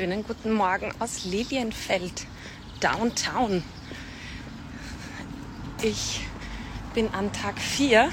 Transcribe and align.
Schönen 0.00 0.24
guten 0.24 0.52
Morgen 0.52 0.90
aus 0.98 1.26
Lilienfeld, 1.26 2.26
Downtown. 2.80 3.62
Ich 5.82 6.26
bin 6.94 7.12
an 7.12 7.30
Tag 7.34 7.58
4 7.58 8.08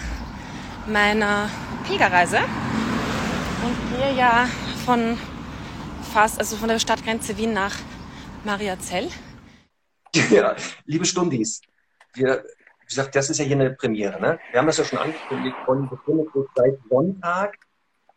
meiner 0.87 1.49
Pilgerreise 1.87 2.39
und 2.39 3.97
gehe 3.97 4.17
ja 4.17 4.49
von 4.85 5.17
fast, 6.11 6.39
also 6.39 6.57
von 6.57 6.67
der 6.67 6.79
Stadtgrenze 6.79 7.37
Wien 7.37 7.53
nach 7.53 7.77
Mariazell. 8.43 9.07
Ja, 10.29 10.57
liebe 10.83 11.05
Stundis, 11.05 11.61
wir, 12.15 12.43
wie 12.81 12.85
gesagt, 12.85 13.15
das 13.15 13.29
ist 13.29 13.37
ja 13.37 13.45
hier 13.45 13.55
eine 13.55 13.71
Premiere. 13.71 14.19
Ne? 14.19 14.37
Wir 14.51 14.59
haben 14.59 14.67
das 14.67 14.75
ja 14.75 14.83
schon 14.83 14.99
angekündigt, 14.99 15.55
von 15.65 15.87
befindet 15.87 16.33
sich 16.33 16.43
seit 16.53 16.77
Sonntag 16.89 17.57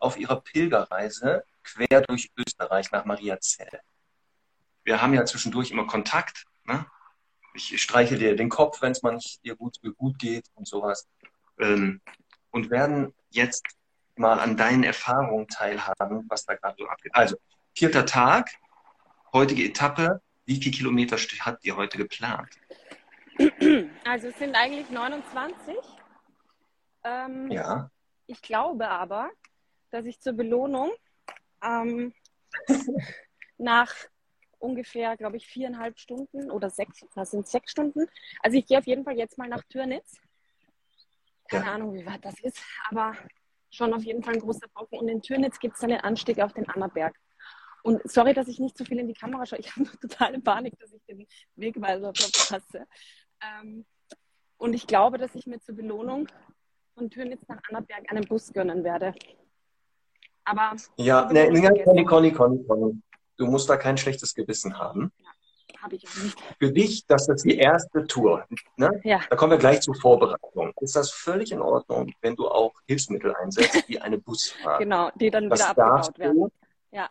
auf 0.00 0.18
ihrer 0.18 0.40
Pilgerreise 0.40 1.44
quer 1.72 2.02
durch 2.02 2.30
Österreich 2.36 2.90
nach 2.90 3.04
Mariazell. 3.04 3.80
Wir 4.84 5.02
haben 5.02 5.14
ja 5.14 5.24
zwischendurch 5.24 5.70
immer 5.70 5.86
Kontakt. 5.86 6.44
Ne? 6.64 6.86
Ich 7.54 7.80
streiche 7.82 8.16
dir 8.16 8.36
den 8.36 8.48
Kopf, 8.48 8.82
wenn 8.82 8.92
es 8.92 9.02
mal 9.02 9.14
nicht 9.14 9.44
dir 9.44 9.56
gut, 9.56 9.78
gut 9.96 10.18
geht 10.18 10.46
und 10.54 10.66
sowas. 10.66 11.08
Ähm, 11.58 12.00
und 12.50 12.70
werden 12.70 13.14
jetzt 13.30 13.64
mal 14.16 14.40
an 14.40 14.56
deinen 14.56 14.84
Erfahrungen 14.84 15.48
teilhaben, 15.48 16.26
was 16.28 16.44
da 16.44 16.54
gerade 16.54 16.76
so 16.78 16.88
abgeht. 16.88 17.14
Also, 17.14 17.36
vierter 17.74 18.06
Tag, 18.06 18.50
heutige 19.32 19.64
Etappe. 19.64 20.20
Wie 20.46 20.56
viele 20.60 20.76
Kilometer 20.76 21.16
habt 21.16 21.64
ihr 21.64 21.76
heute 21.76 21.98
geplant? 21.98 22.48
Also 24.04 24.28
es 24.28 24.38
sind 24.38 24.54
eigentlich 24.54 24.90
29. 24.90 25.74
Ähm, 27.04 27.50
Ja. 27.50 27.90
Ich 28.26 28.42
glaube 28.42 28.88
aber, 28.88 29.30
dass 29.90 30.04
ich 30.06 30.20
zur 30.20 30.34
Belohnung 30.34 30.92
ähm, 31.62 32.12
nach 33.58 33.94
ungefähr, 34.58 35.16
glaube 35.16 35.36
ich, 35.38 35.46
viereinhalb 35.46 35.98
Stunden 35.98 36.50
oder 36.50 36.70
sechs, 36.70 37.04
das 37.14 37.30
sind 37.30 37.48
sechs 37.48 37.72
Stunden. 37.72 38.06
Also 38.42 38.58
ich 38.58 38.66
gehe 38.66 38.78
auf 38.78 38.86
jeden 38.86 39.04
Fall 39.04 39.16
jetzt 39.16 39.38
mal 39.38 39.48
nach 39.48 39.62
Türnitz. 39.64 40.20
Keine 41.48 41.64
Ja. 41.66 41.72
Ahnung, 41.72 41.94
wie 41.94 42.06
weit 42.06 42.24
das 42.24 42.38
ist, 42.40 42.60
aber 42.88 43.16
schon 43.70 43.94
auf 43.94 44.02
jeden 44.02 44.22
Fall 44.22 44.34
ein 44.34 44.40
großer 44.40 44.68
Brocken. 44.74 44.98
Und 44.98 45.08
in 45.08 45.22
Türnitz 45.22 45.58
gibt 45.58 45.74
es 45.74 45.80
dann 45.80 45.90
den 45.90 46.00
Anstieg 46.00 46.40
auf 46.40 46.52
den 46.52 46.68
Annaberg. 46.68 47.16
Und 47.82 48.02
sorry, 48.10 48.34
dass 48.34 48.48
ich 48.48 48.58
nicht 48.58 48.76
so 48.76 48.84
viel 48.84 48.98
in 48.98 49.08
die 49.08 49.14
Kamera 49.14 49.46
schaue. 49.46 49.58
Ich 49.60 49.74
habe 49.74 49.84
totale 50.00 50.40
Panik, 50.40 50.78
dass 50.78 50.92
ich 50.92 51.02
den 51.04 51.26
Wegweiser 51.56 52.12
verpasse. 52.14 52.86
Ähm, 53.42 53.86
und 54.58 54.74
ich 54.74 54.86
glaube, 54.86 55.16
dass 55.16 55.34
ich 55.34 55.46
mir 55.46 55.58
zur 55.60 55.74
Belohnung 55.76 56.28
von 56.94 57.08
Türnitz 57.08 57.40
nach 57.48 57.60
Annaberg 57.68 58.10
einen 58.10 58.26
Bus 58.26 58.52
gönnen 58.52 58.84
werde. 58.84 59.14
Aber 60.50 60.76
Ja, 60.96 61.22
zur 61.26 61.32
ne, 61.32 61.46
Belohnung 61.46 61.62
ne, 61.62 61.68
vergessen 61.68 62.06
Conny, 62.06 62.32
Conny, 62.32 62.32
Conny, 62.32 62.64
Conny. 62.66 63.02
Du 63.36 63.46
musst 63.46 63.70
da 63.70 63.76
kein 63.76 63.96
schlechtes 63.96 64.34
Gewissen 64.34 64.78
haben. 64.78 65.12
habe 65.80 65.94
ich 65.94 66.06
auch 66.08 66.22
nicht. 66.22 66.36
Für 66.58 66.72
dich, 66.72 67.06
das 67.06 67.28
ist 67.28 67.44
die 67.44 67.56
erste 67.56 68.06
Tour. 68.06 68.44
Ne? 68.76 69.00
Ja, 69.04 69.20
Da 69.30 69.36
kommen 69.36 69.52
wir 69.52 69.58
gleich 69.58 69.80
zur 69.80 69.94
Vorbereitung. 69.94 70.72
Ist 70.80 70.96
das 70.96 71.10
völlig 71.12 71.52
in 71.52 71.60
Ordnung, 71.62 72.12
wenn 72.20 72.34
du 72.34 72.48
auch 72.48 72.74
Hilfsmittel 72.86 73.34
einsetzt, 73.34 73.88
wie 73.88 74.00
eine 74.00 74.18
Busfahrt? 74.18 74.78
genau, 74.80 75.10
die 75.14 75.30
dann 75.30 75.48
Das 75.48 75.60
wieder 75.60 75.70
abgebaut 75.70 76.18
werden. 76.18 76.34
du. 76.36 76.50
Ja. 76.90 77.08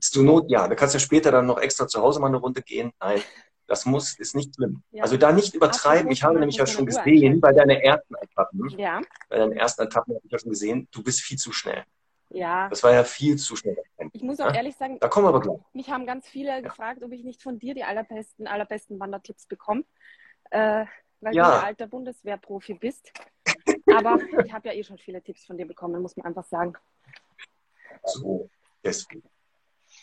Zur 0.00 0.24
Not, 0.24 0.50
ja. 0.50 0.66
Da 0.68 0.74
kannst 0.74 0.94
du 0.94 0.98
später 1.00 1.30
dann 1.30 1.46
noch 1.46 1.58
extra 1.58 1.86
zu 1.86 2.00
Hause 2.02 2.20
mal 2.20 2.26
eine 2.26 2.38
Runde 2.38 2.60
gehen. 2.62 2.92
Nein, 3.00 3.22
das 3.66 3.86
muss, 3.86 4.18
ist 4.18 4.34
nicht 4.34 4.54
schlimm. 4.56 4.82
Ja. 4.90 5.04
Also 5.04 5.16
da 5.16 5.32
nicht 5.32 5.54
übertreiben. 5.54 6.00
Apropos, 6.00 6.18
Ich 6.18 6.24
habe 6.24 6.38
nämlich 6.38 6.56
ja 6.56 6.66
schon 6.66 6.86
gesehen, 6.86 7.40
bei 7.40 7.52
deiner 7.52 7.76
ersten 7.80 8.14
Etappen, 8.16 8.68
Ja, 8.76 9.00
bei 9.28 9.38
deinen 9.38 9.52
ersten 9.52 9.82
Etappen 9.82 10.14
habe 10.14 10.26
ich 10.26 10.32
ja 10.32 10.38
schon 10.38 10.50
gesehen, 10.50 10.88
du 10.90 11.02
bist 11.02 11.20
viel 11.20 11.38
zu 11.38 11.52
schnell. 11.52 11.84
Ja. 12.30 12.68
Das 12.68 12.82
war 12.82 12.92
ja 12.92 13.04
viel 13.04 13.36
zu 13.36 13.54
schnell. 13.56 13.76
Ich 14.12 14.22
muss 14.22 14.40
auch 14.40 14.46
Ja. 14.46 14.54
ehrlich 14.54 14.76
sagen, 14.76 14.98
Da 15.00 15.08
kommen 15.08 15.26
wir 15.26 15.28
aber 15.30 15.40
gleich. 15.40 15.58
mich 15.72 15.90
haben 15.90 16.06
ganz 16.06 16.26
viele 16.28 16.62
gefragt, 16.62 17.02
ob 17.02 17.12
ich 17.12 17.22
nicht 17.24 17.42
von 17.42 17.58
dir 17.58 17.74
die 17.74 17.84
allerbesten, 17.84 18.46
allerbesten 18.46 18.98
Wandertipps 18.98 19.46
bekomme, 19.46 19.84
äh, 20.50 20.86
weil 21.20 21.34
Ja. 21.34 21.50
du 21.50 21.56
ein 21.58 21.64
alter 21.64 21.86
Bundeswehrprofi 21.86 22.74
bist. 22.74 23.12
Aber 23.92 24.18
ich 24.44 24.52
habe 24.52 24.68
ja 24.68 24.74
eh 24.74 24.82
schon 24.84 24.98
viele 24.98 25.22
Tipps 25.22 25.44
von 25.44 25.56
dir 25.58 25.66
bekommen, 25.66 26.00
muss 26.00 26.16
man 26.16 26.26
einfach 26.26 26.44
sagen. 26.44 26.74
So, 28.04 28.48
deswegen. 28.84 29.22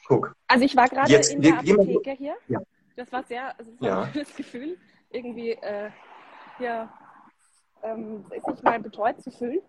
Guck. 0.08 0.36
Also 0.48 0.66
ich 0.66 0.76
war 0.76 0.88
gerade 0.90 1.14
in 1.16 1.42
der 1.42 1.60
Apotheke 1.60 2.12
hier. 2.12 2.36
Ja. 2.48 2.62
Das 2.96 3.12
war 3.12 3.24
sehr, 3.24 3.58
also 3.58 3.72
es 3.72 3.82
war 3.82 3.88
Ja. 3.88 4.02
ein 4.04 4.14
schönes 4.14 4.36
Gefühl, 4.36 4.78
irgendwie 5.10 5.52
äh, 5.52 5.90
hier 6.58 6.90
ähm, 7.84 8.26
sich 8.46 8.62
mal 8.64 8.80
betreut 8.80 9.22
zu 9.22 9.32
fühlen. 9.32 9.62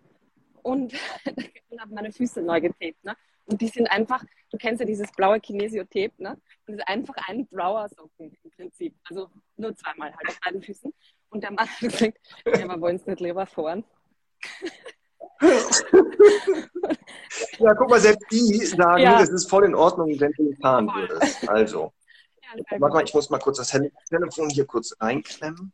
Und 0.63 0.93
und 1.71 1.81
habe 1.81 1.95
meine 1.95 2.13
Füße 2.13 2.43
neu 2.43 2.61
getaped. 2.61 3.03
Ne? 3.05 3.17
Und 3.47 3.61
die 3.61 3.69
sind 3.69 3.87
einfach, 3.91 4.23
du 4.51 4.59
kennst 4.59 4.81
ja 4.81 4.87
dieses 4.87 5.11
blaue 5.13 5.41
Kinesio-Tape, 5.41 6.13
ne? 6.19 6.31
Und 6.33 6.41
das 6.67 6.77
ist 6.77 6.89
einfach 6.89 7.15
ein 7.29 7.47
blauer 7.47 7.89
Socken 7.89 8.37
im 8.45 8.51
Prinzip. 8.51 8.95
Also 9.09 9.31
nur 9.57 9.75
zweimal 9.75 10.11
halt 10.15 10.29
auf 10.29 10.39
beiden 10.41 10.61
Füßen. 10.63 10.93
Und 11.31 11.43
der 11.43 11.53
Mann 11.53 11.67
hat 11.69 11.79
gesagt, 11.81 12.19
ja, 12.47 12.69
wir 12.69 12.81
wollen 12.81 12.97
es 12.97 13.07
nicht 13.07 13.21
lieber 13.21 13.47
fahren. 13.47 13.85
Ja, 17.59 17.75
guck 17.75 17.91
mal, 17.91 18.01
selbst 18.01 18.25
die 18.31 18.65
sagen, 18.67 19.03
Ja. 19.03 19.21
es 19.21 19.29
ist 19.31 19.49
voll 19.49 19.65
in 19.65 19.75
Ordnung, 19.75 20.09
wenn 20.21 20.33
du 20.33 20.53
fahren 20.61 20.89
Voll. 20.89 21.09
würdest. 21.09 21.49
Also, 21.49 21.93
Ja, 22.43 22.51
warte 22.81 22.95
mal, 22.95 23.05
ich 23.05 23.15
muss 23.15 23.31
mal 23.31 23.39
kurz 23.39 23.59
das 23.59 23.69
Tele- 23.69 23.93
Telefon 24.09 24.49
hier 24.51 24.65
kurz 24.67 24.95
reinklemmen. 25.01 25.73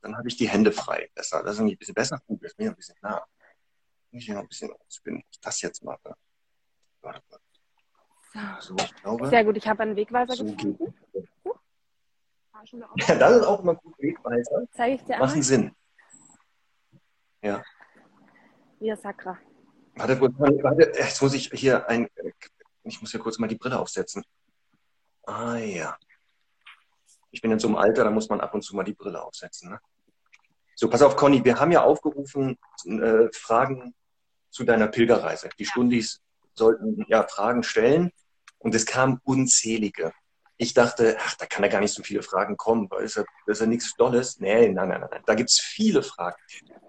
Dann 0.00 0.16
habe 0.16 0.28
ich 0.28 0.36
die 0.36 0.48
Hände 0.48 0.72
frei. 0.72 1.10
Besser. 1.14 1.42
Das 1.42 1.52
ist 1.54 1.58
irgendwie 1.60 1.74
ein 1.76 1.78
bisschen 1.78 1.94
besser. 1.94 2.20
Gut, 2.26 2.42
das 2.42 2.52
ist 2.52 2.58
mir 2.58 2.70
ein 2.70 2.76
bisschen 2.76 2.96
nah. 3.02 3.22
Muss 4.12 4.22
ich 4.22 4.28
noch 4.28 4.42
ein 4.42 4.48
bisschen 4.48 4.70
ausspinnen, 4.72 5.20
wie 5.20 5.26
ich 5.30 5.40
das 5.40 5.60
jetzt 5.62 5.82
mache. 5.82 6.14
Warte 7.00 7.22
mal. 7.30 8.60
So, 8.60 8.76
ich 8.76 8.94
glaube. 8.96 9.28
Sehr 9.28 9.44
gut, 9.44 9.56
ich 9.56 9.66
habe 9.66 9.82
einen 9.82 9.96
Wegweiser 9.96 10.34
So 10.34 10.44
gefunden. 10.44 10.94
Ja, 12.96 13.14
das 13.16 13.36
ist 13.38 13.44
auch 13.44 13.60
immer 13.60 13.74
gut 13.74 13.98
Wegweiser. 13.98 14.66
Zeige 14.72 14.94
ich 14.94 15.02
dir 15.02 15.14
einmal. 15.14 15.28
Machen 15.28 15.42
Sinn. 15.42 15.74
Via 17.40 18.96
Sacra. 18.96 19.38
Warte, 19.96 20.20
warte, 20.20 20.62
warte, 20.62 20.92
jetzt 20.98 21.20
muss 21.22 21.34
ich 21.34 21.50
hier 21.52 21.88
ein. 21.88 22.08
Ich 22.84 23.00
muss 23.00 23.10
hier 23.10 23.20
kurz 23.20 23.38
mal 23.38 23.48
die 23.48 23.56
Brille 23.56 23.78
aufsetzen. 23.78 24.24
Ah 25.24 25.56
ja. 25.56 25.96
Ich 27.30 27.40
bin 27.40 27.50
in 27.50 27.58
so 27.58 27.68
einem 27.68 27.76
Alter, 27.76 28.04
da 28.04 28.10
muss 28.10 28.28
man 28.28 28.40
ab 28.40 28.52
und 28.54 28.62
zu 28.62 28.76
mal 28.76 28.84
die 28.84 28.94
Brille 28.94 29.22
aufsetzen. 29.22 29.70
Ne? 29.70 29.80
So, 30.74 30.88
pass 30.90 31.02
auf, 31.02 31.16
Conny, 31.16 31.44
wir 31.44 31.58
haben 31.58 31.72
ja 31.72 31.82
aufgerufen, 31.82 32.58
äh, 32.84 33.28
Fragen 33.32 33.94
zu 34.52 34.64
deiner 34.64 34.86
Pilgerreise. 34.86 35.48
Die 35.58 35.64
Ja. 35.64 35.70
Stundis 35.70 36.20
sollten 36.54 37.04
ja 37.08 37.26
Fragen 37.26 37.62
stellen 37.62 38.12
und 38.58 38.74
es 38.74 38.86
kamen 38.86 39.18
unzählige. 39.24 40.12
Ich 40.58 40.74
dachte, 40.74 41.16
ach, 41.18 41.34
da 41.36 41.46
kann 41.46 41.64
ja 41.64 41.70
gar 41.70 41.80
nicht 41.80 41.94
so 41.94 42.02
viele 42.02 42.22
Fragen 42.22 42.56
kommen, 42.56 42.88
weil 42.90 43.04
ist 43.04 43.16
ja, 43.16 43.24
das 43.46 43.56
ist 43.58 43.60
ja 43.62 43.66
nichts 43.66 43.94
Dolles. 43.96 44.38
Nee, 44.38 44.68
nein, 44.68 44.88
nein, 44.88 45.00
nein, 45.00 45.08
nein. 45.10 45.22
Da 45.26 45.34
gibt's 45.34 45.58
viele 45.60 46.02
Fragen. 46.02 46.36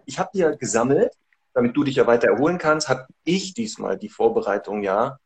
Ich 0.06 0.20
habe 0.20 0.30
die 0.34 0.40
ja 0.40 0.52
gesammelt, 0.52 1.12
damit 1.54 1.76
du 1.76 1.84
dich 1.84 1.96
ja 1.96 2.06
weiter 2.06 2.28
erholen 2.28 2.58
kannst, 2.58 2.90
habe 2.90 3.08
ich 3.24 3.54
diesmal 3.54 3.98
die 3.98 4.10
Vorbereitung 4.10 4.84
ja 4.84 5.18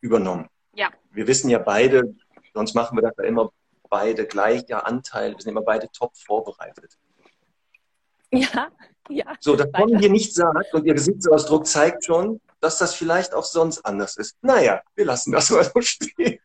übernommen. 0.00 0.48
Ja. 0.74 0.90
Wir 1.10 1.26
wissen 1.26 1.50
ja 1.50 1.58
beide, 1.58 2.16
sonst 2.54 2.74
machen 2.74 2.96
wir 2.96 3.02
das 3.02 3.14
ja 3.18 3.24
immer 3.24 3.50
beide 3.88 4.26
gleicher 4.26 4.86
Anteil, 4.86 5.32
wir 5.32 5.40
sind 5.40 5.52
immer 5.52 5.62
beide 5.62 5.88
top 5.92 6.16
vorbereitet. 6.16 6.98
Ja, 8.32 8.70
ja. 9.08 9.34
So, 9.40 9.56
dass. 9.56 9.70
Conny 9.72 9.98
hier 9.98 10.10
nichts 10.10 10.34
sagt 10.34 10.74
und 10.74 10.84
ihr 10.86 10.94
Gesichtsausdruck 10.94 11.66
zeigt 11.66 12.04
schon, 12.04 12.40
dass 12.60 12.78
das 12.78 12.94
vielleicht 12.94 13.34
auch 13.34 13.44
sonst 13.44 13.84
anders 13.84 14.16
ist. 14.16 14.36
Naja, 14.42 14.82
wir 14.94 15.04
lassen 15.04 15.32
das 15.32 15.50
mal 15.50 15.64
so 15.64 15.80
stehen. 15.80 16.40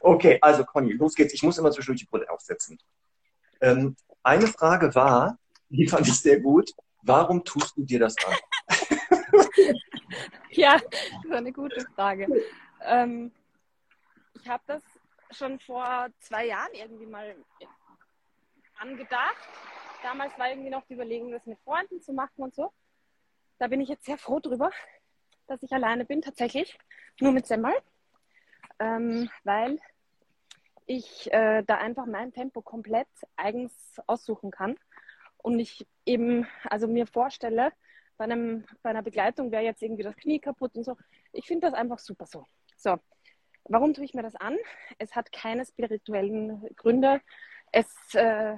Okay, 0.00 0.38
also 0.40 0.64
Conny, 0.64 0.92
los 0.92 1.14
geht's. 1.14 1.32
Ich 1.32 1.42
muss 1.42 1.58
immer 1.58 1.70
zwischendurch 1.70 2.00
die 2.00 2.06
Brille 2.06 2.30
aufsetzen. 2.30 2.78
Ähm, 3.60 3.96
eine 4.22 4.46
Frage 4.46 4.94
war, 4.94 5.38
die 5.68 5.86
fand 5.86 6.06
ich 6.06 6.20
sehr 6.20 6.40
gut, 6.40 6.70
warum 7.02 7.42
tust 7.44 7.76
du 7.76 7.84
dir 7.84 8.00
das 8.00 8.14
an? 8.26 8.34
Ja, 10.54 10.78
das 10.78 11.24
ist 11.24 11.32
eine 11.32 11.52
gute 11.52 11.80
Frage. 11.94 12.26
Ähm, 12.82 13.32
ich 14.34 14.46
habe 14.46 14.62
das 14.66 14.82
schon 15.30 15.58
vor 15.60 16.08
zwei 16.20 16.46
Jahren 16.46 16.72
irgendwie 16.74 17.06
mal 17.06 17.34
angedacht. 18.78 19.48
Damals 20.02 20.36
war 20.38 20.50
irgendwie 20.50 20.70
noch 20.70 20.84
die 20.86 20.94
Überlegung, 20.94 21.30
das 21.30 21.46
mit 21.46 21.58
Freunden 21.60 22.00
zu 22.00 22.12
machen 22.12 22.42
und 22.42 22.54
so. 22.54 22.72
Da 23.58 23.68
bin 23.68 23.80
ich 23.80 23.88
jetzt 23.88 24.04
sehr 24.04 24.18
froh 24.18 24.40
drüber, 24.40 24.70
dass 25.46 25.62
ich 25.62 25.72
alleine 25.72 26.04
bin, 26.04 26.22
tatsächlich. 26.22 26.76
Nur 27.20 27.32
mit 27.32 27.46
Semmel. 27.46 27.72
Ähm, 28.78 29.30
weil 29.44 29.78
ich 30.86 31.32
äh, 31.32 31.62
da 31.62 31.78
einfach 31.78 32.06
mein 32.06 32.32
Tempo 32.32 32.62
komplett 32.62 33.08
eigens 33.36 33.72
aussuchen 34.06 34.50
kann 34.50 34.76
und 35.38 35.58
ich 35.58 35.86
eben, 36.04 36.46
also 36.64 36.88
mir 36.88 37.06
vorstelle, 37.06 37.72
bei, 38.16 38.24
einem, 38.24 38.64
bei 38.82 38.90
einer 38.90 39.02
Begleitung 39.02 39.52
wäre 39.52 39.62
jetzt 39.62 39.82
irgendwie 39.82 40.02
das 40.02 40.16
Knie 40.16 40.40
kaputt 40.40 40.76
und 40.76 40.84
so. 40.84 40.96
Ich 41.32 41.46
finde 41.46 41.68
das 41.68 41.74
einfach 41.74 41.98
super 41.98 42.26
so. 42.26 42.46
So, 42.76 42.98
warum 43.64 43.94
tue 43.94 44.04
ich 44.04 44.14
mir 44.14 44.22
das 44.22 44.36
an? 44.36 44.56
Es 44.98 45.14
hat 45.14 45.32
keine 45.32 45.64
spirituellen 45.64 46.68
Gründe, 46.76 47.20
es 47.72 48.14
äh, 48.14 48.56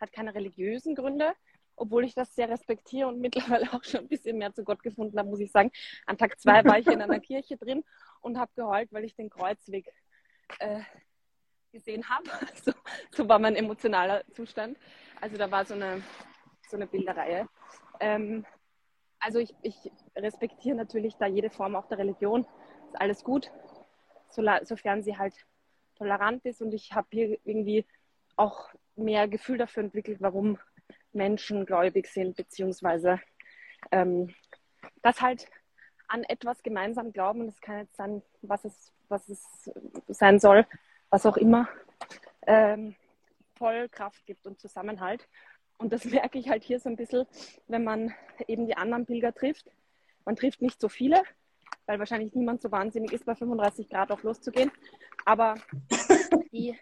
hat 0.00 0.12
keine 0.12 0.34
religiösen 0.34 0.94
Gründe, 0.94 1.34
obwohl 1.76 2.04
ich 2.04 2.14
das 2.14 2.34
sehr 2.34 2.48
respektiere 2.48 3.08
und 3.08 3.20
mittlerweile 3.20 3.72
auch 3.72 3.84
schon 3.84 4.00
ein 4.00 4.08
bisschen 4.08 4.38
mehr 4.38 4.52
zu 4.52 4.64
Gott 4.64 4.82
gefunden 4.82 5.18
habe, 5.18 5.28
muss 5.28 5.40
ich 5.40 5.50
sagen. 5.50 5.70
An 6.06 6.18
Tag 6.18 6.38
zwei 6.40 6.64
war 6.64 6.78
ich 6.78 6.86
in 6.86 7.02
einer 7.02 7.20
Kirche 7.20 7.56
drin 7.56 7.84
und 8.20 8.38
habe 8.38 8.52
geheult, 8.54 8.92
weil 8.92 9.04
ich 9.04 9.14
den 9.14 9.30
Kreuzweg 9.30 9.92
äh, 10.58 10.80
gesehen 11.72 12.08
habe. 12.08 12.30
So, 12.64 12.72
so, 13.10 13.28
war 13.28 13.38
mein 13.38 13.56
emotionaler 13.56 14.24
Zustand. 14.32 14.78
Also 15.20 15.36
da 15.36 15.50
war 15.50 15.64
so 15.64 15.74
eine, 15.74 16.02
so 16.68 16.76
eine 16.76 16.86
Bilderreihe. 16.86 17.48
Ähm, 18.00 18.44
also 19.20 19.38
ich, 19.38 19.54
ich, 19.62 19.90
respektiere 20.16 20.76
natürlich 20.76 21.16
da 21.16 21.26
jede 21.26 21.50
Form 21.50 21.76
auch 21.76 21.86
der 21.86 21.98
Religion. 21.98 22.46
Ist 22.86 23.00
alles 23.00 23.24
gut, 23.24 23.50
so, 24.30 24.42
sofern 24.62 25.02
sie 25.02 25.16
halt 25.18 25.34
tolerant 25.96 26.44
ist. 26.44 26.62
Und 26.62 26.72
ich 26.72 26.92
habe 26.92 27.08
hier 27.10 27.38
irgendwie 27.44 27.84
auch 28.38 28.70
mehr 28.96 29.28
Gefühl 29.28 29.58
dafür 29.58 29.84
entwickelt, 29.84 30.18
warum 30.20 30.58
Menschen 31.12 31.66
gläubig 31.66 32.06
sind, 32.08 32.36
beziehungsweise 32.36 33.20
ähm, 33.90 34.34
das 35.02 35.20
halt 35.20 35.48
an 36.08 36.24
etwas 36.24 36.62
gemeinsam 36.62 37.12
glauben. 37.12 37.46
Das 37.46 37.60
kann 37.60 37.78
jetzt 37.78 37.96
sein, 37.96 38.22
was 38.42 38.64
es, 38.64 38.92
was 39.08 39.28
es 39.28 39.70
sein 40.08 40.38
soll, 40.38 40.66
was 41.10 41.26
auch 41.26 41.36
immer, 41.36 41.68
ähm, 42.46 42.94
voll 43.56 43.88
Kraft 43.88 44.24
gibt 44.26 44.46
und 44.46 44.60
Zusammenhalt. 44.60 45.28
Und 45.78 45.92
das 45.92 46.04
merke 46.06 46.38
ich 46.38 46.48
halt 46.48 46.64
hier 46.64 46.80
so 46.80 46.88
ein 46.88 46.96
bisschen, 46.96 47.26
wenn 47.66 47.84
man 47.84 48.14
eben 48.46 48.66
die 48.66 48.76
anderen 48.76 49.06
Pilger 49.06 49.34
trifft. 49.34 49.70
Man 50.24 50.36
trifft 50.36 50.62
nicht 50.62 50.80
so 50.80 50.88
viele, 50.88 51.22
weil 51.86 51.98
wahrscheinlich 51.98 52.34
niemand 52.34 52.60
so 52.62 52.70
wahnsinnig 52.70 53.12
ist, 53.12 53.24
bei 53.24 53.34
35 53.34 53.88
Grad 53.88 54.10
auch 54.10 54.22
loszugehen. 54.22 54.70
Aber 55.24 55.54
die, 56.52 56.78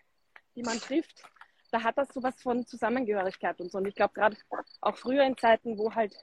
die 0.54 0.62
man 0.62 0.78
trifft, 0.78 1.22
da 1.70 1.82
hat 1.82 1.98
das 1.98 2.08
sowas 2.08 2.40
von 2.40 2.66
Zusammengehörigkeit 2.66 3.60
und 3.60 3.70
so. 3.70 3.78
Und 3.78 3.86
ich 3.86 3.94
glaube, 3.94 4.14
gerade 4.14 4.36
auch 4.80 4.96
früher 4.96 5.24
in 5.24 5.36
Zeiten, 5.36 5.78
wo 5.78 5.94
halt 5.94 6.14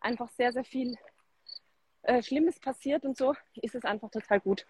einfach 0.00 0.28
sehr, 0.30 0.52
sehr 0.52 0.64
viel 0.64 0.96
äh, 2.02 2.22
Schlimmes 2.22 2.58
passiert 2.60 3.04
und 3.04 3.16
so, 3.16 3.34
ist 3.54 3.74
es 3.74 3.84
einfach 3.84 4.10
total 4.10 4.40
gut. 4.40 4.66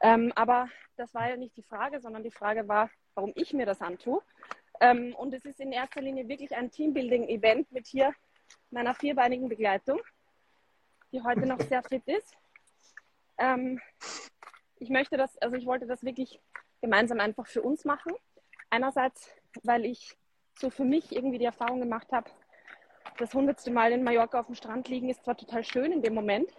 Ähm, 0.00 0.32
aber 0.34 0.68
das 0.96 1.14
war 1.14 1.28
ja 1.28 1.36
nicht 1.36 1.56
die 1.56 1.62
Frage, 1.62 2.00
sondern 2.00 2.22
die 2.22 2.30
Frage 2.30 2.66
war, 2.68 2.90
warum 3.14 3.32
ich 3.36 3.52
mir 3.52 3.66
das 3.66 3.80
antue. 3.80 4.22
Ähm, 4.80 5.14
und 5.14 5.32
es 5.34 5.44
ist 5.44 5.60
in 5.60 5.72
erster 5.72 6.00
Linie 6.00 6.28
wirklich 6.28 6.54
ein 6.54 6.70
Teambuilding-Event 6.70 7.70
mit 7.72 7.86
hier 7.86 8.12
meiner 8.70 8.94
vierbeinigen 8.94 9.48
Begleitung, 9.48 10.00
die 11.12 11.22
heute 11.22 11.46
noch 11.46 11.60
sehr 11.60 11.82
fit 11.82 12.02
ist. 12.06 12.36
Ähm, 13.38 13.80
ich 14.78 14.90
möchte 14.90 15.16
das, 15.16 15.36
also 15.38 15.56
ich 15.56 15.66
wollte 15.66 15.86
das 15.86 16.02
wirklich 16.02 16.40
gemeinsam 16.80 17.20
einfach 17.20 17.46
für 17.46 17.62
uns 17.62 17.84
machen. 17.84 18.12
Einerseits, 18.74 19.32
weil 19.62 19.84
ich 19.84 20.16
so 20.58 20.68
für 20.68 20.84
mich 20.84 21.12
irgendwie 21.12 21.38
die 21.38 21.44
Erfahrung 21.44 21.78
gemacht 21.78 22.10
habe, 22.10 22.28
das 23.18 23.32
hundertste 23.32 23.70
Mal 23.70 23.92
in 23.92 24.02
Mallorca 24.02 24.40
auf 24.40 24.46
dem 24.46 24.56
Strand 24.56 24.88
liegen 24.88 25.08
ist 25.08 25.22
zwar 25.22 25.36
total 25.36 25.62
schön 25.62 25.92
in 25.92 26.02
dem 26.02 26.12
Moment, 26.12 26.50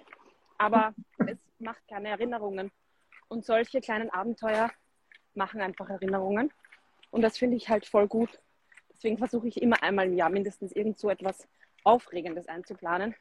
aber 0.58 0.96
es 1.28 1.38
macht 1.60 1.86
keine 1.90 2.08
Erinnerungen. 2.08 2.72
Und 3.28 3.44
solche 3.44 3.82
kleinen 3.82 4.10
Abenteuer 4.12 4.72
machen 5.34 5.60
einfach 5.60 5.90
Erinnerungen. 5.90 6.54
Und 7.12 7.22
das 7.22 7.38
finde 7.38 7.58
ich 7.58 7.68
halt 7.68 7.86
voll 7.86 8.08
gut. 8.08 8.40
Deswegen 8.94 9.18
versuche 9.18 9.50
ich 9.50 9.62
immer 9.62 9.84
einmal 9.84 10.06
im 10.06 10.14
Jahr 10.14 10.30
mindestens 10.30 10.72
irgend 10.72 10.98
so 10.98 11.10
etwas 11.10 11.46
Aufregendes 11.84 12.48
einzuplanen, 12.48 13.14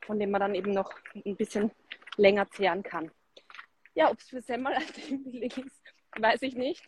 von 0.00 0.18
dem 0.18 0.30
man 0.30 0.40
dann 0.40 0.54
eben 0.54 0.72
noch 0.72 0.94
ein 1.14 1.36
bisschen 1.36 1.72
länger 2.16 2.48
zehren 2.48 2.82
kann. 2.82 3.10
Ja, 3.92 4.10
ob 4.10 4.18
es 4.18 4.30
für 4.30 4.40
Semmel 4.40 4.72
ein 4.76 4.86
Teambuilding 4.86 5.66
ist, 5.66 5.82
weiß 6.18 6.40
ich 6.40 6.54
nicht. 6.54 6.82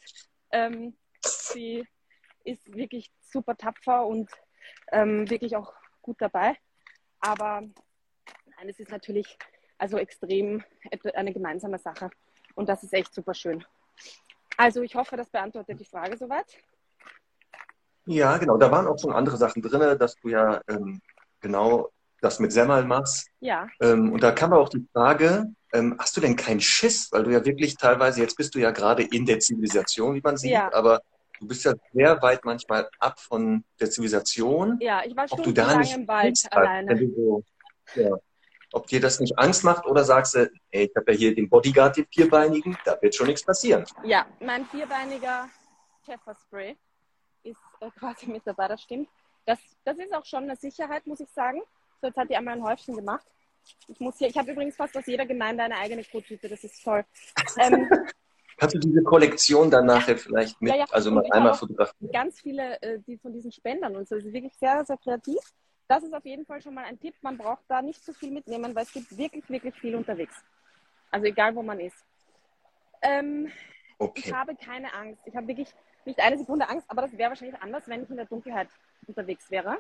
Ähm, 0.51 0.97
sie 1.53 1.87
ist 2.45 2.75
wirklich 2.75 3.11
super 3.21 3.57
tapfer 3.57 4.07
und 4.07 4.31
ähm, 4.91 5.29
wirklich 5.31 5.57
auch 5.57 5.73
gut 6.01 6.17
dabei. 6.21 6.57
Aber 7.21 7.61
nein, 7.61 8.69
es 8.69 8.81
ist 8.81 8.91
natürlich 8.91 9.39
also 9.79 9.99
extrem 9.99 10.63
eine 11.15 11.33
gemeinsame 11.33 11.79
Sache. 11.79 12.11
Und 12.55 12.69
das 12.69 12.83
ist 12.83 12.93
echt 12.93 13.15
super 13.15 13.35
schön. 13.35 13.65
Also 14.57 14.83
ich 14.83 14.95
hoffe, 14.95 15.17
das 15.17 15.31
beantwortet 15.31 15.81
die 15.81 15.85
Frage 15.85 16.17
soweit. 16.17 16.47
Ja, 18.07 18.37
genau. 18.37 18.57
Da 18.59 18.71
waren 18.71 18.87
auch 18.87 18.99
schon 18.99 19.13
andere 19.13 19.37
Sachen 19.37 19.63
drin, 19.63 19.99
dass 19.99 20.17
du 20.17 20.29
ja 20.29 20.61
ähm, 20.69 21.01
genau 21.41 21.91
das 22.21 22.39
mit 22.39 22.53
Semmel 22.53 22.85
machst. 22.85 23.29
Ja. 23.41 23.69
Ähm, 23.81 24.13
und 24.13 24.23
da 24.23 24.33
kam 24.33 24.53
auch 24.53 24.69
die 24.69 24.87
Frage, 24.93 25.53
ähm, 25.73 25.97
hast 25.99 26.17
du 26.17 26.21
denn 26.21 26.37
keinen 26.37 26.61
Schiss? 26.61 27.11
Weil 27.11 27.25
du 27.25 27.31
ja 27.31 27.45
wirklich 27.45 27.77
teilweise, 27.77 28.21
jetzt 28.21 28.37
bist 28.37 28.55
du 28.55 28.61
ja 28.61 28.71
gerade 28.71 29.03
in 29.03 29.27
der 29.27 29.41
Zivilisation, 29.41 30.15
wie 30.15 30.21
man 30.23 30.37
sieht, 30.37 30.53
ja. 30.53 30.73
aber 30.73 31.01
du 31.43 31.49
bist 31.49 31.65
ja 31.65 31.75
sehr 31.93 32.23
weit 32.23 32.45
manchmal 32.45 32.89
ab 33.01 33.19
von 33.19 33.65
der 33.81 33.91
Zivilisation. 33.91 34.79
Ja, 34.81 35.03
ich 35.05 35.17
war 35.17 35.27
stundenlang 35.27 35.83
im 35.83 36.09
Wald 36.09 36.39
alleine. 36.51 36.97
So, 36.97 37.43
ja 37.97 38.11
ob 38.73 38.87
dir 38.87 39.01
das 39.01 39.21
nicht 39.21 39.39
Angst 39.39 39.65
macht 39.65 39.87
oder 39.87 40.03
sagst 40.03 40.35
du, 40.35 40.51
ey, 40.71 40.85
ich 40.85 40.97
habe 40.97 41.13
ja 41.13 41.19
hier 41.19 41.35
den 41.35 41.49
Bodyguard, 41.49 41.97
den 41.97 42.07
Vierbeinigen, 42.07 42.77
da 42.85 42.97
wird 43.01 43.15
schon 43.15 43.27
nichts 43.27 43.45
passieren. 43.45 43.85
Ja, 44.03 44.27
mein 44.41 44.65
vierbeiniger 44.67 45.49
Pfefferspray 46.05 46.77
ist 47.43 47.61
äh, 47.81 47.91
quasi 47.99 48.31
mit 48.31 48.43
dabei, 48.47 48.69
das 48.69 48.83
stimmt. 48.83 49.09
Das, 49.45 49.59
das 49.85 49.99
ist 49.99 50.15
auch 50.15 50.25
schon 50.25 50.45
eine 50.45 50.57
Sicherheit, 50.57 51.07
muss 51.07 51.21
ich 51.21 51.29
sagen. 51.31 51.61
So, 52.01 52.07
jetzt 52.07 52.17
hat 52.17 52.31
die 52.31 52.37
einmal 52.37 52.55
ein 52.55 52.63
Häufchen 52.63 52.97
gemacht. 52.97 53.27
Ich 53.89 54.01
muss 54.01 54.17
hier, 54.17 54.29
ich 54.29 54.37
habe 54.37 54.51
übrigens 54.51 54.75
fast 54.75 54.97
aus 54.97 55.07
jeder 55.07 55.27
Gemeinde 55.27 55.63
eine 55.63 55.77
eigene 55.77 56.03
Kotüte, 56.05 56.49
das 56.49 56.65
ist 56.65 56.83
toll. 56.83 57.05
Ähm, 57.59 57.89
Kannst 58.63 58.77
du 58.77 58.79
diese 58.79 59.03
Kollektion 59.03 59.71
dann 59.71 59.87
nachher 59.87 60.17
vielleicht 60.17 60.61
mit, 60.63 60.73
ja, 60.73 60.79
ja. 60.79 60.85
also 60.91 61.11
mal 61.11 61.25
einmal 61.33 61.55
fotografieren? 61.55 62.13
Ganz 62.13 62.41
viele, 62.41 62.81
äh, 62.81 62.99
die 63.07 63.19
von 63.19 63.33
diesen 63.33 63.51
Spendern 63.51 63.97
und 63.97 64.09
so, 64.09 64.15
das 64.15 64.25
ist 64.25 64.33
wirklich 64.33 64.55
sehr, 64.55 64.85
sehr 64.85 64.97
kreativ 64.97 65.41
das 65.93 66.05
ist 66.05 66.15
auf 66.15 66.25
jeden 66.25 66.47
Fall 66.47 66.63
schon 66.63 66.73
mal 66.73 66.85
ein 66.85 66.99
Tipp. 66.99 67.15
Man 67.21 67.37
braucht 67.37 67.65
da 67.69 67.83
nicht 67.83 68.03
zu 68.03 68.15
viel 68.15 68.31
mitnehmen, 68.31 68.75
weil 68.75 68.85
es 68.85 68.93
gibt 68.93 69.15
wirklich, 69.15 69.49
wirklich 69.51 69.75
viel 69.75 69.95
unterwegs. 69.95 70.35
Also 71.11 71.27
egal, 71.27 71.55
wo 71.55 71.63
man 71.63 71.81
ist. 71.81 72.03
Ähm, 73.03 73.51
okay. 73.99 74.23
Ich 74.25 74.33
habe 74.33 74.57
keine 74.57 74.93
Angst. 74.95 75.21
Ich 75.27 75.37
habe 75.37 75.49
wirklich 75.49 75.69
nicht 76.07 76.19
eine 76.19 76.39
Sekunde 76.39 76.67
Angst, 76.67 76.91
aber 76.91 77.03
das 77.03 77.13
wäre 77.13 77.29
wahrscheinlich 77.29 77.61
anders, 77.61 77.87
wenn 77.89 78.05
ich 78.05 78.09
in 78.09 78.17
der 78.17 78.25
Dunkelheit 78.25 78.69
unterwegs 79.07 79.51
wäre. 79.51 79.79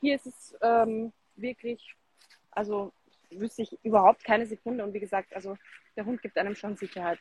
Hier 0.00 0.14
ist 0.14 0.26
es 0.26 0.54
ähm, 0.62 1.12
wirklich, 1.34 1.96
also 2.52 2.92
wüsste 3.30 3.62
ich 3.62 3.76
überhaupt 3.82 4.22
keine 4.22 4.46
Sekunde. 4.46 4.84
Und 4.84 4.94
wie 4.94 5.00
gesagt, 5.00 5.34
also 5.34 5.58
der 5.96 6.04
Hund 6.04 6.22
gibt 6.22 6.38
einem 6.38 6.54
schon 6.54 6.76
Sicherheit, 6.76 7.18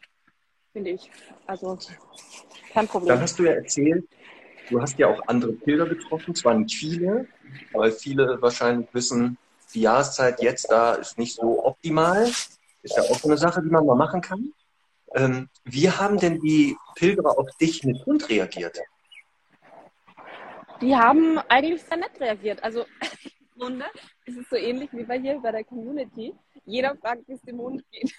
finde 0.71 0.91
ich. 0.91 1.09
Also 1.45 1.77
kein 2.73 2.87
Problem. 2.87 3.09
Dann 3.09 3.21
hast 3.21 3.37
du 3.39 3.43
ja 3.43 3.53
erzählt, 3.53 4.05
Du 4.69 4.79
hast 4.79 4.99
ja 4.99 5.07
auch 5.07 5.19
andere 5.25 5.53
Pilger 5.53 5.87
getroffen, 5.87 6.35
zwar 6.35 6.53
nicht 6.53 6.75
viele, 6.75 7.27
aber 7.73 7.91
viele 7.91 8.39
wahrscheinlich 8.39 8.87
wissen, 8.93 9.37
die 9.73 9.81
Jahreszeit 9.81 10.41
jetzt 10.41 10.71
da 10.71 10.93
ist 10.93 11.17
nicht 11.17 11.35
so 11.35 11.65
optimal. 11.65 12.27
Ist 12.27 12.95
ja 12.95 13.01
auch 13.01 13.19
so 13.19 13.27
eine 13.27 13.37
Sache, 13.37 13.61
die 13.63 13.69
man 13.69 13.85
mal 13.85 13.95
machen 13.95 14.21
kann. 14.21 14.53
Ähm, 15.15 15.49
wie 15.63 15.89
haben 15.89 16.17
denn 16.17 16.39
die 16.39 16.77
Pilger 16.95 17.37
auf 17.37 17.49
dich 17.59 17.83
mit 17.83 18.05
Hund 18.05 18.29
reagiert? 18.29 18.79
Die 20.81 20.95
haben 20.95 21.39
eigentlich 21.49 21.81
sehr 21.83 21.97
nett 21.97 22.19
reagiert. 22.19 22.63
Also 22.63 22.81
im 23.55 23.59
Grunde 23.59 23.85
ist 24.25 24.37
es 24.37 24.49
so 24.49 24.55
ähnlich 24.55 24.91
wie 24.93 25.03
bei 25.03 25.19
hier 25.19 25.39
bei 25.39 25.51
der 25.51 25.63
Community. 25.63 26.33
Jeder 26.65 26.95
fragt, 26.95 27.27
wie 27.27 27.33
es 27.33 27.41
dem 27.41 27.57
Hund 27.57 27.83
geht. 27.91 28.13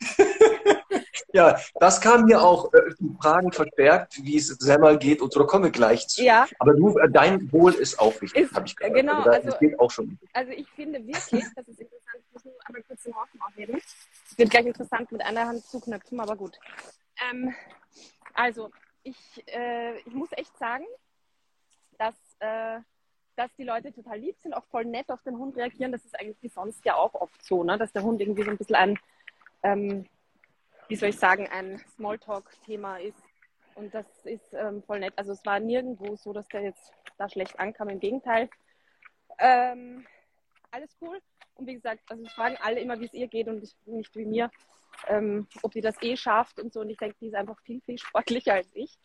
ja, 1.32 1.58
das 1.80 2.00
kam 2.00 2.24
mir 2.24 2.40
auch 2.40 2.72
äh, 2.72 2.92
Fragen 3.20 3.52
verstärkt, 3.52 4.18
wie 4.22 4.36
es 4.36 4.48
selber 4.48 4.96
geht 4.96 5.20
und 5.20 5.32
so, 5.32 5.40
da 5.40 5.46
kommen 5.46 5.64
wir 5.64 5.70
gleich 5.70 6.06
zu. 6.08 6.22
Ja. 6.22 6.46
Aber 6.58 6.74
du, 6.74 6.98
äh, 6.98 7.10
dein 7.10 7.50
Wohl 7.52 7.74
ist 7.74 7.98
auch 7.98 8.20
wichtig, 8.20 8.52
habe 8.52 8.66
ich 8.66 8.76
gehört. 8.76 8.94
Genau, 8.94 9.22
also, 9.22 9.50
das 9.50 9.58
geht 9.58 9.78
auch 9.78 9.90
schon. 9.90 10.18
Also 10.32 10.52
ich 10.52 10.68
finde 10.70 10.98
wirklich, 11.06 11.44
das 11.54 11.68
ist 11.68 11.80
interessant, 11.80 12.18
ich 12.18 12.32
muss 12.32 12.44
nur 12.44 12.54
einmal 12.66 12.82
kurz 12.82 13.02
den 13.02 13.14
Horten 13.14 13.40
aufheben. 13.40 13.80
Es 14.30 14.38
wird 14.38 14.50
gleich 14.50 14.66
interessant 14.66 15.12
mit 15.12 15.22
einer 15.22 15.46
Hand 15.46 15.64
zuknöpfen, 15.64 16.20
aber 16.20 16.36
gut. 16.36 16.58
Ähm, 17.30 17.54
also, 18.34 18.70
ich, 19.02 19.44
äh, 19.46 19.98
ich 20.00 20.14
muss 20.14 20.28
echt 20.32 20.56
sagen, 20.58 20.84
dass, 21.98 22.14
äh, 22.40 22.80
dass 23.36 23.54
die 23.56 23.64
Leute 23.64 23.92
total 23.92 24.18
lieb 24.18 24.36
sind, 24.38 24.54
auch 24.54 24.64
voll 24.66 24.84
nett 24.84 25.10
auf 25.10 25.22
den 25.22 25.38
Hund 25.38 25.56
reagieren. 25.56 25.92
Das 25.92 26.04
ist 26.04 26.18
eigentlich 26.18 26.42
wie 26.42 26.48
sonst 26.48 26.84
ja 26.84 26.96
auch 26.96 27.14
oft 27.14 27.44
so, 27.44 27.62
ne? 27.64 27.78
dass 27.78 27.92
der 27.92 28.02
Hund 28.02 28.20
irgendwie 28.20 28.42
so 28.42 28.50
ein 28.50 28.58
bisschen 28.58 28.76
ein 28.76 28.98
ähm, 29.62 30.06
wie 30.88 30.96
soll 30.96 31.10
ich 31.10 31.18
sagen, 31.18 31.48
ein 31.48 31.78
Smalltalk-Thema 31.94 32.98
ist. 32.98 33.22
Und 33.74 33.94
das 33.94 34.06
ist 34.24 34.54
ähm, 34.54 34.82
voll 34.82 35.00
nett. 35.00 35.12
Also 35.16 35.32
es 35.32 35.44
war 35.44 35.60
nirgendwo 35.60 36.16
so, 36.16 36.32
dass 36.32 36.48
der 36.48 36.62
jetzt 36.62 36.92
da 37.18 37.28
schlecht 37.28 37.58
ankam. 37.58 37.88
Im 37.90 38.00
Gegenteil. 38.00 38.48
Ähm, 39.38 40.06
alles 40.70 40.96
cool. 41.00 41.20
Und 41.54 41.66
wie 41.66 41.74
gesagt, 41.74 42.00
also 42.08 42.24
es 42.24 42.32
fragen 42.32 42.56
alle 42.62 42.80
immer, 42.80 42.98
wie 43.00 43.06
es 43.06 43.14
ihr 43.14 43.28
geht 43.28 43.48
und 43.48 43.62
nicht 43.86 44.14
wie 44.16 44.24
mir. 44.24 44.50
ähm, 45.08 45.46
ob 45.62 45.72
die 45.72 45.80
das 45.80 46.00
eh 46.02 46.16
schafft 46.16 46.58
und 46.58 46.72
so. 46.72 46.80
Und 46.80 46.90
ich 46.90 46.96
denke, 46.96 47.16
die 47.20 47.28
ist 47.28 47.34
einfach 47.34 47.60
viel, 47.62 47.80
viel 47.82 47.98
sportlicher 47.98 48.54
als 48.54 48.70
ich 48.74 48.98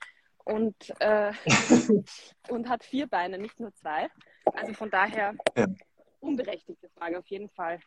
und, 0.46 0.76
äh, 1.00 1.34
und 2.50 2.70
hat 2.70 2.84
vier 2.84 3.08
Beine, 3.08 3.38
nicht 3.38 3.60
nur 3.60 3.74
zwei. 3.74 4.10
Also 4.46 4.74
von 4.74 4.90
daher 4.90 5.36
ja. 5.58 5.68
unberechtigte 6.20 6.90
Frage 6.90 7.20
auf 7.20 7.28
jeden 7.28 7.50
Fall. 7.50 7.80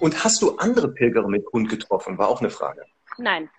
Und 0.00 0.24
hast 0.24 0.42
du 0.42 0.56
andere 0.56 0.92
Pilgerer 0.92 1.28
mit 1.28 1.46
Hund 1.52 1.68
getroffen? 1.68 2.18
War 2.18 2.28
auch 2.28 2.40
eine 2.40 2.50
Frage. 2.50 2.84
Nein. 3.16 3.50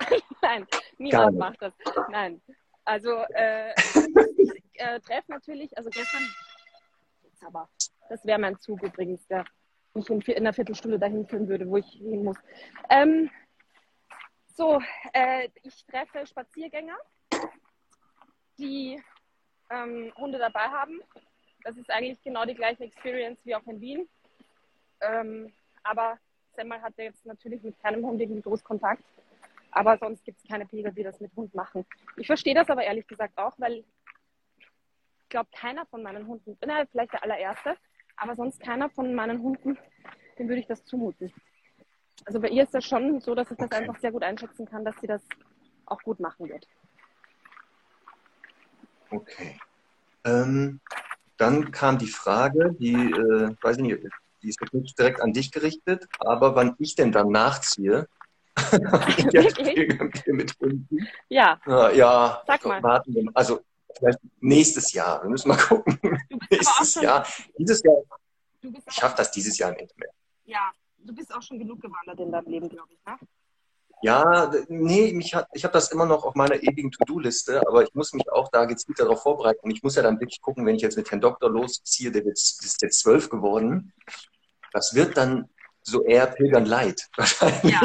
Nein, 0.42 0.66
niemand 0.98 1.36
macht 1.36 1.60
das. 1.60 1.72
Nein. 2.10 2.40
Also 2.84 3.10
äh, 3.34 3.72
ich 4.36 4.62
äh, 4.74 5.00
treffe 5.00 5.30
natürlich, 5.30 5.76
also 5.76 5.90
gestern, 5.90 6.22
jetzt 7.22 7.44
aber, 7.44 7.68
das 8.08 8.24
wäre 8.24 8.38
mein 8.38 8.58
Zug 8.58 8.82
übrigens, 8.82 9.26
der 9.26 9.44
mich 9.94 10.08
in, 10.08 10.20
in 10.20 10.36
einer 10.38 10.52
Viertelstunde 10.52 10.98
dahin 10.98 11.26
führen 11.26 11.48
würde, 11.48 11.68
wo 11.68 11.76
ich 11.76 11.86
hin 11.86 12.24
muss. 12.24 12.38
Ähm, 12.88 13.30
so, 14.54 14.80
äh, 15.12 15.48
ich 15.62 15.84
treffe 15.86 16.26
Spaziergänger, 16.26 16.96
die 18.58 19.00
ähm, 19.70 20.12
Hunde 20.16 20.38
dabei 20.38 20.68
haben. 20.68 21.00
Das 21.64 21.76
ist 21.76 21.90
eigentlich 21.90 22.22
genau 22.22 22.44
die 22.44 22.54
gleiche 22.54 22.84
Experience 22.84 23.38
wie 23.44 23.54
auch 23.54 23.66
in 23.66 23.80
Wien. 23.80 24.08
Ähm, 25.00 25.52
aber 25.82 26.18
Semmel 26.54 26.80
hatte 26.82 27.02
jetzt 27.02 27.24
natürlich 27.24 27.62
mit 27.62 27.78
keinem 27.80 28.04
Hund 28.04 28.20
irgendwie 28.20 28.42
groß 28.42 28.62
Kontakt. 28.64 29.04
Aber 29.70 29.96
sonst 29.98 30.24
gibt 30.24 30.38
es 30.38 30.48
keine 30.48 30.66
Pilger, 30.66 30.90
die 30.90 31.02
das 31.02 31.20
mit 31.20 31.34
Hund 31.36 31.54
machen. 31.54 31.84
Ich 32.16 32.26
verstehe 32.26 32.54
das 32.54 32.70
aber 32.70 32.82
ehrlich 32.82 33.06
gesagt 33.06 33.36
auch, 33.38 33.52
weil 33.58 33.84
ich 35.22 35.28
glaube, 35.28 35.50
keiner 35.54 35.84
von 35.86 36.02
meinen 36.02 36.26
Hunden, 36.26 36.56
na, 36.64 36.86
vielleicht 36.86 37.12
der 37.12 37.22
allererste, 37.22 37.76
aber 38.16 38.34
sonst 38.34 38.60
keiner 38.60 38.88
von 38.90 39.14
meinen 39.14 39.42
Hunden, 39.42 39.78
dem 40.38 40.48
würde 40.48 40.60
ich 40.60 40.66
das 40.66 40.84
zumuten. 40.84 41.32
Also 42.24 42.40
bei 42.40 42.48
ihr 42.48 42.62
ist 42.62 42.74
das 42.74 42.84
schon 42.84 43.20
so, 43.20 43.34
dass 43.34 43.50
ich 43.50 43.58
das 43.58 43.70
einfach 43.72 43.98
sehr 43.98 44.10
gut 44.10 44.22
einschätzen 44.22 44.66
kann, 44.66 44.84
dass 44.84 44.98
sie 45.00 45.06
das 45.06 45.22
auch 45.86 46.02
gut 46.02 46.18
machen 46.18 46.48
wird. 46.48 46.66
Okay. 49.10 49.58
Ähm, 50.24 50.80
dann 51.36 51.70
kam 51.70 51.98
die 51.98 52.08
Frage, 52.08 52.74
die, 52.74 52.94
äh, 52.94 53.54
weiß 53.62 53.76
ich 53.76 53.82
nicht, 53.82 53.98
die 54.42 54.48
ist 54.48 54.60
nicht 54.72 54.98
direkt 54.98 55.20
an 55.20 55.32
dich 55.32 55.50
gerichtet, 55.50 56.06
aber 56.18 56.54
wann 56.54 56.74
ich 56.78 56.94
denn 56.94 57.12
dann 57.12 57.28
nachziehe, 57.30 58.08
mit 60.26 60.54
Hunden. 60.60 61.08
Ja. 61.28 61.60
Ja, 61.66 61.90
ja 61.90 62.42
Sag 62.46 62.64
mal. 62.64 62.82
Warten 62.82 63.14
wir, 63.14 63.24
also 63.34 63.60
vielleicht 63.96 64.18
nächstes 64.40 64.92
Jahr. 64.92 65.22
Wir 65.22 65.30
müssen 65.30 65.48
mal 65.48 65.56
gucken. 65.56 65.98
nächstes 66.50 66.96
Jahr. 66.96 67.26
Dieses 67.58 67.82
Jahr. 67.82 68.02
Ich 68.62 68.94
schaffe 68.94 69.16
das 69.16 69.30
dieses 69.30 69.56
Jahr 69.58 69.72
nicht 69.72 69.96
mehr. 69.98 70.10
Ja, 70.44 70.72
du 70.98 71.14
bist 71.14 71.32
auch 71.34 71.42
schon 71.42 71.58
genug 71.58 71.80
gewandert 71.80 72.18
in 72.20 72.32
deinem 72.32 72.48
Leben, 72.48 72.68
glaube 72.68 72.92
ich, 72.92 73.04
ne? 73.06 73.16
Ja, 74.02 74.50
nee, 74.68 75.12
mich 75.12 75.34
hat, 75.34 75.48
ich 75.52 75.64
habe 75.64 75.72
das 75.72 75.90
immer 75.90 76.06
noch 76.06 76.24
auf 76.24 76.34
meiner 76.34 76.62
ewigen 76.62 76.90
To-Do-Liste, 76.90 77.66
aber 77.66 77.82
ich 77.82 77.94
muss 77.94 78.12
mich 78.12 78.30
auch 78.30 78.48
da 78.50 78.64
gezielt 78.64 79.00
darauf 79.00 79.22
vorbereiten. 79.22 79.60
Und 79.62 79.70
ich 79.72 79.82
muss 79.82 79.96
ja 79.96 80.02
dann 80.02 80.20
wirklich 80.20 80.40
gucken, 80.40 80.64
wenn 80.66 80.76
ich 80.76 80.82
jetzt 80.82 80.96
mit 80.96 81.10
Herrn 81.10 81.20
Doktor 81.20 81.50
losziehe, 81.50 82.12
der 82.12 82.24
ist 82.26 82.78
jetzt 82.80 83.00
zwölf 83.00 83.28
geworden, 83.28 83.92
das 84.72 84.94
wird 84.94 85.16
dann 85.16 85.48
so 85.82 86.04
eher 86.04 86.26
Pilgern 86.26 86.66
leid, 86.66 87.08
wahrscheinlich. 87.16 87.72
Ja. 87.72 87.80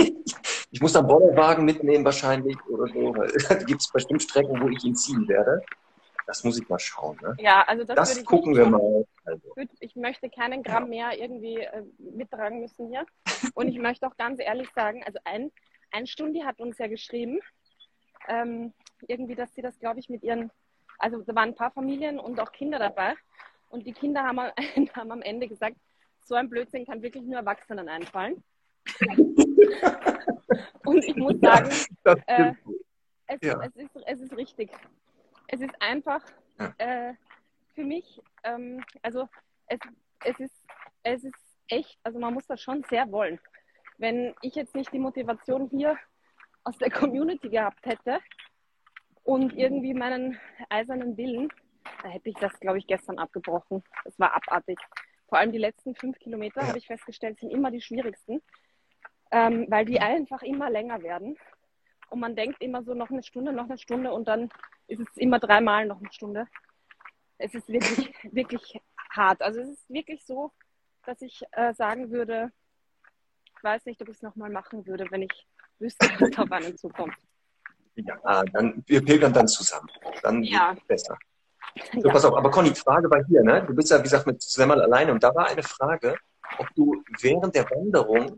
Ich 0.72 0.82
muss 0.82 0.93
dann 0.93 1.08
Bollerwagen 1.08 1.65
mitnehmen, 1.65 2.03
wahrscheinlich, 2.05 2.58
oder 2.67 2.91
so. 2.91 3.13
Da 3.50 3.55
gibt 3.55 3.82
es 3.82 3.91
bestimmt 3.91 4.24
Strecken, 4.24 4.62
wo 4.62 4.70
ich 4.70 4.84
ihn 4.84 4.96
ziehen 4.96 5.27
werde. 5.27 5.63
Das 6.25 6.43
muss 6.43 6.60
ich 6.60 6.67
mal 6.70 6.79
schauen. 6.79 7.17
Ne? 7.22 7.36
Ja, 7.39 7.63
also 7.63 7.84
das, 7.84 7.96
das 7.96 8.25
gucken 8.25 8.55
wir 8.55 8.65
mal. 8.65 9.05
Also. 9.25 9.53
Ich 9.79 9.96
möchte 9.96 10.29
keinen 10.29 10.63
Gramm 10.63 10.89
mehr 10.89 11.20
irgendwie 11.20 11.58
äh, 11.58 11.84
mittragen 11.98 12.62
müssen 12.62 12.88
hier. 12.88 13.05
Und 13.55 13.67
ich 13.67 13.77
möchte 13.77 14.08
auch 14.08 14.15
ganz 14.15 14.39
ehrlich 14.39 14.70
sagen, 14.74 15.03
also 15.05 15.20
ein, 15.25 15.51
ein 15.93 16.05
Stundi 16.07 16.41
hat 16.41 16.59
uns 16.59 16.77
ja 16.77 16.88
geschrieben, 16.88 17.39
ähm, 18.27 18.73
irgendwie, 19.07 19.35
dass 19.35 19.53
sie 19.53 19.62
das, 19.62 19.79
glaube 19.79 20.00
ich, 20.00 20.09
mit 20.09 20.23
ihren, 20.23 20.51
also 20.97 21.21
da 21.21 21.33
waren 21.35 21.50
ein 21.50 21.55
paar 21.55 21.71
Familien 21.71 22.19
und 22.19 22.39
auch 22.39 22.51
Kinder 22.51 22.79
dabei. 22.79 23.15
Und 23.69 23.85
die 23.88 23.93
Kinder 23.93 24.23
haben, 24.23 24.39
haben 24.95 25.12
am 25.12 25.21
Ende 25.21 25.47
gesagt, 25.47 25.77
so 26.25 26.35
ein 26.35 26.50
Blödsinn 26.50 26.85
kann 26.85 27.01
wirklich 27.01 27.23
nur 27.23 27.38
Erwachsenen 27.38 27.88
einfallen. 27.89 28.43
und 30.85 31.03
ich 31.05 31.15
muss 31.15 31.39
sagen, 31.39 31.69
äh, 32.27 32.53
es, 33.27 33.39
ja. 33.41 33.62
es, 33.62 33.75
ist, 33.75 33.95
es 34.05 34.19
ist 34.19 34.38
richtig 34.38 34.69
es 35.53 35.62
ist 35.62 35.81
einfach 35.81 36.23
ja. 36.59 36.73
äh, 36.77 37.13
für 37.75 37.83
mich, 37.83 38.21
ähm, 38.43 38.83
also 39.01 39.29
es, 39.67 39.79
es, 40.25 40.39
ist, 40.39 40.65
es 41.03 41.23
ist 41.23 41.35
echt, 41.67 42.00
also 42.03 42.19
man 42.19 42.33
muss 42.33 42.47
das 42.47 42.62
schon 42.62 42.83
sehr 42.89 43.12
wollen. 43.12 43.39
Wenn 43.97 44.33
ich 44.41 44.55
jetzt 44.55 44.75
nicht 44.75 44.91
die 44.91 45.00
Motivation 45.00 45.67
hier 45.69 45.97
aus 46.63 46.77
der 46.77 46.91
Community 46.91 47.50
gehabt 47.50 47.85
hätte 47.85 48.19
und 49.23 49.53
irgendwie 49.53 49.93
meinen 49.93 50.39
eisernen 50.69 51.17
Willen, 51.17 51.50
da 52.01 52.09
hätte 52.09 52.29
ich 52.29 52.35
das, 52.35 52.57
glaube 52.59 52.77
ich, 52.77 52.88
gestern 52.88 53.19
abgebrochen. 53.19 53.83
Es 54.05 54.17
war 54.19 54.33
abartig. 54.33 54.79
Vor 55.27 55.38
allem 55.38 55.51
die 55.51 55.57
letzten 55.57 55.95
fünf 55.95 56.19
Kilometer, 56.19 56.62
ja. 56.62 56.67
habe 56.67 56.77
ich 56.77 56.88
festgestellt, 56.88 57.39
sind 57.39 57.51
immer 57.51 57.71
die 57.71 57.81
schwierigsten, 57.81 58.41
ähm, 59.31 59.65
weil 59.69 59.85
die 59.85 60.00
einfach 60.00 60.41
immer 60.43 60.69
länger 60.69 61.01
werden. 61.01 61.38
Und 62.09 62.19
man 62.19 62.35
denkt 62.35 62.62
immer 62.62 62.83
so 62.83 62.93
noch 62.93 63.09
eine 63.09 63.23
Stunde, 63.23 63.51
noch 63.51 63.65
eine 63.65 63.77
Stunde 63.77 64.13
und 64.13 64.27
dann 64.27 64.50
ist 64.88 65.00
es 65.00 65.17
immer 65.17 65.39
dreimal 65.39 65.85
noch 65.85 66.00
eine 66.00 66.12
Stunde. 66.12 66.47
Es 67.38 67.53
ist 67.53 67.67
wirklich, 67.67 68.13
wirklich 68.31 68.79
hart. 69.09 69.41
Also 69.41 69.62
es 69.62 69.69
ist 69.69 69.89
wirklich 69.89 70.25
so, 70.25 70.51
dass 71.05 71.21
ich 71.21 71.41
äh, 71.51 71.73
sagen 71.73 72.12
würde, 72.12 72.51
weiß 73.63 73.86
nicht, 73.86 74.01
ob 74.01 74.10
ich 74.10 74.15
es 74.15 74.22
nochmal 74.22 74.50
machen 74.50 74.86
würde, 74.86 75.05
wenn 75.10 75.24
ich 75.24 75.48
wüsste, 75.79 76.08
was 76.20 76.38
auf 76.38 76.51
einen 76.51 76.77
zukommt. 76.77 77.15
Ja, 77.96 78.43
dann, 78.53 78.84
wir 78.88 79.03
pilgern 79.03 79.34
dann 79.34 79.48
zusammen. 79.48 79.88
Dann 80.24 80.43
ja. 80.43 80.75
besser. 80.88 81.17
So, 81.93 82.08
ja. 82.08 82.13
pass 82.13 82.25
auf, 82.25 82.36
aber 82.36 82.51
Conny, 82.51 82.74
Frage 82.75 83.10
war 83.10 83.24
hier, 83.25 83.43
ne? 83.43 83.63
Du 83.65 83.74
bist 83.74 83.89
ja, 83.91 84.00
wie 84.00 84.03
gesagt, 84.03 84.27
mit 84.27 84.41
Semmel 84.41 84.82
alleine 84.82 85.12
und 85.12 85.24
da 85.24 85.34
war 85.34 85.48
eine 85.48 85.63
Frage, 85.63 86.15
ob 86.58 86.67
du 86.75 87.03
während 87.22 87.55
der 87.55 87.70
Wanderung 87.70 88.36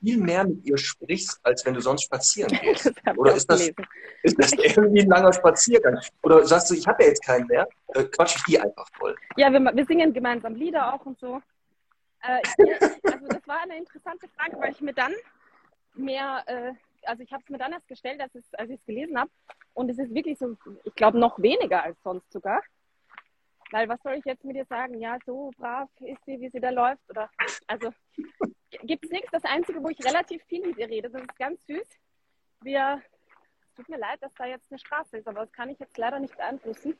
viel 0.00 0.18
mehr 0.18 0.44
mit 0.44 0.64
ihr 0.64 0.76
sprichst, 0.76 1.40
als 1.42 1.64
wenn 1.64 1.74
du 1.74 1.80
sonst 1.80 2.04
spazieren 2.04 2.52
gehst. 2.62 2.92
Oder 3.16 3.34
ist 3.34 3.50
das, 3.50 3.70
ist 4.22 4.38
das 4.38 4.52
irgendwie 4.52 5.02
ein 5.02 5.08
langer 5.08 5.32
Spaziergang? 5.32 5.98
Oder 6.22 6.44
sagst 6.44 6.70
du, 6.70 6.74
ich 6.74 6.86
habe 6.86 7.02
ja 7.02 7.08
jetzt 7.10 7.24
keinen 7.24 7.46
mehr, 7.46 7.68
äh, 7.88 8.04
quatsch 8.04 8.36
ich 8.36 8.42
die 8.44 8.60
einfach 8.60 8.86
voll? 8.98 9.16
Ja, 9.36 9.52
wir, 9.52 9.60
wir 9.60 9.86
singen 9.86 10.12
gemeinsam 10.12 10.54
Lieder 10.54 10.92
auch 10.92 11.04
und 11.06 11.18
so. 11.18 11.40
Äh, 12.22 12.40
also 13.04 13.26
das 13.28 13.46
war 13.46 13.62
eine 13.62 13.76
interessante 13.76 14.28
Frage, 14.28 14.58
weil 14.58 14.72
ich 14.72 14.80
mir 14.80 14.94
dann 14.94 15.12
mehr, 15.94 16.42
äh, 16.46 16.72
also 17.04 17.22
ich 17.22 17.32
habe 17.32 17.42
es 17.42 17.50
mir 17.50 17.58
dann 17.58 17.72
erst 17.72 17.88
gestellt, 17.88 18.20
als, 18.20 18.34
es, 18.34 18.54
als 18.54 18.70
ich 18.70 18.80
es 18.80 18.86
gelesen 18.86 19.18
habe. 19.18 19.30
Und 19.74 19.90
es 19.90 19.98
ist 19.98 20.14
wirklich 20.14 20.38
so, 20.38 20.56
ich 20.84 20.94
glaube, 20.94 21.18
noch 21.18 21.40
weniger 21.40 21.82
als 21.82 22.00
sonst 22.02 22.30
sogar. 22.32 22.62
Weil 23.70 23.88
was 23.88 24.02
soll 24.02 24.14
ich 24.14 24.24
jetzt 24.24 24.44
mit 24.44 24.54
dir 24.54 24.66
sagen? 24.66 25.00
Ja, 25.00 25.16
so 25.24 25.50
brav 25.56 25.88
ist 26.00 26.22
sie, 26.26 26.38
wie 26.40 26.50
sie 26.50 26.60
da 26.60 26.70
läuft. 26.70 27.08
Oder 27.08 27.30
also 27.66 27.90
gibt 28.82 29.06
es 29.06 29.10
nichts. 29.10 29.30
Das 29.32 29.44
Einzige, 29.44 29.82
wo 29.82 29.88
ich 29.88 30.04
relativ 30.04 30.42
viel 30.44 30.66
mit 30.66 30.76
ihr 30.76 30.88
rede, 30.88 31.08
das 31.08 31.22
ist 31.22 31.38
ganz 31.38 31.64
süß. 31.66 31.88
Wir, 32.60 33.02
es 33.66 33.74
tut 33.74 33.88
mir 33.88 33.98
leid, 33.98 34.22
dass 34.22 34.34
da 34.34 34.44
jetzt 34.44 34.70
eine 34.70 34.78
Straße 34.78 35.16
ist, 35.16 35.26
aber 35.26 35.40
das 35.40 35.52
kann 35.52 35.70
ich 35.70 35.78
jetzt 35.78 35.96
leider 35.96 36.20
nicht 36.20 36.36
beeinflussen. 36.36 36.96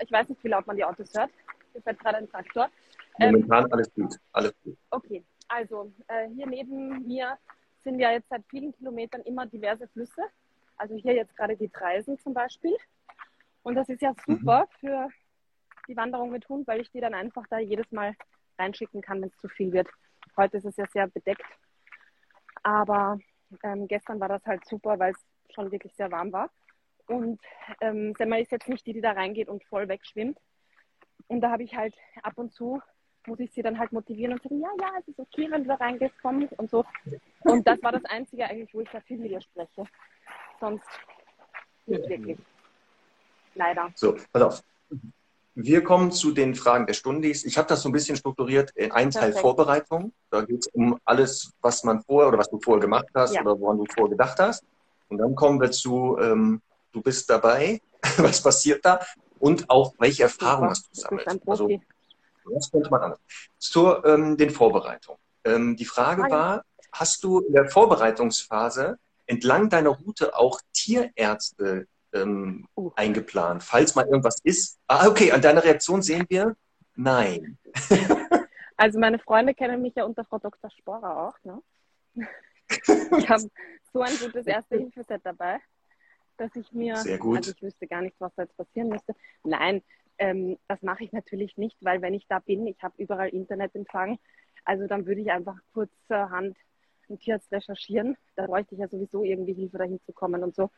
Ich 0.00 0.10
weiß 0.10 0.28
nicht, 0.28 0.42
wie 0.42 0.48
laut 0.48 0.66
man 0.66 0.76
die 0.76 0.84
Autos 0.84 1.14
hört. 1.14 1.30
Hier 1.72 1.82
fährt 1.82 2.00
gerade 2.00 2.18
ein 2.18 2.28
Traktor. 2.28 2.68
Momentan 3.18 3.64
ähm, 3.64 3.72
alles 3.72 3.94
gut, 3.94 4.14
alles 4.32 4.54
gut. 4.62 4.76
Okay, 4.90 5.24
also 5.48 5.92
äh, 6.08 6.28
hier 6.28 6.46
neben 6.46 7.06
mir 7.06 7.38
sind 7.82 8.00
ja 8.00 8.10
jetzt 8.10 8.28
seit 8.28 8.44
vielen 8.48 8.72
Kilometern 8.72 9.22
immer 9.22 9.46
diverse 9.46 9.86
Flüsse. 9.88 10.22
Also 10.76 10.96
hier 10.96 11.14
jetzt 11.14 11.36
gerade 11.36 11.56
die 11.56 11.68
Treisen 11.68 12.18
zum 12.18 12.34
Beispiel. 12.34 12.76
Und 13.62 13.74
das 13.74 13.88
ist 13.88 14.02
ja 14.02 14.14
super 14.26 14.62
mhm. 14.62 14.76
für 14.78 15.08
die 15.88 15.96
Wanderung 15.96 16.30
mit 16.30 16.48
Hund, 16.48 16.66
weil 16.66 16.80
ich 16.80 16.90
die 16.90 17.00
dann 17.00 17.14
einfach 17.14 17.46
da 17.48 17.58
jedes 17.58 17.90
Mal 17.92 18.14
reinschicken 18.58 19.00
kann, 19.00 19.20
wenn 19.20 19.28
es 19.28 19.36
zu 19.38 19.48
viel 19.48 19.72
wird. 19.72 19.88
Heute 20.36 20.58
ist 20.58 20.66
es 20.66 20.76
ja 20.76 20.86
sehr 20.92 21.06
bedeckt. 21.06 21.44
Aber 22.62 23.18
ähm, 23.62 23.86
gestern 23.86 24.20
war 24.20 24.28
das 24.28 24.44
halt 24.44 24.64
super, 24.66 24.98
weil 24.98 25.12
es 25.12 25.54
schon 25.54 25.70
wirklich 25.70 25.94
sehr 25.94 26.10
warm 26.10 26.32
war. 26.32 26.50
Und 27.06 27.40
ähm, 27.80 28.14
Semmer 28.18 28.40
ist 28.40 28.50
jetzt 28.50 28.68
nicht 28.68 28.84
die, 28.86 28.92
die 28.92 29.00
da 29.00 29.12
reingeht 29.12 29.48
und 29.48 29.64
voll 29.64 29.88
wegschwimmt. 29.88 30.38
Und 31.28 31.40
da 31.40 31.50
habe 31.50 31.62
ich 31.62 31.76
halt 31.76 31.96
ab 32.22 32.34
und 32.36 32.52
zu, 32.52 32.80
muss 33.26 33.40
ich 33.40 33.52
sie 33.52 33.62
dann 33.62 33.78
halt 33.78 33.92
motivieren 33.92 34.34
und 34.34 34.42
sagen, 34.42 34.60
ja, 34.60 34.68
ja, 34.80 34.92
es 35.00 35.08
ist 35.08 35.18
okay, 35.18 35.48
wenn 35.50 35.62
du 35.62 35.68
da 35.68 35.74
reingehst, 35.74 36.14
komm 36.22 36.48
und 36.56 36.70
so. 36.70 36.84
Und 37.40 37.66
das 37.66 37.82
war 37.82 37.92
das 37.92 38.04
Einzige 38.04 38.44
eigentlich, 38.44 38.72
wo 38.74 38.80
ich 38.80 38.88
da 38.90 39.00
viel 39.00 39.18
mit 39.18 39.30
ihr 39.30 39.40
spreche. 39.40 39.84
Sonst 40.60 40.86
nicht 41.86 42.08
wirklich. 42.08 42.38
Leider. 43.54 43.90
So, 43.94 44.16
pass 44.32 44.42
auf. 44.42 44.62
Wir 45.54 45.82
kommen 45.82 46.12
zu 46.12 46.32
den 46.32 46.54
Fragen 46.54 46.86
der 46.86 46.92
Stundis. 46.92 47.44
Ich 47.44 47.56
habe 47.56 47.66
das 47.66 47.80
so 47.80 47.88
ein 47.88 47.92
bisschen 47.92 48.16
strukturiert 48.16 48.72
in 48.74 48.92
einen 48.92 49.10
Teil 49.10 49.32
Perfekt. 49.32 49.40
Vorbereitung. 49.40 50.12
Da 50.30 50.42
geht 50.42 50.60
es 50.60 50.66
um 50.68 50.98
alles, 51.04 51.54
was 51.62 51.82
man 51.82 52.02
vorher 52.02 52.28
oder 52.28 52.38
was 52.38 52.50
du 52.50 52.60
vorher 52.60 52.80
gemacht 52.80 53.08
hast 53.14 53.34
ja. 53.34 53.40
oder 53.40 53.58
woran 53.58 53.78
du 53.78 53.86
vorher 53.86 54.10
gedacht 54.10 54.38
hast. 54.38 54.64
Und 55.08 55.18
dann 55.18 55.34
kommen 55.34 55.60
wir 55.60 55.70
zu, 55.70 56.18
ähm, 56.20 56.60
du 56.92 57.00
bist 57.00 57.30
dabei, 57.30 57.80
was 58.18 58.42
passiert 58.42 58.84
da 58.84 59.00
und 59.38 59.68
auch 59.70 59.94
welche 59.98 60.24
Erfahrungen 60.24 60.70
hast 60.70 60.86
du 60.86 61.16
gesammelt. 61.16 61.48
Also, 61.48 61.68
das 62.54 62.70
könnte 62.70 62.90
man 62.90 63.02
anders. 63.02 63.20
Zur 63.58 64.04
ähm, 64.04 64.36
den 64.36 64.50
Vorbereitungen. 64.50 65.20
Ähm, 65.44 65.76
die 65.76 65.84
Frage 65.84 66.22
war, 66.30 66.62
hast 66.92 67.22
du 67.24 67.40
in 67.40 67.52
der 67.52 67.68
Vorbereitungsphase 67.68 68.98
entlang 69.26 69.68
deiner 69.68 69.90
Route 69.90 70.36
auch 70.36 70.60
Tierärzte 70.72 71.86
ähm, 72.12 72.66
uh. 72.76 72.90
eingeplant, 72.96 73.62
falls 73.62 73.94
mal 73.94 74.06
irgendwas 74.06 74.38
ist? 74.42 74.78
Ah, 74.86 75.08
okay, 75.08 75.32
an 75.32 75.42
deiner 75.42 75.62
Reaktion 75.62 76.02
sehen 76.02 76.26
wir, 76.28 76.56
nein. 76.94 77.58
Also 78.78 78.98
meine 78.98 79.18
Freunde 79.18 79.54
kennen 79.54 79.80
mich 79.80 79.94
ja 79.94 80.04
unter 80.04 80.24
Frau 80.24 80.38
Dr. 80.38 80.70
Sporer 80.70 81.28
auch. 81.28 81.44
Ne? 81.44 81.62
Ich 83.16 83.28
habe 83.28 83.48
so 83.92 84.00
ein 84.00 84.18
gutes 84.18 84.44
Erste-Hilfe-Set 84.44 85.20
dabei, 85.22 85.60
dass 86.36 86.50
ich 86.56 86.72
mir, 86.72 86.96
Sehr 86.96 87.16
gut. 87.16 87.36
also 87.36 87.52
ich 87.52 87.62
wüsste 87.62 87.86
gar 87.86 88.02
nicht, 88.02 88.16
was 88.18 88.34
da 88.34 88.42
jetzt 88.42 88.56
passieren 88.56 88.88
müsste. 88.88 89.14
Nein, 89.44 89.82
ähm, 90.18 90.58
das 90.68 90.82
mache 90.82 91.04
ich 91.04 91.12
natürlich 91.12 91.56
nicht, 91.56 91.76
weil 91.80 92.02
wenn 92.02 92.14
ich 92.14 92.26
da 92.28 92.38
bin, 92.38 92.66
ich 92.66 92.82
habe 92.82 92.94
überall 92.98 93.28
Internetempfang, 93.28 94.18
also 94.64 94.86
dann 94.86 95.06
würde 95.06 95.20
ich 95.20 95.30
einfach 95.30 95.56
kurzerhand 95.72 96.56
einen 97.08 97.18
Tierarzt 97.18 97.52
recherchieren. 97.52 98.16
Da 98.34 98.46
bräuchte 98.46 98.74
ich 98.74 98.80
ja 98.80 98.88
sowieso 98.88 99.22
irgendwie 99.22 99.54
Hilfe, 99.54 99.78
dahin 99.78 100.00
zu 100.04 100.12
kommen 100.12 100.42
und 100.42 100.54
so. 100.54 100.70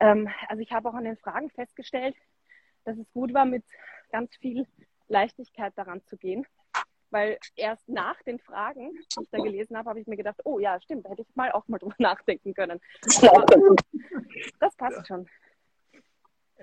Ähm, 0.00 0.28
also 0.48 0.62
ich 0.62 0.72
habe 0.72 0.88
auch 0.88 0.94
an 0.94 1.04
den 1.04 1.16
Fragen 1.16 1.50
festgestellt, 1.50 2.16
dass 2.84 2.96
es 2.96 3.12
gut 3.12 3.34
war, 3.34 3.44
mit 3.44 3.64
ganz 4.10 4.34
viel 4.36 4.66
Leichtigkeit 5.08 5.72
daran 5.76 6.02
zu 6.06 6.16
gehen. 6.16 6.46
Weil 7.10 7.38
erst 7.56 7.86
nach 7.90 8.20
den 8.22 8.38
Fragen, 8.38 8.92
die 8.92 9.22
ich 9.22 9.30
da 9.30 9.38
gelesen 9.38 9.76
habe, 9.76 9.90
habe 9.90 10.00
ich 10.00 10.06
mir 10.06 10.16
gedacht, 10.16 10.40
oh 10.44 10.58
ja, 10.58 10.80
stimmt, 10.80 11.04
da 11.04 11.10
hätte 11.10 11.22
ich 11.22 11.36
mal 11.36 11.52
auch 11.52 11.68
mal 11.68 11.78
drüber 11.78 11.94
nachdenken 11.98 12.54
können. 12.54 12.80
Aber 13.20 13.44
das 14.58 14.74
passt 14.76 14.96
ja. 14.96 15.04
schon. 15.04 15.28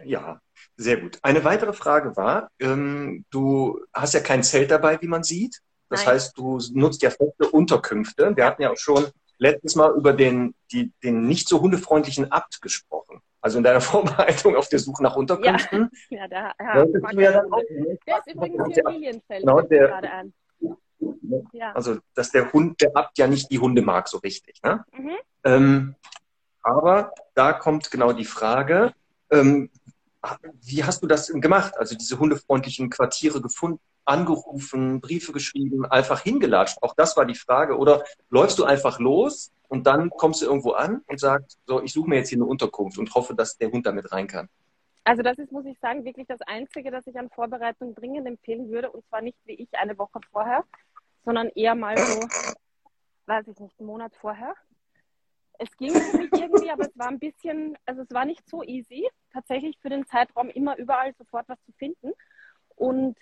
Ja, 0.06 0.42
sehr 0.78 0.98
gut. 0.98 1.20
Eine 1.22 1.44
weitere 1.44 1.74
Frage 1.74 2.16
war, 2.16 2.50
ähm, 2.60 3.26
du 3.30 3.80
hast 3.94 4.14
ja 4.14 4.20
kein 4.20 4.44
Zelt 4.44 4.72
dabei, 4.72 5.02
wie 5.02 5.08
man 5.08 5.24
sieht. 5.24 5.62
Das 5.90 6.06
Nein. 6.06 6.16
heißt, 6.16 6.38
du 6.38 6.60
nutzt 6.74 7.02
ja 7.02 7.10
feste 7.10 7.50
Unterkünfte. 7.52 8.36
Wir 8.36 8.46
hatten 8.46 8.62
ja 8.62 8.72
auch 8.72 8.78
schon 8.78 9.08
letztes 9.40 9.76
Mal 9.76 9.96
über 9.96 10.14
den, 10.14 10.54
die, 10.72 10.92
den 11.04 11.28
nicht 11.28 11.48
so 11.48 11.62
hundefreundlichen 11.62 12.32
Abt 12.32 12.62
gesprochen. 12.62 13.22
Also 13.42 13.58
in 13.58 13.64
deiner 13.64 13.82
Vorbereitung 13.82 14.56
auf 14.56 14.70
der 14.70 14.80
Suche 14.80 15.02
nach 15.02 15.16
Unterkünften. 15.16 15.90
Ja, 16.10 16.20
ja 16.22 16.28
da, 16.28 16.52
ja, 16.60 16.86
ja 17.14 17.32
dann 17.32 17.52
auch, 17.52 17.62
der 18.06 18.18
ist 18.20 18.28
übrigens 18.28 18.76
Lilienfeld. 18.76 19.42
Genau, 19.42 19.62
der, 19.62 19.88
gerade 19.88 20.12
an. 20.12 20.34
Ja. 21.54 21.72
Also, 21.74 21.98
dass 22.14 22.32
der 22.32 22.52
Hund, 22.52 22.82
der 22.82 22.96
Abt 22.96 23.18
ja 23.18 23.28
nicht 23.28 23.50
die 23.52 23.60
Hunde 23.60 23.82
mag 23.82 24.08
so 24.08 24.18
richtig. 24.18 24.62
Ne? 24.64 24.84
Mhm. 24.92 25.16
Ähm, 25.44 25.96
aber 26.62 27.14
da 27.36 27.54
kommt 27.54 27.90
genau 27.90 28.12
die 28.12 28.26
Frage, 28.26 28.94
ähm, 29.32 29.70
wie 30.62 30.84
hast 30.84 31.02
du 31.02 31.08
das 31.08 31.28
gemacht? 31.28 31.78
Also 31.78 31.96
diese 31.96 32.20
hundefreundlichen 32.20 32.90
Quartiere 32.90 33.42
gefunden, 33.42 33.80
angerufen, 34.06 35.00
Briefe 35.02 35.32
geschrieben, 35.32 35.86
einfach 35.86 36.22
hingelatscht. 36.22 36.82
Auch 36.82 36.96
das 36.96 37.16
war 37.16 37.26
die 37.26 37.36
Frage. 37.36 37.78
Oder 37.78 38.04
läufst 38.30 38.60
du 38.60 38.66
einfach 38.66 39.00
los 39.00 39.52
und 39.68 39.88
dann 39.88 40.10
kommst 40.10 40.42
du 40.42 40.46
irgendwo 40.46 40.72
an 40.72 41.02
und 41.08 41.20
sagst, 41.20 41.60
so, 41.66 41.82
ich 41.82 41.94
suche 41.94 42.10
mir 42.10 42.18
jetzt 42.18 42.30
hier 42.30 42.38
eine 42.38 42.46
Unterkunft 42.46 42.98
und 42.98 43.14
hoffe, 43.14 43.36
dass 43.36 43.58
der 43.58 43.72
Hund 43.72 43.86
damit 43.86 44.12
rein 44.12 44.28
kann? 44.28 44.50
Also 45.04 45.24
das 45.24 45.38
ist, 45.38 45.52
muss 45.52 45.66
ich 45.66 45.80
sagen, 45.80 46.04
wirklich 46.06 46.28
das 46.28 46.42
Einzige, 46.42 46.92
das 46.92 47.08
ich 47.08 47.18
an 47.18 47.30
Vorbereitung 47.30 47.96
dringend 47.96 48.28
empfehlen 48.28 48.70
würde. 48.70 48.92
Und 48.92 49.08
zwar 49.08 49.22
nicht 49.22 49.38
wie 49.46 49.54
ich 49.54 49.70
eine 49.74 49.98
Woche 49.98 50.20
vorher, 50.32 50.64
sondern 51.24 51.50
eher 51.50 51.76
mal 51.76 51.98
so, 51.98 52.20
weiß 53.28 53.48
ich 53.48 53.60
nicht, 53.60 53.80
einen 53.80 53.88
Monat 53.88 54.12
vorher. 54.20 54.54
Es 55.62 55.76
ging 55.76 55.94
für 55.94 56.18
mich 56.18 56.32
irgendwie, 56.32 56.72
aber 56.72 56.86
es 56.86 56.98
war 56.98 57.10
ein 57.10 57.20
bisschen, 57.20 57.78
also 57.86 58.02
es 58.02 58.12
war 58.12 58.24
nicht 58.24 58.48
so 58.48 58.64
easy, 58.64 59.10
tatsächlich 59.34 59.78
für 59.80 59.90
den 59.90 60.06
Zeitraum 60.06 60.50
immer 60.50 60.78
überall 60.78 61.14
sofort 61.16 61.50
was 61.50 61.62
zu 61.66 61.74
finden. 61.74 62.14
Und 62.76 63.18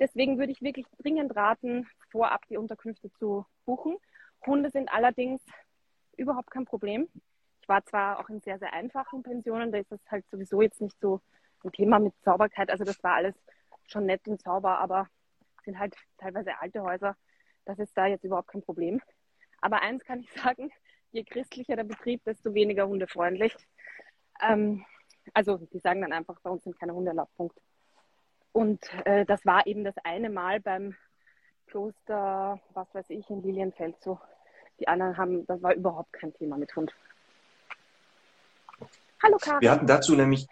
deswegen 0.00 0.38
würde 0.38 0.52
ich 0.52 0.62
wirklich 0.62 0.86
dringend 0.98 1.36
raten, 1.36 1.86
vorab 2.10 2.46
die 2.48 2.56
Unterkünfte 2.56 3.12
zu 3.12 3.44
buchen. 3.66 3.98
Hunde 4.46 4.70
sind 4.70 4.88
allerdings 4.90 5.42
überhaupt 6.16 6.50
kein 6.50 6.64
Problem. 6.64 7.08
Ich 7.60 7.68
war 7.68 7.84
zwar 7.84 8.20
auch 8.20 8.28
in 8.30 8.40
sehr, 8.40 8.58
sehr 8.58 8.72
einfachen 8.72 9.22
Pensionen, 9.22 9.70
da 9.70 9.78
ist 9.78 9.92
das 9.92 10.00
halt 10.10 10.24
sowieso 10.30 10.62
jetzt 10.62 10.80
nicht 10.80 10.98
so 10.98 11.20
ein 11.62 11.72
Thema 11.72 11.98
mit 11.98 12.14
Sauberkeit. 12.24 12.70
Also 12.70 12.84
das 12.84 13.02
war 13.04 13.14
alles 13.14 13.34
schon 13.86 14.06
nett 14.06 14.26
und 14.28 14.40
sauber, 14.42 14.78
aber 14.78 15.08
sind 15.64 15.78
halt 15.78 15.94
teilweise 16.18 16.58
alte 16.60 16.82
Häuser. 16.82 17.16
Das 17.66 17.78
ist 17.78 17.96
da 17.96 18.06
jetzt 18.06 18.24
überhaupt 18.24 18.48
kein 18.48 18.62
Problem. 18.62 19.00
Aber 19.60 19.82
eins 19.82 20.04
kann 20.04 20.20
ich 20.20 20.30
sagen, 20.42 20.70
je 21.14 21.24
christlicher 21.24 21.76
der 21.76 21.84
Betrieb, 21.84 22.22
desto 22.24 22.52
weniger 22.52 22.86
hundefreundlich. 22.86 23.56
Ähm, 24.42 24.84
also 25.32 25.56
die 25.72 25.78
sagen 25.78 26.02
dann 26.02 26.12
einfach, 26.12 26.38
bei 26.42 26.50
uns 26.50 26.64
sind 26.64 26.78
keine 26.78 26.92
Hunde 26.92 27.10
erlaubt, 27.10 27.34
Punkt. 27.36 27.56
Und 28.52 28.80
äh, 29.04 29.24
das 29.24 29.46
war 29.46 29.66
eben 29.66 29.84
das 29.84 29.94
eine 30.04 30.28
Mal 30.28 30.60
beim 30.60 30.94
Kloster, 31.68 32.60
was 32.74 32.92
weiß 32.94 33.10
ich, 33.10 33.30
in 33.30 33.42
Lilienfeld 33.42 33.96
so. 34.02 34.20
Die 34.80 34.88
anderen 34.88 35.16
haben, 35.16 35.46
das 35.46 35.62
war 35.62 35.72
überhaupt 35.74 36.12
kein 36.12 36.34
Thema 36.34 36.58
mit 36.58 36.74
Hund. 36.74 36.92
Hallo 39.22 39.38
Karin. 39.40 39.60
Wir 39.60 39.70
hatten 39.70 39.86
dazu 39.86 40.16
nämlich 40.16 40.46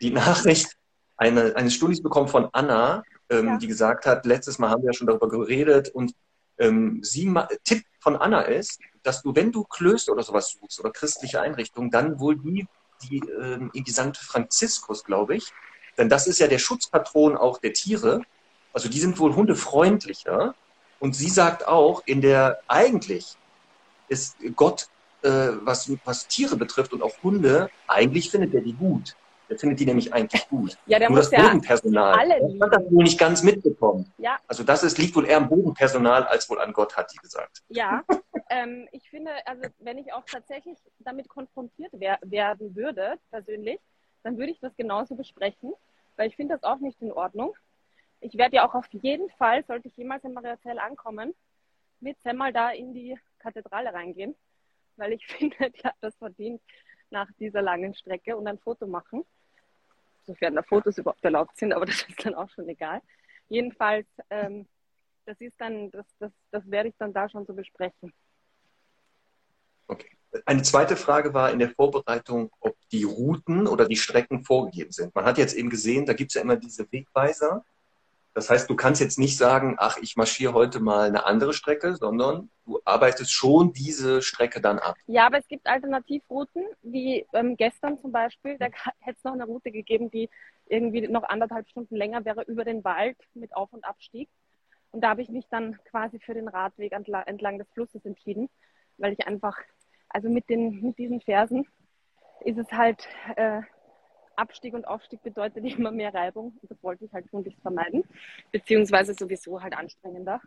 die 0.00 0.10
Nachricht 0.10 0.76
eine, 1.16 1.56
eines 1.56 1.74
Studis 1.74 2.02
bekommen 2.02 2.28
von 2.28 2.48
Anna, 2.52 3.02
ähm, 3.30 3.46
ja. 3.46 3.58
die 3.58 3.66
gesagt 3.66 4.04
hat, 4.04 4.26
letztes 4.26 4.58
Mal 4.58 4.70
haben 4.70 4.82
wir 4.82 4.88
ja 4.88 4.92
schon 4.92 5.06
darüber 5.06 5.28
geredet 5.28 5.88
und 5.88 6.14
ähm, 6.58 7.02
sie 7.02 7.32
Tipp 7.64 7.82
von 7.98 8.16
Anna 8.16 8.42
ist, 8.42 8.78
dass 9.04 9.22
du, 9.22 9.34
wenn 9.34 9.52
du 9.52 9.64
Klöster 9.64 10.12
oder 10.12 10.22
sowas 10.22 10.56
suchst 10.60 10.80
oder 10.80 10.90
christliche 10.90 11.40
Einrichtungen, 11.40 11.90
dann 11.90 12.18
wohl 12.18 12.36
die, 12.36 12.66
die 13.02 13.18
ähm, 13.18 13.70
in 13.72 13.84
die 13.84 13.92
St. 13.92 14.16
Franziskus, 14.16 15.04
glaube 15.04 15.36
ich, 15.36 15.52
denn 15.96 16.08
das 16.08 16.26
ist 16.26 16.40
ja 16.40 16.48
der 16.48 16.58
Schutzpatron 16.58 17.36
auch 17.36 17.58
der 17.58 17.72
Tiere. 17.72 18.22
Also 18.72 18.88
die 18.88 19.00
sind 19.00 19.18
wohl 19.18 19.34
hundefreundlicher. 19.34 20.54
Und 21.00 21.14
sie 21.14 21.28
sagt 21.28 21.68
auch, 21.68 22.02
in 22.06 22.20
der 22.20 22.60
eigentlich 22.66 23.36
ist 24.08 24.36
Gott, 24.56 24.88
äh, 25.22 25.50
was, 25.62 25.90
was 26.04 26.26
Tiere 26.26 26.56
betrifft 26.56 26.92
und 26.92 27.02
auch 27.02 27.22
Hunde, 27.22 27.70
eigentlich 27.86 28.30
findet 28.30 28.54
er 28.54 28.62
die 28.62 28.72
gut. 28.72 29.14
Der 29.48 29.58
findet 29.58 29.78
die 29.80 29.86
nämlich 29.86 30.12
eigentlich 30.12 30.48
gut. 30.50 30.76
Ja, 30.86 30.98
der 30.98 31.10
Nur 31.10 31.18
muss 31.18 31.30
das 31.30 31.38
ja 31.38 31.46
Bodenpersonal 31.46 32.14
alle 32.14 32.40
das 32.40 32.60
hat 32.60 32.74
das 32.74 32.90
wohl 32.90 33.04
nicht 33.04 33.18
ganz 33.18 33.42
mitbekommen. 33.42 34.12
Ja. 34.18 34.38
Also 34.48 34.62
das 34.62 34.82
ist, 34.82 34.98
liegt 34.98 35.14
wohl 35.14 35.26
eher 35.26 35.36
am 35.36 35.48
Bodenpersonal 35.48 36.24
als 36.24 36.48
wohl 36.48 36.60
an 36.60 36.72
Gott, 36.72 36.96
hat 36.96 37.10
sie 37.10 37.18
gesagt. 37.18 37.62
Ja, 37.68 38.02
ähm, 38.50 38.88
ich 38.92 39.08
finde, 39.10 39.30
also 39.46 39.62
wenn 39.78 39.98
ich 39.98 40.12
auch 40.12 40.24
tatsächlich 40.24 40.78
damit 40.98 41.28
konfrontiert 41.28 41.92
wer 41.92 42.18
werden 42.22 42.74
würde, 42.74 43.18
persönlich, 43.30 43.80
dann 44.22 44.38
würde 44.38 44.52
ich 44.52 44.60
das 44.60 44.76
genauso 44.76 45.14
besprechen, 45.14 45.72
weil 46.16 46.28
ich 46.28 46.36
finde 46.36 46.54
das 46.54 46.64
auch 46.64 46.78
nicht 46.78 47.00
in 47.02 47.12
Ordnung. 47.12 47.54
Ich 48.20 48.36
werde 48.36 48.56
ja 48.56 48.68
auch 48.68 48.74
auf 48.74 48.86
jeden 48.92 49.28
Fall, 49.30 49.64
sollte 49.64 49.88
ich 49.88 49.96
jemals 49.96 50.24
in 50.24 50.32
Mariazell 50.32 50.78
ankommen, 50.78 51.34
mit 52.00 52.20
Semmel 52.22 52.52
da 52.52 52.70
in 52.70 52.94
die 52.94 53.18
Kathedrale 53.38 53.92
reingehen, 53.92 54.34
weil 54.96 55.12
ich 55.12 55.26
finde, 55.26 55.70
die 55.70 55.82
hat 55.82 55.96
das 56.00 56.16
verdient 56.16 56.60
nach 57.10 57.28
dieser 57.38 57.62
langen 57.62 57.94
Strecke 57.94 58.36
und 58.36 58.46
ein 58.46 58.58
Foto 58.58 58.86
machen. 58.86 59.24
Sofern 60.24 60.54
da 60.54 60.62
Fotos 60.62 60.96
überhaupt 60.96 61.24
erlaubt 61.24 61.56
sind, 61.56 61.72
aber 61.72 61.86
das 61.86 62.02
ist 62.02 62.24
dann 62.24 62.34
auch 62.34 62.48
schon 62.50 62.68
egal. 62.68 63.02
Jedenfalls, 63.48 64.06
ähm, 64.30 64.66
das 65.26 65.40
ist 65.40 65.60
dann, 65.60 65.90
das, 65.90 66.06
das, 66.18 66.32
das 66.50 66.70
werde 66.70 66.88
ich 66.88 66.96
dann 66.98 67.12
da 67.12 67.28
schon 67.28 67.46
so 67.46 67.54
besprechen. 67.54 68.12
Okay. 69.86 70.08
Eine 70.46 70.62
zweite 70.62 70.96
Frage 70.96 71.32
war 71.32 71.52
in 71.52 71.60
der 71.60 71.70
Vorbereitung, 71.70 72.50
ob 72.60 72.76
die 72.90 73.04
Routen 73.04 73.68
oder 73.68 73.86
die 73.86 73.96
Strecken 73.96 74.44
vorgegeben 74.44 74.90
sind. 74.90 75.14
Man 75.14 75.24
hat 75.24 75.38
jetzt 75.38 75.54
eben 75.54 75.70
gesehen, 75.70 76.06
da 76.06 76.12
gibt 76.12 76.30
es 76.30 76.34
ja 76.34 76.42
immer 76.42 76.56
diese 76.56 76.90
Wegweiser. 76.90 77.64
Das 78.34 78.50
heißt, 78.50 78.68
du 78.68 78.74
kannst 78.74 79.00
jetzt 79.00 79.16
nicht 79.16 79.38
sagen, 79.38 79.76
ach, 79.78 79.96
ich 80.02 80.16
marschiere 80.16 80.54
heute 80.54 80.80
mal 80.80 81.06
eine 81.06 81.24
andere 81.24 81.52
Strecke, 81.52 81.94
sondern 81.94 82.50
du 82.66 82.80
arbeitest 82.84 83.32
schon 83.32 83.72
diese 83.72 84.22
Strecke 84.22 84.60
dann 84.60 84.80
ab. 84.80 84.96
Ja, 85.06 85.26
aber 85.26 85.38
es 85.38 85.46
gibt 85.46 85.68
Alternativrouten, 85.68 86.64
wie 86.82 87.24
ähm, 87.32 87.56
gestern 87.56 87.96
zum 88.00 88.10
Beispiel. 88.10 88.58
Da 88.58 88.66
hätte 88.98 89.18
es 89.18 89.24
noch 89.24 89.34
eine 89.34 89.44
Route 89.44 89.70
gegeben, 89.70 90.10
die 90.10 90.28
irgendwie 90.66 91.06
noch 91.06 91.22
anderthalb 91.22 91.68
Stunden 91.68 91.94
länger 91.94 92.24
wäre 92.24 92.42
über 92.42 92.64
den 92.64 92.82
Wald 92.82 93.16
mit 93.34 93.54
Auf- 93.54 93.72
und 93.72 93.84
Abstieg. 93.84 94.28
Und 94.90 95.02
da 95.02 95.10
habe 95.10 95.22
ich 95.22 95.28
mich 95.28 95.46
dann 95.48 95.78
quasi 95.84 96.18
für 96.18 96.34
den 96.34 96.48
Radweg 96.48 96.92
entlang, 96.92 97.24
entlang 97.26 97.58
des 97.58 97.68
Flusses 97.72 98.04
entschieden, 98.04 98.48
weil 98.98 99.12
ich 99.12 99.26
einfach, 99.26 99.56
also 100.14 100.30
mit, 100.30 100.48
den, 100.48 100.80
mit 100.80 100.96
diesen 100.96 101.20
Versen 101.20 101.66
ist 102.44 102.56
es 102.56 102.70
halt 102.70 103.06
äh, 103.36 103.62
Abstieg 104.36 104.74
und 104.74 104.86
Aufstieg 104.86 105.22
bedeutet 105.22 105.64
immer 105.78 105.90
mehr 105.90 106.14
Reibung. 106.14 106.56
Und 106.62 106.70
das 106.70 106.82
wollte 106.82 107.04
ich 107.04 107.12
halt 107.12 107.28
tunlichst 107.28 107.60
vermeiden. 107.60 108.04
Beziehungsweise 108.52 109.14
sowieso 109.14 109.60
halt 109.60 109.76
anstrengender. 109.76 110.40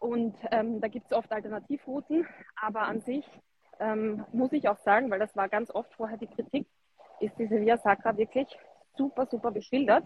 Und 0.00 0.34
ähm, 0.50 0.80
da 0.80 0.88
gibt 0.88 1.06
es 1.06 1.12
oft 1.12 1.30
Alternativrouten, 1.30 2.26
aber 2.56 2.82
an 2.82 3.02
sich 3.02 3.24
ähm, 3.78 4.24
muss 4.32 4.52
ich 4.52 4.68
auch 4.68 4.78
sagen, 4.78 5.10
weil 5.10 5.20
das 5.20 5.36
war 5.36 5.48
ganz 5.48 5.70
oft 5.70 5.92
vorher 5.94 6.16
die 6.16 6.26
Kritik, 6.26 6.66
ist 7.20 7.38
diese 7.38 7.60
Via 7.60 7.76
Sacra 7.76 8.16
wirklich 8.16 8.48
super, 8.96 9.26
super 9.26 9.52
beschildert. 9.52 10.04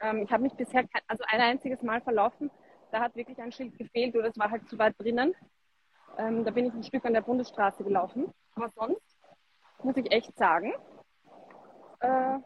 Ähm, 0.00 0.22
ich 0.22 0.32
habe 0.32 0.42
mich 0.42 0.54
bisher, 0.54 0.82
kein, 0.82 1.02
also 1.06 1.22
ein 1.28 1.40
einziges 1.40 1.82
Mal 1.82 2.00
verlaufen, 2.00 2.50
da 2.90 3.00
hat 3.00 3.14
wirklich 3.14 3.38
ein 3.38 3.52
Schild 3.52 3.78
gefehlt 3.78 4.16
oder 4.16 4.28
es 4.28 4.38
war 4.38 4.50
halt 4.50 4.68
zu 4.68 4.78
weit 4.78 4.94
drinnen. 4.98 5.34
Ähm, 6.18 6.44
da 6.44 6.50
bin 6.50 6.66
ich 6.66 6.72
ein 6.72 6.84
Stück 6.84 7.04
an 7.04 7.14
der 7.14 7.22
Bundesstraße 7.22 7.84
gelaufen. 7.84 8.32
Aber 8.54 8.70
sonst 8.70 9.18
muss 9.82 9.96
ich 9.96 10.10
echt 10.12 10.36
sagen, 10.36 10.72
äh, 12.00 12.38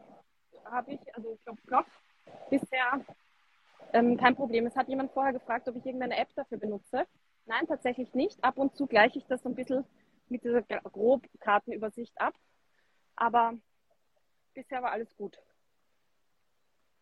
habe 0.65 0.91
ich, 0.91 1.15
also 1.15 1.37
Klopf, 1.43 1.59
Klopf, 1.67 1.87
bisher 2.49 3.05
ähm, 3.93 4.17
kein 4.17 4.35
Problem. 4.35 4.65
Es 4.65 4.75
hat 4.75 4.87
jemand 4.87 5.11
vorher 5.11 5.33
gefragt, 5.33 5.67
ob 5.67 5.75
ich 5.75 5.85
irgendeine 5.85 6.17
App 6.17 6.29
dafür 6.35 6.57
benutze. 6.57 7.05
Nein, 7.45 7.67
tatsächlich 7.67 8.13
nicht. 8.13 8.43
Ab 8.43 8.57
und 8.57 8.75
zu 8.75 8.87
gleiche 8.87 9.17
ich 9.17 9.25
das 9.27 9.41
so 9.41 9.49
ein 9.49 9.55
bisschen 9.55 9.85
mit 10.29 10.43
dieser 10.43 10.61
Grobkartenübersicht 10.61 12.13
ab. 12.19 12.35
Aber 13.15 13.53
bisher 14.53 14.81
war 14.81 14.91
alles 14.91 15.15
gut. 15.15 15.37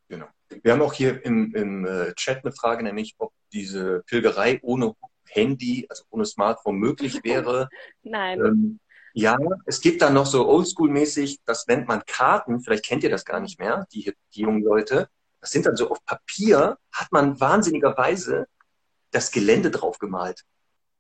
Genau. 0.10 0.28
Wir 0.50 0.72
haben 0.72 0.82
auch 0.82 0.94
hier 0.94 1.24
im, 1.26 1.54
im 1.54 1.86
äh, 1.86 2.14
Chat 2.14 2.46
eine 2.46 2.54
Frage, 2.54 2.84
nämlich 2.84 3.16
ob 3.18 3.34
diese 3.52 4.04
Pilgerei 4.04 4.60
ohne 4.64 4.96
Handy, 5.30 5.86
also 5.90 6.04
ohne 6.10 6.26
Smartphone 6.26 6.78
möglich 6.78 7.20
wäre. 7.24 7.70
Nein. 8.04 8.40
Ähm, 8.40 8.80
ja, 9.14 9.38
es 9.66 9.82
gibt 9.82 10.02
da 10.02 10.12
noch 10.12 10.28
so 10.28 10.48
oldschool-mäßig, 10.48 11.40
das 11.44 11.66
nennt 11.66 11.88
man 11.88 12.04
Karten, 12.06 12.60
vielleicht 12.60 12.86
kennt 12.86 13.04
ihr 13.04 13.10
das 13.10 13.26
gar 13.26 13.40
nicht 13.40 13.60
mehr, 13.60 13.88
die, 13.92 14.14
die 14.36 14.42
jungen 14.42 14.62
Leute. 14.62 15.10
Das 15.42 15.52
sind 15.52 15.66
dann 15.66 15.76
so 15.76 15.90
auf 15.90 16.06
Papier, 16.06 16.78
hat 16.92 17.12
man 17.12 17.40
wahnsinnigerweise 17.40 18.48
das 19.12 19.32
Gelände 19.32 19.72
drauf 19.72 19.98
gemalt. 19.98 20.44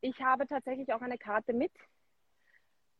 Ich 0.01 0.19
habe 0.21 0.47
tatsächlich 0.47 0.91
auch 0.93 1.01
eine 1.01 1.17
Karte 1.17 1.53
mit. 1.53 1.71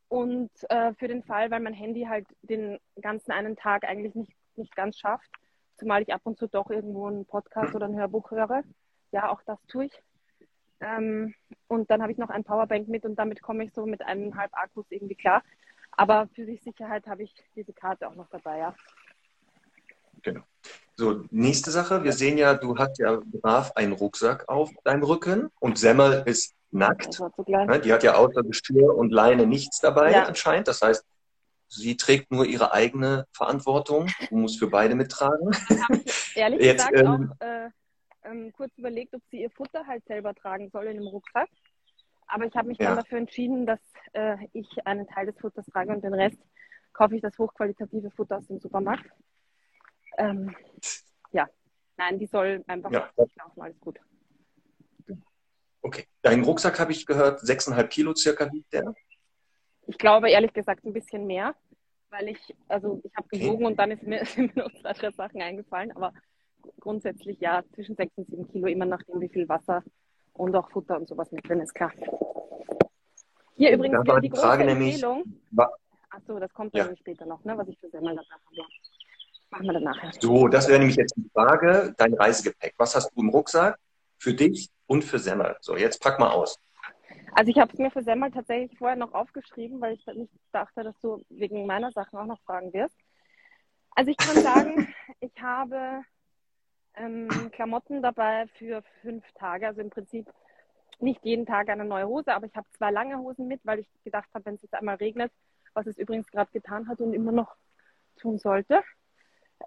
Und 0.09 0.51
äh, 0.69 0.93
für 0.95 1.07
den 1.07 1.23
Fall, 1.23 1.51
weil 1.51 1.59
mein 1.59 1.73
Handy 1.73 2.03
halt 2.03 2.27
den 2.41 2.79
ganzen 3.01 3.31
einen 3.31 3.55
Tag 3.55 3.83
eigentlich 3.83 4.15
nicht, 4.15 4.33
nicht 4.55 4.75
ganz 4.75 4.97
schafft, 4.97 5.29
zumal 5.77 6.01
ich 6.01 6.13
ab 6.13 6.21
und 6.23 6.37
zu 6.37 6.47
doch 6.47 6.69
irgendwo 6.69 7.07
einen 7.07 7.25
Podcast 7.25 7.73
oder 7.75 7.87
ein 7.87 7.97
Hörbuch 7.97 8.31
höre. 8.31 8.63
Ja, 9.11 9.29
auch 9.29 9.41
das 9.45 9.59
tue 9.67 9.85
ich. 9.85 10.03
Ähm, 10.79 11.33
und 11.67 11.89
dann 11.89 12.01
habe 12.01 12.11
ich 12.11 12.17
noch 12.17 12.29
ein 12.29 12.43
Powerbank 12.43 12.87
mit 12.87 13.05
und 13.05 13.15
damit 13.15 13.41
komme 13.41 13.63
ich 13.63 13.73
so 13.73 13.85
mit 13.85 14.01
eineinhalb 14.01 14.53
Akkus 14.53 14.85
irgendwie 14.89 15.15
klar. 15.15 15.43
Aber 15.91 16.27
für 16.35 16.45
die 16.45 16.57
Sicherheit 16.57 17.07
habe 17.07 17.23
ich 17.23 17.33
diese 17.55 17.73
Karte 17.73 18.07
auch 18.07 18.15
noch 18.15 18.29
dabei, 18.29 18.59
ja. 18.59 18.75
Genau. 20.21 20.41
So, 20.95 21.23
nächste 21.31 21.71
Sache. 21.71 22.03
Wir 22.03 22.13
sehen 22.13 22.37
ja, 22.37 22.53
du 22.53 22.77
hast 22.77 22.99
ja 22.99 23.19
brav 23.23 23.71
einen 23.75 23.93
Rucksack 23.93 24.47
auf 24.49 24.71
deinem 24.83 25.03
Rücken 25.03 25.49
und 25.59 25.77
Semmel 25.77 26.23
ist 26.25 26.55
nackt. 26.71 27.19
Die 27.47 27.93
hat 27.93 28.03
ja 28.03 28.15
außer 28.15 28.43
Geschirr 28.43 28.95
und 28.95 29.11
Leine 29.11 29.45
nichts 29.45 29.79
dabei 29.79 30.11
ja. 30.11 30.23
anscheinend. 30.23 30.67
Das 30.67 30.81
heißt, 30.81 31.05
sie 31.69 31.97
trägt 31.97 32.31
nur 32.31 32.45
ihre 32.45 32.73
eigene 32.73 33.25
Verantwortung 33.31 34.09
und 34.31 34.41
muss 34.41 34.57
für 34.57 34.67
beide 34.67 34.95
mittragen. 34.95 35.51
ehrlich 36.35 36.61
Jetzt, 36.65 36.87
gesagt 36.87 36.99
ähm, 36.99 37.33
auch 37.39 37.45
äh, 37.45 37.69
ähm, 38.29 38.51
kurz 38.53 38.77
überlegt, 38.77 39.13
ob 39.13 39.21
sie 39.29 39.41
ihr 39.41 39.49
Futter 39.51 39.85
halt 39.85 40.05
selber 40.05 40.33
tragen 40.33 40.69
soll 40.69 40.85
in 40.85 40.97
dem 40.97 41.07
Rucksack. 41.07 41.49
Aber 42.27 42.45
ich 42.45 42.55
habe 42.55 42.67
mich 42.67 42.77
ja. 42.77 42.87
dann 42.87 42.97
dafür 42.97 43.19
entschieden, 43.19 43.65
dass 43.65 43.79
äh, 44.13 44.37
ich 44.53 44.67
einen 44.85 45.07
Teil 45.07 45.27
des 45.27 45.39
Futters 45.39 45.65
trage 45.67 45.91
und 45.91 46.03
den 46.03 46.13
Rest 46.13 46.37
kaufe 46.93 47.15
ich 47.15 47.21
das 47.21 47.37
hochqualitative 47.37 48.11
Futter 48.11 48.37
aus 48.37 48.47
dem 48.47 48.59
Supermarkt. 48.59 49.09
Ähm, 50.17 50.55
ja, 51.31 51.47
nein, 51.95 52.19
die 52.19 52.25
soll 52.25 52.63
einfach 52.67 52.91
ja. 52.91 53.09
laufen, 53.15 53.61
alles 53.61 53.79
gut. 53.79 53.99
Okay. 55.81 56.05
Deinen 56.21 56.43
Rucksack 56.43 56.79
habe 56.79 56.91
ich 56.91 57.05
gehört, 57.05 57.41
6,5 57.41 57.87
Kilo 57.87 58.15
circa 58.15 58.51
wiegt 58.51 58.73
der? 58.73 58.93
Ich 59.85 59.97
glaube 59.97 60.29
ehrlich 60.29 60.51
gesagt 60.51 60.83
ein 60.83 60.91
bisschen 60.91 61.25
mehr, 61.27 61.55
weil 62.09 62.29
ich, 62.29 62.55
also 62.67 62.99
ich 63.03 63.15
habe 63.15 63.27
gewogen 63.29 63.55
okay. 63.57 63.65
und 63.65 63.75
dann 63.77 63.91
ist 63.91 64.03
mir, 64.03 64.25
sind 64.25 64.53
mir 64.55 64.63
noch 64.63 64.73
zwei 64.73 65.11
Sachen 65.11 65.41
eingefallen, 65.41 65.91
aber 65.93 66.13
grundsätzlich 66.79 67.39
ja, 67.39 67.63
zwischen 67.73 67.95
6 67.95 68.17
und 68.17 68.29
7 68.29 68.47
Kilo, 68.49 68.67
immer 68.67 68.85
nachdem 68.85 69.19
wie 69.21 69.29
viel 69.29 69.47
Wasser 69.49 69.83
und 70.33 70.55
auch 70.55 70.69
Futter 70.71 70.97
und 70.97 71.07
sowas 71.07 71.31
mit 71.31 71.47
drin 71.47 71.61
ist, 71.61 71.73
klar. 71.73 71.91
Hier 73.55 73.71
übrigens 73.71 74.03
die, 74.21 74.29
große 74.29 74.63
Empfehlung. 74.63 75.23
Achso, 76.09 76.39
das 76.39 76.53
kommt 76.53 76.75
ja. 76.75 76.85
dann 76.85 76.97
später 76.97 77.25
noch, 77.25 77.43
ne, 77.43 77.57
was 77.57 77.67
ich 77.67 77.77
für 77.79 77.89
Semmel 77.89 78.15
dabei 78.15 78.27
habe. 78.29 78.67
Machen 79.49 79.65
wir 79.65 79.73
dann 79.73 79.83
nachher. 79.83 80.11
So, 80.19 80.47
das 80.47 80.67
wäre 80.67 80.79
nämlich 80.79 80.97
jetzt 80.97 81.15
die 81.15 81.29
Frage, 81.33 81.93
dein 81.97 82.13
Reisegepäck. 82.13 82.73
Was 82.77 82.95
hast 82.95 83.11
du 83.11 83.21
im 83.21 83.29
Rucksack 83.29 83.79
für 84.17 84.33
dich 84.33 84.69
und 84.87 85.03
für 85.03 85.19
Semmel? 85.19 85.55
So, 85.61 85.77
jetzt 85.77 86.01
pack 86.01 86.19
mal 86.19 86.31
aus. 86.31 86.59
Also 87.33 87.51
ich 87.51 87.57
habe 87.57 87.71
es 87.71 87.79
mir 87.79 87.91
für 87.91 88.03
Semmel 88.03 88.31
tatsächlich 88.31 88.77
vorher 88.77 88.97
noch 88.97 89.13
aufgeschrieben, 89.13 89.79
weil 89.79 89.93
ich 89.93 90.05
nicht 90.07 90.31
dachte, 90.51 90.83
dass 90.83 90.99
du 91.01 91.23
wegen 91.29 91.65
meiner 91.65 91.91
Sachen 91.91 92.17
auch 92.17 92.25
noch 92.25 92.41
fragen 92.41 92.73
wirst. 92.73 92.97
Also 93.91 94.11
ich 94.11 94.17
kann 94.17 94.41
sagen, 94.41 94.87
ich 95.19 95.41
habe 95.41 96.01
ähm, 96.97 97.51
Klamotten 97.51 98.01
dabei 98.01 98.47
für 98.57 98.83
fünf 99.01 99.23
Tage. 99.33 99.67
Also 99.67 99.81
im 99.81 99.89
Prinzip 99.89 100.27
nicht 100.99 101.23
jeden 101.23 101.45
Tag 101.45 101.69
eine 101.69 101.85
neue 101.85 102.07
Hose, 102.07 102.33
aber 102.33 102.47
ich 102.47 102.55
habe 102.55 102.67
zwei 102.71 102.91
lange 102.91 103.17
Hosen 103.19 103.47
mit, 103.47 103.61
weil 103.63 103.79
ich 103.79 103.87
gedacht 104.03 104.29
habe, 104.33 104.45
wenn 104.45 104.55
es 104.55 104.63
jetzt 104.63 104.73
einmal 104.73 104.95
regnet, 104.95 105.31
was 105.73 105.87
es 105.87 105.97
übrigens 105.97 106.27
gerade 106.31 106.51
getan 106.51 106.87
hat 106.87 106.99
und 106.99 107.13
immer 107.13 107.31
noch 107.31 107.55
tun 108.17 108.39
sollte, 108.39 108.83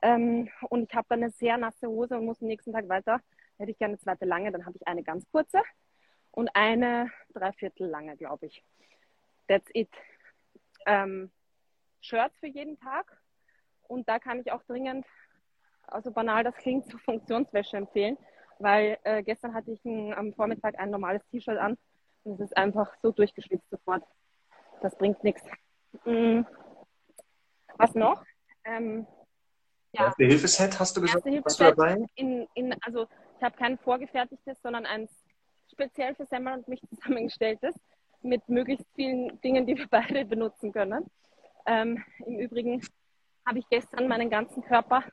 ähm, 0.03 0.49
und 0.69 0.89
ich 0.89 0.95
habe 0.95 1.07
dann 1.09 1.23
eine 1.23 1.31
sehr 1.31 1.57
nasse 1.59 1.89
Hose 1.89 2.17
und 2.17 2.25
muss 2.25 2.41
am 2.41 2.49
nächsten 2.49 2.73
Tag 2.73 2.89
weiter. 2.89 3.21
Hätte 3.59 3.71
ich 3.71 3.79
gerne 3.79 3.93
eine 3.93 3.99
zweite 3.99 4.25
lange, 4.25 4.51
dann 4.53 4.65
habe 4.65 4.77
ich 4.77 4.87
eine 4.87 5.03
ganz 5.03 5.29
kurze 5.31 5.63
und 6.31 6.55
eine 6.55 7.11
dreiviertel 7.35 7.89
lange, 7.89 8.17
glaube 8.17 8.47
ich. 8.47 8.65
That's 9.49 9.69
it. 9.75 9.91
Ähm, 10.87 11.31
Shirts 12.01 12.39
für 12.39 12.47
jeden 12.47 12.79
Tag. 12.79 13.21
Und 13.89 14.09
da 14.09 14.19
kann 14.19 14.41
ich 14.41 14.53
auch 14.53 14.63
dringend, 14.63 15.05
also 15.91 16.11
banal 16.11 16.45
das 16.45 16.55
klingt, 16.57 16.87
zur 16.87 16.99
Funktionswäsche 17.05 17.77
empfehlen, 17.77 18.17
weil 18.59 18.99
äh, 19.05 19.23
gestern 19.23 19.55
hatte 19.55 19.73
ich 19.73 19.85
ein, 19.85 20.13
am 20.15 20.33
Vormittag 20.33 20.79
ein 20.79 20.91
normales 20.91 21.23
T-Shirt 21.31 21.59
an 21.59 21.77
und 22.25 22.35
es 22.35 22.41
ist 22.41 22.57
einfach 22.57 22.93
so 23.03 23.13
durchgeschwitzt 23.13 23.69
sofort. 23.71 24.03
Das 24.83 24.97
bringt 24.97 25.23
nichts. 25.25 25.43
Mhm. 26.05 26.47
Was 27.77 27.95
noch? 27.95 28.23
Ähm, 28.65 29.07
ja. 29.93 30.05
Erste 30.07 30.25
Hilfeset 30.25 30.79
hast 30.79 30.97
du 30.97 31.01
gesagt? 31.01 31.27
Erste 31.27 31.43
hast 31.45 31.61
du 31.61 31.65
dabei? 31.65 32.07
In, 32.15 32.47
in, 32.55 32.75
also 32.83 33.07
ich 33.37 33.43
habe 33.43 33.57
kein 33.57 33.79
vorgefertigtes, 33.79 34.61
sondern 34.63 34.87
eins 34.87 35.11
speziell 35.73 36.15
für 36.15 36.27
Semmel 36.27 36.55
und 36.55 36.69
mich 36.69 36.81
zusammengestelltes 36.95 37.75
mit 38.23 38.47
möglichst 38.49 38.87
vielen 38.95 39.41
Dingen, 39.41 39.67
die 39.67 39.77
wir 39.77 39.87
beide 39.91 40.25
benutzen 40.25 40.73
können. 40.73 41.07
Ähm, 41.67 42.03
Im 42.27 42.39
Übrigen 42.39 42.83
habe 43.47 43.59
ich 43.59 43.69
gestern 43.69 44.09
meinen 44.09 44.31
ganzen 44.31 44.63
Körper 44.63 45.05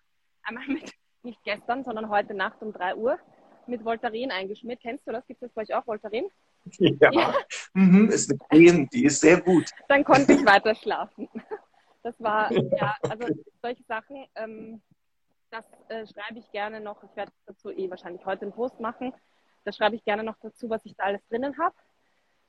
einmal 0.47 0.67
mit, 0.67 0.91
nicht 1.23 1.43
gestern, 1.43 1.83
sondern 1.83 2.10
heute 2.10 2.33
Nacht 2.33 2.62
um 2.62 2.73
3 2.73 2.95
Uhr 2.95 3.19
mit 3.67 3.83
Voltaren 3.83 4.31
eingeschmiert. 4.31 4.79
Kennst 4.81 5.05
du 5.07 5.12
das? 5.12 5.25
Gibt 5.27 5.43
es 5.43 5.51
bei 5.51 5.63
euch 5.63 5.73
auch 5.73 5.86
Voltaren? 5.86 6.25
Ja, 6.79 7.10
ja. 7.13 7.33
Mhm, 7.75 8.10
ist 8.10 8.29
eine 8.29 8.39
Creme, 8.49 8.89
die 8.89 9.05
ist 9.05 9.21
sehr 9.21 9.39
gut. 9.39 9.71
Dann 9.88 10.03
konnte 10.03 10.33
ich 10.33 10.45
weiter 10.45 10.75
schlafen. 10.75 11.29
Das 12.03 12.19
war, 12.19 12.51
ja, 12.77 12.93
also 13.03 13.25
solche 13.62 13.83
Sachen, 13.83 14.27
ähm, 14.36 14.81
das 15.49 15.65
äh, 15.88 16.05
schreibe 16.05 16.39
ich 16.39 16.51
gerne 16.51 16.81
noch. 16.81 17.01
Ich 17.03 17.15
werde 17.15 17.31
dazu 17.45 17.71
eh 17.71 17.89
wahrscheinlich 17.89 18.25
heute 18.25 18.41
einen 18.41 18.51
Post 18.51 18.81
machen. 18.81 19.13
Da 19.63 19.71
schreibe 19.71 19.95
ich 19.95 20.03
gerne 20.03 20.25
noch 20.25 20.36
dazu, 20.41 20.69
was 20.69 20.86
ich 20.86 20.93
da 20.97 21.05
alles 21.05 21.25
drinnen 21.29 21.57
habe. 21.57 21.75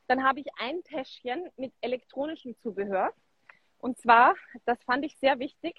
Dann 0.08 0.24
habe 0.24 0.40
ich 0.40 0.46
ein 0.58 0.82
Täschchen 0.82 1.48
mit 1.56 1.72
elektronischem 1.80 2.56
Zubehör. 2.60 3.12
Und 3.78 3.98
zwar, 3.98 4.34
das 4.64 4.82
fand 4.82 5.04
ich 5.04 5.16
sehr 5.18 5.38
wichtig. 5.38 5.76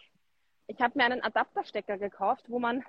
Ich 0.69 0.79
habe 0.81 0.99
mir 0.99 1.05
einen 1.05 1.23
Adapterstecker 1.23 1.97
gekauft, 1.97 2.45
wo 2.47 2.59
man 2.59 2.85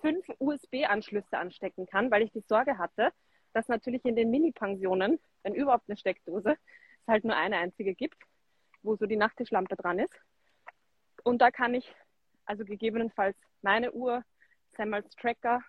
fünf 0.00 0.24
USB-Anschlüsse 0.38 1.36
anstecken 1.36 1.84
kann, 1.86 2.12
weil 2.12 2.22
ich 2.22 2.30
die 2.30 2.44
Sorge 2.46 2.78
hatte, 2.78 3.12
dass 3.52 3.66
natürlich 3.66 4.04
in 4.04 4.14
den 4.14 4.30
Mini-Pensionen, 4.30 5.18
wenn 5.42 5.54
überhaupt 5.54 5.88
eine 5.88 5.96
Steckdose, 5.96 6.52
es 6.52 7.08
halt 7.08 7.24
nur 7.24 7.34
eine 7.34 7.56
einzige 7.56 7.96
gibt, 7.96 8.22
wo 8.84 8.94
so 8.94 9.06
die 9.06 9.16
Nachttischlampe 9.16 9.74
dran 9.74 9.98
ist. 9.98 10.14
Und 11.24 11.42
da 11.42 11.50
kann 11.50 11.74
ich 11.74 11.92
also 12.44 12.64
gegebenenfalls 12.64 13.36
meine 13.62 13.90
Uhr, 13.90 14.22
Samuels 14.76 15.10
Tracker, 15.16 15.60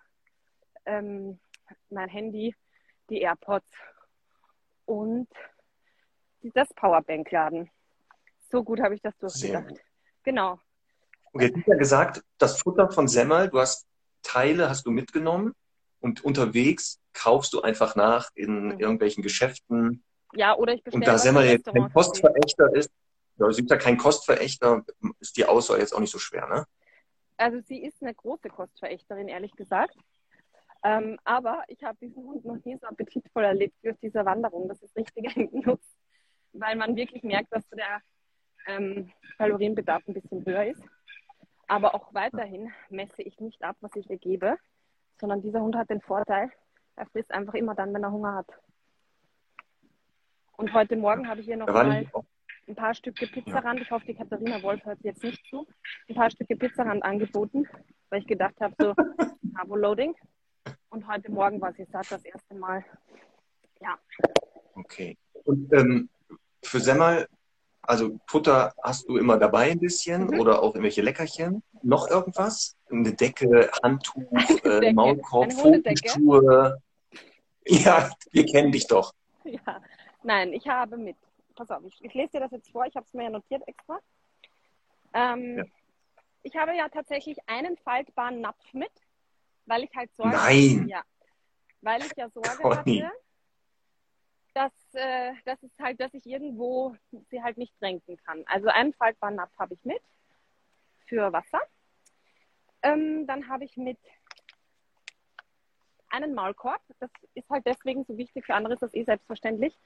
ähm, 0.86 1.40
mein 1.90 2.08
Handy, 2.08 2.54
die 3.08 3.22
AirPods 3.22 3.72
und 4.86 5.28
das 6.42 6.72
Powerbank 6.74 7.28
laden. 7.32 7.68
So 8.52 8.62
gut 8.62 8.80
habe 8.80 8.94
ich 8.94 9.02
das 9.02 9.18
durchgedacht. 9.18 9.82
Genau. 10.22 10.60
Okay, 11.32 11.50
du 11.50 11.58
hast 11.58 11.66
ja 11.66 11.76
gesagt, 11.76 12.22
das 12.38 12.60
Futter 12.60 12.90
von 12.90 13.08
Semmel, 13.08 13.48
du 13.48 13.60
hast 13.60 13.86
Teile 14.22 14.68
hast 14.68 14.86
du 14.86 14.90
mitgenommen 14.90 15.54
und 16.00 16.24
unterwegs 16.24 16.98
kaufst 17.12 17.52
du 17.52 17.62
einfach 17.62 17.96
nach 17.96 18.30
in 18.34 18.66
mhm. 18.66 18.80
irgendwelchen 18.80 19.22
Geschäften. 19.22 20.04
Ja, 20.32 20.56
oder 20.56 20.74
ich 20.74 20.82
bestelle. 20.82 21.04
Und 21.04 21.08
da 21.08 21.18
Semmel 21.18 21.46
jetzt 21.46 21.68
ein 21.68 21.90
Postverächter 21.92 22.74
ist, 22.74 22.90
ja, 23.38 23.50
sie 23.52 23.62
ist 23.62 23.70
ja 23.70 23.76
kein 23.76 23.96
Kostverächter, 23.96 24.84
ist 25.18 25.36
die 25.36 25.46
Auswahl 25.46 25.78
jetzt 25.78 25.94
auch 25.94 26.00
nicht 26.00 26.12
so 26.12 26.18
schwer, 26.18 26.46
ne? 26.46 26.66
Also 27.36 27.58
sie 27.66 27.82
ist 27.82 28.02
eine 28.02 28.14
große 28.14 28.50
Kostverächterin, 28.50 29.28
ehrlich 29.28 29.52
gesagt. 29.52 29.96
Ähm, 30.82 31.18
aber 31.24 31.62
ich 31.68 31.82
habe 31.82 31.96
diesen 32.00 32.22
Hund 32.22 32.44
noch 32.44 32.62
nie 32.64 32.76
so 32.78 32.86
appetitvoll 32.86 33.44
erlebt 33.44 33.74
wie 33.82 33.90
auf 33.90 33.98
dieser 34.02 34.24
Wanderung. 34.26 34.68
Das 34.68 34.82
ist 34.82 34.94
richtiger 34.96 35.30
Genuss, 35.34 35.80
weil 36.52 36.76
man 36.76 36.96
wirklich 36.96 37.22
merkt, 37.22 37.52
dass 37.52 37.66
der 37.70 38.02
ähm, 38.66 39.10
Kalorienbedarf 39.38 40.02
ein 40.06 40.14
bisschen 40.14 40.44
höher 40.44 40.66
ist. 40.66 40.82
Aber 41.70 41.94
auch 41.94 42.12
weiterhin 42.12 42.72
messe 42.88 43.22
ich 43.22 43.38
nicht 43.38 43.62
ab, 43.62 43.76
was 43.80 43.94
ich 43.94 44.10
ihr 44.10 44.18
gebe, 44.18 44.56
sondern 45.20 45.40
dieser 45.40 45.60
Hund 45.60 45.76
hat 45.76 45.88
den 45.88 46.00
Vorteil, 46.00 46.50
er 46.96 47.06
frisst 47.06 47.30
einfach 47.30 47.54
immer 47.54 47.76
dann, 47.76 47.94
wenn 47.94 48.02
er 48.02 48.10
Hunger 48.10 48.34
hat. 48.34 48.48
Und 50.56 50.72
heute 50.72 50.96
Morgen 50.96 51.28
habe 51.28 51.40
ich 51.40 51.46
ihr 51.46 51.56
noch 51.56 51.68
mal 51.68 52.10
ein 52.66 52.74
paar 52.74 52.92
Stücke 52.92 53.28
Pizzarand. 53.28 53.78
Ich 53.78 53.88
hoffe, 53.92 54.04
die 54.04 54.16
Katharina 54.16 54.60
Wolf 54.64 54.84
hört 54.84 54.98
jetzt 55.02 55.22
nicht 55.22 55.46
zu. 55.48 55.64
Ein 56.08 56.16
paar 56.16 56.28
Stücke 56.32 56.56
Pizzarand 56.56 57.04
angeboten, 57.04 57.68
weil 58.08 58.22
ich 58.22 58.26
gedacht 58.26 58.60
habe, 58.60 58.74
so 58.76 58.92
Carbo-Loading. 59.54 60.16
Und 60.88 61.06
heute 61.06 61.30
Morgen 61.30 61.60
war 61.60 61.72
sie 61.72 61.84
satt 61.84 62.10
das 62.10 62.24
erste 62.24 62.56
Mal. 62.56 62.84
Ja. 63.80 63.96
Okay. 64.74 65.16
Und 65.44 65.72
ähm, 65.72 66.08
für 66.64 66.80
Semmel, 66.80 67.28
also 67.90 68.18
Futter 68.26 68.72
hast 68.82 69.08
du 69.08 69.16
immer 69.18 69.36
dabei 69.36 69.72
ein 69.72 69.80
bisschen 69.80 70.28
Mhm. 70.28 70.38
oder 70.40 70.62
auch 70.62 70.74
irgendwelche 70.74 71.02
Leckerchen? 71.02 71.62
Noch 71.82 72.08
irgendwas? 72.08 72.76
Eine 72.90 73.12
Decke, 73.14 73.70
Handtuch, 73.82 74.30
äh, 74.64 74.80
Decke. 74.80 74.94
Maulkorb, 74.94 75.50
Eine? 75.50 75.54
Pfotenschuhe? 75.54 76.80
Ja, 77.66 78.10
wir 78.30 78.46
kennen 78.46 78.72
dich 78.72 78.86
doch. 78.86 79.12
Ja, 79.44 79.82
nein, 80.22 80.52
ich 80.52 80.68
habe 80.68 80.96
mit. 80.98 81.16
Pass 81.56 81.70
auf, 81.70 81.82
ich, 81.84 81.98
ich 82.04 82.14
lese 82.14 82.32
dir 82.32 82.40
das 82.40 82.52
jetzt 82.52 82.70
vor, 82.70 82.84
ich 82.86 82.94
habe 82.94 83.06
es 83.06 83.12
mir 83.14 83.24
ja 83.24 83.30
notiert 83.30 83.62
extra. 83.66 83.98
Ähm, 85.12 85.58
Ja. 85.58 85.64
Ich 86.42 86.56
habe 86.56 86.74
ja 86.74 86.88
tatsächlich 86.88 87.36
einen 87.46 87.76
faltbaren 87.78 88.40
Napf 88.40 88.72
mit, 88.72 88.90
weil 89.66 89.84
ich 89.84 89.90
halt 89.94 90.10
Sorge 90.16 90.36
Nein. 90.36 90.86
Ja, 90.88 91.02
weil 91.82 92.00
ich 92.02 92.12
ja 92.16 92.28
Sorge 92.30 92.62
Conny. 92.62 93.00
hatte, 93.00 93.10
äh, 94.94 95.32
dass 95.44 95.62
es 95.62 95.70
halt, 95.78 96.00
dass 96.00 96.12
ich 96.14 96.26
irgendwo 96.26 96.94
sie 97.30 97.42
halt 97.42 97.58
nicht 97.58 97.76
tränken 97.78 98.16
kann. 98.24 98.44
Also 98.46 98.68
einen 98.68 98.92
faltbaren 98.94 99.36
Napf 99.36 99.56
habe 99.58 99.74
ich 99.74 99.84
mit 99.84 100.02
für 101.06 101.32
Wasser. 101.32 101.60
Ähm, 102.82 103.26
dann 103.26 103.48
habe 103.48 103.64
ich 103.64 103.76
mit 103.76 103.98
einen 106.08 106.34
Maulkorb. 106.34 106.80
Das 106.98 107.10
ist 107.34 107.48
halt 107.48 107.66
deswegen 107.66 108.04
so 108.04 108.16
wichtig. 108.16 108.46
Für 108.46 108.54
andere 108.54 108.74
ist 108.74 108.82
das 108.82 108.94
eh 108.94 109.04
selbstverständlich. 109.04 109.76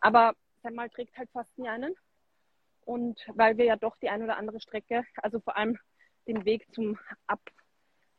Aber 0.00 0.34
Semmel 0.62 0.90
trägt 0.90 1.16
halt 1.16 1.30
fast 1.30 1.56
nie 1.58 1.68
einen. 1.68 1.94
Und 2.84 3.20
weil 3.34 3.56
wir 3.56 3.66
ja 3.66 3.76
doch 3.76 3.96
die 3.96 4.08
ein 4.08 4.22
oder 4.22 4.36
andere 4.36 4.60
Strecke, 4.60 5.04
also 5.16 5.40
vor 5.40 5.56
allem 5.56 5.78
den 6.26 6.44
Weg 6.44 6.66
zum 6.74 6.98
Ab, 7.26 7.40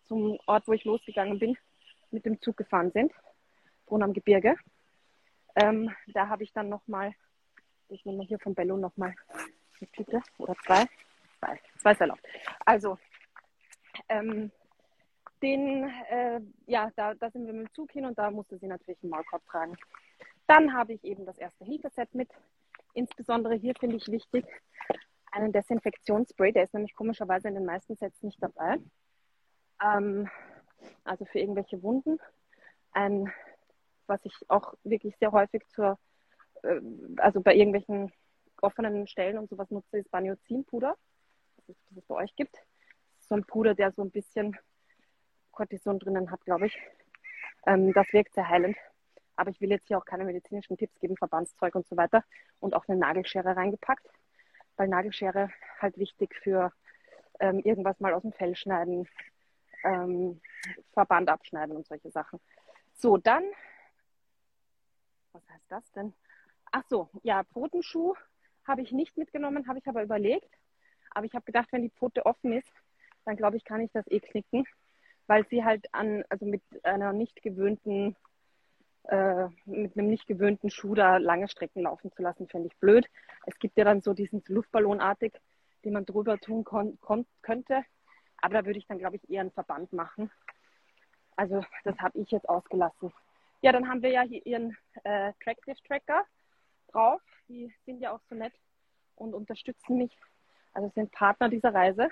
zum 0.06 0.38
Ort, 0.46 0.68
wo 0.68 0.74
ich 0.74 0.84
losgegangen 0.84 1.40
bin, 1.40 1.58
mit 2.12 2.26
dem 2.26 2.42
Zug 2.42 2.58
gefahren 2.58 2.92
sind, 2.92 3.12
Brunn 3.86 4.04
am 4.04 4.14
Gebirge. 4.14 4.56
Ähm, 5.56 5.94
da 6.08 6.28
habe 6.28 6.44
ich 6.44 6.54
dann 6.54 6.70
nochmal, 6.70 7.14
ich 7.90 8.06
nehme 8.06 8.24
hier 8.24 8.40
von 8.40 8.54
Bello 8.54 8.78
nochmal 8.78 9.14
eine 9.80 9.92
Tüte 9.92 10.22
oder 10.38 10.56
zwei. 10.66 10.86
Zwei, 11.40 11.60
zwei 11.80 11.92
ist 11.92 12.02
erlaubt. 12.02 12.24
Also, 12.66 12.98
ähm, 14.10 14.52
den, 15.42 15.90
äh, 16.10 16.40
ja, 16.68 16.92
da, 16.96 17.14
da 17.16 17.30
sind 17.32 17.46
wir 17.46 17.54
mit 17.54 17.68
dem 17.68 17.74
Zug 17.74 17.92
hin 17.92 18.06
und 18.06 18.18
da 18.18 18.30
musste 18.30 18.58
sie 18.58 18.68
natürlich 18.68 19.02
einen 19.02 19.10
Maulkorb 19.10 19.44
tragen. 19.48 19.76
Dann 20.48 20.74
habe 20.74 20.94
ich 20.94 21.04
eben 21.04 21.26
das 21.26 21.38
erste 21.38 21.66
Hilfeset 21.66 22.14
mit. 22.14 22.30
Insbesondere 22.94 23.56
hier 23.56 23.74
finde 23.80 23.96
ich 23.96 24.08
wichtig 24.12 24.46
einen 25.32 25.52
Desinfektionsspray, 25.52 26.52
der 26.52 26.64
ist 26.64 26.74
nämlich 26.74 26.94
komischerweise 26.94 27.48
in 27.48 27.56
den 27.56 27.66
meisten 27.66 27.96
Sets 27.96 28.22
nicht 28.22 28.42
dabei. 28.44 28.78
Ähm, 29.82 30.30
also 31.04 31.26
für 31.26 31.40
irgendwelche 31.40 31.82
Wunden. 31.82 32.20
Ein, 32.92 33.32
was 34.12 34.24
ich 34.26 34.34
auch 34.50 34.74
wirklich 34.84 35.16
sehr 35.18 35.32
häufig 35.32 35.66
zur, 35.70 35.98
äh, 36.64 36.82
also 37.18 37.42
bei 37.42 37.56
irgendwelchen 37.56 38.12
offenen 38.62 39.08
Stellen 39.08 39.38
und 39.38 39.50
sowas 39.50 39.72
nutze, 39.72 39.98
ist 39.98 40.12
Baniozinpuder, 40.12 40.96
das 41.66 41.76
es, 41.96 42.06
bei 42.06 42.16
euch 42.16 42.36
gibt. 42.36 42.56
So 43.22 43.36
ein 43.36 43.46
Puder, 43.46 43.74
der 43.74 43.92
so 43.94 44.04
ein 44.04 44.12
bisschen 44.12 44.58
Cortison 45.52 45.98
drinnen 45.98 46.30
hat, 46.30 46.44
glaube 46.46 46.68
ich. 46.68 46.78
Ähm, 47.66 47.94
das 47.94 48.12
wirkt 48.12 48.34
sehr 48.34 48.50
heilend. 48.50 48.78
Aber 49.38 49.50
ich 49.50 49.62
will 49.62 49.72
jetzt 49.72 49.88
hier 49.88 49.98
auch 49.98 50.06
keine 50.06 50.26
medizinischen 50.26 50.78
Tipps 50.78 51.00
geben, 51.00 51.16
Verbandszeug 51.18 51.74
und 51.76 51.88
so 51.88 51.96
weiter. 51.96 52.24
Und 52.60 52.76
auch 52.76 52.88
eine 52.88 52.98
Nagelschere 52.98 53.56
reingepackt, 53.56 54.08
weil 54.76 54.90
Nagelschere 54.90 55.50
halt 55.80 55.98
wichtig 55.98 56.36
für 56.36 56.72
ähm, 57.40 57.60
irgendwas 57.60 58.00
mal 58.02 58.14
aus 58.14 58.22
dem 58.24 58.34
Fell 58.34 58.56
schneiden, 58.56 59.08
ähm, 59.84 60.42
Verband 60.92 61.30
abschneiden 61.30 61.76
und 61.76 61.88
solche 61.88 62.12
Sachen. 62.12 62.40
So, 62.94 63.18
dann, 63.18 63.44
was 65.34 65.48
heißt 65.50 65.66
das 65.70 65.92
denn? 65.92 66.14
Ach 66.72 66.84
so, 66.88 67.10
ja, 67.24 67.44
Pfotenschuh 67.44 68.16
habe 68.66 68.82
ich 68.82 68.92
nicht 68.92 69.18
mitgenommen, 69.18 69.68
habe 69.68 69.80
ich 69.80 69.88
aber 69.88 70.04
überlegt. 70.04 70.50
Aber 71.12 71.26
ich 71.26 71.34
habe 71.34 71.46
gedacht, 71.46 71.70
wenn 71.72 71.82
die 71.82 71.90
Pfote 71.90 72.26
offen 72.26 72.54
ist, 72.54 72.72
dann 73.26 73.36
glaube 73.36 73.58
ich, 73.58 73.66
kann 73.66 73.82
ich 73.82 73.92
das 73.92 74.08
eh 74.08 74.20
knicken, 74.20 74.66
weil 75.28 75.46
sie 75.48 75.64
halt 75.64 75.94
an, 75.94 76.24
also 76.30 76.46
mit 76.46 76.64
einer 76.84 77.14
nicht 77.14 77.42
gewöhnten, 77.42 78.16
äh, 79.04 79.48
mit 79.66 79.98
einem 79.98 80.08
nicht 80.08 80.28
gewöhnten 80.28 80.70
Schuh 80.70 80.96
da 80.96 81.18
lange 81.18 81.50
Strecken 81.50 81.84
laufen 81.84 82.12
zu 82.12 82.22
lassen, 82.22 82.48
finde 82.48 82.68
ich 82.68 82.78
blöd. 82.78 83.08
Es 83.46 83.58
gibt 83.60 83.78
ja 83.78 83.84
dann 83.84 84.02
so 84.02 84.14
diesen 84.14 84.44
Luftballonartig, 84.48 85.34
den 85.84 85.94
man 85.94 86.06
drüber 86.06 86.38
tun 86.40 86.64
kon 86.64 87.00
kon 87.02 87.26
könnte. 87.42 87.84
Aber 88.38 88.56
da 88.56 88.66
würde 88.66 88.80
ich 88.80 88.88
dann, 88.88 89.00
glaube 89.00 89.18
ich, 89.18 89.30
eher 89.30 89.42
einen 89.42 89.52
Verband 89.52 89.94
machen. 89.94 90.32
Also 91.36 91.64
das 91.84 91.98
habe 92.00 92.20
ich 92.20 92.32
jetzt 92.32 92.48
ausgelassen. 92.48 93.12
Ja, 93.62 93.72
dann 93.72 93.88
haben 93.88 94.02
wir 94.02 94.10
ja 94.10 94.24
hier 94.24 94.46
ihren 94.46 94.76
äh, 95.04 95.34
Tractive 95.44 95.76
Tracker 95.88 96.26
drauf. 96.92 97.22
Die 97.48 97.74
sind 97.86 98.02
ja 98.02 98.12
auch 98.12 98.22
so 98.30 98.36
nett 98.36 98.54
und 99.16 99.34
unterstützen 99.34 99.98
mich. 99.98 100.18
Also 100.74 100.92
sind 100.96 101.12
Partner 101.12 101.50
dieser 101.50 101.74
Reise. 101.74 102.10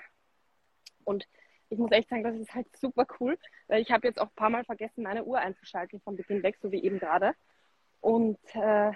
Und 1.04 1.26
ich 1.70 1.78
muss 1.78 1.90
echt 1.92 2.08
sagen, 2.08 2.22
das 2.22 2.36
ist 2.36 2.54
halt 2.54 2.66
super 2.76 3.06
cool, 3.18 3.38
weil 3.68 3.80
ich 3.80 3.90
habe 3.90 4.06
jetzt 4.06 4.20
auch 4.20 4.28
ein 4.28 4.36
paar 4.36 4.50
Mal 4.50 4.64
vergessen, 4.64 5.02
meine 5.02 5.24
Uhr 5.24 5.38
einzuschalten 5.38 6.00
vom 6.00 6.16
Beginn 6.16 6.42
weg, 6.42 6.56
so 6.60 6.70
wie 6.70 6.82
eben 6.82 6.98
gerade. 6.98 7.34
Und 8.00 8.38
äh, 8.54 8.92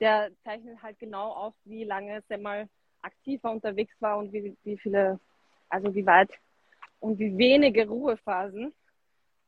der 0.00 0.30
zeichnet 0.42 0.82
halt 0.82 0.98
genau 0.98 1.32
auf, 1.32 1.54
wie 1.64 1.84
lange 1.84 2.22
Semmel 2.28 2.68
aktiver 3.02 3.50
unterwegs 3.50 3.94
war 4.00 4.18
und 4.18 4.32
wie, 4.32 4.56
wie 4.64 4.78
viele, 4.78 5.20
also 5.68 5.94
wie 5.94 6.06
weit 6.06 6.30
und 7.00 7.18
wie 7.18 7.36
wenige 7.36 7.86
Ruhephasen 7.86 8.72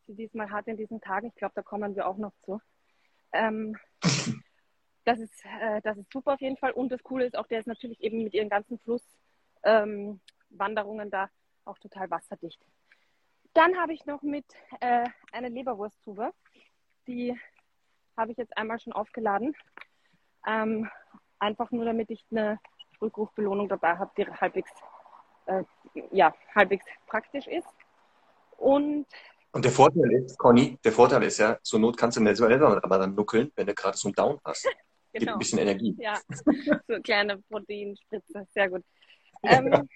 sie 0.07 0.15
diesmal 0.15 0.51
hat 0.51 0.67
in 0.67 0.77
diesen 0.77 1.01
Tagen. 1.01 1.29
Ich 1.29 1.35
glaube, 1.35 1.55
da 1.55 1.63
kommen 1.63 1.97
wir 1.97 2.07
auch 2.07 2.17
noch 2.17 2.33
zu. 2.45 2.61
Ähm, 3.33 3.77
das, 5.05 5.19
ist, 5.19 5.45
äh, 5.61 5.81
das 5.83 5.99
ist 5.99 6.13
super 6.13 6.35
auf 6.35 6.41
jeden 6.41 6.57
Fall. 6.57 6.73
Und 6.73 6.91
das 6.91 7.03
Coole 7.03 7.27
ist 7.27 7.37
auch, 7.37 7.47
der 7.47 7.61
ist 7.61 7.67
natürlich 7.67 8.01
eben 8.01 8.25
mit 8.25 8.35
ihren 8.35 8.49
ganzen 8.49 8.79
Flusswanderungen 8.79 10.21
ähm, 11.07 11.11
da 11.11 11.31
auch 11.65 11.79
total 11.79 12.11
wasserdicht. 12.11 12.61
Dann 13.55 13.77
habe 13.79 13.93
ich 13.93 14.05
noch 14.07 14.23
mit 14.23 14.47
äh, 14.81 15.07
eine 15.33 15.49
Leberwursttube. 15.49 16.33
Die 17.07 17.39
habe 18.17 18.33
ich 18.33 18.39
jetzt 18.39 18.57
einmal 18.57 18.81
schon 18.81 18.93
aufgeladen. 18.93 19.55
Ähm, 20.47 20.91
einfach 21.39 21.71
nur, 21.71 21.85
damit 21.85 22.11
ich 22.11 22.25
eine 22.31 22.59
Rückrufbelohnung 23.01 23.69
dabei 23.69 23.97
habe, 23.97 24.11
die 24.17 24.27
halbwegs, 24.27 24.71
äh, 25.47 25.65
ja, 26.11 26.35
halbwegs 26.55 26.85
praktisch 27.07 27.47
ist. 27.47 27.69
Und 28.57 29.07
Und 29.55 29.65
der 29.65 29.71
Vorteil 29.71 30.11
ist, 30.13 30.37
Conny, 30.37 30.77
der 30.85 30.91
Vorteil 30.91 31.23
ist 31.23 31.39
ja, 31.39 31.57
zur 31.63 31.79
Not 31.79 31.97
kannst 31.97 32.17
du 32.17 32.21
mir 32.21 32.35
selber 32.35 32.83
aber 32.83 32.99
dann 32.99 33.15
nuckeln, 33.15 33.53
wenn 33.55 33.69
du 33.69 33.75
gerade 33.75 33.97
so 33.97 34.09
einen 34.09 34.15
Down 34.15 34.41
hast. 34.45 34.65
Gibt 35.13 35.27
genau. 35.27 35.35
ein 35.35 35.39
bisschen 35.39 35.61
Energie. 35.61 35.95
Ja, 35.97 36.19
so 36.29 36.75
eine 36.89 37.03
kleine 37.03 37.39
Proteinspritze, 37.43 38.47
sehr 38.53 38.69
gut. 38.69 38.85
Ähm, 39.47 39.87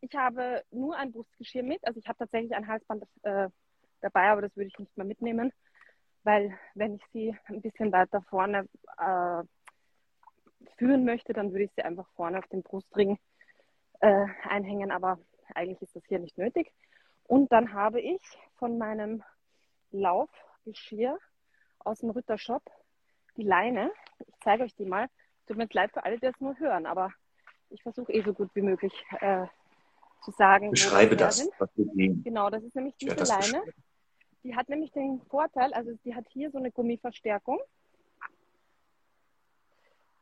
ich 0.00 0.14
habe 0.14 0.62
nur 0.70 0.96
ein 0.96 1.10
Brustgeschirr 1.10 1.64
mit, 1.64 1.84
also 1.84 1.98
ich 1.98 2.06
habe 2.06 2.16
tatsächlich 2.16 2.54
ein 2.54 2.68
Halsband 2.68 3.02
äh, 3.22 3.48
dabei, 4.00 4.30
aber 4.30 4.42
das 4.42 4.54
würde 4.54 4.68
ich 4.68 4.78
nicht 4.78 4.96
mehr 4.96 5.04
mitnehmen, 5.04 5.52
weil 6.22 6.56
wenn 6.76 6.94
ich 6.94 7.02
sie 7.12 7.36
ein 7.46 7.60
bisschen 7.60 7.90
weiter 7.90 8.22
vorne 8.30 8.68
äh, 8.98 9.42
führen 10.76 11.04
möchte, 11.04 11.32
dann 11.32 11.50
würde 11.50 11.64
ich 11.64 11.72
sie 11.74 11.82
einfach 11.82 12.06
vorne 12.14 12.38
auf 12.38 12.46
den 12.46 12.62
Brustring 12.62 13.18
äh, 13.98 14.26
einhängen, 14.48 14.92
aber 14.92 15.18
eigentlich 15.56 15.82
ist 15.82 15.96
das 15.96 16.04
hier 16.06 16.20
nicht 16.20 16.38
nötig. 16.38 16.72
Und 17.30 17.52
dann 17.52 17.72
habe 17.74 18.00
ich 18.00 18.20
von 18.56 18.76
meinem 18.76 19.22
Laufgeschirr 19.92 21.16
aus 21.78 22.00
dem 22.00 22.10
Rittershop 22.10 22.60
die 23.36 23.44
Leine. 23.44 23.92
Ich 24.18 24.34
zeige 24.42 24.64
euch 24.64 24.74
die 24.74 24.84
mal. 24.84 25.06
Tut 25.46 25.56
mir 25.56 25.68
leid 25.70 25.92
für 25.92 26.02
alle, 26.02 26.16
die 26.16 26.26
das 26.26 26.40
nur 26.40 26.58
hören, 26.58 26.86
aber 26.86 27.12
ich 27.68 27.84
versuche 27.84 28.12
eh 28.12 28.22
so 28.22 28.34
gut 28.34 28.50
wie 28.54 28.62
möglich 28.62 28.92
äh, 29.20 29.46
zu 30.24 30.32
sagen. 30.32 30.72
Beschreibe 30.72 31.16
das, 31.16 31.38
her 31.38 31.44
sind. 31.44 31.60
was 31.60 31.70
wir 31.76 31.86
sehen. 31.92 32.20
Genau, 32.24 32.50
das 32.50 32.64
ist 32.64 32.74
nämlich 32.74 32.96
diese 32.96 33.14
Leine. 33.14 33.62
Die 34.42 34.56
hat 34.56 34.68
nämlich 34.68 34.90
den 34.90 35.22
Vorteil, 35.28 35.72
also 35.72 35.92
die 36.04 36.16
hat 36.16 36.26
hier 36.30 36.50
so 36.50 36.58
eine 36.58 36.72
Gummiverstärkung 36.72 37.60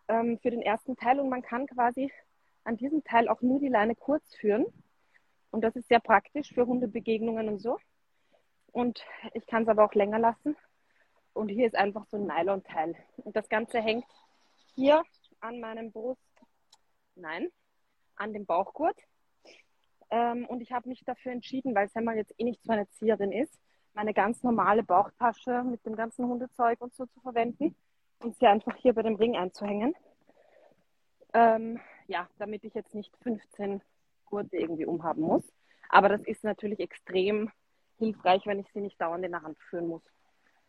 ähm, 0.08 0.38
für 0.42 0.50
den 0.50 0.60
ersten 0.60 0.94
Teil 0.94 1.20
und 1.20 1.30
man 1.30 1.40
kann 1.40 1.66
quasi 1.68 2.12
an 2.64 2.76
diesem 2.76 3.02
Teil 3.02 3.28
auch 3.28 3.40
nur 3.40 3.60
die 3.60 3.68
Leine 3.68 3.94
kurz 3.94 4.34
führen. 4.34 4.66
Und 5.50 5.62
das 5.62 5.76
ist 5.76 5.88
sehr 5.88 6.00
praktisch 6.00 6.52
für 6.52 6.66
Hundebegegnungen 6.66 7.48
und 7.48 7.58
so. 7.58 7.78
Und 8.72 9.02
ich 9.34 9.46
kann 9.46 9.62
es 9.62 9.68
aber 9.68 9.84
auch 9.84 9.94
länger 9.94 10.18
lassen. 10.18 10.56
Und 11.32 11.48
hier 11.48 11.66
ist 11.66 11.76
einfach 11.76 12.06
so 12.06 12.16
ein 12.16 12.26
Nylon-Teil. 12.26 12.96
Und 13.16 13.36
das 13.36 13.48
Ganze 13.48 13.80
hängt 13.80 14.06
hier 14.74 15.02
an 15.40 15.60
meinem 15.60 15.92
Brust, 15.92 16.20
nein, 17.14 17.48
an 18.16 18.32
dem 18.32 18.44
Bauchgurt. 18.44 18.96
Ähm, 20.10 20.46
und 20.46 20.60
ich 20.60 20.72
habe 20.72 20.88
mich 20.88 21.04
dafür 21.04 21.32
entschieden, 21.32 21.74
weil 21.74 21.88
Semmel 21.88 22.16
jetzt 22.16 22.34
eh 22.38 22.44
nicht 22.44 22.62
so 22.62 22.72
eine 22.72 22.82
Erzieherin 22.82 23.32
ist, 23.32 23.58
meine 23.94 24.14
ganz 24.14 24.42
normale 24.42 24.82
Bauchtasche 24.82 25.62
mit 25.64 25.84
dem 25.84 25.96
ganzen 25.96 26.26
Hundezeug 26.26 26.80
und 26.80 26.94
so 26.94 27.06
zu 27.06 27.20
verwenden 27.20 27.74
und 28.20 28.36
sie 28.36 28.46
einfach 28.46 28.76
hier 28.76 28.94
bei 28.94 29.02
dem 29.02 29.16
Ring 29.16 29.36
einzuhängen. 29.36 29.94
Ähm, 31.34 31.80
ja, 32.06 32.28
damit 32.38 32.64
ich 32.64 32.74
jetzt 32.74 32.94
nicht 32.94 33.14
15 33.22 33.82
Gurte 34.28 34.56
irgendwie 34.56 34.86
umhaben 34.86 35.22
muss. 35.22 35.42
Aber 35.88 36.08
das 36.08 36.20
ist 36.22 36.44
natürlich 36.44 36.80
extrem 36.80 37.50
hilfreich, 37.98 38.42
wenn 38.46 38.60
ich 38.60 38.66
sie 38.72 38.80
nicht 38.80 39.00
dauernd 39.00 39.24
in 39.24 39.32
der 39.32 39.42
Hand 39.42 39.58
führen 39.70 39.88
muss. 39.88 40.02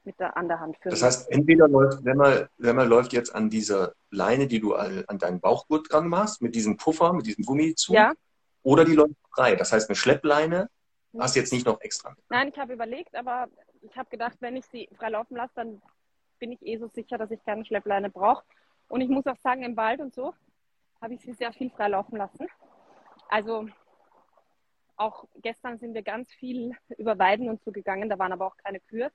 mit 0.04 0.20
der, 0.20 0.36
an 0.38 0.48
der 0.48 0.60
Hand 0.60 0.78
führen. 0.78 0.92
Das 0.92 1.04
heißt, 1.04 1.30
entweder 1.30 1.68
läuft, 1.68 2.04
wenn 2.04 2.18
man, 2.18 2.48
wenn 2.58 2.76
man 2.76 2.88
läuft 2.88 3.14
jetzt 3.14 3.36
an 3.36 3.50
dieser 3.50 3.94
Leine, 4.10 4.48
die 4.48 4.60
du 4.60 4.74
an, 4.74 5.04
an 5.08 5.20
deinen 5.20 5.40
Bauchgurt 5.40 5.92
dran 5.92 6.08
machst, 6.08 6.42
mit 6.42 6.56
diesem 6.56 6.78
Puffer, 6.78 7.14
mit 7.14 7.26
diesem 7.28 7.44
Gummi 7.44 7.76
zu, 7.76 7.94
ja. 7.94 8.14
oder 8.64 8.86
die 8.86 8.96
läuft 8.96 9.16
frei. 9.36 9.56
Das 9.56 9.72
heißt, 9.74 9.90
eine 9.90 9.96
Schleppleine 9.96 10.70
hast 11.18 11.36
du 11.36 11.40
jetzt 11.42 11.54
nicht 11.54 11.66
noch 11.66 11.82
extra. 11.82 12.16
Nein, 12.30 12.48
ich 12.48 12.58
habe 12.58 12.74
überlegt, 12.74 13.14
aber 13.16 13.48
ich 13.82 13.96
habe 13.98 14.10
gedacht, 14.10 14.38
wenn 14.40 14.56
ich 14.56 14.66
sie 14.68 14.90
frei 14.98 15.10
laufen 15.10 15.36
lasse, 15.36 15.54
dann 15.56 15.82
bin 16.40 16.52
ich 16.52 16.66
eh 16.66 16.78
so 16.78 16.88
sicher, 16.88 17.18
dass 17.18 17.32
ich 17.32 17.44
keine 17.44 17.66
Schleppleine 17.66 18.10
brauche. 18.10 18.44
Und 18.88 19.02
ich 19.02 19.10
muss 19.10 19.26
auch 19.28 19.38
sagen, 19.38 19.64
im 19.64 19.76
Wald 19.76 20.00
und 20.00 20.14
so 20.14 20.34
habe 21.02 21.14
ich 21.14 21.22
sie 21.22 21.34
sehr 21.34 21.54
viel 21.54 21.70
frei 21.70 21.90
laufen 21.90 22.18
lassen. 22.18 22.48
Also 23.30 23.70
auch 24.98 25.26
gestern 25.36 25.80
sind 25.80 25.94
wir 25.94 26.02
ganz 26.02 26.32
viel 26.34 26.76
über 26.98 27.18
Weiden 27.18 27.48
und 27.48 27.64
so 27.64 27.72
gegangen, 27.72 28.10
da 28.10 28.20
waren 28.20 28.34
aber 28.34 28.48
auch 28.48 28.58
keine 28.58 28.82
Kühe. 28.82 29.12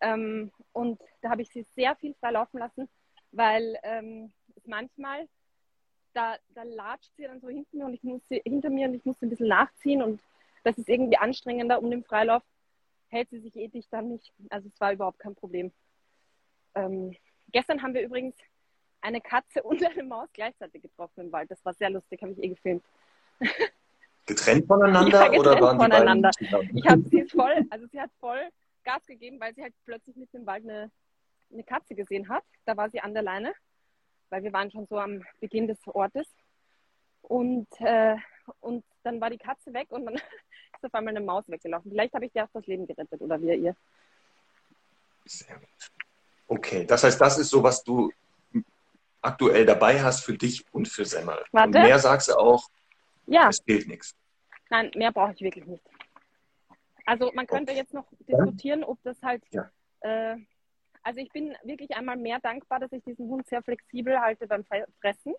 Ähm, 0.00 0.52
und 0.72 1.00
da 1.22 1.30
habe 1.30 1.42
ich 1.42 1.48
sie 1.48 1.64
sehr 1.74 1.96
viel 1.96 2.14
frei 2.14 2.32
laufen 2.32 2.58
lassen, 2.58 2.88
weil 3.32 3.78
ähm, 3.84 4.32
manchmal, 4.66 5.28
da, 6.12 6.36
da 6.50 6.64
latscht 6.64 7.12
sie 7.16 7.22
dann 7.22 7.40
so 7.40 7.48
hinten 7.48 7.82
und 7.82 7.94
ich 7.94 8.02
muss 8.02 8.20
sie, 8.28 8.42
hinter 8.44 8.70
mir 8.70 8.88
und 8.88 8.94
ich 8.94 9.04
muss 9.04 9.18
sie 9.18 9.26
ein 9.26 9.30
bisschen 9.30 9.48
nachziehen 9.48 10.02
und 10.02 10.20
das 10.64 10.76
ist 10.76 10.88
irgendwie 10.88 11.16
anstrengender 11.16 11.80
um 11.80 11.90
den 11.90 12.04
Freilauf. 12.04 12.42
Hält 13.08 13.30
sie 13.30 13.38
sich 13.38 13.56
ethisch 13.56 13.86
dann 13.90 14.08
nicht. 14.08 14.32
Also 14.50 14.68
es 14.68 14.80
war 14.80 14.92
überhaupt 14.92 15.20
kein 15.20 15.36
Problem. 15.36 15.72
Ähm, 16.74 17.16
gestern 17.52 17.82
haben 17.82 17.94
wir 17.94 18.02
übrigens 18.02 18.34
eine 19.00 19.20
Katze 19.20 19.62
und 19.64 19.84
eine 19.84 20.02
Maus 20.02 20.28
gleichzeitig 20.32 20.82
getroffen 20.82 21.20
im 21.20 21.32
Wald. 21.32 21.50
Das 21.50 21.64
war 21.64 21.74
sehr 21.74 21.90
lustig, 21.90 22.20
habe 22.22 22.32
ich 22.32 22.42
eh 22.42 22.48
gefilmt. 22.48 22.84
Getrennt 24.26 24.66
voneinander 24.68 25.10
ja, 25.10 25.28
getrennt 25.28 25.40
oder 25.40 25.60
waren 25.60 25.76
voneinander. 25.76 26.30
die 26.38 26.46
beiden 26.46 26.76
Ich 26.76 26.86
habe 26.86 27.02
sie 27.10 27.24
voll, 27.24 27.66
also 27.70 27.86
sie 27.90 28.00
hat 28.00 28.10
voll 28.20 28.48
Gas 28.84 29.04
gegeben, 29.06 29.40
weil 29.40 29.54
sie 29.54 29.62
halt 29.62 29.74
plötzlich 29.84 30.16
mitten 30.16 30.38
im 30.38 30.46
Wald 30.46 30.64
eine, 30.64 30.90
eine 31.52 31.64
Katze 31.64 31.94
gesehen 31.94 32.28
hat. 32.28 32.44
Da 32.66 32.76
war 32.76 32.90
sie 32.90 33.00
an 33.00 33.14
der 33.14 33.22
Leine, 33.22 33.52
weil 34.30 34.42
wir 34.42 34.52
waren 34.52 34.70
schon 34.70 34.86
so 34.86 34.98
am 34.98 35.22
Beginn 35.40 35.66
des 35.66 35.78
Ortes. 35.86 36.26
Und, 37.22 37.68
äh, 37.80 38.16
und 38.60 38.84
dann 39.02 39.20
war 39.20 39.30
die 39.30 39.38
Katze 39.38 39.72
weg 39.72 39.90
und 39.90 40.04
dann 40.04 40.14
ist 40.14 40.84
auf 40.84 40.94
einmal 40.94 41.16
eine 41.16 41.24
Maus 41.24 41.44
weggelaufen. 41.48 41.90
Vielleicht 41.90 42.14
habe 42.14 42.26
ich 42.26 42.32
dir 42.32 42.44
auch 42.44 42.50
das 42.52 42.66
Leben 42.66 42.86
gerettet 42.86 43.20
oder 43.20 43.40
wir 43.40 43.54
ihr. 43.54 43.74
Sehr 45.24 45.56
gut. 45.56 45.92
Okay, 46.46 46.84
das 46.84 47.02
heißt, 47.04 47.18
das 47.20 47.38
ist 47.38 47.48
so, 47.48 47.62
was 47.62 47.82
du 47.82 48.12
aktuell 49.22 49.64
dabei 49.64 50.02
hast 50.02 50.24
für 50.24 50.36
dich 50.36 50.64
und 50.72 50.86
für 50.86 51.04
Semmel. 51.06 51.38
Warte. 51.52 51.78
Und 51.78 51.84
mehr 51.84 51.98
sagst 51.98 52.28
du 52.28 52.34
auch, 52.34 52.68
ja. 53.26 53.48
es 53.48 53.60
fehlt 53.60 53.88
nichts. 53.88 54.16
Nein, 54.70 54.90
mehr 54.94 55.12
brauche 55.12 55.32
ich 55.32 55.40
wirklich 55.40 55.66
nicht. 55.66 55.84
Also 57.06 57.30
man 57.34 57.46
könnte 57.46 57.72
okay. 57.72 57.80
jetzt 57.80 57.94
noch 57.94 58.06
diskutieren, 58.20 58.82
ob 58.82 59.02
das 59.02 59.20
halt. 59.22 59.42
Ja. 59.50 59.70
Äh, 60.00 60.36
also 61.02 61.20
ich 61.20 61.28
bin 61.30 61.54
wirklich 61.62 61.94
einmal 61.94 62.16
mehr 62.16 62.40
dankbar, 62.40 62.80
dass 62.80 62.92
ich 62.92 63.02
diesen 63.04 63.28
Hund 63.28 63.46
sehr 63.46 63.62
flexibel 63.62 64.18
halte 64.18 64.46
beim 64.46 64.64
Fressen. 64.64 65.34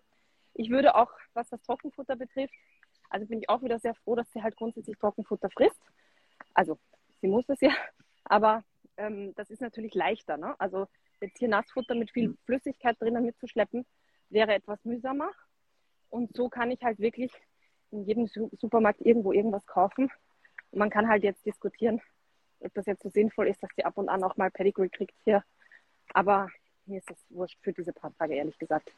Ich 0.54 0.70
würde 0.70 0.94
auch, 0.94 1.10
was 1.34 1.48
das 1.48 1.60
Trockenfutter 1.62 2.14
betrifft, 2.14 2.54
also 3.10 3.26
bin 3.26 3.40
ich 3.40 3.48
auch 3.48 3.62
wieder 3.62 3.78
sehr 3.78 3.94
froh, 3.94 4.14
dass 4.14 4.30
sie 4.32 4.42
halt 4.42 4.56
grundsätzlich 4.56 4.96
Trockenfutter 4.98 5.50
frisst. 5.50 5.80
Also 6.54 6.78
sie 7.20 7.28
muss 7.28 7.48
es 7.48 7.60
ja, 7.60 7.74
aber 8.24 8.64
ähm, 8.96 9.34
das 9.34 9.50
ist 9.50 9.60
natürlich 9.60 9.94
leichter. 9.94 10.36
Ne? 10.36 10.58
Also 10.58 10.86
jetzt 11.20 11.38
hier 11.38 11.48
Nassfutter 11.48 11.94
mit 11.94 12.10
viel 12.10 12.36
Flüssigkeit 12.44 13.00
drinnen 13.00 13.24
mitzuschleppen, 13.24 13.86
wäre 14.30 14.54
etwas 14.54 14.84
mühsamer. 14.84 15.30
Und 16.08 16.34
so 16.36 16.48
kann 16.48 16.70
ich 16.70 16.82
halt 16.82 16.98
wirklich 16.98 17.32
in 17.90 18.04
jedem 18.04 18.26
Supermarkt 18.26 19.00
irgendwo 19.00 19.32
irgendwas 19.32 19.66
kaufen. 19.66 20.10
Und 20.70 20.78
man 20.78 20.90
kann 20.90 21.08
halt 21.08 21.22
jetzt 21.22 21.44
diskutieren, 21.46 22.00
ob 22.60 22.72
das 22.74 22.86
jetzt 22.86 23.02
so 23.02 23.08
sinnvoll 23.08 23.48
ist, 23.48 23.62
dass 23.62 23.70
sie 23.76 23.84
ab 23.84 23.96
und 23.96 24.08
an 24.08 24.24
auch 24.24 24.36
mal 24.36 24.50
Pedigree 24.50 24.88
kriegt 24.88 25.14
hier. 25.24 25.42
Aber 26.12 26.48
mir 26.86 26.98
ist 26.98 27.10
das 27.10 27.18
wurscht 27.30 27.58
für 27.62 27.72
diese 27.72 27.92
paar 27.92 28.14
Tage, 28.16 28.34
ehrlich 28.34 28.58
gesagt. 28.58 28.90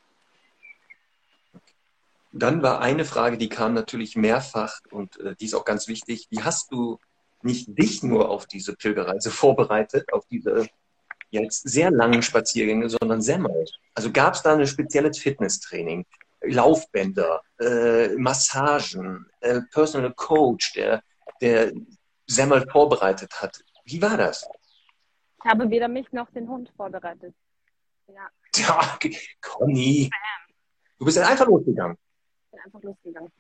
Dann 2.32 2.62
war 2.62 2.80
eine 2.80 3.04
Frage, 3.04 3.38
die 3.38 3.48
kam 3.48 3.74
natürlich 3.74 4.14
mehrfach 4.14 4.80
und 4.90 5.18
äh, 5.20 5.34
die 5.36 5.46
ist 5.46 5.54
auch 5.54 5.64
ganz 5.64 5.88
wichtig. 5.88 6.26
Wie 6.30 6.42
hast 6.42 6.70
du 6.70 6.98
nicht 7.42 7.78
dich 7.78 8.02
nur 8.02 8.28
auf 8.28 8.46
diese 8.46 8.74
Pilgerreise 8.74 9.30
vorbereitet, 9.42 10.12
auf 10.12 10.26
diese 10.26 10.68
jetzt 11.30 11.68
sehr 11.68 11.90
langen 11.90 12.22
Spaziergänge, 12.22 12.88
sondern 12.90 13.22
Semmel? 13.22 13.64
Also 13.94 14.12
gab 14.12 14.34
es 14.34 14.42
da 14.42 14.54
ein 14.54 14.66
spezielles 14.66 15.18
Fitnesstraining? 15.18 16.04
Laufbänder, 16.52 17.42
äh, 17.60 18.08
Massagen, 18.16 19.26
äh, 19.40 19.60
Personal 19.72 20.12
Coach, 20.14 20.72
der, 20.74 21.02
der 21.40 21.72
Semmel 22.26 22.68
vorbereitet 22.70 23.32
hat. 23.40 23.62
Wie 23.84 24.00
war 24.02 24.16
das? 24.16 24.48
Ich 25.42 25.50
habe 25.50 25.70
weder 25.70 25.88
mich 25.88 26.10
noch 26.12 26.30
den 26.30 26.48
Hund 26.48 26.70
vorbereitet. 26.76 27.34
Ja. 28.06 28.28
ja 28.56 28.98
Conny. 29.40 30.10
Du 30.98 31.04
bist 31.04 31.18
einfach 31.18 31.46
losgegangen. 31.46 31.96
Ich 31.96 32.50
bin 32.50 32.60
einfach 32.60 32.82
losgegangen. 32.82 33.32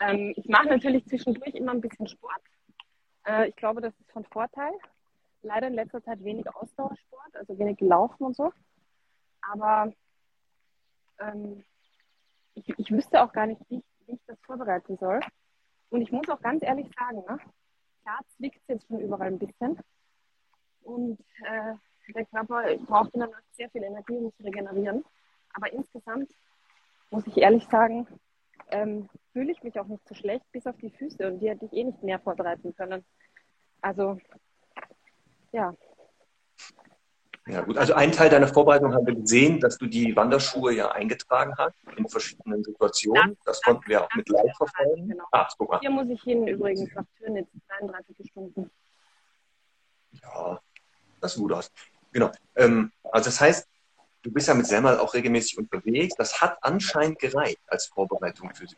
Ähm, 0.00 0.34
ich 0.36 0.46
mache 0.46 0.66
natürlich 0.68 1.06
zwischendurch 1.06 1.54
immer 1.54 1.72
ein 1.72 1.80
bisschen 1.80 2.08
Sport. 2.08 2.42
Äh, 3.26 3.48
ich 3.48 3.56
glaube, 3.56 3.80
das 3.80 3.94
ist 4.00 4.10
von 4.12 4.24
Vorteil. 4.24 4.72
Leider 5.42 5.68
in 5.68 5.74
letzter 5.74 6.02
Zeit 6.02 6.22
wenig 6.24 6.46
Ausdauersport, 6.54 7.36
also 7.36 7.58
wenig 7.58 7.80
Laufen 7.80 8.24
und 8.24 8.36
so. 8.36 8.52
Aber 9.42 9.92
ähm, 11.18 11.64
ich, 12.56 12.68
ich 12.78 12.90
wüsste 12.90 13.22
auch 13.22 13.32
gar 13.32 13.46
nicht, 13.46 13.60
wie 13.68 13.76
ich, 13.76 13.84
wie 14.06 14.14
ich, 14.14 14.20
das 14.26 14.38
vorbereiten 14.40 14.96
soll. 14.96 15.20
Und 15.90 16.00
ich 16.00 16.10
muss 16.10 16.28
auch 16.28 16.40
ganz 16.40 16.62
ehrlich 16.62 16.88
sagen, 16.98 17.18
ne, 17.28 17.38
klar 18.02 18.20
zwickt 18.36 18.56
es 18.62 18.68
jetzt 18.68 18.86
schon 18.88 19.00
überall 19.00 19.28
ein 19.28 19.38
bisschen. 19.38 19.78
Und 20.82 21.20
äh, 21.44 21.74
der 22.12 22.24
Körper 22.26 22.64
braucht 22.86 23.12
in 23.14 23.20
der 23.20 23.28
Nacht 23.28 23.44
sehr 23.52 23.70
viel 23.70 23.82
Energie, 23.82 24.16
um 24.16 24.32
zu 24.32 24.42
regenerieren. 24.42 25.04
Aber 25.54 25.72
insgesamt 25.72 26.30
muss 27.10 27.26
ich 27.26 27.36
ehrlich 27.36 27.66
sagen, 27.68 28.06
ähm, 28.68 29.08
fühle 29.32 29.52
ich 29.52 29.62
mich 29.62 29.78
auch 29.78 29.86
nicht 29.86 30.06
so 30.08 30.14
schlecht, 30.14 30.44
bis 30.52 30.66
auf 30.66 30.76
die 30.78 30.90
Füße. 30.90 31.26
Und 31.26 31.40
die 31.40 31.48
hätte 31.48 31.66
ich 31.66 31.72
eh 31.72 31.84
nicht 31.84 32.02
mehr 32.02 32.18
vorbereiten 32.18 32.74
können. 32.74 33.04
Also, 33.80 34.18
ja. 35.52 35.74
Ja, 37.46 37.60
gut. 37.60 37.78
Also 37.78 37.94
ein 37.94 38.10
Teil 38.10 38.28
deiner 38.28 38.48
Vorbereitung 38.48 38.92
haben 38.92 39.06
wir 39.06 39.14
gesehen, 39.14 39.60
dass 39.60 39.78
du 39.78 39.86
die 39.86 40.16
Wanderschuhe 40.16 40.74
ja 40.74 40.90
eingetragen 40.90 41.54
hast 41.56 41.76
in 41.96 42.08
verschiedenen 42.08 42.64
Situationen. 42.64 43.36
Das, 43.44 43.60
das 43.60 43.62
konnten 43.62 43.88
wir 43.88 44.02
auch 44.02 44.14
mit 44.16 44.28
live 44.28 44.56
verfolgen. 44.56 45.08
Genau. 45.08 45.24
Ah, 45.30 45.48
Hier 45.80 45.90
muss 45.90 46.08
ich 46.08 46.20
hin 46.22 46.48
übrigens 46.48 46.92
nach 46.94 47.04
Türnitz, 47.18 47.48
33 47.78 48.30
Stunden. 48.30 48.70
Ja, 50.22 50.60
das 51.20 51.34
sieht 51.34 51.42
gut 51.42 51.52
aus. 51.52 51.70
Genau. 52.10 52.32
Ähm, 52.56 52.90
also 53.04 53.26
das 53.26 53.40
heißt, 53.40 53.68
du 54.22 54.32
bist 54.32 54.48
ja 54.48 54.54
mit 54.54 54.66
Semmel 54.66 54.98
auch 54.98 55.14
regelmäßig 55.14 55.56
unterwegs. 55.58 56.16
Das 56.16 56.40
hat 56.40 56.58
anscheinend 56.62 57.20
gereicht 57.20 57.60
als 57.68 57.86
Vorbereitung 57.86 58.52
für 58.54 58.66
sie. 58.66 58.76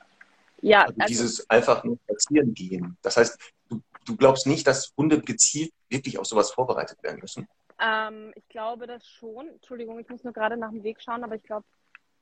Ja. 0.60 0.82
Also, 0.82 0.94
also 0.98 1.08
dieses 1.08 1.48
einfach 1.48 1.84
nur 1.84 1.96
spazieren 2.04 2.52
gehen. 2.52 2.98
Das 3.00 3.16
heißt, 3.16 3.38
du, 3.70 3.80
du 4.04 4.16
glaubst 4.16 4.46
nicht, 4.46 4.66
dass 4.66 4.92
Hunde 4.94 5.22
gezielt 5.22 5.72
wirklich 5.88 6.18
auf 6.18 6.26
sowas 6.26 6.50
vorbereitet 6.50 7.02
werden 7.02 7.20
müssen? 7.20 7.48
Ähm, 7.80 8.32
ich 8.34 8.48
glaube 8.48 8.86
das 8.86 9.06
schon. 9.06 9.48
Entschuldigung, 9.48 9.98
ich 9.98 10.08
muss 10.08 10.24
nur 10.24 10.32
gerade 10.32 10.56
nach 10.56 10.70
dem 10.70 10.82
Weg 10.82 11.00
schauen, 11.00 11.24
aber 11.24 11.36
ich 11.36 11.42
glaube, 11.42 11.66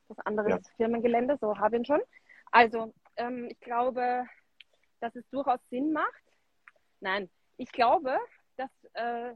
das 0.07 0.19
andere 0.19 0.49
ja. 0.49 0.55
ist 0.57 0.69
Firmengelände, 0.77 1.37
so 1.39 1.57
habe 1.57 1.75
ich 1.75 1.81
ihn 1.81 1.85
schon. 1.85 2.01
Also, 2.51 2.93
ähm, 3.17 3.47
ich 3.49 3.59
glaube, 3.59 4.25
dass 4.99 5.15
es 5.15 5.27
durchaus 5.29 5.59
Sinn 5.69 5.91
macht. 5.91 6.23
Nein, 6.99 7.29
ich 7.57 7.71
glaube, 7.71 8.17
dass 8.55 8.71
äh, 8.93 9.33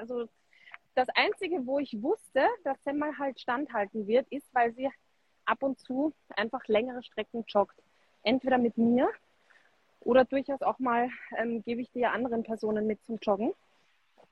also 0.00 0.28
das 0.94 1.08
Einzige, 1.14 1.66
wo 1.66 1.78
ich 1.78 2.00
wusste, 2.02 2.46
dass 2.62 2.82
Semmel 2.84 3.18
halt 3.18 3.40
standhalten 3.40 4.06
wird, 4.06 4.28
ist, 4.28 4.54
weil 4.54 4.72
sie 4.74 4.88
ab 5.44 5.62
und 5.62 5.78
zu 5.78 6.14
einfach 6.36 6.66
längere 6.68 7.02
Strecken 7.02 7.44
joggt. 7.48 7.76
Entweder 8.22 8.58
mit 8.58 8.78
mir 8.78 9.10
oder 10.00 10.24
durchaus 10.24 10.62
auch 10.62 10.78
mal 10.78 11.08
ähm, 11.36 11.62
gebe 11.62 11.80
ich 11.80 11.90
die 11.90 12.06
anderen 12.06 12.42
Personen 12.42 12.86
mit 12.86 13.02
zum 13.04 13.18
Joggen. 13.20 13.54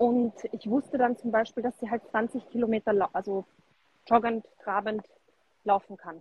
Und 0.02 0.34
ich 0.50 0.68
wusste 0.68 0.98
dann 0.98 1.16
zum 1.16 1.30
Beispiel, 1.30 1.62
dass 1.62 1.78
sie 1.78 1.88
halt 1.88 2.02
20 2.10 2.50
Kilometer, 2.50 3.08
also 3.12 3.44
joggend, 4.08 4.44
trabend 4.64 5.06
laufen 5.62 5.96
kann. 5.96 6.20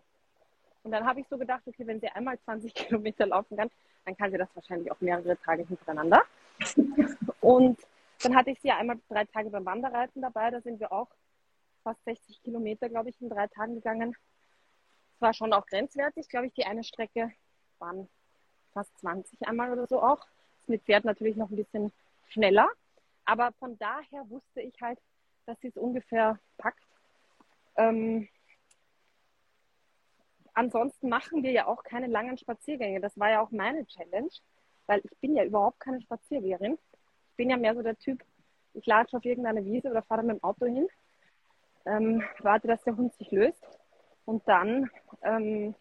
Und 0.83 0.91
dann 0.91 1.03
habe 1.03 1.19
ich 1.19 1.27
so 1.27 1.35
gedacht, 1.39 1.63
okay, 1.65 1.87
wenn 1.87 1.99
sie 1.99 2.07
einmal 2.09 2.39
20 2.41 2.73
Kilometer 2.75 3.25
laufen 3.25 3.57
kann, 3.57 3.71
dann 4.05 4.15
kann 4.15 4.29
sie 4.29 4.37
das 4.37 4.49
wahrscheinlich 4.53 4.91
auch 4.91 5.01
mehrere 5.01 5.35
Tage 5.35 5.65
hintereinander. 5.65 6.21
Und 7.39 7.79
dann 8.21 8.35
hatte 8.35 8.51
ich 8.51 8.61
sie 8.61 8.67
ja 8.67 8.77
einmal 8.77 8.99
drei 9.09 9.25
Tage 9.25 9.49
beim 9.49 9.65
Wanderreiten 9.65 10.21
dabei. 10.21 10.51
Da 10.51 10.61
sind 10.61 10.79
wir 10.79 10.91
auch 10.91 11.07
fast 11.83 12.05
60 12.05 12.43
Kilometer, 12.43 12.87
glaube 12.87 13.09
ich, 13.09 13.19
in 13.19 13.29
drei 13.29 13.47
Tagen 13.47 13.73
gegangen. 13.73 14.15
Es 15.15 15.21
war 15.21 15.33
schon 15.33 15.53
auch 15.53 15.65
grenzwertig, 15.65 16.29
glaube 16.29 16.45
ich. 16.45 16.53
Die 16.53 16.67
eine 16.67 16.83
Strecke 16.83 17.31
waren 17.79 18.07
fast 18.75 18.95
20 18.99 19.47
einmal 19.47 19.73
oder 19.73 19.87
so 19.87 20.03
auch. 20.03 20.19
Das 20.19 20.67
mit 20.67 20.83
Pferd 20.83 21.03
natürlich 21.03 21.35
noch 21.35 21.49
ein 21.49 21.55
bisschen 21.55 21.91
schneller. 22.27 22.69
Aber 23.25 23.51
von 23.59 23.77
daher 23.77 24.29
wusste 24.29 24.61
ich 24.61 24.73
halt, 24.81 24.99
dass 25.45 25.59
sie 25.61 25.69
es 25.69 25.77
ungefähr 25.77 26.39
packt. 26.57 26.83
Ähm, 27.77 28.27
ansonsten 30.53 31.09
machen 31.09 31.43
wir 31.43 31.51
ja 31.51 31.67
auch 31.67 31.83
keine 31.83 32.07
langen 32.07 32.37
Spaziergänge. 32.37 32.99
Das 32.99 33.17
war 33.17 33.29
ja 33.29 33.41
auch 33.41 33.51
meine 33.51 33.85
Challenge, 33.85 34.29
weil 34.87 35.01
ich 35.03 35.17
bin 35.19 35.35
ja 35.35 35.43
überhaupt 35.43 35.79
keine 35.79 36.01
Spaziergängerin. 36.01 36.77
Ich 37.31 37.37
bin 37.37 37.49
ja 37.49 37.57
mehr 37.57 37.75
so 37.75 37.81
der 37.81 37.97
Typ, 37.97 38.23
ich 38.73 38.85
latsche 38.85 39.17
auf 39.17 39.25
irgendeine 39.25 39.65
Wiese 39.65 39.89
oder 39.89 40.03
fahre 40.03 40.23
mit 40.23 40.37
dem 40.37 40.43
Auto 40.43 40.65
hin, 40.65 40.87
ähm, 41.85 42.23
warte, 42.39 42.67
dass 42.67 42.83
der 42.83 42.95
Hund 42.95 43.13
sich 43.15 43.31
löst 43.31 43.65
und 44.25 44.47
dann 44.47 44.89
ähm, 45.23 45.75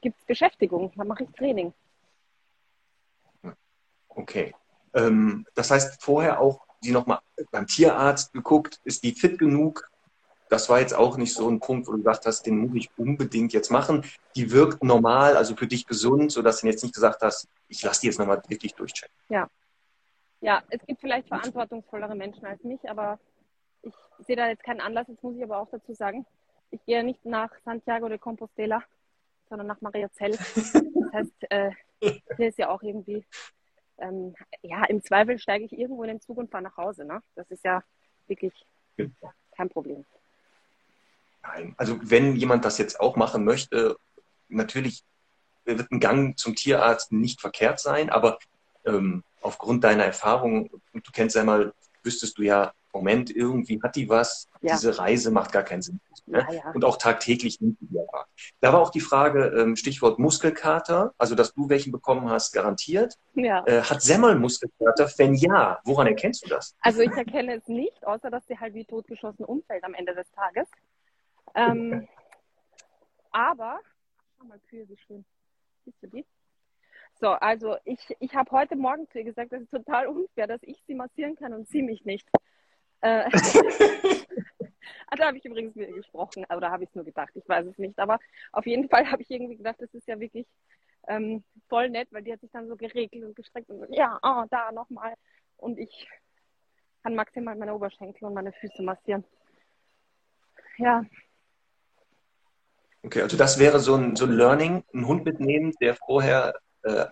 gibt 0.00 0.18
es 0.18 0.24
Beschäftigung, 0.26 0.92
dann 0.96 1.08
mache 1.08 1.24
ich 1.24 1.30
Training. 1.30 1.72
Okay. 4.08 4.54
Ähm, 4.94 5.46
das 5.54 5.70
heißt, 5.70 6.02
vorher 6.02 6.40
auch 6.40 6.60
die 6.82 6.90
nochmal 6.90 7.20
beim 7.50 7.66
Tierarzt 7.66 8.32
geguckt, 8.32 8.80
ist 8.84 9.04
die 9.04 9.12
fit 9.12 9.38
genug? 9.38 9.88
Das 10.48 10.68
war 10.68 10.80
jetzt 10.80 10.94
auch 10.94 11.16
nicht 11.16 11.32
so 11.32 11.48
ein 11.48 11.60
Punkt, 11.60 11.86
wo 11.86 11.92
du 11.92 11.98
gesagt 11.98 12.26
hast, 12.26 12.42
den 12.42 12.58
muss 12.58 12.74
ich 12.74 12.90
unbedingt 12.98 13.52
jetzt 13.54 13.70
machen. 13.70 14.04
Die 14.36 14.50
wirkt 14.50 14.84
normal, 14.84 15.36
also 15.36 15.56
für 15.56 15.66
dich 15.66 15.86
gesund, 15.86 16.30
sodass 16.30 16.60
du 16.60 16.66
jetzt 16.66 16.82
nicht 16.82 16.94
gesagt 16.94 17.22
hast, 17.22 17.48
ich 17.68 17.82
lasse 17.82 18.02
die 18.02 18.08
jetzt 18.08 18.18
nochmal 18.18 18.42
wirklich 18.48 18.74
durchchecken. 18.74 19.14
Ja. 19.28 19.48
Ja, 20.42 20.62
es 20.70 20.84
gibt 20.86 21.00
vielleicht 21.00 21.28
verantwortungsvollere 21.28 22.16
Menschen 22.16 22.44
als 22.44 22.62
mich, 22.64 22.80
aber 22.90 23.18
ich 23.82 23.94
sehe 24.26 24.36
da 24.36 24.48
jetzt 24.48 24.64
keinen 24.64 24.80
Anlass. 24.80 25.06
Jetzt 25.08 25.22
muss 25.22 25.36
ich 25.36 25.42
aber 25.42 25.58
auch 25.58 25.70
dazu 25.70 25.94
sagen, 25.94 26.26
ich 26.70 26.84
gehe 26.84 27.04
nicht 27.04 27.24
nach 27.24 27.50
Santiago 27.64 28.08
de 28.08 28.18
Compostela, 28.18 28.82
sondern 29.48 29.68
nach 29.68 29.80
Mariazell. 29.80 30.32
Das 30.32 31.12
heißt, 31.12 31.50
äh, 31.50 31.70
hier 32.00 32.48
ist 32.48 32.58
ja 32.58 32.70
auch 32.70 32.82
irgendwie 32.82 33.24
ähm, 34.02 34.34
ja, 34.62 34.84
im 34.84 35.02
Zweifel 35.02 35.38
steige 35.38 35.64
ich 35.64 35.72
irgendwo 35.72 36.02
in 36.02 36.08
den 36.08 36.20
Zug 36.20 36.36
und 36.36 36.50
fahre 36.50 36.64
nach 36.64 36.76
Hause. 36.76 37.04
Ne? 37.04 37.22
Das 37.34 37.50
ist 37.50 37.64
ja 37.64 37.82
wirklich 38.26 38.52
kein 39.56 39.68
Problem. 39.68 40.04
Nein, 41.42 41.74
also 41.76 41.98
wenn 42.02 42.36
jemand 42.36 42.64
das 42.64 42.78
jetzt 42.78 43.00
auch 43.00 43.16
machen 43.16 43.44
möchte, 43.44 43.96
natürlich 44.48 45.02
wird 45.64 45.90
ein 45.90 46.00
Gang 46.00 46.38
zum 46.38 46.54
Tierarzt 46.54 47.12
nicht 47.12 47.40
verkehrt 47.40 47.80
sein, 47.80 48.10
aber 48.10 48.38
ähm, 48.84 49.24
aufgrund 49.40 49.84
deiner 49.84 50.04
Erfahrung, 50.04 50.70
du 50.92 51.12
kennst 51.12 51.36
ja 51.36 51.44
mal, 51.44 51.72
wüsstest 52.02 52.38
du 52.38 52.42
ja, 52.42 52.72
Moment, 52.92 53.34
irgendwie 53.34 53.80
hat 53.82 53.96
die 53.96 54.08
was, 54.08 54.48
ja. 54.60 54.74
diese 54.74 54.98
Reise 54.98 55.30
macht 55.30 55.52
gar 55.52 55.62
keinen 55.62 55.82
Sinn. 55.82 56.00
Ne? 56.26 56.46
Ja, 56.48 56.52
ja. 56.52 56.70
Und 56.72 56.84
auch 56.84 56.98
tagtäglich 56.98 57.60
nimmt 57.60 57.80
die 57.80 57.88
ja 57.94 58.02
Da 58.60 58.72
war 58.72 58.80
auch 58.80 58.90
die 58.90 59.00
Frage, 59.00 59.46
ähm, 59.58 59.76
Stichwort 59.76 60.18
Muskelkater, 60.18 61.14
also 61.18 61.34
dass 61.34 61.52
du 61.54 61.68
welchen 61.68 61.90
bekommen 61.90 62.28
hast, 62.30 62.52
garantiert. 62.52 63.18
Äh, 63.34 63.82
hat 63.82 64.02
Semmel 64.02 64.38
Muskelkater? 64.38 65.10
Wenn 65.16 65.34
ja, 65.34 65.80
woran 65.84 66.06
erkennst 66.06 66.44
du 66.44 66.48
das? 66.48 66.76
Also 66.80 67.00
ich 67.00 67.12
erkenne 67.12 67.56
es 67.56 67.66
nicht, 67.66 68.06
außer 68.06 68.30
dass 68.30 68.46
sie 68.46 68.58
halt 68.58 68.74
wie 68.74 68.84
totgeschossen 68.84 69.44
umfällt 69.44 69.84
am 69.84 69.94
Ende 69.94 70.14
des 70.14 70.30
Tages. 70.32 70.68
Ähm, 71.54 72.06
aber, 73.30 73.80
schau 74.38 74.44
mal, 74.44 74.60
Kühe, 74.68 74.88
wie 74.88 74.96
schön. 75.06 75.24
Siehst 75.84 76.02
du 76.02 76.06
die? 76.08 76.24
So, 77.20 77.28
also 77.28 77.76
ich, 77.84 78.16
ich 78.20 78.34
habe 78.34 78.50
heute 78.50 78.76
Morgen 78.76 79.08
zu 79.10 79.18
ihr 79.18 79.24
gesagt, 79.24 79.52
das 79.52 79.62
ist 79.62 79.70
total 79.70 80.08
unfair, 80.08 80.46
dass 80.46 80.62
ich 80.62 80.82
sie 80.86 80.94
massieren 80.94 81.36
kann 81.36 81.52
und 81.52 81.68
sie 81.68 81.82
mich 81.82 82.04
nicht. 82.04 82.28
Äh, 83.02 83.28
da 85.18 85.26
habe 85.26 85.36
ich 85.36 85.44
übrigens 85.44 85.74
mit 85.74 85.88
ihr 85.88 85.96
gesprochen, 85.96 86.44
oder 86.56 86.70
habe 86.70 86.84
ich 86.84 86.90
es 86.90 86.94
nur 86.94 87.04
gedacht, 87.04 87.30
ich 87.34 87.48
weiß 87.48 87.66
es 87.66 87.78
nicht. 87.78 87.98
Aber 87.98 88.18
auf 88.52 88.66
jeden 88.66 88.88
Fall 88.88 89.10
habe 89.10 89.22
ich 89.22 89.30
irgendwie 89.30 89.56
gedacht, 89.56 89.76
das 89.78 89.92
ist 89.92 90.06
ja 90.08 90.18
wirklich 90.18 90.46
ähm, 91.08 91.44
voll 91.68 91.90
nett, 91.90 92.08
weil 92.10 92.22
die 92.22 92.32
hat 92.32 92.40
sich 92.40 92.50
dann 92.52 92.68
so 92.68 92.76
geregelt 92.76 93.24
und 93.24 93.36
gestreckt 93.36 93.68
und 93.70 93.80
so, 93.80 93.86
ja, 93.90 94.18
oh, 94.22 94.44
da 94.50 94.72
nochmal. 94.72 95.14
Und 95.56 95.78
ich 95.78 96.08
kann 97.02 97.14
maximal 97.14 97.56
meine 97.56 97.74
Oberschenkel 97.74 98.24
und 98.24 98.34
meine 98.34 98.52
Füße 98.52 98.82
massieren. 98.82 99.24
Ja. 100.78 101.04
Okay, 103.02 103.22
also 103.22 103.36
das 103.36 103.58
wäre 103.58 103.80
so 103.80 103.96
ein, 103.96 104.14
so 104.14 104.26
ein 104.26 104.32
Learning, 104.32 104.84
einen 104.92 105.06
Hund 105.06 105.24
mitnehmen, 105.24 105.72
der 105.80 105.96
vorher 105.96 106.54
äh, 106.82 107.06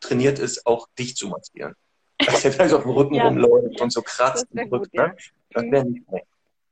trainiert 0.00 0.40
ist, 0.40 0.66
auch 0.66 0.88
dich 0.98 1.14
zu 1.14 1.28
massieren 1.28 1.74
dass 2.18 2.42
der 2.42 2.52
vielleicht 2.52 2.74
auf 2.74 2.82
dem 2.82 2.92
Rücken 2.92 3.14
ja. 3.14 3.24
rumläuft 3.24 3.80
und 3.80 3.92
so 3.92 4.02
kratzt. 4.02 4.46
Das 4.50 4.70
wäre 4.70 4.82
ja. 4.92 5.06
ne? 5.08 5.16
Das 5.50 5.64
wäre 5.64 5.84
nicht 5.84 6.04
schlecht. 6.08 6.26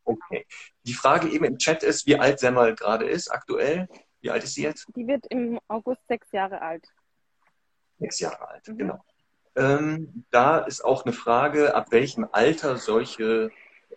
Okay. 0.04 0.46
Die 0.84 0.92
Frage 0.92 1.28
eben 1.28 1.44
im 1.44 1.58
Chat 1.58 1.82
ist, 1.82 2.06
wie 2.06 2.18
alt 2.18 2.38
Semmel 2.38 2.74
gerade 2.74 3.06
ist 3.06 3.28
aktuell. 3.28 3.88
Wie 4.20 4.30
alt 4.30 4.44
ist 4.44 4.54
sie 4.54 4.62
jetzt? 4.62 4.86
Die 4.94 5.06
wird 5.06 5.26
im 5.28 5.58
August 5.68 6.00
sechs 6.08 6.30
Jahre 6.32 6.60
alt. 6.60 6.86
Sechs 7.98 8.20
Jahre 8.20 8.48
alt, 8.48 8.68
mhm. 8.68 8.78
genau. 8.78 9.04
Ähm, 9.56 10.24
da 10.30 10.58
ist 10.58 10.84
auch 10.84 11.04
eine 11.04 11.12
Frage, 11.12 11.74
ab 11.74 11.86
welchem 11.90 12.26
Alter 12.32 12.76
solche 12.76 13.50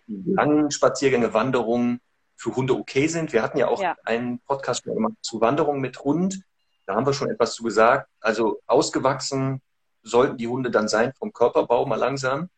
langen 0.06 0.70
Spaziergänge, 0.70 1.34
Wanderungen 1.34 2.00
für 2.36 2.54
Hunde 2.54 2.74
okay 2.74 3.08
sind. 3.08 3.32
Wir 3.32 3.42
hatten 3.42 3.58
ja 3.58 3.68
auch 3.68 3.82
ja. 3.82 3.96
einen 4.04 4.38
Podcast 4.40 4.84
gemacht 4.84 5.14
zu 5.20 5.40
Wanderungen 5.40 5.80
mit 5.80 5.98
Hund. 6.04 6.42
Da 6.86 6.94
haben 6.94 7.06
wir 7.06 7.12
schon 7.12 7.30
etwas 7.30 7.54
zu 7.54 7.64
gesagt. 7.64 8.08
Also 8.20 8.60
ausgewachsen 8.66 9.60
sollten 10.02 10.36
die 10.36 10.48
Hunde 10.48 10.70
dann 10.70 10.88
sein 10.88 11.12
vom 11.14 11.32
Körperbau 11.32 11.86
mal 11.86 11.96
langsam. 11.96 12.50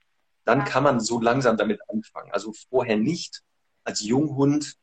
Dann 0.45 0.65
kann 0.65 0.83
man 0.83 1.01
so 1.01 1.21
langsam 1.21 1.57
damit 1.57 1.81
anfangen. 1.89 2.31
Also 2.33 2.53
vorher 2.71 2.97
nicht. 2.97 3.43
Als 3.85 4.03
Junghund 4.03 4.77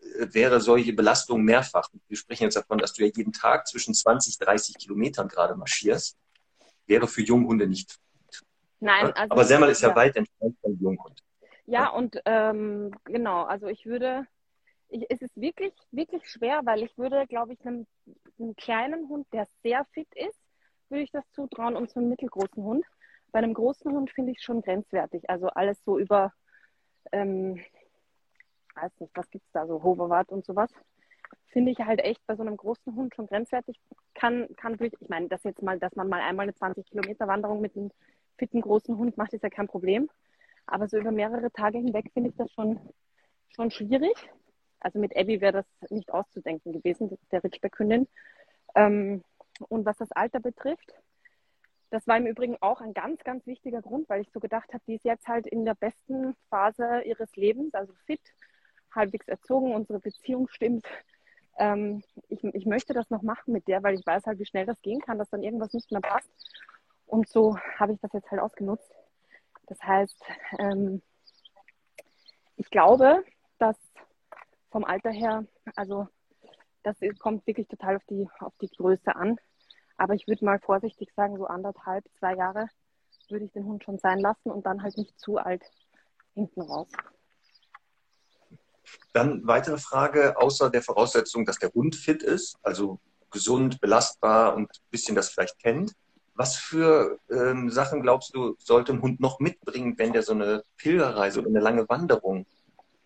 äh, 0.00 0.26
wäre 0.32 0.60
solche 0.60 0.92
Belastung 0.92 1.42
mehrfach. 1.42 1.88
Wir 2.08 2.16
sprechen 2.16 2.44
jetzt 2.44 2.56
davon, 2.56 2.78
dass 2.78 2.92
du 2.92 3.04
ja 3.04 3.10
jeden 3.14 3.32
Tag 3.32 3.66
zwischen 3.66 3.94
20, 3.94 4.38
30 4.38 4.76
Kilometern 4.78 5.28
gerade 5.28 5.54
marschierst. 5.54 6.16
Wäre 6.86 7.08
für 7.08 7.22
Junghunde 7.22 7.66
nicht. 7.66 7.98
Nein, 8.80 9.12
also 9.12 9.30
aber 9.30 9.44
Semmel 9.44 9.70
ist 9.70 9.82
ja, 9.82 9.88
ja 9.90 9.96
weit 9.96 10.16
entfernt 10.16 10.56
von 10.60 10.78
Junghund. 10.78 11.22
Ja, 11.66 11.88
und 11.88 12.20
ähm, 12.26 12.92
genau, 13.04 13.42
also 13.42 13.66
ich 13.66 13.86
würde, 13.86 14.26
ich, 14.88 15.04
es 15.08 15.20
ist 15.20 15.36
wirklich, 15.36 15.72
wirklich 15.90 16.28
schwer, 16.30 16.60
weil 16.64 16.82
ich 16.84 16.96
würde, 16.96 17.26
glaube 17.26 17.54
ich, 17.54 17.66
einem, 17.66 17.86
einem 18.38 18.54
kleinen 18.54 19.08
Hund, 19.08 19.26
der 19.32 19.48
sehr 19.62 19.84
fit 19.92 20.08
ist, 20.14 20.38
würde 20.90 21.02
ich 21.02 21.10
das 21.10 21.24
zutrauen 21.32 21.76
und 21.76 21.90
so 21.90 22.00
einen 22.00 22.08
mittelgroßen 22.08 22.62
Hund. 22.62 22.84
Bei 23.32 23.38
einem 23.38 23.54
großen 23.54 23.92
Hund 23.92 24.10
finde 24.10 24.32
ich 24.32 24.38
es 24.38 24.44
schon 24.44 24.62
grenzwertig. 24.62 25.28
Also 25.28 25.48
alles 25.48 25.82
so 25.84 25.98
über, 25.98 26.32
ähm, 27.12 27.60
weiß 28.74 28.92
nicht, 29.00 29.12
was 29.14 29.30
gibt 29.30 29.44
es 29.46 29.52
da, 29.52 29.66
so 29.66 29.82
Hoverwart 29.82 30.30
und 30.30 30.44
sowas. 30.44 30.70
Finde 31.48 31.72
ich 31.72 31.78
halt 31.78 32.00
echt 32.00 32.24
bei 32.26 32.36
so 32.36 32.42
einem 32.42 32.56
großen 32.56 32.94
Hund 32.94 33.14
schon 33.14 33.26
grenzwertig. 33.26 33.80
Kann, 34.14 34.48
kann 34.56 34.78
wirklich, 34.78 35.00
ich 35.00 35.08
meine, 35.08 35.28
das 35.28 35.42
jetzt 35.44 35.62
mal, 35.62 35.78
dass 35.78 35.96
man 35.96 36.08
mal 36.08 36.20
einmal 36.20 36.44
eine 36.44 36.54
20 36.54 36.86
Kilometer 36.86 37.26
Wanderung 37.26 37.60
mit 37.60 37.76
einem 37.76 37.90
fitten 38.38 38.60
großen 38.60 38.96
Hund 38.96 39.16
macht, 39.16 39.32
ist 39.32 39.42
ja 39.42 39.50
kein 39.50 39.68
Problem. 39.68 40.08
Aber 40.66 40.88
so 40.88 40.98
über 40.98 41.12
mehrere 41.12 41.50
Tage 41.50 41.78
hinweg 41.78 42.10
finde 42.12 42.30
ich 42.30 42.36
das 42.36 42.50
schon, 42.52 42.78
schon 43.54 43.70
schwierig. 43.70 44.14
Also 44.80 44.98
mit 44.98 45.16
Abby 45.16 45.40
wäre 45.40 45.64
das 45.80 45.90
nicht 45.90 46.12
auszudenken 46.12 46.72
gewesen, 46.72 47.16
der 47.32 47.42
Ritschbeck-Hündin. 47.42 48.06
Ähm, 48.74 49.24
und 49.68 49.84
was 49.84 49.96
das 49.96 50.12
Alter 50.12 50.40
betrifft, 50.40 50.94
das 51.90 52.06
war 52.06 52.16
im 52.16 52.26
Übrigen 52.26 52.56
auch 52.60 52.80
ein 52.80 52.94
ganz, 52.94 53.22
ganz 53.22 53.46
wichtiger 53.46 53.80
Grund, 53.80 54.08
weil 54.08 54.20
ich 54.20 54.30
so 54.32 54.40
gedacht 54.40 54.72
habe, 54.72 54.82
die 54.86 54.96
ist 54.96 55.04
jetzt 55.04 55.28
halt 55.28 55.46
in 55.46 55.64
der 55.64 55.74
besten 55.74 56.34
Phase 56.50 57.02
ihres 57.02 57.34
Lebens, 57.36 57.74
also 57.74 57.92
fit, 58.06 58.20
halbwegs 58.92 59.28
erzogen, 59.28 59.74
unsere 59.74 60.00
Beziehung 60.00 60.48
stimmt. 60.48 60.86
Ähm, 61.58 62.02
ich, 62.28 62.42
ich 62.42 62.66
möchte 62.66 62.92
das 62.92 63.08
noch 63.10 63.22
machen 63.22 63.52
mit 63.52 63.68
der, 63.68 63.82
weil 63.82 63.94
ich 63.94 64.06
weiß 64.06 64.26
halt, 64.26 64.38
wie 64.38 64.46
schnell 64.46 64.66
das 64.66 64.82
gehen 64.82 65.00
kann, 65.00 65.18
dass 65.18 65.30
dann 65.30 65.42
irgendwas 65.42 65.72
nicht 65.72 65.90
mehr 65.90 66.00
passt. 66.00 66.30
Und 67.06 67.28
so 67.28 67.56
habe 67.78 67.92
ich 67.92 68.00
das 68.00 68.12
jetzt 68.12 68.30
halt 68.30 68.40
ausgenutzt. 68.40 68.90
Das 69.66 69.80
heißt, 69.82 70.22
ähm, 70.58 71.02
ich 72.56 72.68
glaube, 72.70 73.24
dass 73.58 73.76
vom 74.70 74.84
Alter 74.84 75.10
her, 75.10 75.46
also 75.76 76.08
das 76.86 76.96
kommt 77.18 77.46
wirklich 77.48 77.66
total 77.66 77.96
auf 77.96 78.04
die, 78.08 78.28
auf 78.38 78.52
die 78.60 78.68
Größe 78.68 79.14
an. 79.14 79.36
Aber 79.96 80.14
ich 80.14 80.28
würde 80.28 80.44
mal 80.44 80.60
vorsichtig 80.60 81.12
sagen, 81.16 81.36
so 81.36 81.46
anderthalb, 81.46 82.04
zwei 82.18 82.34
Jahre 82.36 82.68
würde 83.28 83.44
ich 83.44 83.52
den 83.52 83.64
Hund 83.64 83.82
schon 83.82 83.98
sein 83.98 84.20
lassen 84.20 84.50
und 84.50 84.66
dann 84.66 84.82
halt 84.82 84.96
nicht 84.96 85.18
zu 85.18 85.36
alt 85.36 85.64
hinten 86.34 86.60
raus. 86.60 86.88
Dann 89.12 89.44
weitere 89.46 89.78
Frage, 89.78 90.36
außer 90.40 90.70
der 90.70 90.82
Voraussetzung, 90.82 91.44
dass 91.44 91.58
der 91.58 91.72
Hund 91.72 91.96
fit 91.96 92.22
ist, 92.22 92.56
also 92.62 93.00
gesund, 93.30 93.80
belastbar 93.80 94.54
und 94.54 94.70
ein 94.70 94.90
bisschen 94.90 95.16
das 95.16 95.30
vielleicht 95.30 95.58
kennt. 95.58 95.92
Was 96.34 96.54
für 96.56 97.18
ähm, 97.30 97.68
Sachen 97.70 98.02
glaubst 98.02 98.34
du, 98.34 98.54
sollte 98.58 98.92
ein 98.92 99.02
Hund 99.02 99.18
noch 99.18 99.40
mitbringen, 99.40 99.98
wenn 99.98 100.12
der 100.12 100.22
so 100.22 100.32
eine 100.32 100.62
Pilgerreise 100.76 101.40
oder 101.40 101.48
eine 101.48 101.60
lange 101.60 101.88
Wanderung 101.88 102.46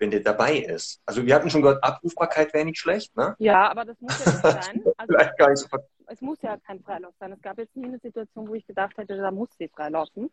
wenn 0.00 0.10
der 0.10 0.20
dabei 0.20 0.56
ist. 0.56 1.00
Also 1.06 1.24
wir 1.24 1.34
hatten 1.34 1.50
schon 1.50 1.62
gehört, 1.62 1.84
Abrufbarkeit 1.84 2.52
wäre 2.52 2.64
nicht 2.64 2.78
schlecht, 2.78 3.14
ne? 3.16 3.36
Ja, 3.38 3.70
aber 3.70 3.84
das 3.84 4.00
muss 4.00 4.18
ja 4.24 4.32
nicht 4.32 4.42
sein. 4.64 4.84
Also, 4.96 5.12
Vielleicht 5.12 5.38
gar 5.38 5.50
nicht 5.50 5.58
so 5.58 5.68
es 6.10 6.20
muss 6.20 6.42
ja 6.42 6.56
kein 6.56 6.80
Freilauf 6.80 7.14
sein. 7.20 7.30
Es 7.30 7.40
gab 7.40 7.56
jetzt 7.58 7.76
nie 7.76 7.86
eine 7.86 8.00
Situation, 8.00 8.48
wo 8.48 8.54
ich 8.54 8.66
gedacht 8.66 8.96
hätte, 8.98 9.16
da 9.16 9.30
muss 9.30 9.48
sie 9.56 9.68
freilaufen. 9.68 10.28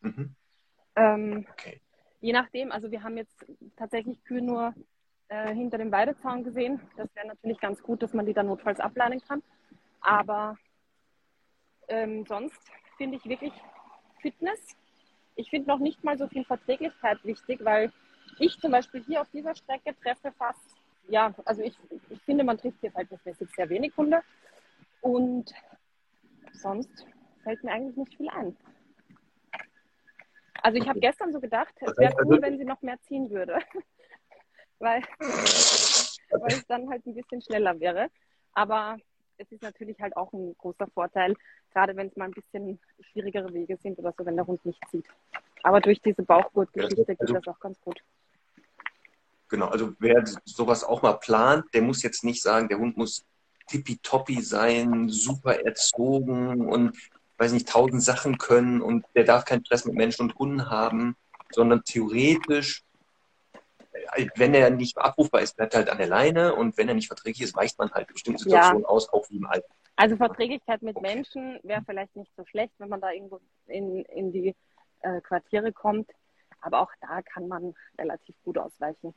Mhm. 0.00 0.34
Ähm, 0.96 1.46
okay. 1.52 1.80
Je 2.20 2.32
nachdem, 2.32 2.72
also 2.72 2.90
wir 2.90 3.04
haben 3.04 3.16
jetzt 3.16 3.36
tatsächlich 3.76 4.22
Kühe 4.24 4.42
nur 4.42 4.74
äh, 5.28 5.54
hinter 5.54 5.78
dem 5.78 5.92
Weidezaun 5.92 6.42
gesehen. 6.42 6.80
Das 6.96 7.08
wäre 7.14 7.28
natürlich 7.28 7.60
ganz 7.60 7.80
gut, 7.82 8.02
dass 8.02 8.14
man 8.14 8.26
die 8.26 8.34
dann 8.34 8.46
notfalls 8.46 8.80
ableinen 8.80 9.20
kann. 9.20 9.42
Aber 10.00 10.58
ähm, 11.86 12.26
sonst 12.26 12.60
finde 12.96 13.18
ich 13.18 13.24
wirklich 13.24 13.52
Fitness. 14.20 14.76
Ich 15.36 15.50
finde 15.50 15.68
noch 15.68 15.78
nicht 15.78 16.02
mal 16.02 16.18
so 16.18 16.26
viel 16.26 16.44
Verträglichkeit 16.44 17.24
wichtig, 17.24 17.64
weil 17.64 17.92
ich 18.38 18.58
zum 18.58 18.72
Beispiel 18.72 19.02
hier 19.04 19.20
auf 19.20 19.30
dieser 19.30 19.54
Strecke 19.54 19.94
treffe 20.02 20.32
fast, 20.32 20.76
ja, 21.08 21.34
also 21.44 21.62
ich, 21.62 21.76
ich 22.10 22.22
finde, 22.22 22.44
man 22.44 22.58
trifft 22.58 22.80
hier 22.80 22.90
verhältnismäßig 22.90 23.50
sehr 23.54 23.68
wenig 23.68 23.96
Hunde. 23.96 24.20
Und 25.00 25.52
sonst 26.52 27.06
fällt 27.42 27.62
mir 27.64 27.72
eigentlich 27.72 27.96
nicht 27.96 28.16
viel 28.16 28.28
ein. 28.30 28.56
Also 30.62 30.78
ich 30.78 30.88
habe 30.88 31.00
gestern 31.00 31.32
so 31.32 31.40
gedacht, 31.40 31.74
es 31.80 31.96
wäre 31.98 32.14
cool, 32.24 32.40
wenn 32.40 32.56
sie 32.56 32.64
noch 32.64 32.80
mehr 32.82 33.00
ziehen 33.02 33.30
würde. 33.30 33.58
weil, 34.78 35.02
weil 36.30 36.52
es 36.52 36.66
dann 36.66 36.88
halt 36.88 37.04
ein 37.06 37.14
bisschen 37.14 37.42
schneller 37.42 37.78
wäre. 37.80 38.08
Aber 38.54 38.96
es 39.38 39.50
ist 39.50 39.62
natürlich 39.62 40.00
halt 40.00 40.16
auch 40.16 40.32
ein 40.32 40.54
großer 40.58 40.86
Vorteil, 40.88 41.34
gerade 41.72 41.96
wenn 41.96 42.08
es 42.08 42.16
mal 42.16 42.26
ein 42.26 42.32
bisschen 42.32 42.78
schwierigere 43.00 43.52
Wege 43.52 43.76
sind 43.76 43.98
oder 43.98 44.14
so, 44.16 44.24
wenn 44.24 44.36
der 44.36 44.46
Hund 44.46 44.64
nicht 44.64 44.80
zieht. 44.88 45.06
Aber 45.62 45.80
durch 45.80 46.00
diese 46.00 46.22
Bauchgurtgeschichte 46.22 47.04
geht 47.04 47.20
also, 47.20 47.34
das 47.34 47.48
auch 47.48 47.60
ganz 47.60 47.80
gut. 47.80 48.02
Genau, 49.52 49.66
also 49.66 49.92
wer 49.98 50.24
sowas 50.46 50.82
auch 50.82 51.02
mal 51.02 51.12
plant, 51.12 51.66
der 51.74 51.82
muss 51.82 52.02
jetzt 52.02 52.24
nicht 52.24 52.40
sagen, 52.40 52.68
der 52.68 52.78
Hund 52.78 52.96
muss 52.96 53.26
tippitoppi 53.66 54.40
sein, 54.40 55.10
super 55.10 55.62
erzogen 55.62 56.66
und 56.66 56.96
weiß 57.36 57.52
nicht, 57.52 57.68
tausend 57.68 58.02
Sachen 58.02 58.38
können 58.38 58.80
und 58.80 59.04
der 59.14 59.24
darf 59.24 59.44
keinen 59.44 59.62
Stress 59.62 59.84
mit 59.84 59.94
Menschen 59.94 60.22
und 60.22 60.36
Hunden 60.36 60.70
haben, 60.70 61.16
sondern 61.50 61.84
theoretisch, 61.84 62.82
äh, 64.14 64.26
wenn 64.36 64.54
er 64.54 64.70
nicht 64.70 64.96
abrufbar 64.96 65.42
ist, 65.42 65.54
bleibt 65.58 65.74
er 65.74 65.80
halt 65.80 65.90
an 65.90 65.98
der 65.98 66.06
Leine 66.06 66.54
und 66.54 66.78
wenn 66.78 66.88
er 66.88 66.94
nicht 66.94 67.08
verträglich 67.08 67.42
ist, 67.42 67.54
weicht 67.54 67.78
man 67.78 67.92
halt 67.92 68.06
bestimmte 68.06 68.44
Situationen 68.44 68.84
ja. 68.84 68.88
aus, 68.88 69.10
auch 69.10 69.28
wie 69.28 69.36
im 69.36 69.44
Alter. 69.44 69.68
Also 69.96 70.16
Verträglichkeit 70.16 70.80
mit 70.80 70.96
okay. 70.96 71.14
Menschen 71.14 71.60
wäre 71.62 71.82
vielleicht 71.84 72.16
nicht 72.16 72.32
so 72.38 72.46
schlecht, 72.46 72.72
wenn 72.78 72.88
man 72.88 73.02
da 73.02 73.10
irgendwo 73.10 73.38
in, 73.66 74.02
in 74.06 74.32
die 74.32 74.56
äh, 75.02 75.20
Quartiere 75.20 75.74
kommt, 75.74 76.08
aber 76.62 76.80
auch 76.80 76.90
da 77.02 77.20
kann 77.20 77.48
man 77.48 77.74
relativ 77.98 78.34
gut 78.44 78.56
ausweichen. 78.56 79.14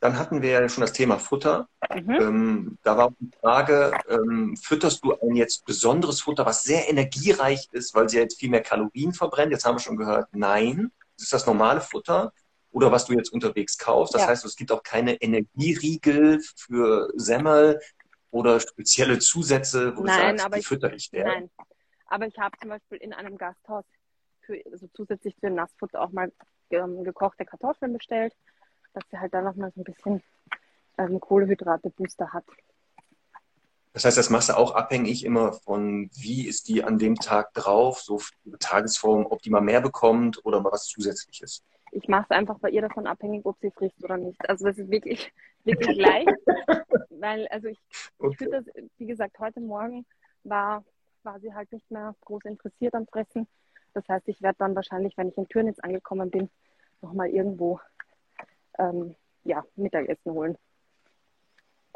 Dann 0.00 0.18
hatten 0.18 0.42
wir 0.42 0.50
ja 0.50 0.68
schon 0.68 0.82
das 0.82 0.92
Thema 0.92 1.18
Futter. 1.18 1.66
Mhm. 1.90 2.10
Ähm, 2.10 2.78
da 2.82 2.96
war 2.98 3.14
die 3.18 3.30
Frage, 3.40 3.92
ähm, 4.08 4.54
fütterst 4.54 5.02
du 5.02 5.18
ein 5.18 5.34
jetzt 5.34 5.64
besonderes 5.64 6.20
Futter, 6.20 6.44
was 6.44 6.62
sehr 6.62 6.90
energiereich 6.90 7.68
ist, 7.72 7.94
weil 7.94 8.10
sie 8.10 8.18
jetzt 8.18 8.38
viel 8.38 8.50
mehr 8.50 8.62
Kalorien 8.62 9.14
verbrennt? 9.14 9.52
Jetzt 9.52 9.64
haben 9.64 9.76
wir 9.76 9.80
schon 9.80 9.96
gehört, 9.96 10.28
nein. 10.32 10.92
Das 11.16 11.24
ist 11.24 11.32
das 11.32 11.46
normale 11.46 11.80
Futter 11.80 12.32
oder 12.70 12.92
was 12.92 13.06
du 13.06 13.14
jetzt 13.14 13.32
unterwegs 13.32 13.78
kaufst. 13.78 14.14
Das 14.14 14.22
ja. 14.22 14.28
heißt, 14.28 14.44
es 14.44 14.56
gibt 14.56 14.72
auch 14.72 14.82
keine 14.82 15.14
Energieriegel 15.14 16.40
für 16.56 17.10
Semmel 17.14 17.80
oder 18.30 18.60
spezielle 18.60 19.20
Zusätze, 19.20 19.96
wo 19.96 20.02
nein, 20.02 20.36
du 20.36 20.42
sagst, 20.42 20.58
die 20.58 20.62
fütter 20.62 20.92
ich 20.92 21.08
der. 21.08 21.24
Nein, 21.24 21.50
aber 22.06 22.26
ich 22.26 22.36
habe 22.36 22.58
zum 22.60 22.68
Beispiel 22.68 22.98
in 22.98 23.14
einem 23.14 23.38
Gasthaus 23.38 23.84
für, 24.42 24.60
also 24.70 24.86
zusätzlich 24.92 25.34
zu 25.36 25.42
dem 25.42 25.54
Nassfutter 25.54 26.02
auch 26.02 26.10
mal 26.10 26.32
ähm, 26.70 27.04
gekochte 27.04 27.44
Kartoffeln 27.44 27.92
bestellt 27.92 28.34
dass 28.94 29.04
sie 29.10 29.18
halt 29.18 29.34
da 29.34 29.42
nochmal 29.42 29.72
so 29.74 29.80
ein 29.80 29.84
bisschen 29.84 30.22
ähm, 30.98 31.20
Kohlehydrate-Booster 31.20 32.32
hat. 32.32 32.44
Das 33.92 34.04
heißt, 34.04 34.18
das 34.18 34.28
machst 34.28 34.48
du 34.48 34.56
auch 34.56 34.74
abhängig 34.74 35.24
immer 35.24 35.52
von, 35.52 36.10
wie 36.14 36.48
ist 36.48 36.68
die 36.68 36.82
an 36.82 36.98
dem 36.98 37.14
Tag 37.14 37.54
drauf, 37.54 38.00
so 38.00 38.20
Tagesform, 38.58 39.24
ob 39.26 39.40
die 39.42 39.50
mal 39.50 39.60
mehr 39.60 39.80
bekommt 39.80 40.44
oder 40.44 40.60
mal 40.60 40.72
was 40.72 40.86
Zusätzliches. 40.86 41.62
Ich 41.92 42.08
mache 42.08 42.24
es 42.28 42.36
einfach 42.36 42.58
bei 42.58 42.70
ihr 42.70 42.82
davon 42.82 43.06
abhängig, 43.06 43.46
ob 43.46 43.56
sie 43.60 43.70
frisst 43.70 44.02
oder 44.02 44.16
nicht. 44.16 44.48
Also 44.48 44.66
das 44.66 44.78
ist 44.78 44.90
wirklich, 44.90 45.32
wirklich 45.64 45.96
leicht, 45.96 46.28
weil 47.10 47.46
also 47.48 47.68
ich, 47.68 47.78
okay. 48.18 48.30
ich 48.32 48.38
finde 48.38 48.62
das, 48.62 48.84
wie 48.98 49.06
gesagt, 49.06 49.38
heute 49.38 49.60
Morgen 49.60 50.04
war, 50.42 50.84
war 51.22 51.38
sie 51.38 51.54
halt 51.54 51.72
nicht 51.72 51.88
mehr 51.88 52.16
groß 52.24 52.42
interessiert 52.46 52.94
am 52.94 53.06
Fressen. 53.06 53.46
Das 53.92 54.08
heißt, 54.08 54.26
ich 54.26 54.42
werde 54.42 54.56
dann 54.58 54.74
wahrscheinlich, 54.74 55.16
wenn 55.16 55.28
ich 55.28 55.38
in 55.38 55.46
Türnitz 55.46 55.78
angekommen 55.78 56.30
bin, 56.32 56.50
nochmal 57.00 57.28
irgendwo 57.28 57.78
ähm, 58.78 59.14
ja, 59.44 59.64
Mittagessen 59.76 60.32
holen. 60.32 60.56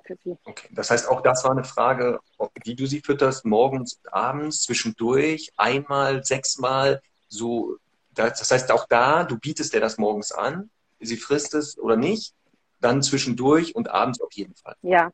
Für 0.04 0.16
sie. 0.24 0.38
Okay. 0.44 0.68
Das 0.70 0.90
heißt, 0.90 1.08
auch 1.08 1.20
das 1.22 1.44
war 1.44 1.50
eine 1.50 1.64
Frage, 1.64 2.20
wie 2.64 2.74
du 2.74 2.86
sie 2.86 3.00
fütterst, 3.00 3.44
morgens, 3.44 4.00
abends, 4.10 4.62
zwischendurch, 4.62 5.52
einmal, 5.56 6.24
sechsmal, 6.24 7.02
so. 7.28 7.76
Das 8.14 8.50
heißt, 8.50 8.72
auch 8.72 8.86
da, 8.88 9.24
du 9.24 9.38
bietest 9.38 9.74
dir 9.74 9.80
das 9.80 9.98
morgens 9.98 10.32
an, 10.32 10.70
sie 10.98 11.16
frisst 11.16 11.54
es 11.54 11.78
oder 11.78 11.96
nicht, 11.96 12.34
dann 12.80 13.02
zwischendurch 13.02 13.76
und 13.76 13.90
abends 13.90 14.20
auf 14.20 14.32
jeden 14.32 14.54
Fall. 14.54 14.76
Ja. 14.82 15.12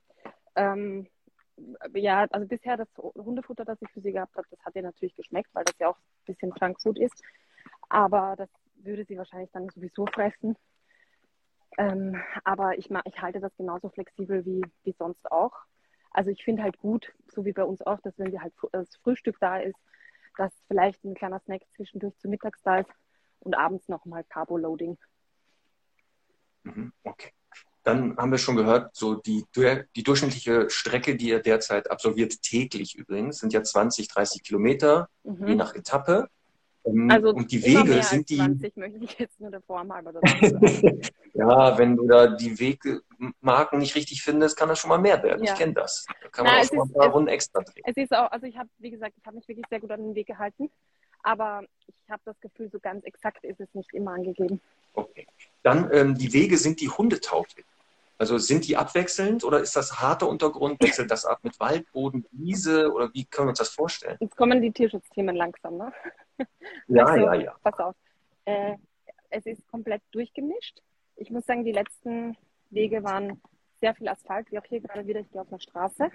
Ähm, 0.54 1.06
ja, 1.94 2.26
also 2.30 2.46
bisher 2.46 2.76
das 2.76 2.88
Hundefutter, 2.96 3.64
das 3.64 3.78
ich 3.80 3.90
für 3.90 4.00
sie 4.00 4.12
gehabt 4.12 4.36
habe, 4.36 4.46
das 4.50 4.58
hat 4.64 4.74
ihr 4.74 4.82
natürlich 4.82 5.14
geschmeckt, 5.14 5.50
weil 5.52 5.64
das 5.64 5.74
ja 5.78 5.88
auch 5.88 5.96
ein 5.96 6.34
bisschen 6.34 6.52
Junkfood 6.60 6.98
ist. 6.98 7.22
Aber 7.88 8.34
das 8.36 8.48
würde 8.76 9.04
sie 9.04 9.16
wahrscheinlich 9.16 9.50
dann 9.52 9.68
sowieso 9.68 10.06
fressen. 10.06 10.56
Ähm, 11.78 12.20
aber 12.44 12.78
ich, 12.78 12.90
ich 13.04 13.22
halte 13.22 13.40
das 13.40 13.56
genauso 13.56 13.88
flexibel 13.88 14.44
wie, 14.44 14.62
wie 14.84 14.94
sonst 14.98 15.30
auch. 15.30 15.52
Also 16.10 16.30
ich 16.30 16.44
finde 16.44 16.62
halt 16.62 16.78
gut, 16.78 17.12
so 17.26 17.44
wie 17.44 17.52
bei 17.52 17.64
uns 17.64 17.82
auch, 17.82 18.00
dass 18.00 18.18
wenn 18.18 18.30
wir 18.30 18.40
halt 18.40 18.54
das 18.72 18.96
Frühstück 19.02 19.36
da 19.40 19.58
ist, 19.58 19.78
dass 20.36 20.52
vielleicht 20.68 21.04
ein 21.04 21.14
kleiner 21.14 21.40
Snack 21.40 21.62
zwischendurch 21.74 22.16
zu 22.18 22.28
mittags 22.28 22.62
da 22.62 22.78
ist 22.78 22.90
und 23.40 23.54
abends 23.54 23.88
nochmal 23.88 24.24
Carbo-Loading. 24.24 24.96
Mhm, 26.62 26.92
okay. 27.02 27.30
Dann 27.82 28.16
haben 28.16 28.30
wir 28.30 28.38
schon 28.38 28.56
gehört, 28.56 28.96
so 28.96 29.16
die, 29.16 29.44
die 29.54 30.02
durchschnittliche 30.02 30.70
Strecke, 30.70 31.16
die 31.16 31.28
ihr 31.28 31.40
derzeit 31.40 31.90
absolviert, 31.90 32.40
täglich 32.40 32.94
übrigens, 32.94 33.38
sind 33.38 33.52
ja 33.52 33.62
20, 33.62 34.08
30 34.08 34.42
Kilometer, 34.42 35.10
mhm. 35.22 35.46
je 35.46 35.54
nach 35.54 35.74
Etappe. 35.74 36.28
Ähm, 36.84 37.10
also 37.10 37.30
und 37.30 37.50
die 37.50 37.64
Wege 37.64 38.02
sind 38.02 38.28
die. 38.28 38.36
20 38.36 38.76
möchte 38.76 38.98
ich 39.04 39.18
jetzt 39.18 39.40
nur 39.40 39.50
der 39.50 39.62
Form 39.62 39.92
halber 39.92 40.12
Ja, 41.34 41.78
wenn 41.78 41.96
du 41.96 42.06
da 42.06 42.28
die 42.28 42.58
Wegmarken 42.58 43.78
nicht 43.78 43.94
richtig 43.94 44.22
findest, 44.22 44.56
kann 44.56 44.68
das 44.68 44.78
schon 44.78 44.90
mal 44.90 44.98
mehr 44.98 45.22
werden. 45.22 45.44
Ja. 45.44 45.52
Ich 45.52 45.58
kenne 45.58 45.72
das. 45.72 46.06
Da 46.22 46.28
kann 46.28 46.44
man 46.44 46.54
Na, 46.54 46.60
auch 46.60 46.64
schon 46.64 46.76
mal 46.78 46.84
ein 46.84 46.92
paar 46.92 47.08
Runden 47.08 47.28
extra 47.28 47.60
drehen. 47.62 47.84
Es 47.86 47.96
ist 47.96 48.12
auch, 48.12 48.30
also 48.30 48.46
ich 48.46 48.56
habe, 48.56 48.68
wie 48.78 48.90
gesagt, 48.90 49.14
ich 49.18 49.26
habe 49.26 49.36
mich 49.36 49.48
wirklich 49.48 49.66
sehr 49.68 49.80
gut 49.80 49.90
an 49.90 50.00
den 50.00 50.14
Weg 50.14 50.26
gehalten. 50.26 50.70
Aber 51.24 51.62
ich 51.86 52.10
habe 52.10 52.20
das 52.26 52.38
Gefühl, 52.40 52.68
so 52.70 52.78
ganz 52.78 53.02
exakt 53.04 53.44
ist 53.44 53.58
es 53.58 53.68
nicht 53.72 53.92
immer 53.94 54.12
angegeben. 54.12 54.60
Okay. 54.92 55.26
Dann 55.62 55.90
ähm, 55.92 56.14
die 56.14 56.32
Wege, 56.34 56.58
sind 56.58 56.80
die 56.82 56.88
hundetauglich? 56.88 57.64
Also 58.18 58.38
sind 58.38 58.68
die 58.68 58.76
abwechselnd 58.76 59.42
oder 59.42 59.60
ist 59.60 59.74
das 59.74 60.00
harter 60.00 60.28
Untergrund? 60.28 60.80
Wechselt 60.80 61.10
das 61.10 61.24
ab 61.24 61.40
mit 61.42 61.58
Waldboden, 61.58 62.26
Wiese 62.30 62.92
oder 62.92 63.12
wie 63.12 63.24
können 63.24 63.48
wir 63.48 63.50
uns 63.50 63.58
das 63.58 63.70
vorstellen? 63.70 64.18
Jetzt 64.20 64.36
kommen 64.36 64.62
die 64.62 64.70
Tierschutzthemen 64.70 65.34
langsam, 65.34 65.78
ne? 65.78 65.92
Ja, 66.88 67.04
also, 67.04 67.26
ja, 67.26 67.34
ja. 67.34 67.56
Pass 67.62 67.78
auf. 67.78 67.96
Äh, 68.44 68.76
es 69.30 69.46
ist 69.46 69.66
komplett 69.68 70.02
durchgemischt. 70.12 70.80
Ich 71.16 71.30
muss 71.30 71.46
sagen, 71.46 71.64
die 71.64 71.72
letzten 71.72 72.36
Wege 72.70 73.02
waren 73.02 73.40
sehr 73.80 73.94
viel 73.94 74.08
Asphalt, 74.08 74.50
wie 74.50 74.58
auch 74.58 74.64
hier 74.64 74.80
gerade 74.80 75.06
wieder, 75.06 75.20
ich 75.20 75.30
gehe 75.30 75.40
auf 75.40 75.48
einer 75.48 75.60
Straße. 75.60 76.10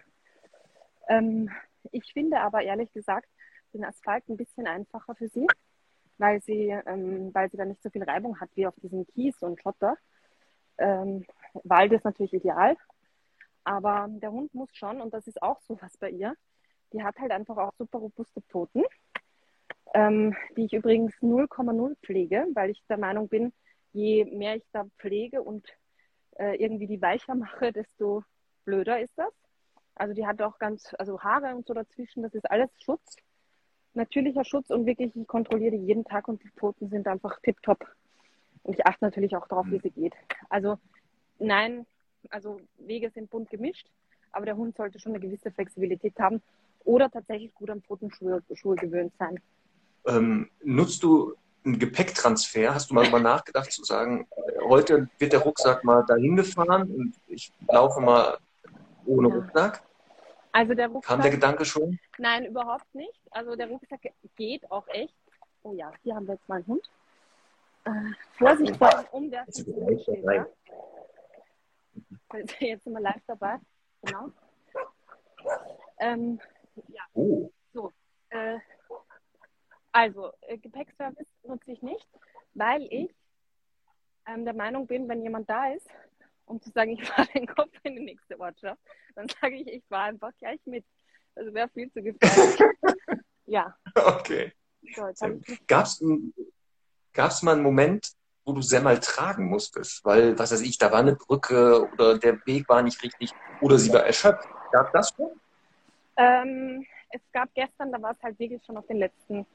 Ähm, 1.07 1.49
ich 1.91 2.13
finde 2.13 2.39
aber 2.39 2.61
ehrlich 2.63 2.91
gesagt 2.93 3.29
den 3.73 3.85
Asphalt 3.85 4.27
ein 4.29 4.37
bisschen 4.37 4.67
einfacher 4.67 5.15
für 5.15 5.27
sie, 5.29 5.47
weil 6.17 6.41
sie, 6.41 6.69
ähm, 6.85 7.33
weil 7.33 7.49
sie 7.49 7.57
da 7.57 7.65
nicht 7.65 7.81
so 7.81 7.89
viel 7.89 8.03
Reibung 8.03 8.39
hat 8.39 8.49
wie 8.55 8.67
auf 8.67 8.75
diesem 8.81 9.05
Kies 9.07 9.37
und 9.41 9.61
Schotter. 9.61 9.97
Ähm, 10.77 11.25
Wald 11.63 11.91
ist 11.91 12.05
natürlich 12.05 12.33
ideal, 12.33 12.77
aber 13.63 14.07
der 14.09 14.31
Hund 14.31 14.53
muss 14.53 14.69
schon, 14.73 15.01
und 15.01 15.13
das 15.13 15.27
ist 15.27 15.41
auch 15.41 15.61
so 15.61 15.77
was 15.81 15.97
bei 15.97 16.09
ihr, 16.09 16.35
die 16.93 17.03
hat 17.03 17.19
halt 17.19 17.31
einfach 17.31 17.57
auch 17.57 17.73
super 17.77 17.99
robuste 17.99 18.41
Pfoten 18.41 18.83
ähm, 19.93 20.35
die 20.55 20.65
ich 20.65 20.73
übrigens 20.73 21.13
0,0 21.21 21.95
pflege, 22.03 22.45
weil 22.53 22.69
ich 22.69 22.83
der 22.89 22.97
Meinung 22.97 23.27
bin, 23.27 23.53
je 23.91 24.25
mehr 24.25 24.55
ich 24.55 24.65
da 24.71 24.85
pflege 24.97 25.41
und 25.41 25.67
äh, 26.37 26.55
irgendwie 26.55 26.87
die 26.87 27.01
weicher 27.01 27.35
mache, 27.35 27.71
desto 27.71 28.23
blöder 28.65 29.01
ist 29.01 29.17
das. 29.17 29.33
Also 29.95 30.13
die 30.13 30.25
hat 30.25 30.41
auch 30.41 30.59
ganz, 30.59 30.93
also 30.97 31.21
Haare 31.21 31.55
und 31.55 31.67
so 31.67 31.73
dazwischen, 31.73 32.23
das 32.23 32.33
ist 32.33 32.49
alles 32.49 32.69
Schutz, 32.81 33.17
natürlicher 33.93 34.45
Schutz 34.45 34.69
und 34.69 34.85
wirklich, 34.85 35.15
ich 35.15 35.27
kontrolliere 35.27 35.71
die 35.71 35.85
jeden 35.85 36.05
Tag 36.05 36.27
und 36.27 36.41
die 36.43 36.49
Pfoten 36.49 36.89
sind 36.89 37.07
einfach 37.07 37.39
tipptopp. 37.41 37.85
Und 38.63 38.75
ich 38.75 38.85
achte 38.85 39.03
natürlich 39.03 39.35
auch 39.35 39.47
darauf, 39.47 39.65
wie 39.67 39.79
sie 39.79 39.89
geht. 39.89 40.13
Also 40.49 40.77
nein, 41.39 41.85
also 42.29 42.61
Wege 42.77 43.09
sind 43.09 43.29
bunt 43.29 43.49
gemischt, 43.49 43.87
aber 44.31 44.45
der 44.45 44.57
Hund 44.57 44.75
sollte 44.77 44.99
schon 44.99 45.13
eine 45.13 45.21
gewisse 45.21 45.51
Flexibilität 45.51 46.17
haben 46.19 46.41
oder 46.85 47.09
tatsächlich 47.09 47.53
gut 47.53 47.69
am 47.69 47.81
Pfotenschuhe 47.81 48.41
gewöhnt 48.75 49.13
sein. 49.17 49.39
Ähm, 50.07 50.49
nutzt 50.63 51.03
du 51.03 51.35
einen 51.65 51.79
Gepäcktransfer? 51.79 52.73
Hast 52.73 52.89
du 52.89 52.93
mal 52.95 53.03
darüber 53.03 53.19
nachgedacht 53.19 53.71
zu 53.71 53.83
sagen, 53.83 54.27
heute 54.67 55.09
wird 55.17 55.33
der 55.33 55.41
Rucksack 55.41 55.83
mal 55.83 56.03
dahin 56.05 56.35
gefahren 56.35 56.89
und 56.89 57.13
ich 57.27 57.51
laufe 57.67 57.99
mal 58.01 58.37
ohne 59.05 59.29
ja. 59.29 59.35
Rucksack? 59.35 59.83
Also 60.51 60.73
der 60.73 60.87
Rucksack. 60.87 61.09
Kam 61.09 61.21
der 61.21 61.31
Gedanke 61.31 61.65
schon? 61.65 61.99
Nein, 62.17 62.45
überhaupt 62.45 62.93
nicht. 62.95 63.19
Also 63.31 63.55
der 63.55 63.67
Rucksack 63.67 64.01
geht 64.35 64.69
auch 64.71 64.87
echt. 64.87 65.15
Oh 65.63 65.73
ja, 65.73 65.91
hier 66.03 66.15
haben 66.15 66.27
wir 66.27 66.35
jetzt 66.35 66.47
mal 66.47 66.55
einen 66.55 66.67
Hund. 66.67 66.89
Äh, 67.85 67.91
Vorsicht 68.37 68.75
vor 68.77 68.89
dem 68.89 69.05
Umwerfen. 69.11 69.53
Steht, 69.53 70.23
ja? 70.23 70.47
Jetzt 72.59 72.83
sind 72.83 72.93
wir 72.93 73.01
live 73.01 73.21
dabei. 73.27 73.59
Genau. 74.01 74.31
Ähm, 75.99 76.39
ja. 76.87 77.01
Oh. 77.13 77.38
So. 79.99 80.23
Also, 80.23 80.31
äh, 80.41 80.57
Gepäckservice 80.57 81.27
nutze 81.43 81.71
ich 81.71 81.81
nicht, 81.81 82.07
weil 82.53 82.87
ich 82.89 83.09
ähm, 84.27 84.45
der 84.45 84.53
Meinung 84.53 84.87
bin, 84.87 85.09
wenn 85.09 85.21
jemand 85.21 85.49
da 85.49 85.73
ist, 85.73 85.87
um 86.45 86.61
zu 86.61 86.69
sagen, 86.71 86.91
ich 86.99 87.07
fahre 87.07 87.27
den 87.33 87.47
Kopf 87.47 87.73
in 87.83 87.95
die 87.95 88.03
nächste 88.03 88.39
Ortschaft, 88.39 88.81
dann 89.15 89.27
sage 89.41 89.55
ich, 89.55 89.67
ich 89.67 89.83
fahre 89.89 90.09
einfach 90.09 90.31
gleich 90.39 90.59
mit. 90.65 90.85
Also 91.35 91.53
wäre 91.53 91.69
viel 91.69 91.91
zu 91.91 92.01
gefährlich. 92.01 92.59
ja. 93.45 93.75
Okay. 93.95 94.53
Gab 95.67 95.85
es 95.85 97.41
mal 97.43 97.53
einen 97.53 97.63
Moment, 97.63 98.11
wo 98.45 98.53
du 98.53 98.61
Semmel 98.61 98.99
tragen 98.99 99.45
musstest? 99.45 100.03
Weil, 100.05 100.37
was 100.39 100.51
weiß 100.51 100.61
ich, 100.61 100.77
da 100.77 100.91
war 100.91 100.99
eine 100.99 101.15
Brücke 101.15 101.87
oder 101.93 102.17
der 102.17 102.45
Weg 102.45 102.67
war 102.67 102.81
nicht 102.81 103.01
richtig 103.03 103.31
oder 103.61 103.77
sie 103.77 103.93
war 103.93 104.05
erschöpft. 104.05 104.47
Gab 104.71 104.91
das 104.93 105.13
schon? 105.15 105.39
Ähm, 106.17 106.85
es 107.11 107.21
gab 107.31 107.53
gestern, 107.53 107.91
da 107.91 108.01
war 108.01 108.11
es 108.11 108.21
halt 108.21 108.37
wirklich 108.39 108.63
schon 108.65 108.77
auf 108.77 108.87
den 108.87 108.97
letzten 108.97 109.45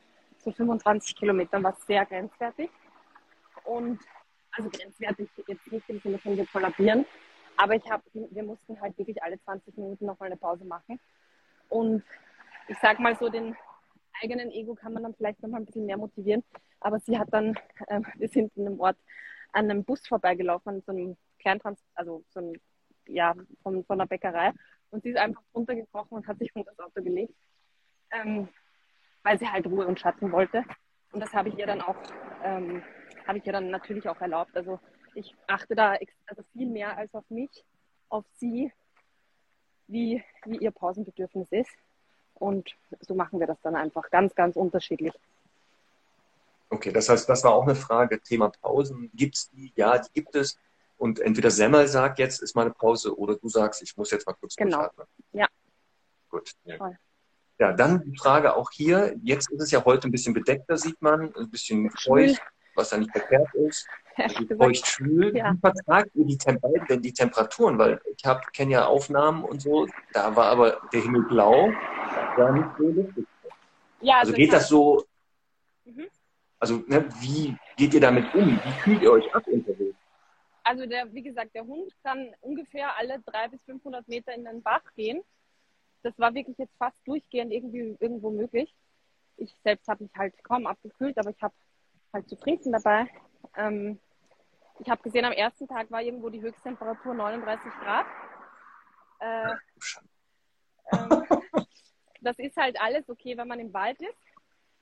so 0.45 0.53
25 0.53 1.17
Kilometern, 1.17 1.63
war 1.63 1.77
sehr 1.87 2.05
grenzwertig. 2.07 2.71
Und 3.65 4.01
also 4.53 4.71
grenzwertig 4.71 5.29
jetzt 5.47 5.73
nicht 5.73 5.89
im 5.89 6.01
Sinne 6.01 6.19
von 6.19 6.37
wir 6.37 6.47
kollabieren, 6.47 7.07
aber 7.57 7.75
ich 7.75 7.91
habe, 7.91 8.03
wir 8.13 8.43
mussten 8.43 8.81
halt 8.81 8.97
wirklich 8.99 9.23
alle 9.23 9.41
20 9.41 9.77
Minuten 9.77 10.07
nochmal 10.07 10.29
eine 10.29 10.37
Pause 10.37 10.65
machen. 10.65 11.01
Und 11.69 12.05
ich 12.69 12.77
sag 12.81 13.01
mal 13.01 13.17
so, 13.17 13.29
den 13.29 13.57
eigenen 14.23 14.51
Ego 14.51 14.75
kann 14.75 14.93
man 14.93 15.03
dann 15.03 15.15
vielleicht 15.15 15.43
nochmal 15.43 15.61
ein 15.61 15.67
bisschen 15.67 15.87
mehr 15.87 15.97
motivieren. 15.97 16.45
Aber 16.81 17.01
sie 17.01 17.19
hat 17.19 17.29
dann, 17.33 17.59
äh, 17.87 18.01
wir 18.17 18.29
sind 18.29 18.53
in 18.57 18.67
einem 18.67 18.81
Ort 18.81 18.97
an 19.53 19.71
einem 19.71 19.85
Bus 19.85 20.07
vorbeigelaufen, 20.07 20.75
an 20.75 20.83
so 20.85 20.93
einem 20.93 21.17
Kleintrans, 21.39 21.81
also 21.95 22.25
so 22.31 22.41
ein, 22.41 22.61
ja, 23.07 23.35
von, 23.63 23.85
von 23.85 24.01
einer 24.01 24.09
Bäckerei. 24.09 24.53
Und 24.91 25.03
sie 25.03 25.11
ist 25.11 25.17
einfach 25.17 25.43
runtergekrochen 25.55 26.19
und 26.19 26.27
hat 26.27 26.39
sich 26.39 26.55
unter 26.55 26.73
das 26.73 26.87
Auto 26.87 27.03
gelegt, 27.03 27.35
ähm, 28.11 28.49
weil 29.25 29.39
sie 29.39 29.49
halt 29.49 29.67
Ruhe 29.67 29.87
und 29.87 29.99
Schatten 29.99 30.31
wollte. 30.31 30.65
Und 31.13 31.21
das 31.21 31.33
habe 31.33 31.49
ich 31.49 31.59
ihr 31.59 31.67
dann 31.67 31.81
auch, 31.81 31.97
ähm, 32.45 32.83
habe 33.27 33.39
ich 33.39 33.47
ihr 33.47 33.53
dann 33.53 33.71
natürlich 33.71 34.09
auch 34.09 34.21
erlaubt. 34.21 34.57
Also 34.57 34.79
ich 35.15 35.35
achte 35.49 35.75
da 35.75 35.97
also 36.27 36.43
viel 36.53 36.69
mehr 36.69 36.97
als 36.97 37.13
auf 37.15 37.29
mich, 37.31 37.65
auf 38.09 38.25
sie, 38.37 38.73
wie, 39.89 40.23
wie 40.45 40.59
ihr 40.59 40.71
Pausenbedürfnis 40.71 41.51
ist. 41.51 41.71
Und 42.35 42.77
so 43.01 43.15
machen 43.15 43.41
wir 43.41 43.47
das 43.47 43.61
dann 43.63 43.77
einfach 43.77 44.11
ganz, 44.11 44.35
ganz 44.35 44.57
unterschiedlich. 44.57 45.15
Okay, 46.71 46.93
das 46.93 47.09
heißt, 47.09 47.29
das 47.29 47.45
war 47.45 47.55
auch 47.55 47.63
eine 47.63 47.77
Frage. 47.77 48.21
Thema 48.21 48.51
Pausen. 48.51 49.11
Gibt 49.15 49.37
es 49.37 49.51
die? 49.51 49.73
Ja, 49.77 49.99
die 49.99 50.11
gibt 50.13 50.35
es. 50.35 50.59
Und 50.97 51.21
entweder 51.21 51.51
Semmel 51.51 51.87
sagt, 51.87 52.19
jetzt 52.19 52.43
ist 52.43 52.55
mal 52.57 52.63
eine 52.63 52.73
Pause, 52.73 53.17
oder 53.17 53.37
du 53.37 53.49
sagst, 53.49 53.83
ich 53.83 53.97
muss 53.97 54.11
jetzt 54.11 54.27
mal 54.27 54.33
kurz 54.35 54.57
genau. 54.57 54.79
durchatmen. 54.79 55.07
Ja. 55.33 55.47
Gut. 56.29 56.53
Ja. 56.65 56.91
Ja. 57.59 57.73
dann 57.73 58.03
die 58.03 58.17
Frage 58.17 58.57
auch 58.57 58.71
hier. 58.73 59.15
Jetzt 59.23 59.51
ist 59.51 59.61
es 59.61 59.71
ja 59.71 59.85
heute 59.85 60.09
ein 60.09 60.11
bisschen 60.11 60.35
bedeckter, 60.35 60.77
sieht 60.77 61.01
man, 61.01 61.35
ein 61.35 61.51
bisschen 61.51 61.91
feucht, 61.91 62.41
was 62.75 62.91
ja 62.91 62.99
nicht 62.99 63.11
verkehrt 63.11 63.53
ist. 63.55 63.87
Feucht 64.59 64.87
schwül. 64.87 65.37
Ja. 65.37 65.53
Wie 65.53 65.59
vertragt 65.59 66.11
ihr 66.15 66.25
die 66.25 66.39
Tem 66.39 66.59
denn 66.89 67.03
die 67.03 67.13
Temperaturen? 67.13 67.79
Weil 67.79 68.01
ich 68.17 68.23
kenne 68.53 68.73
ja 68.73 68.87
Aufnahmen 68.87 69.45
und 69.45 69.61
so, 69.61 69.87
da 70.13 70.35
war 70.37 70.47
aber 70.47 70.81
der 70.93 71.03
Himmel 71.03 71.23
blau, 71.23 71.73
war 72.37 72.53
nicht 72.53 72.69
so 72.79 72.89
lustig. 72.89 73.27
Ja, 74.01 74.19
also, 74.19 74.33
also 74.33 74.33
geht 74.33 74.53
das 74.53 74.69
so, 74.69 75.05
mhm. 75.85 76.07
also 76.59 76.85
ne, 76.87 77.09
wie 77.21 77.57
geht 77.77 77.95
ihr 77.95 78.01
damit 78.01 78.33
um? 78.35 78.61
Wie 78.63 78.73
fühlt 78.83 79.03
ihr 79.03 79.13
euch 79.13 79.35
ab 79.35 79.47
unterwegs? 79.47 79.97
Also 80.63 80.87
der, 80.87 81.13
wie 81.13 81.23
gesagt, 81.23 81.55
der 81.55 81.65
Hund 81.65 81.93
kann 82.03 82.31
ungefähr 82.41 82.97
alle 82.97 83.21
300 83.27 83.51
bis 83.51 83.63
500 83.65 84.09
Meter 84.09 84.35
in 84.35 84.45
den 84.45 84.63
Bach 84.63 84.83
gehen. 84.97 85.23
Das 86.05 86.19
war 86.19 86.35
wirklich 86.35 86.59
jetzt 86.59 86.77
fast 86.77 86.97
durchgehend 87.07 87.51
irgendwie 87.51 87.97
irgendwo 87.99 88.31
möglich. 88.31 88.73
Ich 89.39 89.57
selbst 89.65 89.89
habe 89.89 90.05
mich 90.05 90.13
halt 90.17 90.35
kaum 90.45 90.67
abgekühlt, 90.67 91.19
aber 91.19 91.31
ich 91.31 91.43
habe 91.43 91.55
halt 92.13 92.29
zu 92.29 92.37
trinken 92.37 92.73
dabei. 92.73 93.09
Ähm, 93.57 93.99
ich 94.79 94.91
habe 94.91 95.03
gesehen, 95.03 95.25
am 95.25 95.33
ersten 95.33 95.67
Tag 95.67 95.91
war 95.91 96.03
irgendwo 96.03 96.29
die 96.29 96.43
Höchsttemperatur 96.43 97.15
39 97.15 97.73
Grad. 97.81 98.07
Äh, 99.21 99.55
ähm, 100.93 101.25
das 102.21 102.39
ist 102.39 102.57
halt 102.57 102.79
alles 102.81 103.09
okay, 103.09 103.37
wenn 103.37 103.49
man 103.49 103.61
im 103.61 103.73
Wald 103.73 104.01
ist. 104.01 104.19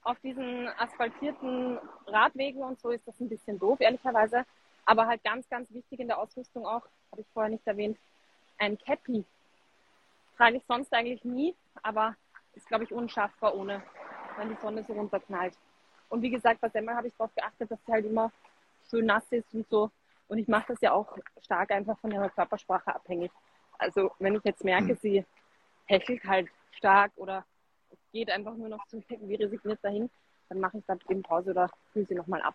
Auf 0.02 0.18
diesen 0.20 0.66
asphaltierten 0.78 1.78
Radwegen 2.08 2.62
und 2.64 2.80
so 2.80 2.90
ist 2.90 3.06
das 3.06 3.20
ein 3.20 3.28
bisschen 3.28 3.60
doof, 3.60 3.80
ehrlicherweise. 3.80 4.44
Aber 4.84 5.06
halt 5.06 5.22
ganz, 5.22 5.48
ganz 5.48 5.72
wichtig 5.72 6.00
in 6.00 6.08
der 6.08 6.18
Ausrüstung 6.18 6.66
auch, 6.66 6.82
habe 7.12 7.20
ich 7.20 7.26
vorher 7.32 7.50
nicht 7.50 7.66
erwähnt, 7.66 7.96
ein 8.58 8.76
Cappy. 8.76 9.24
Trage 10.36 10.56
ich 10.56 10.64
sonst 10.66 10.92
eigentlich 10.92 11.24
nie, 11.24 11.54
aber 11.82 12.16
ist, 12.54 12.66
glaube 12.68 12.84
ich, 12.84 12.92
unschaffbar 12.92 13.54
ohne, 13.54 13.82
wenn 14.36 14.48
die 14.48 14.60
Sonne 14.60 14.84
so 14.86 14.92
runterknallt. 14.92 15.54
Und 16.08 16.22
wie 16.22 16.30
gesagt, 16.30 16.60
bei 16.60 16.68
Semmel 16.68 16.94
habe 16.94 17.08
ich 17.08 17.14
darauf 17.16 17.34
geachtet, 17.34 17.70
dass 17.70 17.78
sie 17.86 17.92
halt 17.92 18.04
immer 18.04 18.30
schön 18.90 19.06
nass 19.06 19.24
ist 19.30 19.52
und 19.54 19.68
so. 19.68 19.90
Und 20.28 20.38
ich 20.38 20.48
mache 20.48 20.66
das 20.68 20.80
ja 20.80 20.92
auch 20.92 21.16
stark 21.42 21.70
einfach 21.70 21.98
von 21.98 22.12
ihrer 22.12 22.30
Körpersprache 22.30 22.94
abhängig. 22.94 23.30
Also 23.78 24.12
wenn 24.18 24.36
ich 24.36 24.44
jetzt 24.44 24.64
merke, 24.64 24.90
hm. 24.90 24.98
sie 25.00 25.24
hechelt 25.86 26.24
halt 26.24 26.48
stark 26.72 27.12
oder 27.16 27.44
geht 28.12 28.30
einfach 28.30 28.54
nur 28.54 28.68
noch 28.68 28.84
so 28.88 29.02
irgendwie 29.08 29.36
resigniert 29.36 29.80
dahin, 29.82 30.10
dann 30.48 30.60
mache 30.60 30.78
ich 30.78 30.84
da 30.86 30.96
eben 31.08 31.22
Pause 31.22 31.50
oder 31.50 31.70
fühle 31.92 32.06
sie 32.06 32.14
nochmal 32.14 32.42
ab. 32.42 32.54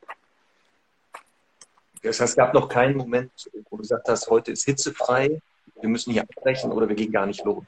Das 2.03 2.19
heißt, 2.19 2.31
es 2.31 2.35
gab 2.35 2.53
noch 2.53 2.69
keinen 2.69 2.95
Moment, 2.95 3.31
wo 3.69 3.77
du 3.77 3.81
gesagt 3.81 4.07
hast, 4.07 4.29
heute 4.29 4.51
ist 4.51 4.65
hitzefrei, 4.65 5.41
wir 5.75 5.89
müssen 5.89 6.13
hier 6.13 6.23
abbrechen 6.23 6.71
oder 6.71 6.87
wir 6.87 6.95
gehen 6.95 7.11
gar 7.11 7.25
nicht 7.25 7.43
los? 7.43 7.63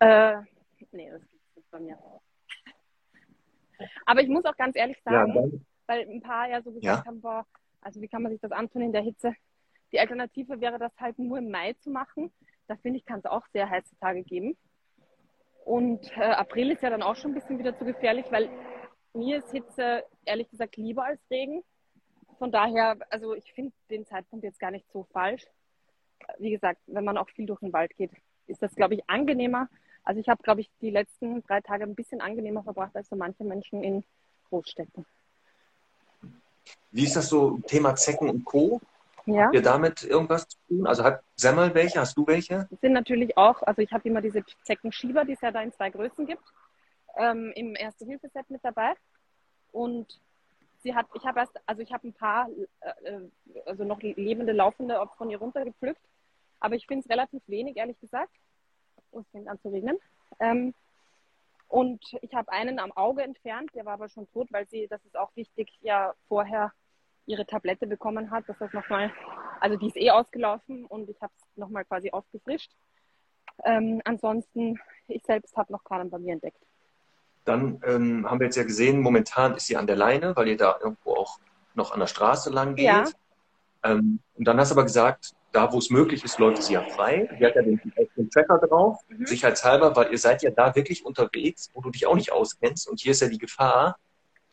Äh, 0.00 0.36
nee, 0.92 1.10
das 1.10 1.20
gibt 1.20 1.42
es 1.50 1.56
nicht 1.56 1.70
bei 1.70 1.80
mir. 1.80 1.98
Aber 4.06 4.20
ich 4.20 4.28
muss 4.28 4.44
auch 4.44 4.56
ganz 4.56 4.76
ehrlich 4.76 5.00
sagen, 5.04 5.34
ja, 5.34 5.60
weil 5.86 6.08
ein 6.08 6.22
paar 6.22 6.48
ja 6.48 6.62
so 6.62 6.72
gesagt 6.72 6.84
ja. 6.84 7.04
haben, 7.04 7.20
boah, 7.20 7.46
also 7.80 8.00
wie 8.00 8.08
kann 8.08 8.22
man 8.22 8.32
sich 8.32 8.40
das 8.40 8.52
antun 8.52 8.82
in 8.82 8.92
der 8.92 9.02
Hitze? 9.02 9.34
Die 9.92 10.00
Alternative 10.00 10.60
wäre 10.60 10.78
das 10.78 10.92
halt 10.98 11.18
nur 11.18 11.38
im 11.38 11.50
Mai 11.50 11.74
zu 11.74 11.90
machen. 11.90 12.32
Da 12.66 12.76
finde 12.76 12.98
ich, 12.98 13.04
kann 13.04 13.18
es 13.18 13.26
auch 13.26 13.46
sehr 13.52 13.68
heiße 13.68 13.96
Tage 14.00 14.22
geben. 14.22 14.56
Und 15.64 16.10
äh, 16.16 16.22
April 16.22 16.72
ist 16.72 16.82
ja 16.82 16.90
dann 16.90 17.02
auch 17.02 17.16
schon 17.16 17.30
ein 17.30 17.34
bisschen 17.34 17.58
wieder 17.58 17.76
zu 17.76 17.84
gefährlich, 17.84 18.26
weil 18.30 18.50
mir 19.14 19.38
ist 19.38 19.50
Hitze 19.50 20.04
ehrlich 20.24 20.50
gesagt 20.50 20.76
lieber 20.76 21.04
als 21.04 21.20
Regen. 21.30 21.62
Von 22.38 22.50
daher, 22.50 22.96
also 23.10 23.34
ich 23.34 23.52
finde 23.52 23.72
den 23.90 24.04
Zeitpunkt 24.04 24.44
jetzt 24.44 24.58
gar 24.58 24.70
nicht 24.70 24.90
so 24.92 25.04
falsch. 25.12 25.46
Wie 26.38 26.50
gesagt, 26.50 26.80
wenn 26.86 27.04
man 27.04 27.18
auch 27.18 27.28
viel 27.30 27.46
durch 27.46 27.60
den 27.60 27.72
Wald 27.72 27.96
geht, 27.96 28.10
ist 28.46 28.62
das, 28.62 28.74
glaube 28.74 28.94
ich, 28.94 29.08
angenehmer. 29.08 29.68
Also 30.02 30.20
ich 30.20 30.28
habe, 30.28 30.42
glaube 30.42 30.60
ich, 30.60 30.70
die 30.80 30.90
letzten 30.90 31.42
drei 31.44 31.60
Tage 31.60 31.84
ein 31.84 31.94
bisschen 31.94 32.20
angenehmer 32.20 32.62
verbracht 32.62 32.94
als 32.94 33.08
so 33.08 33.16
manche 33.16 33.44
Menschen 33.44 33.82
in 33.82 34.04
Großstädten. 34.50 35.06
Wie 36.92 37.04
ist 37.04 37.16
das 37.16 37.28
so, 37.28 37.58
Thema 37.66 37.96
Zecken 37.96 38.28
und 38.28 38.44
Co.? 38.44 38.80
Ja. 39.26 39.44
Habt 39.44 39.54
ihr 39.54 39.62
damit 39.62 40.04
irgendwas 40.04 40.46
zu 40.46 40.58
tun? 40.68 40.86
Also 40.86 41.02
hat 41.02 41.22
Semmel 41.34 41.74
welche? 41.74 42.00
Hast 42.00 42.16
du 42.16 42.26
welche? 42.26 42.66
Das 42.70 42.80
sind 42.80 42.92
natürlich 42.92 43.36
auch, 43.38 43.62
also 43.62 43.80
ich 43.80 43.90
habe 43.92 44.06
immer 44.08 44.20
diese 44.20 44.44
Zeckenschieber, 44.64 45.24
die 45.24 45.32
es 45.32 45.40
ja 45.40 45.50
da 45.50 45.62
in 45.62 45.72
zwei 45.72 45.88
Größen 45.88 46.26
gibt, 46.26 46.42
ähm, 47.16 47.50
im 47.54 47.74
Erste-Hilfe-Set 47.74 48.50
mit 48.50 48.62
dabei. 48.62 48.92
Und 49.72 50.20
sie 50.82 50.94
hat, 50.94 51.06
ich 51.14 51.24
habe 51.24 51.40
erst, 51.40 51.58
also 51.66 51.82
ich 51.82 51.92
habe 51.92 52.06
ein 52.06 52.12
paar, 52.12 52.48
äh, 52.80 53.08
äh, 53.08 53.20
also 53.64 53.84
noch 53.84 54.00
lebende, 54.02 54.52
laufende 54.52 55.00
von 55.16 55.30
ihr 55.30 55.38
runtergepflückt. 55.38 56.00
Aber 56.64 56.76
ich 56.76 56.86
finde 56.86 57.04
es 57.04 57.10
relativ 57.10 57.42
wenig, 57.46 57.76
ehrlich 57.76 58.00
gesagt. 58.00 58.32
Oh, 59.10 59.20
es 59.20 59.28
fängt 59.32 59.48
an 59.48 59.60
zu 59.60 59.68
regnen. 59.68 59.98
Ähm, 60.40 60.72
und 61.68 62.02
ich 62.22 62.32
habe 62.32 62.50
einen 62.50 62.78
am 62.78 62.90
Auge 62.92 63.22
entfernt, 63.22 63.70
der 63.74 63.84
war 63.84 63.92
aber 63.92 64.08
schon 64.08 64.26
tot, 64.32 64.48
weil 64.50 64.66
sie, 64.68 64.86
das 64.88 65.04
ist 65.04 65.14
auch 65.14 65.30
wichtig, 65.36 65.68
ja 65.82 66.14
vorher 66.26 66.72
ihre 67.26 67.44
Tablette 67.44 67.86
bekommen 67.86 68.30
hat, 68.30 68.48
dass 68.48 68.56
das 68.56 68.72
nochmal, 68.72 69.12
also 69.60 69.76
die 69.76 69.88
ist 69.88 69.98
eh 69.98 70.10
ausgelaufen 70.10 70.86
und 70.86 71.10
ich 71.10 71.20
habe 71.20 71.32
es 71.36 71.44
nochmal 71.58 71.84
quasi 71.84 72.10
aufgefrischt. 72.12 72.70
Ähm, 73.64 74.00
ansonsten, 74.06 74.80
ich 75.08 75.22
selbst 75.22 75.54
habe 75.58 75.70
noch 75.70 75.84
keinen 75.84 76.08
bei 76.08 76.18
mir 76.18 76.32
entdeckt. 76.32 76.62
Dann 77.44 77.78
ähm, 77.84 78.30
haben 78.30 78.40
wir 78.40 78.46
jetzt 78.46 78.56
ja 78.56 78.64
gesehen, 78.64 79.00
momentan 79.02 79.54
ist 79.54 79.66
sie 79.66 79.76
an 79.76 79.86
der 79.86 79.96
Leine, 79.96 80.34
weil 80.34 80.48
ihr 80.48 80.56
da 80.56 80.78
irgendwo 80.82 81.14
auch 81.14 81.38
noch 81.74 81.92
an 81.92 82.00
der 82.00 82.06
Straße 82.06 82.48
lang 82.48 82.74
geht. 82.74 82.86
Ja. 82.86 83.04
Ähm, 83.82 84.20
und 84.32 84.48
dann 84.48 84.58
hast 84.58 84.70
du 84.70 84.76
aber 84.76 84.84
gesagt, 84.84 85.34
da 85.54 85.72
wo 85.72 85.78
es 85.78 85.88
möglich 85.88 86.24
ist, 86.24 86.38
läuft 86.38 86.62
sie 86.62 86.74
ja 86.74 86.82
frei. 86.82 87.28
Sie 87.38 87.46
hat 87.46 87.54
ja 87.54 87.62
den, 87.62 87.80
den 88.16 88.30
Tracker 88.30 88.58
drauf, 88.58 88.98
mhm. 89.08 89.24
sicherheitshalber, 89.24 89.94
weil 89.94 90.10
ihr 90.10 90.18
seid 90.18 90.42
ja 90.42 90.50
da 90.50 90.74
wirklich 90.74 91.04
unterwegs, 91.04 91.70
wo 91.72 91.80
du 91.80 91.90
dich 91.90 92.06
auch 92.06 92.16
nicht 92.16 92.32
auskennst. 92.32 92.88
Und 92.88 93.00
hier 93.00 93.12
ist 93.12 93.22
ja 93.22 93.28
die 93.28 93.38
Gefahr, 93.38 93.96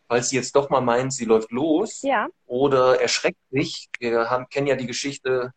falls 0.07 0.29
sie 0.29 0.35
jetzt 0.35 0.55
doch 0.55 0.69
mal 0.69 0.81
meint, 0.81 1.11
sie 1.11 1.25
läuft 1.25 1.51
los 1.51 2.03
ja. 2.03 2.27
oder 2.45 3.01
erschreckt 3.01 3.39
sich. 3.49 3.89
Wir 3.99 4.29
haben, 4.29 4.47
kennen 4.49 4.67
ja 4.67 4.75
die 4.75 4.85
Geschichte 4.85 5.53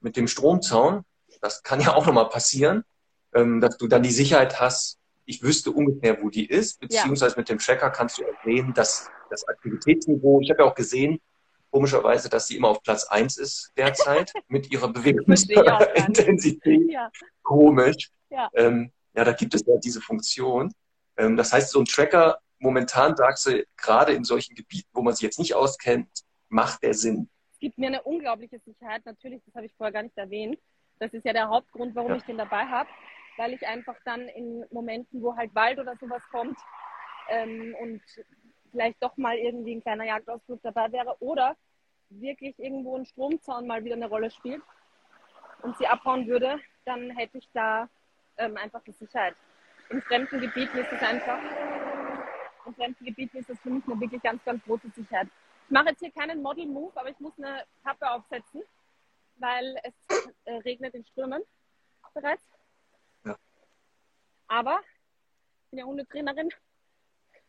mit 0.00 0.16
dem 0.16 0.26
Stromzaun. 0.26 1.04
Das 1.40 1.62
kann 1.62 1.80
ja 1.80 1.94
auch 1.94 2.06
nochmal 2.06 2.28
passieren, 2.28 2.84
ähm, 3.34 3.60
dass 3.60 3.78
du 3.78 3.86
dann 3.86 4.02
die 4.02 4.10
Sicherheit 4.10 4.60
hast, 4.60 4.98
ich 5.24 5.42
wüsste 5.44 5.70
ungefähr, 5.70 6.20
wo 6.20 6.28
die 6.28 6.46
ist, 6.46 6.80
beziehungsweise 6.80 7.36
ja. 7.36 7.40
mit 7.40 7.48
dem 7.48 7.58
Tracker 7.58 7.90
kannst 7.90 8.18
du 8.18 8.24
sehen, 8.44 8.74
dass 8.74 9.08
das 9.30 9.46
Aktivitätsniveau, 9.46 10.40
ich 10.40 10.50
habe 10.50 10.64
ja 10.64 10.68
auch 10.68 10.74
gesehen, 10.74 11.20
komischerweise, 11.72 12.28
dass 12.28 12.46
sie 12.46 12.56
immer 12.56 12.68
auf 12.68 12.82
Platz 12.82 13.04
1 13.04 13.38
ist 13.38 13.72
derzeit 13.76 14.32
mit 14.48 14.70
ihrer 14.70 14.88
Bewegungsintensität. 14.92 16.90
Ja. 16.90 17.10
Komisch. 17.42 18.10
Ja. 18.30 18.48
Ähm, 18.54 18.92
ja, 19.14 19.24
da 19.24 19.32
gibt 19.32 19.54
es 19.54 19.64
ja 19.66 19.74
diese 19.82 20.00
Funktion. 20.00 20.72
Ähm, 21.16 21.36
das 21.36 21.52
heißt, 21.52 21.70
so 21.70 21.80
ein 21.80 21.86
Tracker 21.86 22.38
momentan 22.58 23.16
sagst 23.16 23.46
du, 23.46 23.64
gerade 23.76 24.12
in 24.12 24.24
solchen 24.24 24.54
Gebieten, 24.54 24.88
wo 24.92 25.02
man 25.02 25.14
sich 25.14 25.22
jetzt 25.22 25.38
nicht 25.38 25.54
auskennt, 25.54 26.08
macht 26.48 26.82
der 26.82 26.94
Sinn. 26.94 27.28
Es 27.54 27.58
gibt 27.58 27.78
mir 27.78 27.88
eine 27.88 28.02
unglaubliche 28.02 28.60
Sicherheit. 28.60 29.04
Natürlich, 29.04 29.42
das 29.46 29.54
habe 29.54 29.66
ich 29.66 29.72
vorher 29.74 29.92
gar 29.92 30.02
nicht 30.02 30.16
erwähnt. 30.16 30.58
Das 30.98 31.12
ist 31.12 31.24
ja 31.24 31.32
der 31.32 31.48
Hauptgrund, 31.48 31.94
warum 31.94 32.12
ja. 32.12 32.16
ich 32.18 32.22
den 32.24 32.38
dabei 32.38 32.64
habe, 32.66 32.88
weil 33.36 33.52
ich 33.54 33.66
einfach 33.66 33.96
dann 34.04 34.28
in 34.28 34.64
Momenten, 34.70 35.22
wo 35.22 35.34
halt 35.36 35.54
Wald 35.54 35.78
oder 35.78 35.96
sowas 35.96 36.22
kommt 36.30 36.56
ähm, 37.28 37.74
und 37.80 38.02
vielleicht 38.72 39.02
doch 39.02 39.16
mal 39.16 39.36
irgendwie 39.36 39.76
ein 39.76 39.82
kleiner 39.82 40.04
Jagdausflug 40.04 40.60
dabei 40.62 40.90
wäre 40.90 41.16
oder 41.20 41.56
wirklich 42.10 42.58
irgendwo 42.58 42.96
ein 42.96 43.06
Stromzaun 43.06 43.66
mal 43.66 43.84
wieder 43.84 43.94
eine 43.94 44.08
Rolle 44.08 44.30
spielt 44.30 44.62
und 45.62 45.76
sie 45.78 45.86
abhauen 45.86 46.26
würde, 46.26 46.58
dann 46.84 47.10
hätte 47.10 47.38
ich 47.38 47.48
da 47.52 47.88
ähm, 48.38 48.56
einfach 48.56 48.82
die 48.82 48.92
Sicherheit. 48.92 49.36
In 49.90 50.02
fremden 50.02 50.40
Gebieten 50.40 50.78
ist 50.78 50.92
es 50.92 51.02
einfach, 51.02 51.38
in 52.66 52.74
fremden 52.74 53.04
Gebieten 53.04 53.38
ist 53.38 53.50
das 53.50 53.60
für 53.60 53.70
mich 53.70 53.84
eine 53.86 54.00
wirklich 54.00 54.22
ganz, 54.22 54.42
ganz 54.44 54.62
große 54.64 54.90
Sicherheit. 54.90 55.28
Ich 55.66 55.70
mache 55.70 55.90
jetzt 55.90 56.00
hier 56.00 56.10
keinen 56.10 56.42
Model-Move, 56.42 56.92
aber 56.94 57.10
ich 57.10 57.20
muss 57.20 57.38
eine 57.38 57.64
Kappe 57.84 58.10
aufsetzen, 58.10 58.62
weil 59.36 59.76
es 59.84 59.94
äh, 60.44 60.54
regnet 60.58 60.94
in 60.94 61.04
Strömen 61.04 61.42
bereits. 62.14 62.42
Ja. 63.24 63.36
Aber 64.48 64.80
ich 65.64 65.70
bin 65.70 65.78
ja 65.78 65.84
Hundetrainerin, 65.84 66.50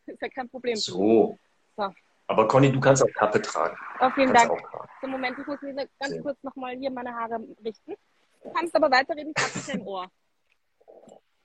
ist 0.12 0.22
ja 0.22 0.28
kein 0.28 0.48
Problem. 0.48 0.76
So. 0.76 1.38
So. 1.76 1.92
Aber 2.26 2.48
Conny, 2.48 2.72
du 2.72 2.80
kannst 2.80 3.02
auch 3.02 3.12
Kappe 3.14 3.40
tragen. 3.42 3.76
Auf 3.98 4.14
vielen 4.14 4.32
Kannst 4.32 4.50
Dank. 4.50 4.88
So, 5.00 5.08
Moment, 5.08 5.38
ich 5.38 5.46
muss 5.46 5.60
mir 5.60 5.74
ganz 5.74 5.90
Sehr. 6.06 6.22
kurz 6.22 6.42
nochmal 6.42 6.76
hier 6.76 6.90
meine 6.90 7.14
Haare 7.14 7.40
richten. 7.62 7.94
Du 8.42 8.50
kannst 8.52 8.74
aber 8.74 8.90
weiterreden, 8.90 9.32
ich 9.36 9.68
habe 9.68 9.78
im 9.78 9.86
Ohr. 9.86 10.10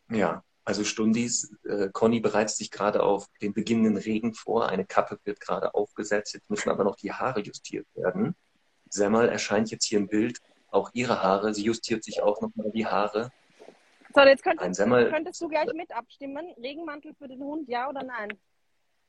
Ja, 0.09 0.43
also 0.63 0.83
Stundis, 0.83 1.53
äh, 1.65 1.89
Conny 1.91 2.19
bereitet 2.19 2.55
sich 2.55 2.71
gerade 2.71 3.03
auf 3.03 3.27
den 3.41 3.53
beginnenden 3.53 3.97
Regen 3.97 4.33
vor. 4.33 4.69
Eine 4.69 4.85
Kappe 4.85 5.19
wird 5.23 5.39
gerade 5.39 5.73
aufgesetzt. 5.73 6.33
Jetzt 6.33 6.49
müssen 6.49 6.69
aber 6.69 6.83
noch 6.83 6.95
die 6.95 7.11
Haare 7.11 7.41
justiert 7.41 7.87
werden. 7.95 8.35
Semmel 8.89 9.29
erscheint 9.29 9.71
jetzt 9.71 9.85
hier 9.85 9.99
im 9.99 10.07
Bild. 10.07 10.39
Auch 10.71 10.91
ihre 10.93 11.21
Haare. 11.23 11.53
Sie 11.53 11.63
justiert 11.63 12.03
sich 12.03 12.21
auch 12.21 12.41
nochmal 12.41 12.71
die 12.71 12.85
Haare. 12.85 13.31
So, 14.13 14.21
jetzt 14.21 14.43
könntest, 14.43 14.75
Semmel. 14.75 15.09
könntest 15.09 15.41
du 15.41 15.47
gleich 15.47 15.71
mit 15.73 15.91
abstimmen. 15.91 16.53
Regenmantel 16.57 17.13
für 17.15 17.27
den 17.27 17.41
Hund, 17.41 17.67
ja 17.67 17.89
oder 17.89 18.03
nein? 18.03 18.29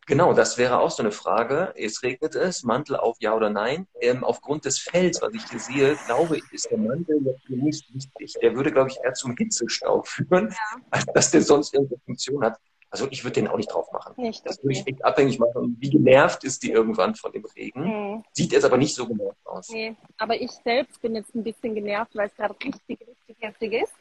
Genau, 0.06 0.32
das 0.32 0.58
wäre 0.58 0.80
auch 0.80 0.90
so 0.90 1.02
eine 1.02 1.12
Frage. 1.12 1.72
Es 1.76 2.02
regnet 2.02 2.34
es, 2.34 2.64
Mantel 2.64 2.96
auf, 2.96 3.16
ja 3.20 3.34
oder 3.34 3.48
nein? 3.50 3.86
Ähm, 4.00 4.24
aufgrund 4.24 4.64
des 4.64 4.78
Fells, 4.80 5.22
was 5.22 5.32
ich 5.34 5.44
hier 5.48 5.60
sehe, 5.60 5.96
glaube 6.06 6.38
ich, 6.38 6.42
ist 6.52 6.70
der 6.70 6.78
Mantel 6.78 7.20
jetzt 7.24 7.48
nicht 7.48 7.94
wichtig. 7.94 8.34
Der 8.42 8.54
würde, 8.56 8.72
glaube 8.72 8.88
ich, 8.90 8.98
eher 9.04 9.14
zum 9.14 9.36
Hitzestau 9.36 10.02
führen, 10.02 10.54
als 10.90 11.06
dass 11.06 11.30
der 11.30 11.42
sonst 11.42 11.74
irgendeine 11.74 12.00
Funktion 12.04 12.42
hat. 12.44 12.58
Also 12.92 13.06
ich 13.10 13.22
würde 13.22 13.34
den 13.34 13.46
auch 13.46 13.56
nicht 13.56 13.70
drauf 13.72 13.92
machen. 13.92 14.14
Nicht, 14.16 14.44
Das 14.44 14.60
würde 14.64 14.72
ich 14.72 14.80
okay. 14.80 14.96
abhängig 15.02 15.38
machen, 15.38 15.76
wie 15.78 15.90
genervt 15.90 16.42
ist 16.42 16.64
die 16.64 16.72
irgendwann 16.72 17.14
von 17.14 17.30
dem 17.30 17.44
Regen. 17.44 17.84
Hm, 17.84 18.24
Sieht 18.32 18.50
jetzt 18.52 18.64
aber 18.64 18.78
nicht 18.78 18.96
so 18.96 19.06
genervt 19.06 19.38
aus. 19.44 19.68
nee, 19.68 19.94
aber 20.18 20.40
ich 20.40 20.50
selbst 20.64 21.00
bin 21.00 21.14
jetzt 21.14 21.32
ein 21.36 21.44
bisschen 21.44 21.76
genervt, 21.76 22.16
weil 22.16 22.26
es 22.26 22.34
gerade 22.34 22.54
richtig, 22.64 22.98
richtig 23.06 23.36
heftig 23.38 23.74
ist. 23.74 23.92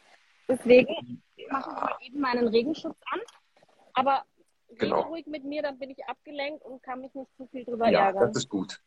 Deswegen 0.48 1.22
mache 1.52 1.70
ich 1.70 1.76
mal 1.76 1.96
eben 2.02 2.20
meinen 2.20 2.48
Regenschutz 2.48 2.98
an. 3.12 3.20
Aber 3.94 4.24
rede 4.82 4.92
Genau. 4.92 5.02
ruhig 5.02 5.26
mit 5.28 5.44
mir, 5.44 5.62
dann 5.62 5.78
bin 5.78 5.90
ich 5.90 6.04
abgelenkt 6.06 6.64
und 6.66 6.82
kann 6.84 7.02
mich 7.02 7.14
nicht 7.14 7.30
zu 7.38 7.48
viel 7.48 7.66
drüber 7.66 7.90
Ja, 7.90 8.08
ärgern. 8.08 8.28
das 8.28 8.38
ist 8.44 8.50
gut. 8.50 8.80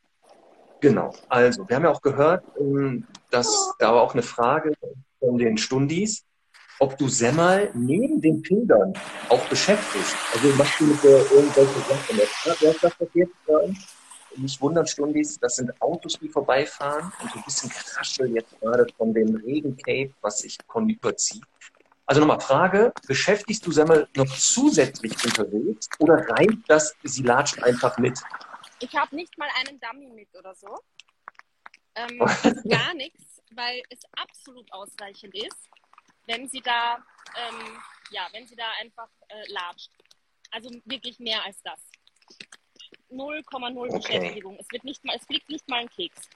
Genau. 0.81 1.15
Also, 1.29 1.69
wir 1.69 1.77
haben 1.77 1.85
ja 1.85 1.91
auch 1.91 2.03
gehört, 2.03 2.45
ähm, 2.59 3.07
dass 3.31 3.73
da 3.79 3.95
war 3.95 4.03
auch 4.03 4.15
eine 4.15 4.23
Frage 4.23 4.73
von 5.21 5.39
den 5.39 5.57
Stundis, 5.57 6.25
ob 6.81 6.99
du 6.99 7.09
Semmel 7.09 7.71
neben 7.75 8.21
den 8.21 8.43
Pilgern 8.43 8.93
auch 9.29 9.45
beschäftigst. 9.49 10.17
Also 10.35 10.49
machst 10.57 10.81
du 10.81 10.85
mit 10.87 11.03
der 11.05 11.19
irgendwelche 11.31 11.79
Sachen. 11.89 12.19
Ja, 12.19 12.55
wer 12.61 12.71
ist 12.73 12.83
das 12.83 12.95
passiert? 12.97 13.31
Nicht 14.35 14.61
wundern, 14.61 14.87
Stundis, 14.87 15.39
das 15.39 15.57
sind 15.57 15.71
Autos, 15.81 16.19
die 16.19 16.29
vorbeifahren 16.29 17.13
und 17.23 17.31
so 17.31 17.39
ein 17.39 17.45
bisschen 17.45 17.71
Kraschel 17.71 18.35
jetzt 18.35 18.59
gerade 18.61 18.87
von 18.97 19.13
dem 19.13 19.37
Regencape, 19.37 20.11
was 20.23 20.39
sich 20.39 20.57
überzieht. 20.75 21.45
Also 22.13 22.21
nochmal 22.21 22.41
Frage, 22.41 22.93
beschäftigst 23.09 23.67
du 23.67 23.73
Semmel 23.73 24.07
noch 24.15 24.27
zusätzlich 24.27 25.13
unterwegs 25.25 25.89
oder 25.99 26.17
reicht 26.29 26.59
das, 26.69 26.95
sie 27.03 27.23
latscht 27.23 27.63
einfach 27.63 27.97
mit? 27.97 28.21
Ich 28.81 28.95
habe 28.95 29.17
nicht 29.17 29.39
mal 29.39 29.49
einen 29.61 29.81
Dummy 29.81 30.11
mit 30.11 30.29
oder 30.35 30.55
so. 30.55 30.79
Ähm, 31.95 32.21
also 32.21 32.69
gar 32.69 32.93
nichts, 32.93 33.41
weil 33.53 33.83
es 33.89 34.01
absolut 34.15 34.71
ausreichend 34.75 35.35
ist, 35.35 35.71
wenn 36.27 36.47
sie 36.51 36.61
da, 36.61 36.97
ähm, 37.35 37.79
ja, 38.11 38.29
wenn 38.33 38.47
sie 38.47 38.57
da 38.57 38.67
einfach 38.83 39.09
äh, 39.29 39.51
latscht. 39.51 39.91
Also 40.51 40.69
wirklich 40.85 41.19
mehr 41.19 41.43
als 41.43 41.63
das. 41.63 41.81
0,0 43.11 43.87
Okay. 43.87 43.97
Beschäftigung. 43.97 44.59
Es 44.61 44.71
wird 44.71 44.85
nicht 44.85 45.03
mal, 45.03 45.17
es 45.17 45.25
fliegt 45.25 45.49
nicht 45.49 45.67
mal 45.67 45.81
ein 45.81 45.89
Keks. 45.89 46.29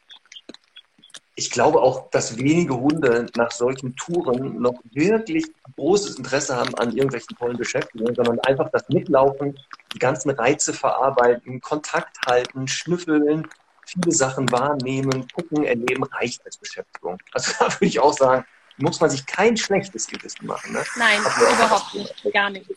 Ich 1.38 1.50
glaube 1.50 1.82
auch, 1.82 2.10
dass 2.10 2.38
wenige 2.38 2.74
Hunde 2.74 3.26
nach 3.36 3.50
solchen 3.50 3.94
Touren 3.94 4.58
noch 4.58 4.80
wirklich 4.92 5.44
großes 5.76 6.16
Interesse 6.16 6.56
haben 6.56 6.74
an 6.76 6.92
irgendwelchen 6.96 7.36
tollen 7.36 7.58
Beschäftigungen, 7.58 8.14
sondern 8.14 8.40
einfach 8.40 8.70
das 8.70 8.88
Mitlaufen, 8.88 9.58
die 9.92 9.98
ganzen 9.98 10.30
Reize 10.30 10.72
verarbeiten, 10.72 11.60
Kontakt 11.60 12.16
halten, 12.26 12.66
schnüffeln, 12.66 13.46
viele 13.86 14.12
Sachen 14.12 14.50
wahrnehmen, 14.50 15.28
gucken, 15.28 15.64
erleben, 15.64 16.04
reicht 16.04 16.44
als 16.46 16.56
Beschäftigung. 16.56 17.18
Also 17.32 17.52
da 17.58 17.66
würde 17.66 17.84
ich 17.84 18.00
auch 18.00 18.14
sagen, 18.14 18.46
muss 18.78 18.98
man 18.98 19.10
sich 19.10 19.26
kein 19.26 19.58
schlechtes 19.58 20.06
Gewissen 20.06 20.46
machen. 20.46 20.72
Ne? 20.72 20.82
Nein, 20.96 21.20
überhaupt 21.20 21.94
nicht. 21.94 22.32
Gar 22.32 22.48
nicht. 22.48 22.70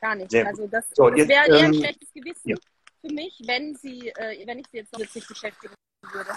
Gar 0.00 0.16
nicht. 0.16 0.32
Sehr. 0.32 0.48
Also 0.48 0.66
das, 0.66 0.84
So, 0.94 1.10
das 1.10 1.28
wäre 1.28 1.46
eher 1.46 1.58
ein 1.58 1.74
ähm, 1.74 1.74
schlechtes 1.74 2.12
Gewissen 2.12 2.48
ja. 2.50 2.56
für 3.00 3.14
mich, 3.14 3.40
wenn 3.46 3.76
sie, 3.76 4.08
äh, 4.08 4.44
wenn 4.46 4.58
ich 4.58 4.66
sie 4.72 4.78
jetzt 4.78 4.92
noch 4.92 5.06
sich 5.08 5.26
beschäftigen 5.26 5.74
würde. 6.12 6.30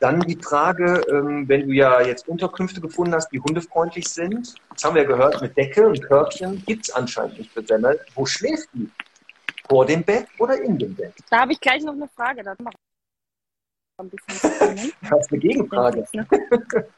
Dann 0.00 0.20
die 0.20 0.36
Frage, 0.36 1.02
ähm, 1.08 1.48
wenn 1.48 1.66
du 1.66 1.72
ja 1.72 2.02
jetzt 2.02 2.28
Unterkünfte 2.28 2.80
gefunden 2.80 3.14
hast, 3.14 3.30
die 3.30 3.40
hundefreundlich 3.40 4.06
sind. 4.08 4.54
Jetzt 4.70 4.84
haben 4.84 4.94
wir 4.94 5.02
ja 5.02 5.08
gehört, 5.08 5.40
mit 5.40 5.56
Decke 5.56 5.86
und 5.86 6.02
Körbchen 6.02 6.62
gibt 6.66 6.88
es 6.88 6.94
anscheinend 6.94 7.38
nicht 7.38 7.50
für 7.52 7.64
Semmel. 7.64 7.98
Wo 8.14 8.26
schläft 8.26 8.68
die? 8.74 8.90
Vor 9.68 9.86
dem 9.86 10.02
Bett 10.04 10.26
oder 10.38 10.60
in 10.60 10.78
dem 10.78 10.94
Bett? 10.94 11.14
Da 11.30 11.40
habe 11.40 11.52
ich 11.52 11.60
gleich 11.60 11.82
noch 11.82 11.94
eine 11.94 12.08
Frage. 12.08 12.42
Da 12.42 12.54
machen 12.58 12.76
wir 13.96 14.04
ein 14.04 14.10
bisschen. 14.10 14.94
Das 15.00 15.20
ist 15.20 15.32
eine 15.32 15.40
Gegenfrage. 15.40 16.06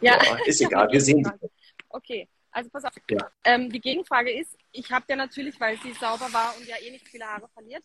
Ja, 0.00 0.18
Ja, 0.22 0.38
ist 0.46 0.62
egal, 0.62 0.90
wir 0.90 1.00
sehen 1.00 1.16
Gegenfrage. 1.16 1.50
Okay, 1.90 2.28
also 2.50 2.70
pass 2.70 2.84
auf. 2.84 2.92
Ja. 3.10 3.30
Ähm, 3.44 3.70
die 3.70 3.80
Gegenfrage 3.80 4.30
ist, 4.32 4.56
ich 4.72 4.90
habe 4.90 5.04
ja 5.08 5.16
natürlich, 5.16 5.60
weil 5.60 5.76
sie 5.78 5.92
sauber 5.92 6.32
war 6.32 6.54
und 6.56 6.66
ja 6.66 6.76
eh 6.80 6.90
nicht 6.90 7.06
viele 7.06 7.26
Haare 7.26 7.48
verliert, 7.48 7.84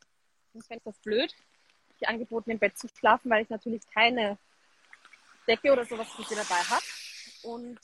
sonst 0.53 0.67
fände 0.67 0.79
ich 0.79 0.83
das 0.85 0.99
blöd, 0.99 1.33
ich 1.99 2.07
angeboten 2.07 2.51
im 2.51 2.59
Bett 2.59 2.77
zu 2.77 2.87
schlafen, 2.87 3.29
weil 3.29 3.43
ich 3.43 3.49
natürlich 3.49 3.81
keine 3.93 4.37
Decke 5.47 5.71
oder 5.71 5.85
sowas 5.85 6.11
für 6.11 6.23
sie 6.23 6.35
dabei 6.35 6.55
habe. 6.55 6.83
Und 7.43 7.79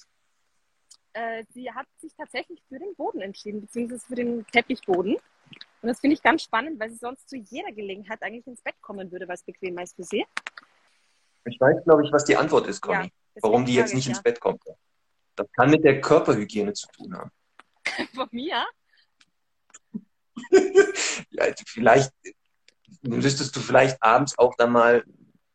äh, 1.14 1.44
sie 1.54 1.72
hat 1.72 1.88
sich 2.00 2.14
tatsächlich 2.16 2.62
für 2.68 2.80
den 2.80 2.96
Boden 2.96 3.22
entschieden, 3.22 3.62
beziehungsweise 3.62 4.06
für 4.06 4.16
den 4.16 4.46
Teppichboden. 4.48 5.16
Und 5.16 5.88
das 5.88 6.00
finde 6.00 6.16
ich 6.16 6.24
ganz 6.24 6.44
spannend, 6.44 6.80
weil 6.80 6.90
sie 6.90 6.98
sonst 6.98 7.30
zu 7.30 7.38
jeder 7.38 7.72
Gelegenheit 7.72 8.22
eigentlich 8.22 8.48
ins 8.48 8.62
Bett 8.62 8.76
kommen 8.82 9.12
würde, 9.12 9.28
weil 9.28 9.36
es 9.36 9.44
bequemer 9.44 9.84
ist 9.84 9.96
für 9.96 10.04
sie. 10.04 10.26
Ich 11.46 11.60
weiß, 11.60 11.84
glaube 11.84 12.06
ich, 12.06 12.12
was 12.12 12.24
die 12.24 12.38
Antwort 12.38 12.68
ist, 12.68 12.82
Conny. 12.82 13.06
Ja, 13.06 13.42
warum 13.42 13.66
die 13.66 13.74
jetzt 13.74 13.90
frage 13.90 13.96
nicht 13.96 14.06
ich 14.06 14.12
ins 14.12 14.22
Bett 14.22 14.40
kommt. 14.40 14.64
Das 15.36 15.52
kann 15.54 15.72
mit 15.72 15.84
der 15.84 16.00
Körperhygiene 16.00 16.74
zu 16.74 16.88
tun 16.90 17.16
haben. 17.16 17.32
ja. 17.98 18.06
Von 18.14 18.28
mir? 18.32 18.66
Ja, 21.32 21.46
vielleicht 21.66 22.12
müsstest 23.02 23.56
du 23.56 23.60
vielleicht 23.60 24.02
abends 24.02 24.38
auch 24.38 24.56
dann 24.56 24.72
mal 24.72 25.04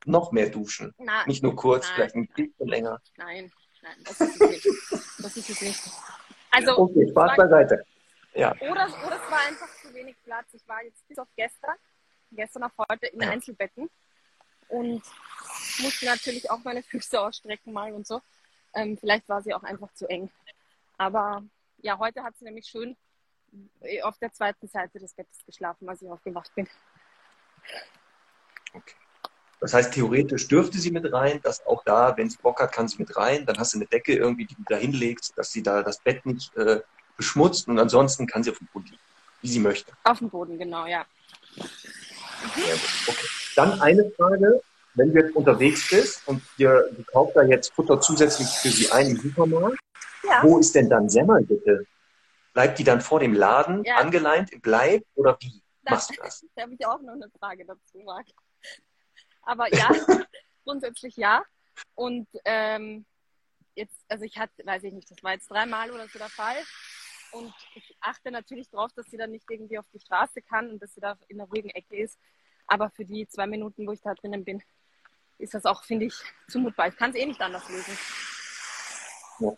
noch 0.05 0.33
mehr 0.33 0.49
duschen. 0.51 0.95
Na, 0.99 1.27
Nicht 1.27 1.43
nur 1.43 1.57
kurz, 1.57 1.87
Nein. 1.87 1.95
vielleicht 1.95 2.15
ein 2.15 2.29
bisschen 2.29 2.69
länger. 2.69 3.01
Nein, 3.17 3.53
nein, 3.83 3.97
das 4.05 4.21
ist 4.21 4.41
es 4.41 4.49
nicht. 4.51 4.67
Das 5.19 5.37
ist 5.37 5.51
es 5.51 5.61
nicht. 5.61 5.83
Also, 6.51 6.79
Okay, 6.79 7.09
Spaß 7.11 7.37
beiseite. 7.37 7.85
Ja, 8.35 8.53
oder, 8.61 8.87
oder 9.07 9.17
es 9.17 9.31
war 9.31 9.41
einfach 9.49 9.69
zu 9.83 9.93
wenig 9.95 10.15
Platz. 10.23 10.53
Ich 10.53 10.67
war 10.69 10.83
jetzt 10.85 11.07
bis 11.09 11.19
auf 11.19 11.29
gestern, 11.37 11.75
gestern 12.33 12.65
auf 12.65 12.73
heute 12.91 13.07
in 13.07 13.21
Ja. 13.23 13.31
Einzelbetten 13.31 13.89
und 14.69 15.03
musste 15.79 16.05
natürlich 16.07 16.51
auch 16.51 16.63
meine 16.63 16.83
Füße 16.85 17.21
ausstrecken 17.21 17.73
mal 17.73 17.93
und 17.93 18.07
so. 18.07 18.21
Ähm, 18.75 18.99
vielleicht 18.99 19.29
war 19.29 19.41
sie 19.43 19.55
auch 19.55 19.63
einfach 19.63 19.93
zu 19.95 20.07
eng. 20.09 20.31
Aber 20.99 21.43
ja, 21.79 21.99
heute 21.99 22.23
hat 22.23 22.37
sie 22.37 22.45
nämlich 22.45 22.67
schön 22.67 22.97
äh, 23.81 24.03
auf 24.03 24.19
der 24.19 24.33
zweiten 24.33 24.69
Seite 24.69 24.99
des 24.99 25.15
Bettes 25.15 25.45
geschlafen, 25.47 25.89
als 25.89 26.03
ich 26.03 26.09
aufgewacht 26.11 26.55
bin. 26.55 26.69
Das 29.61 29.73
heißt, 29.73 29.95
theoretisch 29.95 30.49
dürfte 30.49 30.79
sie 30.79 30.91
mit 30.91 31.11
rein, 31.13 31.41
dass 31.43 31.65
auch 31.67 31.83
da, 31.85 32.17
wenn 32.17 32.29
sie 32.29 32.37
Bock 32.43 32.61
hat, 32.61 32.73
kann 32.73 32.89
sie 32.89 32.99
mit 32.99 33.17
rein. 33.17 33.47
Dann 33.47 33.59
hast 33.59 33.73
du 33.75 33.79
eine 33.79 33.87
Decke 33.87 34.15
irgendwie, 34.15 34.45
die 34.47 34.55
du 34.55 34.63
da 34.69 34.77
hinlegst, 34.77 35.33
dass 35.37 35.51
sie 35.51 35.63
da 35.63 35.83
das 35.83 35.99
Bett 36.01 36.25
nicht 36.27 36.55
äh, 36.57 36.81
beschmutzt 37.17 37.67
und 37.69 37.79
ansonsten 37.79 38.27
kann 38.27 38.43
sie 38.43 38.51
auf 38.51 38.59
dem 38.59 38.69
Boden 38.73 38.87
liegen, 38.87 39.03
wie 39.41 39.49
sie 39.49 39.59
möchte. 39.59 39.93
Auf 40.05 40.19
dem 40.19 40.29
Boden, 40.29 40.59
genau, 40.59 40.87
ja. 40.87 41.07
Okay. 43.09 43.27
Dann 43.57 43.81
eine 43.81 44.11
Frage, 44.17 44.61
wenn 44.95 45.13
du 45.13 45.21
jetzt 45.21 45.35
unterwegs 45.35 45.89
bist 45.89 46.23
und 46.27 46.43
dir, 46.59 46.85
du 46.95 47.03
kaufst 47.05 47.37
da 47.37 47.43
jetzt 47.43 47.73
Futter 47.75 48.01
zusätzlich 48.01 48.49
für 48.49 48.69
sie 48.69 48.91
ein 48.91 49.09
im 49.09 49.17
Supermarkt, 49.17 49.79
Ja. 50.25 50.43
wo 50.43 50.59
ist 50.59 50.75
denn 50.75 50.91
dann 50.91 51.09
Semmel 51.09 51.43
bitte? 51.45 51.87
Bleibt 52.53 52.79
die 52.79 52.85
dann 52.85 53.01
vor 53.01 53.21
dem 53.21 53.33
Laden 53.33 53.85
Ja. 53.85 53.97
angeleint 53.97 54.53
im 54.53 54.61
Bleib 54.61 55.03
oder 55.15 55.37
wie 55.41 55.63
machst 55.91 56.11
du 56.11 56.15
das? 56.15 56.47
Da 56.55 56.63
habe 56.63 56.75
ich 56.75 56.87
auch 56.87 57.01
noch 57.01 57.15
eine 57.15 57.31
Frage 57.39 57.65
dazu, 57.65 57.99
Marc. 57.99 58.27
Aber 59.43 59.73
ja, 59.75 59.89
grundsätzlich 60.65 61.17
ja. 61.17 61.45
Und 61.95 62.29
ähm, 62.45 63.07
jetzt, 63.75 64.05
also 64.09 64.25
ich 64.25 64.39
hatte, 64.39 64.65
weiß 64.65 64.85
ich 64.85 64.93
nicht, 64.93 65.11
das 65.11 65.23
war 65.23 65.33
jetzt 65.33 65.51
dreimal 65.51 65.91
oder 65.91 66.09
so 66.09 66.19
der 66.19 66.29
Fall. 66.29 66.57
Und 67.33 67.53
ich 67.75 67.97
achte 68.01 68.31
natürlich 68.31 68.71
darauf, 68.71 68.93
dass 68.93 69.07
sie 69.07 69.17
dann 69.17 69.31
nicht 69.31 69.51
irgendwie 69.51 69.79
auf 69.79 69.87
die 69.93 70.01
Straße 70.01 70.43
kann 70.43 70.71
und 70.71 70.83
dass 70.83 70.95
sie 70.95 71.01
da 71.01 71.19
in 71.29 71.39
der 71.39 71.47
ruhigen 71.47 71.71
Ecke 71.71 71.97
ist. 71.97 72.19
Aber 72.67 72.91
für 72.91 73.05
die 73.05 73.29
zwei 73.29 73.47
Minuten, 73.47 73.87
wo 73.87 73.93
ich 73.93 74.01
da 74.01 74.15
drinnen 74.15 74.45
bin, 74.45 74.63
ist 75.39 75.55
das 75.55 75.67
auch, 75.67 75.85
finde 75.85 76.07
ich, 76.07 76.15
zumutbar. 76.49 76.89
Ich 76.89 76.97
kann 76.97 77.11
es 77.11 77.17
eh 77.17 77.27
nicht 77.27 77.41
anders 77.41 77.69
lösen. 77.69 77.99
Ja. 79.41 79.53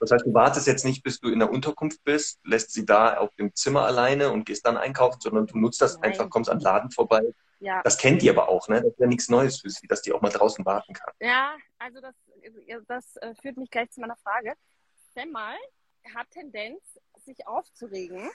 Das 0.00 0.10
heißt, 0.10 0.26
du 0.26 0.32
wartest 0.32 0.66
jetzt 0.66 0.84
nicht, 0.84 1.02
bis 1.02 1.20
du 1.20 1.28
in 1.28 1.38
der 1.38 1.50
Unterkunft 1.50 2.02
bist, 2.04 2.40
lässt 2.44 2.72
sie 2.72 2.86
da 2.86 3.18
auf 3.18 3.34
dem 3.36 3.54
Zimmer 3.54 3.84
alleine 3.84 4.32
und 4.32 4.46
gehst 4.46 4.66
dann 4.66 4.78
einkaufen, 4.78 5.20
sondern 5.20 5.46
du 5.46 5.58
nutzt 5.58 5.80
das 5.80 5.96
Nein. 5.96 6.10
einfach, 6.10 6.30
kommst 6.30 6.50
an 6.50 6.58
den 6.58 6.64
Laden 6.64 6.90
vorbei. 6.90 7.22
Ja. 7.60 7.82
Das 7.82 7.98
kennt 7.98 8.22
ihr 8.22 8.32
aber 8.32 8.48
auch, 8.48 8.68
ne? 8.68 8.80
Das 8.80 8.92
ist 8.92 8.98
ja 8.98 9.06
nichts 9.06 9.28
Neues 9.28 9.60
für 9.60 9.68
sie, 9.68 9.86
dass 9.86 10.00
die 10.00 10.12
auch 10.12 10.22
mal 10.22 10.30
draußen 10.30 10.64
warten 10.64 10.94
kann. 10.94 11.12
Ja, 11.20 11.54
also 11.78 12.00
das, 12.00 12.14
das 12.88 13.16
äh, 13.16 13.34
führt 13.34 13.58
mich 13.58 13.70
gleich 13.70 13.90
zu 13.90 14.00
meiner 14.00 14.16
Frage. 14.16 14.54
Semmel 15.14 15.56
hat 16.14 16.30
Tendenz, 16.30 16.80
sich 17.18 17.46
aufzuregen, 17.46 18.30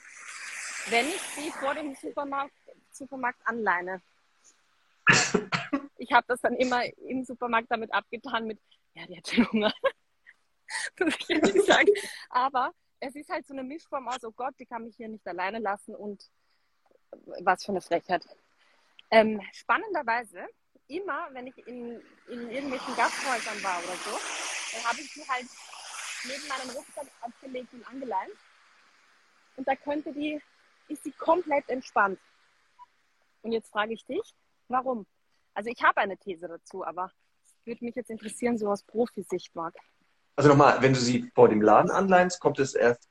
wenn 0.90 1.06
ich 1.08 1.20
sie 1.20 1.50
vor 1.50 1.74
dem 1.74 1.96
Supermarkt, 1.96 2.54
Supermarkt 2.92 3.40
anleine. 3.44 4.00
ich 5.98 6.12
habe 6.12 6.24
das 6.28 6.40
dann 6.40 6.54
immer 6.54 6.84
im 7.08 7.24
Supermarkt 7.24 7.68
damit 7.70 7.92
abgetan 7.92 8.46
mit, 8.46 8.60
ja, 8.94 9.06
die 9.06 9.16
hat 9.16 9.28
schon 9.28 9.50
Hunger. 9.50 9.72
muss 11.00 11.14
ich 11.18 11.30
ehrlich 11.30 11.64
sagen. 11.64 11.90
Aber 12.30 12.72
es 13.00 13.14
ist 13.14 13.28
halt 13.28 13.46
so 13.46 13.52
eine 13.52 13.62
Mischform 13.62 14.08
aus, 14.08 14.24
oh 14.24 14.32
Gott, 14.32 14.54
die 14.58 14.66
kann 14.66 14.84
mich 14.84 14.96
hier 14.96 15.08
nicht 15.08 15.26
alleine 15.26 15.58
lassen 15.58 15.94
und 15.94 16.30
was 17.40 17.64
für 17.64 17.72
eine 17.72 17.80
Frechheit. 17.80 18.24
Ähm, 19.10 19.40
spannenderweise, 19.52 20.46
immer 20.88 21.28
wenn 21.32 21.46
ich 21.46 21.58
in, 21.66 22.00
in 22.28 22.50
irgendwelchen 22.50 22.96
Gasthäusern 22.96 23.62
war 23.62 23.78
oder 23.78 23.96
so, 23.96 24.18
dann 24.72 24.84
habe 24.84 25.00
ich 25.00 25.12
sie 25.12 25.28
halt 25.28 25.46
neben 26.24 26.48
meinem 26.48 26.70
Rucksack 26.76 27.06
abgelegt 27.20 27.72
und 27.72 27.86
angeleint. 27.88 28.36
Und 29.56 29.66
da 29.66 29.76
könnte 29.76 30.12
die, 30.12 30.40
ist 30.88 31.04
sie 31.04 31.12
komplett 31.12 31.68
entspannt. 31.68 32.18
Und 33.42 33.52
jetzt 33.52 33.70
frage 33.70 33.94
ich 33.94 34.04
dich, 34.04 34.34
warum? 34.68 35.06
Also 35.54 35.70
ich 35.70 35.82
habe 35.82 35.98
eine 35.98 36.18
These 36.18 36.48
dazu, 36.48 36.84
aber 36.84 37.12
es 37.44 37.54
würde 37.64 37.84
mich 37.84 37.94
jetzt 37.94 38.10
interessieren, 38.10 38.58
so 38.58 38.68
aus 38.68 38.82
Profisicht, 38.82 39.54
Marc. 39.54 39.74
Also 40.38 40.50
nochmal, 40.50 40.82
wenn 40.82 40.92
du 40.92 41.00
sie 41.00 41.30
vor 41.34 41.48
dem 41.48 41.62
Laden 41.62 41.90
anleinst, 41.90 42.40
kommt 42.40 42.58
es 42.58 42.74
erst 42.74 43.08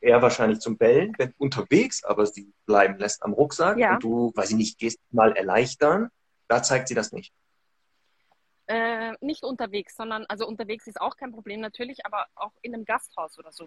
eher 0.00 0.22
wahrscheinlich 0.22 0.60
zum 0.60 0.78
Bellen. 0.78 1.12
Wenn 1.18 1.34
unterwegs 1.36 2.04
aber 2.04 2.26
sie 2.26 2.52
bleiben 2.64 2.96
lässt 2.98 3.24
am 3.24 3.32
Rucksack 3.32 3.76
ja. 3.76 3.94
und 3.94 4.04
du, 4.04 4.32
weiß 4.36 4.50
ich 4.50 4.56
nicht, 4.56 4.78
gehst 4.78 5.00
mal 5.10 5.32
erleichtern, 5.32 6.10
da 6.46 6.62
zeigt 6.62 6.86
sie 6.86 6.94
das 6.94 7.10
nicht. 7.10 7.32
Äh, 8.68 9.14
nicht 9.20 9.42
unterwegs, 9.42 9.96
sondern, 9.96 10.24
also 10.28 10.46
unterwegs 10.46 10.86
ist 10.86 11.00
auch 11.00 11.16
kein 11.16 11.32
Problem 11.32 11.60
natürlich, 11.60 12.06
aber 12.06 12.26
auch 12.36 12.52
in 12.62 12.72
einem 12.72 12.84
Gasthaus 12.84 13.36
oder 13.36 13.50
so. 13.50 13.64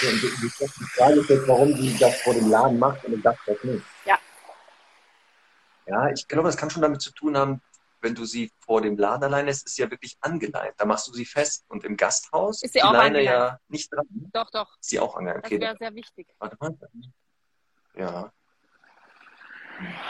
Ja, 0.00 0.10
und 0.10 0.22
die, 0.22 0.48
Frage 0.48 1.14
ist 1.14 1.28
jetzt, 1.28 1.48
warum 1.48 1.74
sie 1.74 1.98
das 1.98 2.22
vor 2.22 2.34
dem 2.34 2.48
Laden 2.48 2.78
macht 2.78 3.04
und 3.04 3.14
im 3.14 3.22
Gasthaus 3.22 3.64
nicht. 3.64 3.84
Ja. 4.04 4.16
Ja, 5.86 6.08
ich 6.10 6.28
glaube, 6.28 6.48
das 6.48 6.56
kann 6.56 6.70
schon 6.70 6.82
damit 6.82 7.02
zu 7.02 7.12
tun 7.12 7.36
haben, 7.36 7.60
wenn 8.02 8.14
du 8.14 8.24
sie 8.24 8.52
vor 8.58 8.82
dem 8.82 8.96
Laden 8.96 9.24
alleine 9.24 9.50
ist, 9.50 9.64
ist 9.64 9.76
sie 9.76 9.82
ja 9.82 9.90
wirklich 9.90 10.16
angeleint. 10.20 10.74
Da 10.76 10.84
machst 10.84 11.06
du 11.08 11.12
sie 11.12 11.24
fest. 11.24 11.64
Und 11.68 11.84
im 11.84 11.96
Gasthaus 11.96 12.62
ist 12.62 12.74
sie 12.74 12.82
auch 12.82 12.92
Leine 12.92 13.22
ja 13.22 13.58
nicht 13.68 13.92
dran. 13.92 14.06
Doch, 14.32 14.50
doch. 14.50 14.76
Ist 14.80 14.90
sie 14.90 14.98
auch 15.00 15.16
angeleint. 15.16 15.44
Okay. 15.46 15.58
Das 15.58 15.68
wäre 15.68 15.76
sehr 15.78 15.94
wichtig. 15.94 16.34
Warte 16.38 16.56
mal. 16.58 16.76
Ja. 17.94 18.32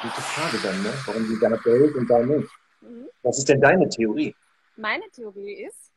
Gute 0.03 0.21
Frage 0.21 0.59
dann, 0.63 0.83
ne? 0.83 0.93
Warum 1.07 1.27
sie 1.27 1.39
da 1.39 1.49
behält 1.51 1.95
und 1.95 2.09
da 2.09 2.19
nicht. 2.21 2.51
Mhm. 2.81 3.09
Was 3.23 3.39
ist 3.39 3.49
denn 3.49 3.61
deine 3.61 3.89
Theorie? 3.89 4.35
Meine 4.77 5.09
Theorie 5.11 5.65
ist, 5.65 5.93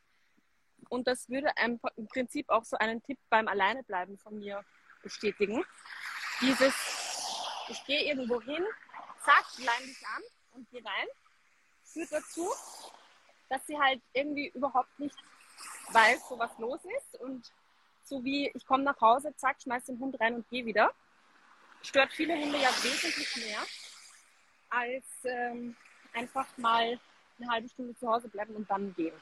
und 0.90 1.08
das 1.08 1.30
würde 1.30 1.50
im 1.64 1.80
Prinzip 2.10 2.50
auch 2.50 2.64
so 2.64 2.78
einen 2.78 3.02
Tipp 3.04 3.18
beim 3.30 3.48
Alleinebleiben 3.48 4.18
von 4.18 4.38
mir 4.38 4.64
bestätigen, 5.02 5.64
dieses, 6.42 6.74
ich 7.70 7.84
gehe 7.86 8.04
irgendwo 8.06 8.42
hin, 8.42 8.64
zack, 9.24 9.46
leine 9.58 9.88
dich 9.88 10.06
an 10.06 10.24
und 10.52 10.70
gehe 10.70 10.84
rein 10.84 11.08
führt 11.96 12.12
dazu, 12.12 12.52
dass 13.50 13.66
sie 13.66 13.80
halt 13.80 14.02
irgendwie 14.14 14.50
überhaupt 14.50 15.00
nicht 15.00 15.16
weiß, 15.92 16.26
wo 16.30 16.38
was 16.38 16.58
los 16.60 16.80
ist. 16.98 17.22
Und 17.22 17.52
so 18.04 18.24
wie 18.24 18.52
ich 18.54 18.66
komme 18.66 18.84
nach 18.84 19.00
Hause, 19.00 19.34
zack, 19.38 19.62
schmeiß 19.62 19.86
den 19.86 20.00
Hund 20.00 20.20
rein 20.20 20.36
und 20.36 20.50
gehe 20.50 20.66
wieder. 20.66 20.92
Stört 21.82 22.12
viele 22.12 22.36
Hunde 22.36 22.58
ja 22.58 22.70
wesentlich 22.70 23.36
mehr, 23.46 23.60
als 24.70 25.06
ähm, 25.24 25.76
einfach 26.14 26.46
mal 26.58 27.00
eine 27.40 27.50
halbe 27.50 27.70
Stunde 27.70 27.96
zu 27.96 28.08
Hause 28.08 28.28
bleiben 28.28 28.56
und 28.56 28.70
dann 28.70 28.94
gehen. 28.96 29.16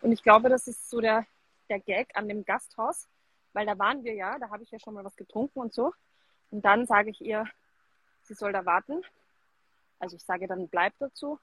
Und 0.00 0.12
ich 0.12 0.22
glaube, 0.22 0.48
das 0.48 0.68
ist 0.68 0.88
so 0.88 1.00
der, 1.00 1.26
der 1.68 1.80
Gag 1.80 2.14
an 2.14 2.28
dem 2.28 2.44
Gasthaus, 2.44 3.08
weil 3.54 3.66
da 3.66 3.78
waren 3.78 4.04
wir 4.04 4.14
ja, 4.14 4.38
da 4.38 4.50
habe 4.50 4.62
ich 4.62 4.70
ja 4.70 4.78
schon 4.78 4.94
mal 4.94 5.04
was 5.04 5.16
getrunken 5.16 5.58
und 5.58 5.74
so. 5.74 5.92
Und 6.50 6.64
dann 6.64 6.86
sage 6.86 7.10
ich 7.10 7.20
ihr, 7.20 7.46
sie 8.22 8.34
soll 8.34 8.52
da 8.52 8.64
warten. 8.64 9.02
Also 9.98 10.14
ich 10.14 10.22
sage 10.22 10.46
dann, 10.46 10.68
bleib 10.68 10.92
dazu 10.98 11.40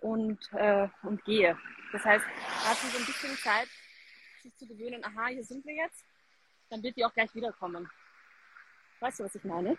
und, 0.00 0.38
äh, 0.52 0.88
und 1.02 1.24
gehe. 1.24 1.56
Das 1.92 2.04
heißt, 2.04 2.24
da 2.24 2.70
hat 2.70 2.76
sie 2.78 2.88
so 2.88 2.98
ein 2.98 3.06
bisschen 3.06 3.36
Zeit, 3.36 3.68
sich 4.42 4.54
zu 4.56 4.66
gewöhnen, 4.66 5.04
aha, 5.04 5.26
hier 5.28 5.44
sind 5.44 5.64
wir 5.64 5.74
jetzt, 5.74 6.04
dann 6.70 6.82
wird 6.82 6.96
die 6.96 7.04
auch 7.04 7.12
gleich 7.12 7.34
wiederkommen. 7.34 7.88
Weißt 9.00 9.20
du, 9.20 9.24
was 9.24 9.34
ich 9.34 9.44
meine? 9.44 9.76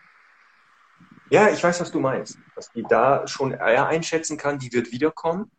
Ja, 1.30 1.50
ich 1.50 1.64
weiß, 1.64 1.80
was 1.82 1.92
du 1.92 2.00
meinst. 2.00 2.38
Dass 2.56 2.72
die 2.72 2.84
da 2.84 3.28
schon 3.28 3.52
eher 3.52 3.88
einschätzen 3.88 4.38
kann, 4.38 4.60
die 4.60 4.72
wird 4.74 4.92
wiederkommen. 4.92 5.52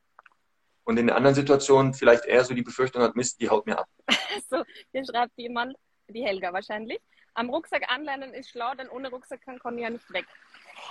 Und 0.84 0.96
in 0.96 1.10
anderen 1.10 1.34
Situationen 1.34 1.94
vielleicht 1.94 2.24
eher 2.24 2.44
so 2.44 2.54
die 2.54 2.62
Befürchtung 2.62 3.02
hat, 3.02 3.14
Mist, 3.14 3.40
die 3.40 3.48
haut 3.48 3.66
mir 3.66 3.78
ab. 3.78 3.88
so, 4.50 4.64
hier 4.92 5.04
schreibt 5.04 5.32
jemand, 5.36 5.76
die 6.08 6.24
Helga 6.24 6.52
wahrscheinlich. 6.52 7.00
Am 7.34 7.48
Rucksack 7.48 7.88
anlernen 7.88 8.34
ist 8.34 8.50
schlau, 8.50 8.74
denn 8.74 8.88
ohne 8.88 9.10
Rucksack 9.10 9.42
kann 9.42 9.58
Conny 9.60 9.82
ja 9.82 9.90
nicht 9.90 10.12
weg. 10.12 10.26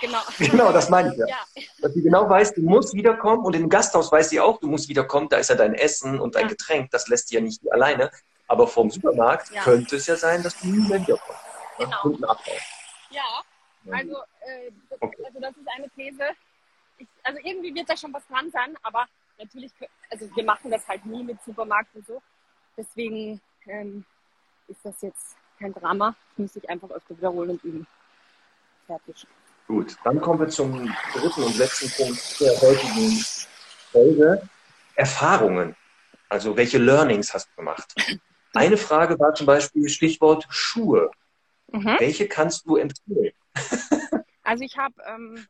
Genau. 0.00 0.18
Genau, 0.38 0.72
das 0.72 0.88
meine 0.88 1.12
ich 1.12 1.18
ja. 1.18 1.26
ja. 1.26 1.62
Dass 1.80 1.92
sie 1.92 2.02
genau 2.02 2.28
weiß, 2.28 2.54
du 2.54 2.62
musst 2.62 2.94
wiederkommen 2.94 3.44
und 3.44 3.54
im 3.54 3.68
Gasthaus 3.68 4.10
weiß 4.10 4.30
sie 4.30 4.40
auch, 4.40 4.58
du 4.58 4.68
musst 4.68 4.88
wiederkommen, 4.88 5.28
da 5.28 5.36
ist 5.38 5.50
ja 5.50 5.56
dein 5.56 5.74
Essen 5.74 6.18
und 6.20 6.34
dein 6.34 6.44
ja. 6.44 6.48
Getränk, 6.48 6.90
das 6.90 7.08
lässt 7.08 7.28
sie 7.28 7.36
ja 7.36 7.40
nicht 7.40 7.60
alleine. 7.72 8.10
Aber 8.48 8.66
vom 8.66 8.90
Supermarkt 8.90 9.50
ja. 9.50 9.62
könnte 9.62 9.96
es 9.96 10.06
ja 10.06 10.16
sein, 10.16 10.42
dass 10.42 10.58
du 10.58 10.68
nie 10.68 10.88
mehr 10.88 11.00
wiederkommst. 11.00 11.42
Genau. 11.78 12.16
Ja, 13.10 13.42
also, 13.90 14.16
äh, 14.40 14.70
das, 14.88 15.00
okay. 15.00 15.24
also 15.24 15.40
das 15.40 15.56
ist 15.56 15.68
eine 15.76 15.88
These. 15.90 16.24
Ich, 16.98 17.08
also 17.22 17.38
irgendwie 17.42 17.74
wird 17.74 17.88
da 17.88 17.96
schon 17.96 18.12
was 18.12 18.26
dran 18.26 18.50
sein, 18.50 18.76
aber 18.82 19.06
natürlich, 19.38 19.72
also 20.10 20.28
wir 20.34 20.44
machen 20.44 20.70
das 20.70 20.86
halt 20.86 21.04
nie 21.06 21.22
mit 21.22 21.42
Supermarkt 21.42 21.94
und 21.94 22.06
so. 22.06 22.20
Deswegen 22.76 23.40
ähm, 23.66 24.04
ist 24.68 24.84
das 24.84 25.00
jetzt 25.02 25.36
kein 25.58 25.72
Drama. 25.72 26.14
Ich 26.32 26.38
muss 26.38 26.52
sich 26.54 26.68
einfach 26.68 26.90
öfter 26.90 27.16
wiederholen 27.16 27.50
und 27.50 27.64
üben. 27.64 27.86
Fertig. 28.86 29.26
Gut, 29.70 29.96
dann 30.02 30.20
kommen 30.20 30.40
wir 30.40 30.48
zum 30.48 30.92
dritten 31.12 31.44
und 31.44 31.56
letzten 31.56 31.88
Punkt 31.90 32.40
der 32.40 32.60
heutigen 32.60 33.24
Folge. 33.92 34.42
Erfahrungen. 34.96 35.76
Also 36.28 36.56
welche 36.56 36.78
Learnings 36.78 37.32
hast 37.32 37.48
du 37.50 37.54
gemacht? 37.54 37.94
Eine 38.52 38.76
Frage 38.76 39.16
war 39.20 39.32
zum 39.32 39.46
Beispiel 39.46 39.88
Stichwort 39.88 40.44
Schuhe. 40.50 41.12
Mhm. 41.68 41.94
Welche 42.00 42.26
kannst 42.26 42.66
du 42.66 42.76
empfehlen? 42.76 43.32
Also 44.42 44.64
ich 44.64 44.76
habe 44.76 44.94
ähm, 45.06 45.46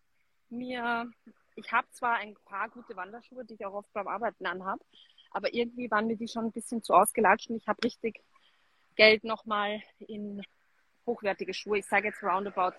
mir, 0.51 1.11
ich 1.57 1.73
habe 1.73 1.87
zwar 1.91 2.16
ein 2.16 2.37
paar 2.45 2.68
gute 2.68 2.95
Wanderschuhe, 2.97 3.47
die 3.47 3.55
ich 3.55 3.64
auch 3.64 3.73
oft 3.73 3.91
beim 3.95 4.07
Arbeiten 4.07 4.45
anhabe, 4.45 4.85
aber 5.31 5.55
irgendwie 5.55 5.91
waren 5.91 6.07
mir 6.07 6.18
die 6.18 6.29
schon 6.29 6.45
ein 6.45 6.53
bisschen 6.53 6.83
zu 6.83 6.93
ausgelatscht 6.93 7.49
und 7.49 7.57
ich 7.57 7.66
habe 7.66 7.83
richtig 7.83 8.21
Geld 8.97 9.25
nochmal 9.25 9.83
in 10.01 10.43
hochwertige 11.07 11.55
Schuhe, 11.55 11.79
ich 11.79 11.87
sage 11.87 12.09
jetzt 12.09 12.23
roundabout 12.23 12.77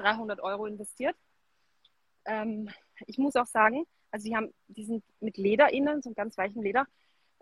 300 0.00 0.40
Euro 0.40 0.66
investiert. 0.66 1.16
Ähm, 2.24 2.70
ich 3.06 3.18
muss 3.18 3.36
auch 3.36 3.46
sagen, 3.46 3.86
also 4.10 4.28
die, 4.28 4.36
haben, 4.36 4.52
die 4.68 4.84
sind 4.84 5.04
mit 5.20 5.36
Leder 5.36 5.72
innen, 5.72 6.02
so 6.02 6.12
ganz 6.12 6.36
weichen 6.36 6.62
Leder, 6.62 6.86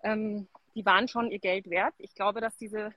ähm, 0.02 0.48
die 0.74 0.84
waren 0.84 1.08
schon 1.08 1.30
ihr 1.30 1.38
Geld 1.38 1.70
wert. 1.70 1.94
Ich 1.98 2.14
glaube, 2.14 2.40
dass 2.40 2.56
diese, 2.56 2.92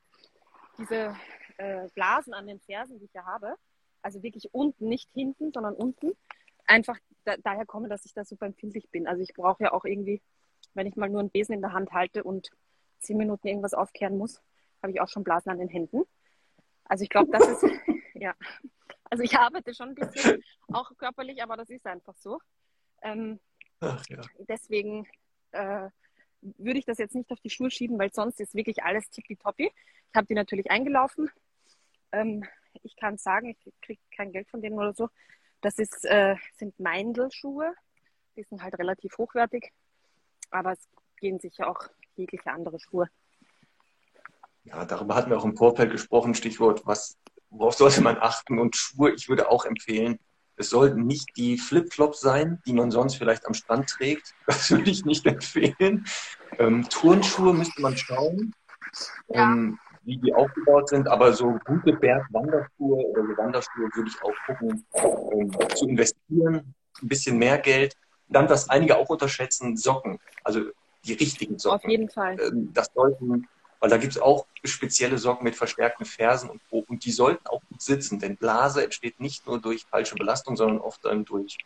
diese 0.77 1.15
äh, 1.57 1.87
Blasen 1.95 2.33
an 2.33 2.47
den 2.47 2.59
Fersen, 2.59 2.99
die 2.99 3.05
ich 3.05 3.13
ja 3.13 3.25
habe, 3.25 3.55
also 4.01 4.23
wirklich 4.23 4.53
unten, 4.53 4.87
nicht 4.87 5.09
hinten, 5.13 5.51
sondern 5.51 5.73
unten, 5.75 6.11
einfach 6.65 6.97
da, 7.23 7.37
daher 7.37 7.65
kommen, 7.65 7.89
dass 7.89 8.05
ich 8.05 8.13
da 8.13 8.25
super 8.25 8.45
empfindlich 8.45 8.89
bin. 8.89 9.07
Also 9.07 9.21
ich 9.21 9.33
brauche 9.33 9.63
ja 9.63 9.73
auch 9.73 9.85
irgendwie, 9.85 10.21
wenn 10.73 10.87
ich 10.87 10.95
mal 10.95 11.09
nur 11.09 11.19
einen 11.19 11.29
Besen 11.29 11.55
in 11.55 11.61
der 11.61 11.73
Hand 11.73 11.91
halte 11.91 12.23
und 12.23 12.49
zehn 12.99 13.17
Minuten 13.17 13.47
irgendwas 13.47 13.73
aufkehren 13.73 14.17
muss, 14.17 14.41
habe 14.81 14.91
ich 14.91 15.01
auch 15.01 15.09
schon 15.09 15.23
Blasen 15.23 15.51
an 15.51 15.59
den 15.59 15.69
Händen. 15.69 16.03
Also 16.85 17.03
ich 17.03 17.09
glaube, 17.09 17.31
das 17.31 17.47
ist, 17.47 17.63
ja, 18.13 18.35
also 19.11 19.23
ich 19.23 19.37
arbeite 19.37 19.75
schon 19.75 19.89
ein 19.89 19.95
bisschen 19.95 20.41
auch 20.73 20.89
körperlich, 20.97 21.43
aber 21.43 21.57
das 21.57 21.69
ist 21.69 21.85
einfach 21.85 22.15
so. 22.17 22.39
Ähm, 23.03 23.39
Ach, 23.81 24.03
ja. 24.09 24.21
Deswegen 24.39 25.07
äh, 25.51 25.89
würde 26.41 26.79
ich 26.79 26.85
das 26.85 26.97
jetzt 26.97 27.13
nicht 27.13 27.29
auf 27.31 27.39
die 27.41 27.49
Schuhe 27.49 27.69
schieben, 27.69 27.99
weil 27.99 28.11
sonst 28.13 28.39
ist 28.39 28.55
wirklich 28.55 28.83
alles 28.83 29.09
tippitoppi. 29.09 29.65
Ich 29.65 30.15
habe 30.15 30.27
die 30.27 30.33
natürlich 30.33 30.71
eingelaufen. 30.71 31.29
Ähm, 32.13 32.45
ich 32.83 32.95
kann 32.95 33.17
sagen, 33.17 33.49
ich 33.49 33.73
kriege 33.81 34.01
kein 34.15 34.31
Geld 34.31 34.49
von 34.49 34.61
denen 34.61 34.77
oder 34.77 34.93
so. 34.93 35.09
Das 35.59 35.77
ist, 35.77 36.05
äh, 36.05 36.37
sind 36.55 36.79
Meindl-Schuhe. 36.79 37.73
Die 38.37 38.43
sind 38.43 38.63
halt 38.63 38.79
relativ 38.79 39.17
hochwertig. 39.17 39.73
Aber 40.51 40.71
es 40.71 40.87
gehen 41.17 41.39
sicher 41.39 41.69
auch 41.69 41.81
jegliche 42.15 42.51
andere 42.51 42.79
Schuhe. 42.79 43.09
Ja, 44.63 44.85
darüber 44.85 45.15
hatten 45.15 45.29
wir 45.29 45.37
auch 45.37 45.45
im 45.45 45.57
Vorfeld 45.57 45.91
gesprochen, 45.91 46.33
Stichwort, 46.33 46.85
was, 46.85 47.17
worauf 47.51 47.75
sollte 47.75 48.01
man 48.01 48.17
achten? 48.17 48.57
Und 48.57 48.75
Schuhe, 48.75 49.11
ich 49.11 49.29
würde 49.29 49.49
auch 49.49 49.65
empfehlen, 49.65 50.19
es 50.55 50.69
sollten 50.69 51.05
nicht 51.07 51.29
die 51.37 51.57
Flipflops 51.57 52.21
sein, 52.21 52.61
die 52.65 52.73
man 52.73 52.91
sonst 52.91 53.15
vielleicht 53.15 53.45
am 53.45 53.53
Strand 53.53 53.89
trägt. 53.89 54.33
Das 54.47 54.69
würde 54.71 54.89
ich 54.89 55.05
nicht 55.05 55.25
empfehlen. 55.25 56.05
Ähm, 56.59 56.87
Turnschuhe 56.89 57.53
müsste 57.53 57.81
man 57.81 57.97
schauen, 57.97 58.53
ja. 59.29 59.43
ähm, 59.43 59.79
wie 60.03 60.17
die 60.17 60.33
aufgebaut 60.33 60.89
sind. 60.89 61.07
Aber 61.07 61.33
so 61.33 61.57
gute 61.65 61.93
Bergwanderschuhe 61.93 63.05
oder 63.05 63.23
so 63.23 63.37
Wanderschuhe 63.37 63.89
würde 63.93 64.09
ich 64.09 64.21
auch 64.23 64.35
gucken, 64.45 64.85
ähm, 64.93 65.75
zu 65.75 65.87
investieren. 65.87 66.73
Ein 67.01 67.07
bisschen 67.07 67.37
mehr 67.37 67.57
Geld. 67.57 67.95
Dann, 68.27 68.49
was 68.49 68.69
einige 68.69 68.97
auch 68.97 69.09
unterschätzen, 69.09 69.77
Socken. 69.77 70.19
Also 70.43 70.65
die 71.05 71.13
richtigen 71.13 71.57
Socken. 71.57 71.77
Auf 71.77 71.89
jeden 71.89 72.09
Fall. 72.09 72.39
Ähm, 72.39 72.71
das 72.73 72.91
sollten 72.93 73.47
weil 73.81 73.89
da 73.89 73.97
gibt 73.97 74.13
es 74.13 74.21
auch 74.21 74.45
spezielle 74.63 75.17
Socken 75.17 75.43
mit 75.43 75.55
verstärkten 75.55 76.05
Fersen 76.05 76.49
und, 76.51 76.61
und 76.69 77.03
die 77.03 77.11
sollten 77.11 77.45
auch 77.47 77.61
gut 77.67 77.81
sitzen, 77.81 78.19
denn 78.19 78.37
Blase 78.37 78.83
entsteht 78.83 79.19
nicht 79.19 79.47
nur 79.47 79.59
durch 79.59 79.85
falsche 79.85 80.15
Belastung, 80.15 80.55
sondern 80.55 80.79
oft 80.79 81.03
dann 81.03 81.25
durch 81.25 81.57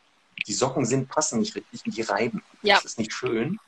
die 0.47 0.53
Socken 0.53 0.85
sind, 0.85 1.09
passen 1.09 1.39
nicht 1.39 1.55
richtig 1.55 1.85
und 1.85 1.95
die 1.95 2.01
reiben. 2.01 2.41
Ja. 2.61 2.75
Das 2.75 2.85
ist 2.85 2.99
nicht 2.99 3.13
schön. 3.13 3.59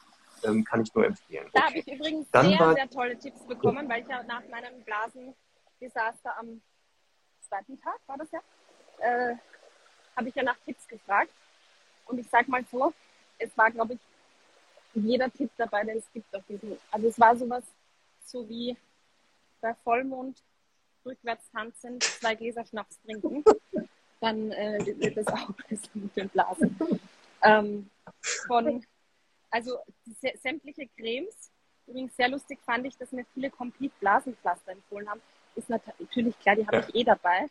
Ähm, 0.44 0.64
kann 0.64 0.82
ich 0.82 0.94
nur 0.94 1.06
empfehlen. 1.06 1.50
Da 1.52 1.60
okay. 1.60 1.68
habe 1.68 1.80
ich 1.80 1.88
übrigens 1.88 2.28
dann 2.32 2.48
sehr, 2.48 2.60
war, 2.60 2.74
sehr 2.74 2.90
tolle 2.90 3.20
Tipps 3.20 3.46
bekommen, 3.46 3.90
weil 3.90 4.04
ich 4.04 4.08
ja 4.08 4.24
nach 4.24 4.48
meinem 4.50 4.82
Blasendesaster 4.84 6.38
am 6.38 6.62
zweiten 7.42 7.82
Tag, 7.82 8.00
war 8.06 8.18
das 8.18 8.30
ja, 8.32 8.40
äh, 9.00 9.36
habe 10.16 10.30
ich 10.30 10.36
ja 10.36 10.44
nach 10.44 10.58
Tipps 10.64 10.88
gefragt. 10.88 11.32
Und 12.06 12.20
ich 12.20 12.30
sage 12.30 12.50
mal 12.50 12.64
so, 12.72 12.94
es 13.40 13.58
war, 13.58 13.72
glaube 13.72 13.96
ich, 13.96 14.00
jeder 14.94 15.30
Tipp 15.32 15.50
dabei, 15.58 15.84
den 15.84 15.98
es 15.98 16.06
gibt 16.14 16.34
auf 16.34 16.44
diesem. 16.48 16.78
Also 16.92 17.08
es 17.08 17.20
war 17.20 17.36
sowas 17.36 17.64
so 18.28 18.48
wie 18.50 18.78
bei 19.62 19.74
Vollmond 19.84 20.44
rückwärts 21.06 21.50
tanzen, 21.52 22.00
zwei 22.02 22.36
Gläser 22.36 22.66
Schnaps 22.66 23.00
trinken, 23.02 23.44
dann 24.20 24.52
äh, 24.52 24.80
wird 25.00 25.18
das 25.18 25.28
auch 25.28 25.52
besser 25.70 25.90
mit 25.94 26.16
den 26.16 26.30
Blasen. 26.30 26.78
Ähm, 27.44 27.90
von, 28.48 28.86
also 29.50 29.80
sämtliche 30.42 30.88
Cremes, 30.98 31.52
übrigens 31.88 32.16
sehr 32.16 32.30
lustig 32.30 32.60
fand 32.66 32.86
ich, 32.86 32.98
dass 32.98 33.12
mir 33.12 33.26
viele 33.34 33.50
Complete 33.50 33.94
Blasenpflaster 34.00 34.74
empfohlen 34.74 35.10
haben. 35.10 35.22
Ist 35.56 35.70
natürlich 35.70 36.38
klar, 36.40 36.56
die 36.56 36.68
habe 36.68 36.86
ich 36.88 36.96
eh 36.96 37.04
dabei. 37.04 37.48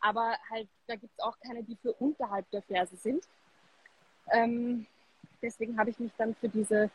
Aber 0.00 0.36
halt, 0.50 0.68
da 0.86 0.94
gibt 0.94 1.12
es 1.16 1.24
auch 1.24 1.38
keine, 1.40 1.62
die 1.62 1.76
für 1.76 1.92
unterhalb 1.94 2.48
der 2.50 2.62
Ferse 2.62 2.96
sind. 2.96 3.24
Ähm, 4.30 4.86
deswegen 5.42 5.78
habe 5.78 5.90
ich 5.90 5.98
mich 5.98 6.12
dann 6.16 6.34
für 6.36 6.48
diese 6.48 6.90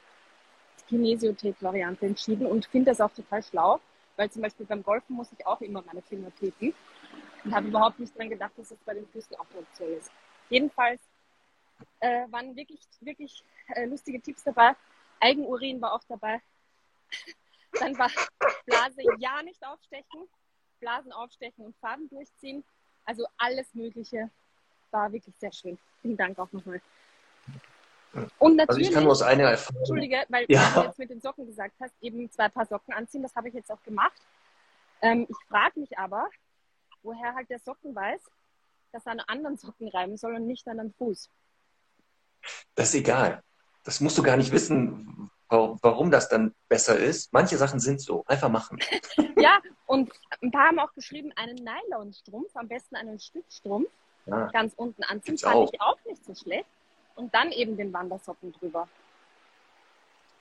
Kinesiotape-Variante 0.91 2.05
entschieden 2.05 2.45
und 2.45 2.65
finde 2.65 2.91
das 2.91 2.99
auch 2.99 3.13
total 3.13 3.41
schlau, 3.41 3.79
weil 4.17 4.29
zum 4.29 4.41
Beispiel 4.41 4.65
beim 4.65 4.83
Golfen 4.83 5.15
muss 5.15 5.31
ich 5.31 5.47
auch 5.47 5.61
immer 5.61 5.81
meine 5.85 6.01
Finger 6.01 6.31
tapen 6.37 6.73
und 7.45 7.55
habe 7.55 7.67
überhaupt 7.69 7.97
nicht 7.99 8.17
dran 8.17 8.29
gedacht, 8.29 8.51
dass 8.57 8.69
das 8.69 8.77
bei 8.85 8.93
den 8.93 9.07
Füßen 9.07 9.37
auch 9.37 9.45
eine 9.79 9.89
ist. 9.93 10.11
Jedenfalls 10.49 10.99
äh, 12.01 12.29
waren 12.29 12.55
wirklich, 12.57 12.81
wirklich 12.99 13.41
äh, 13.69 13.85
lustige 13.85 14.21
Tipps 14.21 14.43
dabei. 14.43 14.75
Eigenurin 15.21 15.81
war 15.81 15.93
auch 15.93 16.03
dabei. 16.09 16.41
Dann 17.79 17.97
war 17.97 18.11
Blase 18.65 19.01
ja 19.19 19.41
nicht 19.43 19.65
aufstechen, 19.65 20.27
Blasen 20.81 21.13
aufstechen 21.13 21.65
und 21.65 21.75
Farben 21.77 22.09
durchziehen. 22.09 22.65
Also 23.05 23.25
alles 23.37 23.73
Mögliche 23.73 24.29
war 24.91 25.09
wirklich 25.13 25.35
sehr 25.37 25.53
schön. 25.53 25.77
Vielen 26.01 26.17
Dank 26.17 26.37
auch 26.37 26.51
nochmal. 26.51 26.81
Und 28.39 28.57
natürlich, 28.57 28.69
also 28.69 28.79
ich 28.81 28.91
kann 28.91 29.03
nur 29.03 29.11
aus 29.13 29.21
einer 29.21 29.43
Erfahrung. 29.43 29.79
Entschuldige, 29.79 30.25
weil 30.29 30.45
ja. 30.49 30.71
du 30.75 30.81
jetzt 30.81 30.99
mit 30.99 31.09
den 31.09 31.21
Socken 31.21 31.45
gesagt 31.45 31.75
hast, 31.79 31.93
eben 32.01 32.29
zwei 32.29 32.49
Paar 32.49 32.65
Socken 32.65 32.93
anziehen, 32.93 33.23
das 33.23 33.35
habe 33.35 33.47
ich 33.47 33.53
jetzt 33.53 33.71
auch 33.71 33.81
gemacht. 33.83 34.19
Ähm, 35.01 35.25
ich 35.29 35.37
frage 35.47 35.79
mich 35.79 35.97
aber, 35.97 36.27
woher 37.03 37.33
halt 37.33 37.49
der 37.49 37.59
Socken 37.59 37.95
weiß, 37.95 38.21
dass 38.91 39.05
er 39.05 39.13
an 39.13 39.21
anderen 39.21 39.57
Socken 39.57 39.87
reiben 39.87 40.17
soll 40.17 40.35
und 40.35 40.45
nicht 40.45 40.67
an 40.67 40.77
den 40.77 40.93
Fuß. 40.93 41.29
Das 42.75 42.89
ist 42.89 42.95
egal. 42.95 43.41
Das 43.83 44.01
musst 44.01 44.17
du 44.17 44.23
gar 44.23 44.37
nicht 44.37 44.51
wissen, 44.51 45.31
warum 45.47 46.11
das 46.11 46.27
dann 46.27 46.53
besser 46.67 46.97
ist. 46.97 47.31
Manche 47.31 47.57
Sachen 47.57 47.79
sind 47.79 48.01
so. 48.01 48.23
Einfach 48.27 48.49
machen. 48.49 48.79
ja, 49.37 49.59
und 49.85 50.11
ein 50.41 50.51
paar 50.51 50.67
haben 50.67 50.79
auch 50.79 50.93
geschrieben, 50.93 51.31
einen 51.35 51.55
Nylonstrumpf, 51.55 52.55
am 52.55 52.67
besten 52.67 52.95
einen 52.95 53.19
Stützstrumpf, 53.19 53.89
ja. 54.25 54.47
ganz 54.47 54.73
unten 54.75 55.03
anziehen. 55.03 55.37
Fand 55.37 55.55
auch. 55.55 55.71
ich 55.71 55.81
auch 55.81 55.97
nicht 56.05 56.23
so 56.25 56.35
schlecht 56.35 56.67
und 57.15 57.33
dann 57.33 57.51
eben 57.51 57.77
den 57.77 57.91
Wandersocken 57.93 58.53
drüber. 58.53 58.87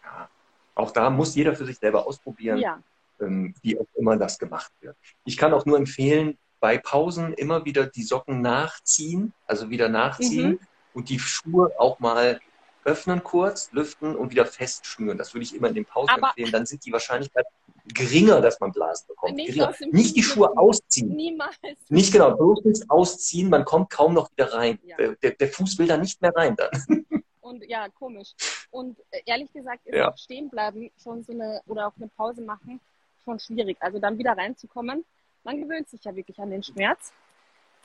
Ja, 0.02 0.28
auch 0.74 0.90
da 0.90 1.10
muss 1.10 1.34
jeder 1.34 1.54
für 1.54 1.66
sich 1.66 1.78
selber 1.78 2.06
ausprobieren, 2.06 2.58
ja. 2.58 2.82
ähm, 3.20 3.54
wie 3.62 3.78
auch 3.78 3.86
immer 3.94 4.16
das 4.16 4.38
gemacht 4.38 4.72
wird. 4.80 4.96
Ich 5.24 5.36
kann 5.36 5.52
auch 5.52 5.66
nur 5.66 5.76
empfehlen, 5.76 6.38
bei 6.60 6.78
Pausen 6.78 7.32
immer 7.34 7.64
wieder 7.64 7.86
die 7.86 8.02
Socken 8.02 8.42
nachziehen, 8.42 9.32
also 9.46 9.70
wieder 9.70 9.88
nachziehen 9.88 10.50
mhm. 10.50 10.60
und 10.94 11.08
die 11.08 11.18
Schuhe 11.18 11.72
auch 11.78 11.98
mal 12.00 12.40
öffnen 12.84 13.22
kurz, 13.22 13.70
lüften 13.72 14.16
und 14.16 14.30
wieder 14.30 14.46
festschnüren. 14.46 15.18
Das 15.18 15.34
würde 15.34 15.44
ich 15.44 15.54
immer 15.54 15.68
in 15.68 15.74
den 15.74 15.84
Pausen 15.84 16.10
Aber 16.10 16.28
empfehlen. 16.28 16.52
Dann 16.52 16.66
sind 16.66 16.84
die 16.84 16.92
Wahrscheinlichkeit 16.92 17.46
geringer, 17.94 18.40
dass 18.40 18.60
man 18.60 18.72
Blasen 18.72 19.08
bekommt. 19.08 19.34
Nicht, 19.34 19.58
nicht 19.92 20.16
die 20.16 20.22
Schuhe 20.22 20.56
ausziehen. 20.56 21.14
Niemals. 21.14 21.56
Nicht 21.88 22.12
genau, 22.12 22.36
bloß 22.36 22.88
ausziehen, 22.88 23.48
man 23.48 23.64
kommt 23.64 23.90
kaum 23.90 24.14
noch 24.14 24.30
wieder 24.30 24.52
rein. 24.52 24.78
Ja. 24.84 24.96
Der, 24.96 25.32
der, 25.32 25.48
Fuß 25.48 25.78
will 25.78 25.86
da 25.86 25.96
nicht 25.96 26.20
mehr 26.20 26.32
rein 26.34 26.56
dann. 26.56 27.04
Und 27.40 27.64
ja, 27.68 27.88
komisch. 27.88 28.34
Und 28.70 28.98
äh, 29.10 29.22
ehrlich 29.26 29.52
gesagt 29.52 29.86
ist 29.86 29.96
ja. 29.96 30.10
auch 30.10 30.16
stehen 30.16 30.48
bleiben 30.50 30.90
schon 31.02 31.24
so 31.24 31.32
eine, 31.32 31.60
oder 31.66 31.88
auch 31.88 31.96
eine 31.96 32.08
Pause 32.08 32.42
machen, 32.42 32.80
schon 33.24 33.40
schwierig. 33.40 33.76
Also 33.80 33.98
dann 33.98 34.18
wieder 34.18 34.32
reinzukommen. 34.32 35.04
Man 35.42 35.60
gewöhnt 35.60 35.88
sich 35.88 36.04
ja 36.04 36.14
wirklich 36.14 36.38
an 36.38 36.50
den 36.50 36.62
Schmerz. 36.62 37.12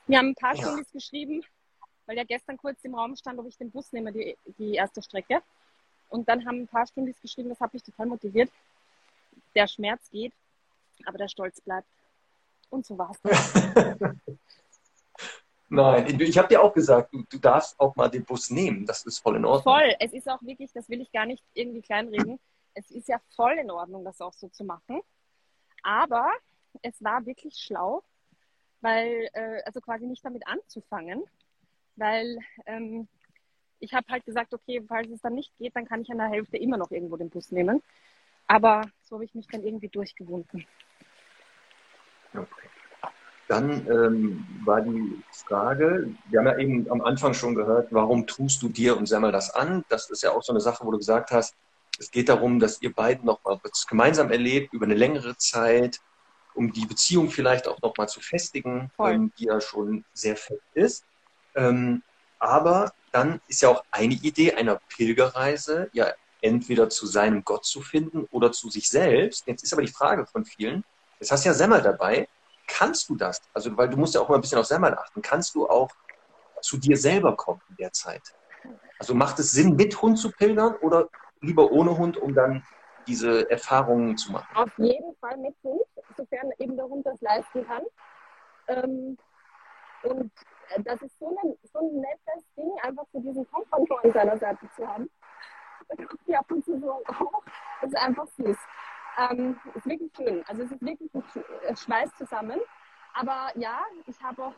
Wir 0.07 0.19
haben 0.19 0.29
ein 0.29 0.35
paar 0.35 0.55
ja. 0.55 0.61
Stunden 0.61 0.85
geschrieben, 0.93 1.43
weil 2.05 2.17
ja 2.17 2.23
gestern 2.23 2.57
kurz 2.57 2.83
im 2.83 2.95
Raum 2.95 3.15
stand, 3.15 3.39
ob 3.39 3.47
ich 3.47 3.57
den 3.57 3.71
Bus 3.71 3.91
nehme, 3.93 4.11
die, 4.11 4.37
die 4.57 4.73
erste 4.75 5.01
Strecke. 5.01 5.41
Und 6.09 6.29
dann 6.29 6.45
haben 6.45 6.61
ein 6.61 6.67
paar 6.67 6.85
Stunden 6.85 7.13
geschrieben, 7.21 7.49
das 7.49 7.59
hat 7.59 7.73
mich 7.73 7.83
total 7.83 8.05
motiviert 8.05 8.49
der 9.55 9.67
Schmerz 9.67 10.09
geht, 10.11 10.33
aber 11.05 11.17
der 11.17 11.27
Stolz 11.27 11.61
bleibt. 11.61 11.87
Und 12.69 12.85
so 12.85 12.97
war 12.97 13.11
es 13.11 13.19
Nein, 15.67 16.21
ich 16.21 16.37
habe 16.37 16.47
dir 16.47 16.61
auch 16.61 16.73
gesagt, 16.73 17.11
du, 17.13 17.23
du, 17.23 17.39
darfst 17.39 17.79
auch 17.79 17.95
mal 17.95 18.07
den 18.07 18.23
Bus 18.23 18.51
nehmen. 18.51 18.85
Das 18.85 19.03
ist 19.03 19.17
voll 19.19 19.35
in 19.37 19.45
Ordnung. 19.45 19.63
Voll. 19.63 19.95
Es 19.99 20.13
ist 20.13 20.29
auch 20.29 20.41
wirklich, 20.41 20.71
das 20.71 20.87
will 20.89 21.01
ich 21.01 21.11
gar 21.11 21.25
nicht 21.25 21.43
irgendwie 21.53 21.81
kleinreden. 21.81 22.39
Es 22.75 22.91
ist 22.91 23.07
ja 23.07 23.19
voll 23.35 23.53
in 23.53 23.71
Ordnung, 23.71 24.05
das 24.05 24.21
auch 24.21 24.33
so 24.33 24.47
zu 24.49 24.63
machen. 24.63 25.01
Aber 25.81 26.29
es 26.81 27.03
war 27.03 27.25
wirklich 27.25 27.55
schlau, 27.57 28.03
weil, 28.81 29.27
äh, 29.33 29.63
also 29.65 29.81
quasi 29.81 30.05
nicht 30.05 30.23
damit 30.23 30.47
anzufangen, 30.47 31.23
weil 31.95 32.37
ähm, 32.65 33.07
ich 33.79 33.93
habe 33.93 34.07
halt 34.09 34.25
gesagt, 34.25 34.53
okay, 34.53 34.83
falls 34.87 35.09
es 35.09 35.21
dann 35.21 35.35
nicht 35.35 35.55
geht, 35.57 35.75
dann 35.75 35.85
kann 35.85 36.01
ich 36.01 36.11
an 36.11 36.17
der 36.17 36.29
Hälfte 36.29 36.57
immer 36.57 36.77
noch 36.77 36.91
irgendwo 36.91 37.17
den 37.17 37.29
Bus 37.29 37.51
nehmen. 37.51 37.81
Aber 38.47 38.81
so 39.03 39.15
habe 39.15 39.25
ich 39.25 39.33
mich 39.35 39.47
dann 39.47 39.63
irgendwie 39.63 39.89
durchgewunden. 39.89 40.65
Okay. 42.33 42.69
Dann 43.47 43.87
ähm, 43.87 44.47
war 44.65 44.81
die 44.81 45.21
Frage, 45.31 46.09
wir 46.29 46.39
haben 46.39 46.47
ja 46.47 46.57
eben 46.57 46.89
am 46.89 47.01
Anfang 47.01 47.33
schon 47.33 47.53
gehört, 47.53 47.89
warum 47.91 48.25
tust 48.25 48.61
du 48.63 48.69
dir 48.69 48.97
und 48.97 49.05
Semmel 49.05 49.31
das 49.31 49.51
an? 49.51 49.85
Das 49.89 50.09
ist 50.09 50.23
ja 50.23 50.31
auch 50.31 50.41
so 50.41 50.51
eine 50.51 50.61
Sache, 50.61 50.83
wo 50.83 50.91
du 50.91 50.97
gesagt 50.97 51.29
hast, 51.31 51.55
es 51.99 52.09
geht 52.09 52.29
darum, 52.29 52.59
dass 52.59 52.81
ihr 52.81 52.91
beiden 52.91 53.25
nochmal 53.25 53.59
was 53.63 53.85
gemeinsam 53.87 54.31
erlebt, 54.31 54.73
über 54.73 54.85
eine 54.85 54.95
längere 54.95 55.37
Zeit, 55.37 56.01
um 56.55 56.73
die 56.73 56.85
Beziehung 56.85 57.29
vielleicht 57.29 57.67
auch 57.67 57.79
nochmal 57.81 58.09
zu 58.09 58.19
festigen, 58.19 58.91
ähm, 58.99 59.31
die 59.37 59.45
ja 59.45 59.61
schon 59.61 60.03
sehr 60.13 60.35
fest 60.35 60.63
ist. 60.73 61.05
Ähm, 61.55 62.03
aber 62.39 62.93
dann 63.11 63.41
ist 63.47 63.61
ja 63.61 63.69
auch 63.69 63.83
eine 63.91 64.13
Idee 64.13 64.53
einer 64.53 64.79
Pilgerreise 64.89 65.89
ja 65.93 66.07
entweder 66.41 66.89
zu 66.89 67.07
seinem 67.07 67.43
Gott 67.43 67.65
zu 67.65 67.81
finden 67.81 68.27
oder 68.31 68.51
zu 68.51 68.69
sich 68.69 68.89
selbst. 68.89 69.47
Jetzt 69.47 69.63
ist 69.63 69.73
aber 69.73 69.81
die 69.81 69.91
Frage 69.91 70.25
von 70.25 70.45
vielen, 70.45 70.83
jetzt 71.19 71.31
hast 71.31 71.45
du 71.45 71.49
ja 71.49 71.53
Semmel 71.53 71.81
dabei, 71.81 72.27
kannst 72.67 73.09
du 73.09 73.15
das? 73.15 73.41
Also, 73.53 73.75
weil 73.77 73.89
du 73.89 73.97
musst 73.97 74.15
ja 74.15 74.21
auch 74.21 74.29
mal 74.29 74.35
ein 74.35 74.41
bisschen 74.41 74.59
auf 74.59 74.65
Semmel 74.65 74.93
achten. 74.93 75.21
Kannst 75.21 75.55
du 75.55 75.67
auch 75.67 75.89
zu 76.61 76.77
dir 76.77 76.97
selber 76.97 77.35
kommen 77.35 77.61
in 77.69 77.77
der 77.77 77.91
Zeit? 77.93 78.21
Also 78.99 79.13
macht 79.13 79.39
es 79.39 79.51
Sinn, 79.51 79.75
mit 79.75 80.01
Hund 80.01 80.17
zu 80.17 80.31
pilgern 80.31 80.75
oder 80.81 81.09
lieber 81.41 81.71
ohne 81.71 81.97
Hund, 81.97 82.17
um 82.17 82.33
dann 82.33 82.63
diese 83.07 83.49
Erfahrungen 83.49 84.17
zu 84.17 84.31
machen? 84.31 84.55
Auf 84.55 84.71
jeden 84.77 85.15
Fall 85.19 85.37
mit 85.37 85.55
Hund, 85.63 85.83
sofern 86.17 86.51
eben 86.57 86.75
der 86.75 86.85
Hund 86.85 87.05
das 87.05 87.21
leisten 87.21 87.65
kann. 87.67 87.83
Ähm, 88.67 89.17
und 90.03 90.31
das 90.83 91.01
ist 91.01 91.17
so 91.19 91.29
ein, 91.29 91.55
so 91.63 91.79
ein 91.79 91.99
nettes 91.99 92.45
Ding, 92.57 92.71
einfach 92.83 93.05
so 93.11 93.19
diesen 93.19 93.49
Komfort 93.49 94.03
an 94.03 94.11
seiner 94.11 94.37
Seite 94.37 94.69
zu 94.75 94.87
haben 94.87 95.09
die 96.27 96.35
ab 96.35 96.49
und 96.51 96.63
zu 96.63 96.79
so 96.79 97.01
hoch. 97.19 97.43
Das 97.81 97.91
ist 97.91 97.97
einfach 97.97 98.27
süß. 98.27 98.57
Ähm, 99.17 99.59
ist 99.73 99.85
wirklich 99.85 100.11
schön. 100.15 100.43
Also 100.47 100.63
es 100.63 100.71
ist 100.71 100.81
wirklich 100.81 101.13
ein 101.13 101.23
äh, 101.67 101.75
Schweiß 101.75 102.13
zusammen. 102.17 102.59
Aber 103.13 103.49
ja, 103.55 103.83
ich 104.07 104.21
habe 104.21 104.45
auch 104.45 104.53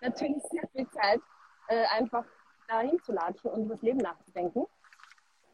natürlich 0.00 0.42
sehr 0.50 0.68
viel 0.68 0.88
Zeit, 0.90 1.20
äh, 1.68 1.84
einfach 1.96 2.24
dahin 2.68 3.00
zu 3.02 3.12
latschen 3.12 3.50
und 3.50 3.64
über 3.64 3.74
das 3.74 3.82
Leben 3.82 3.98
nachzudenken. 3.98 4.66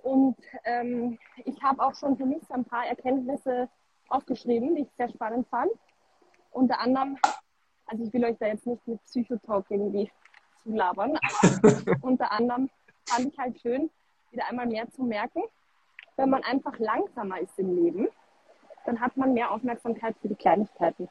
Und 0.02 0.36
ähm, 0.64 1.18
ich 1.44 1.62
habe 1.62 1.80
auch 1.84 1.94
schon 1.94 2.16
für 2.16 2.26
mich 2.26 2.42
so 2.48 2.54
ein 2.54 2.64
paar 2.64 2.86
Erkenntnisse 2.86 3.68
aufgeschrieben, 4.08 4.74
die 4.74 4.82
ich 4.82 4.92
sehr 4.96 5.08
spannend 5.08 5.46
fand. 5.48 5.70
Unter 6.50 6.80
anderem, 6.80 7.18
also 7.92 8.04
ich 8.04 8.12
will 8.14 8.24
euch 8.24 8.38
da 8.38 8.46
jetzt 8.46 8.66
nicht 8.66 8.86
mit 8.88 9.04
Psychotalk 9.04 9.66
irgendwie 9.68 10.10
zulabern, 10.62 11.18
aber 11.62 11.96
unter 12.00 12.32
anderem 12.32 12.70
fand 13.06 13.26
ich 13.26 13.38
halt 13.38 13.60
schön, 13.60 13.90
wieder 14.30 14.48
einmal 14.48 14.66
mehr 14.66 14.88
zu 14.90 15.02
merken, 15.02 15.42
wenn 16.16 16.30
man 16.30 16.42
einfach 16.42 16.78
langsamer 16.78 17.40
ist 17.40 17.58
im 17.58 17.76
Leben, 17.76 18.08
dann 18.86 18.98
hat 18.98 19.16
man 19.16 19.34
mehr 19.34 19.50
Aufmerksamkeit 19.50 20.16
für 20.22 20.28
die 20.28 20.34
Kleinigkeiten. 20.34 21.08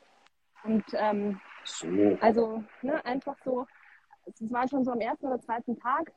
Und 0.63 0.83
ähm, 0.93 1.39
so. 1.63 1.87
also 2.19 2.63
ne, 2.81 3.03
einfach 3.05 3.37
so, 3.45 3.67
es 4.25 4.51
war 4.51 4.67
schon 4.67 4.83
so 4.83 4.91
am 4.91 5.01
ersten 5.01 5.27
oder 5.27 5.39
zweiten 5.39 5.77
Tag, 5.77 6.11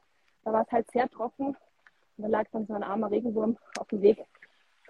da 0.44 0.52
war 0.52 0.62
es 0.62 0.72
halt 0.72 0.90
sehr 0.90 1.08
trocken 1.10 1.48
und 2.16 2.22
da 2.22 2.26
lag 2.26 2.46
dann 2.52 2.66
so 2.66 2.72
ein 2.72 2.82
armer 2.82 3.10
Regenwurm 3.10 3.58
auf 3.78 3.88
dem 3.88 4.00
Weg. 4.00 4.24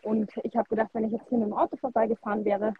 Und 0.03 0.31
ich 0.45 0.57
habe 0.57 0.68
gedacht, 0.68 0.91
wenn 0.93 1.05
ich 1.05 1.12
jetzt 1.12 1.29
hier 1.29 1.39
mit 1.39 1.49
dem 1.49 1.55
Auto 1.55 1.77
vorbeigefahren 1.77 2.45
wäre, 2.45 2.75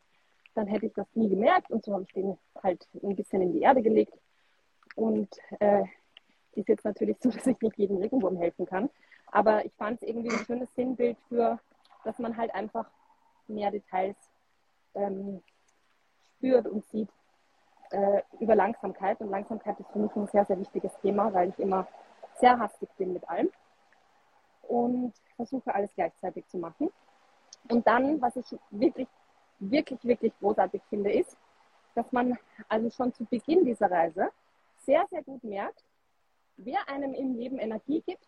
dann 0.55 0.67
hätte 0.67 0.87
ich 0.87 0.95
das 0.95 1.07
nie 1.15 1.29
gemerkt. 1.29 1.71
Und 1.71 1.85
so 1.85 1.93
habe 1.93 2.05
ich 2.05 2.13
den 2.13 2.39
halt 2.63 2.87
ein 3.03 3.17
bisschen 3.17 3.43
in 3.43 3.53
die 3.53 3.63
Erde 3.63 3.83
gelegt. 3.83 4.15
Und 4.97 5.29
äh, 5.61 5.85
ist 6.53 6.69
jetzt 6.69 6.85
natürlich 6.85 7.19
so, 7.21 7.31
dass 7.31 7.47
ich 7.47 7.61
nicht 7.61 7.79
jedem 7.79 7.99
Regenwurm 7.99 8.37
helfen 8.37 8.67
kann. 8.67 8.91
Aber 9.27 9.65
ich 9.65 9.73
fand 9.75 10.01
es 10.01 10.09
irgendwie 10.09 10.31
ein 10.31 10.45
schönes 10.45 10.73
Sinnbild 10.75 11.19
für, 11.29 11.59
dass 12.05 12.19
man 12.19 12.37
halt 12.37 12.55
einfach 12.55 12.89
mehr 13.49 13.71
Details 13.71 14.17
ähm, 14.95 15.43
spürt 16.37 16.67
und 16.67 16.85
sieht 16.87 17.11
äh, 17.91 18.23
über 18.39 18.55
Langsamkeit. 18.55 19.21
Und 19.21 19.31
Langsamkeit 19.31 19.79
ist 19.81 19.91
für 19.91 19.99
mich 19.99 20.15
ein 20.15 20.29
sehr, 20.29 20.45
sehr 20.45 20.59
wichtiges 20.59 20.93
Thema, 21.01 21.33
weil 21.33 21.49
ich 21.49 21.59
immer 21.59 21.87
sehr 22.39 22.59
hastig 22.59 22.89
bin 22.97 23.13
mit 23.13 23.29
allem 23.29 23.51
und 24.63 25.13
versuche 25.37 25.75
alles 25.75 25.95
gleichzeitig 25.95 26.47
zu 26.49 26.59
machen. 26.59 26.91
Und 27.71 27.87
dann, 27.87 28.21
was 28.21 28.37
ich 28.37 28.47
wirklich, 28.71 29.09
wirklich, 29.71 30.05
wirklich 30.05 30.33
großartig 30.39 30.83
finde, 30.89 31.13
ist, 31.13 31.37
dass 31.95 32.11
man 32.13 32.39
also 32.69 32.91
schon 32.91 33.13
zu 33.13 33.25
Beginn 33.25 33.65
dieser 33.65 33.91
Reise 33.91 34.31
sehr, 34.85 35.07
sehr 35.11 35.23
gut 35.23 35.43
merkt, 35.45 35.85
wer 36.57 36.89
einem 36.89 37.15
im 37.15 37.37
Leben 37.37 37.59
Energie 37.59 38.03
gibt 38.03 38.27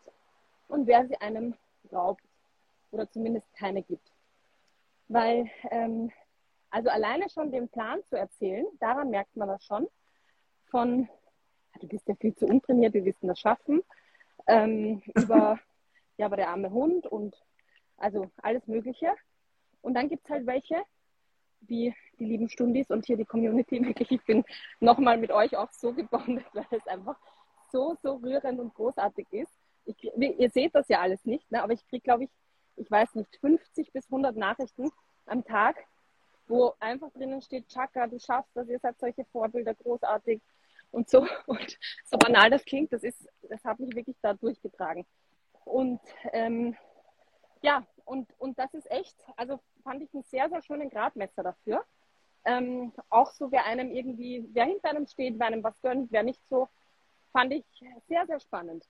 und 0.68 0.86
wer 0.86 1.06
sie 1.06 1.16
einem 1.20 1.54
raubt 1.92 2.22
oder 2.90 3.10
zumindest 3.10 3.46
keine 3.54 3.82
gibt. 3.82 4.10
Weil, 5.08 5.48
ähm, 5.70 6.10
also 6.70 6.90
alleine 6.90 7.28
schon 7.28 7.52
den 7.52 7.68
Plan 7.68 8.02
zu 8.08 8.16
erzählen, 8.16 8.66
daran 8.80 9.10
merkt 9.10 9.36
man 9.36 9.48
das 9.48 9.64
schon, 9.64 9.88
von, 10.66 11.08
du 11.80 11.86
bist 11.86 12.08
ja 12.08 12.14
viel 12.16 12.34
zu 12.34 12.46
untrainiert, 12.46 12.94
wir 12.94 13.04
wissen 13.04 13.28
das 13.28 13.38
schaffen, 13.38 13.82
ähm, 14.46 15.02
über, 15.14 15.58
ja, 16.16 16.26
aber 16.26 16.36
der 16.36 16.48
arme 16.48 16.70
Hund 16.70 17.06
und 17.06 17.36
also 17.96 18.30
alles 18.38 18.66
Mögliche. 18.66 19.14
Und 19.82 19.94
dann 19.94 20.08
gibt 20.08 20.24
es 20.24 20.30
halt 20.30 20.46
welche, 20.46 20.82
wie 21.60 21.94
die 22.18 22.24
lieben 22.24 22.48
Stundis 22.48 22.90
und 22.90 23.06
hier 23.06 23.16
die 23.16 23.24
Community. 23.24 23.82
Wirklich, 23.86 24.10
ich 24.10 24.24
bin 24.24 24.44
nochmal 24.80 25.18
mit 25.18 25.30
euch 25.30 25.56
auch 25.56 25.72
so 25.72 25.92
gebondet, 25.92 26.46
weil 26.52 26.66
es 26.70 26.86
einfach 26.86 27.16
so, 27.72 27.96
so 28.02 28.14
rührend 28.16 28.60
und 28.60 28.74
großartig 28.74 29.26
ist. 29.32 29.52
Ich, 29.84 30.02
ihr 30.16 30.50
seht 30.50 30.74
das 30.74 30.88
ja 30.88 31.00
alles 31.00 31.24
nicht, 31.24 31.50
ne? 31.50 31.62
aber 31.62 31.72
ich 31.72 31.86
kriege, 31.88 32.02
glaube 32.02 32.24
ich, 32.24 32.30
ich 32.76 32.90
weiß 32.90 33.14
nicht, 33.14 33.36
50 33.40 33.92
bis 33.92 34.06
100 34.06 34.36
Nachrichten 34.36 34.90
am 35.26 35.44
Tag, 35.44 35.76
wo 36.48 36.74
einfach 36.80 37.10
drinnen 37.12 37.40
steht, 37.40 37.68
Chaka, 37.68 38.06
du 38.06 38.18
schaffst 38.18 38.50
das, 38.54 38.68
ihr 38.68 38.78
seid 38.78 38.98
solche 38.98 39.24
Vorbilder, 39.26 39.74
großartig 39.74 40.40
und 40.90 41.08
so. 41.08 41.26
Und 41.46 41.78
so 42.04 42.18
banal 42.18 42.50
das 42.50 42.64
klingt, 42.64 42.92
das 42.92 43.02
ist, 43.02 43.28
das 43.42 43.64
hat 43.64 43.78
mich 43.78 43.94
wirklich 43.94 44.16
da 44.22 44.34
durchgetragen. 44.34 45.04
Und 45.64 46.00
ähm, 46.32 46.76
ja, 47.62 47.84
und, 48.04 48.28
und 48.38 48.58
das 48.58 48.72
ist 48.74 48.90
echt, 48.90 49.16
also 49.36 49.60
fand 49.82 50.02
ich 50.02 50.12
einen 50.14 50.22
sehr, 50.24 50.48
sehr 50.48 50.62
schönen 50.62 50.90
Gradmesser 50.90 51.42
dafür. 51.42 51.84
Ähm, 52.44 52.92
auch 53.10 53.32
so, 53.32 53.50
wer 53.50 53.64
einem 53.64 53.90
irgendwie, 53.90 54.48
wer 54.52 54.66
hinter 54.66 54.90
einem 54.90 55.06
steht, 55.06 55.38
wer 55.38 55.48
einem 55.48 55.64
was 55.64 55.80
gönnt, 55.82 56.12
wer 56.12 56.22
nicht 56.22 56.40
so, 56.48 56.68
fand 57.32 57.52
ich 57.52 57.64
sehr, 58.08 58.24
sehr 58.26 58.38
spannend. 58.38 58.84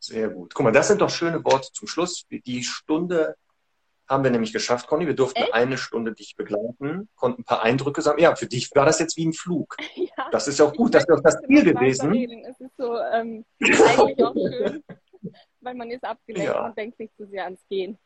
Sehr 0.00 0.28
gut. 0.28 0.52
Guck 0.52 0.64
mal, 0.64 0.72
das 0.72 0.88
sind 0.88 1.00
doch 1.00 1.10
schöne 1.10 1.44
Worte 1.44 1.70
zum 1.72 1.86
Schluss. 1.86 2.26
Die 2.28 2.64
Stunde 2.64 3.36
haben 4.08 4.24
wir 4.24 4.32
nämlich 4.32 4.52
geschafft, 4.52 4.88
Conny. 4.88 5.06
Wir 5.06 5.14
durften 5.14 5.42
Echt? 5.42 5.54
eine 5.54 5.78
Stunde 5.78 6.12
dich 6.12 6.34
begleiten, 6.36 7.08
konnten 7.14 7.42
ein 7.42 7.44
paar 7.44 7.62
Eindrücke 7.62 8.02
sammeln. 8.02 8.24
Ja, 8.24 8.34
für 8.34 8.46
dich 8.46 8.68
war 8.74 8.84
das 8.84 8.98
jetzt 8.98 9.16
wie 9.16 9.26
ein 9.26 9.32
Flug. 9.32 9.76
Ja, 9.94 10.28
das 10.30 10.46
ist 10.46 10.60
auch 10.60 10.74
gut, 10.74 10.94
das 10.94 11.04
ist 11.04 11.10
auch 11.10 11.22
das 11.22 11.40
Ziel 11.46 11.64
gewesen. 11.64 12.12
Es 12.44 12.60
ist 12.60 12.76
so 12.76 12.98
ähm, 12.98 13.46
eigentlich 13.60 14.22
auch 14.22 14.34
schön, 14.34 14.84
weil 15.62 15.74
man 15.74 15.90
ist 15.90 16.04
abgelenkt 16.04 16.52
ja. 16.52 16.66
und 16.66 16.76
denkt 16.76 16.98
nicht 16.98 17.16
zu 17.16 17.26
sehr 17.26 17.44
ans 17.44 17.60
Gehen. 17.68 17.98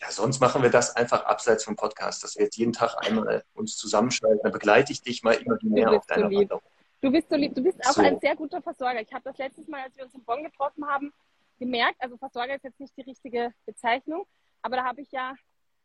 Ja, 0.00 0.10
sonst 0.10 0.40
machen 0.40 0.62
wir 0.62 0.70
das 0.70 0.94
einfach 0.94 1.24
abseits 1.24 1.64
vom 1.64 1.74
Podcast, 1.74 2.22
dass 2.22 2.36
wir 2.36 2.44
jetzt 2.44 2.56
jeden 2.56 2.72
Tag 2.72 2.94
einmal 3.04 3.42
uns 3.54 3.76
zusammenschalten. 3.76 4.40
Dann 4.42 4.52
begleite 4.52 4.92
ich 4.92 5.02
dich 5.02 5.24
mal 5.24 5.34
immer 5.34 5.58
mehr 5.62 5.90
auf 5.90 6.06
deiner 6.06 6.30
so 6.30 6.36
Wanderung. 6.36 6.62
Du 7.00 7.10
bist 7.10 7.28
so 7.28 7.36
lieb. 7.36 7.54
Du 7.54 7.62
bist 7.62 7.80
auch 7.86 7.92
so. 7.92 8.02
ein 8.02 8.18
sehr 8.20 8.36
guter 8.36 8.62
Versorger. 8.62 9.00
Ich 9.00 9.12
habe 9.12 9.24
das 9.24 9.38
letztes 9.38 9.66
Mal, 9.66 9.82
als 9.82 9.96
wir 9.96 10.04
uns 10.04 10.14
in 10.14 10.24
Bonn 10.24 10.44
getroffen 10.44 10.86
haben, 10.86 11.12
gemerkt. 11.58 11.96
Also 12.00 12.16
Versorger 12.16 12.54
ist 12.54 12.64
jetzt 12.64 12.78
nicht 12.78 12.96
die 12.96 13.02
richtige 13.02 13.52
Bezeichnung, 13.66 14.26
aber 14.62 14.76
da 14.76 14.84
habe 14.84 15.00
ich 15.00 15.10
ja 15.10 15.34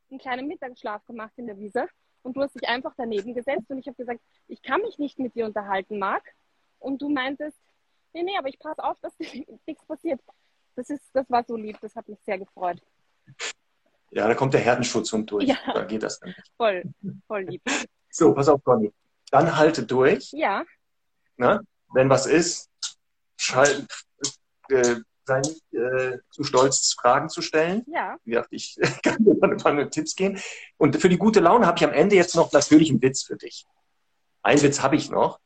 einen 0.10 0.20
kleinen 0.20 0.48
Mittagsschlaf 0.48 1.06
gemacht 1.06 1.34
in 1.38 1.48
der 1.48 1.58
Wiese 1.58 1.88
und 2.22 2.36
du 2.36 2.42
hast 2.42 2.54
dich 2.56 2.68
einfach 2.68 2.94
daneben 2.96 3.34
gesetzt 3.34 3.70
und 3.70 3.80
ich 3.80 3.88
habe 3.88 3.98
gesagt, 3.98 4.22
ich 4.48 4.62
kann 4.62 4.82
mich 4.82 4.98
nicht 4.98 5.20
mit 5.20 5.36
dir 5.36 5.46
unterhalten, 5.46 6.00
Marc. 6.00 6.24
Und 6.80 7.02
du 7.02 7.10
meintest, 7.10 7.58
nee, 8.14 8.24
nee, 8.24 8.38
aber 8.38 8.50
ich 8.50 8.60
passe 8.60 8.84
auf, 8.84 8.98
dass 9.02 9.14
nichts 9.68 9.86
passiert. 9.86 10.22
Das, 10.76 10.90
ist, 10.90 11.04
das 11.14 11.30
war 11.30 11.44
so 11.44 11.56
lieb, 11.56 11.78
das 11.82 11.96
hat 11.96 12.08
mich 12.08 12.20
sehr 12.24 12.40
gefreut. 12.40 12.82
Ja, 14.12 14.28
da 14.28 14.36
kommt 14.36 14.54
der 14.54 14.62
Herdenschutzhund 14.62 15.30
durch. 15.32 15.46
Ja. 15.46 15.58
Da 15.74 15.84
geht 15.86 16.04
das 16.04 16.20
dann 16.20 16.30
nicht. 16.30 16.52
Voll, 16.58 16.84
voll 17.28 17.44
lieb. 17.44 17.62
So, 18.10 18.34
pass 18.34 18.48
auf, 18.48 18.64
Conny. 18.64 18.94
Dann 19.32 19.58
halte 19.58 19.84
durch. 19.84 20.32
Ja. 20.32 20.64
Na, 21.38 21.62
wenn 21.94 22.10
was 22.10 22.28
ist, 22.28 22.70
schall, 23.38 23.88
äh, 24.70 24.96
sei 25.26 25.40
nicht 25.40 25.74
äh, 25.74 26.20
zu 26.30 26.44
stolz, 26.44 26.94
Fragen 26.94 27.30
zu 27.30 27.42
stellen. 27.42 27.84
Ja. 27.88 28.18
ja 28.26 28.46
ich 28.50 28.78
kann 29.04 29.24
dir 29.24 29.36
dann 29.40 29.52
ein 29.52 29.58
paar 29.58 29.90
Tipps 29.90 30.16
geben. 30.16 30.40
Und 30.78 30.96
für 30.98 31.10
die 31.10 31.18
gute 31.18 31.40
Laune 31.40 31.66
habe 31.66 31.78
ich 31.78 31.84
am 31.84 31.94
Ende 31.94 32.16
jetzt 32.16 32.36
noch 32.36 32.52
natürlich 32.52 32.90
einen 32.90 33.02
Witz 33.02 33.24
für 33.24 33.38
dich. 33.38 33.66
Einen 34.42 34.62
Witz 34.62 34.82
habe 34.82 34.96
ich 34.96 35.10
noch. 35.10 35.40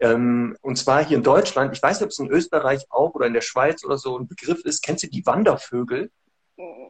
Ähm, 0.00 0.56
und 0.60 0.76
zwar 0.76 1.04
hier 1.04 1.16
in 1.16 1.22
Deutschland, 1.22 1.74
ich 1.74 1.82
weiß 1.82 2.00
nicht, 2.00 2.04
ob 2.04 2.10
es 2.10 2.18
in 2.18 2.30
Österreich 2.30 2.84
auch 2.90 3.14
oder 3.14 3.26
in 3.26 3.32
der 3.32 3.40
Schweiz 3.40 3.84
oder 3.84 3.96
so 3.96 4.18
ein 4.18 4.26
Begriff 4.26 4.64
ist. 4.64 4.82
Kennst 4.82 5.04
du 5.04 5.08
die 5.08 5.24
Wandervögel? 5.24 6.10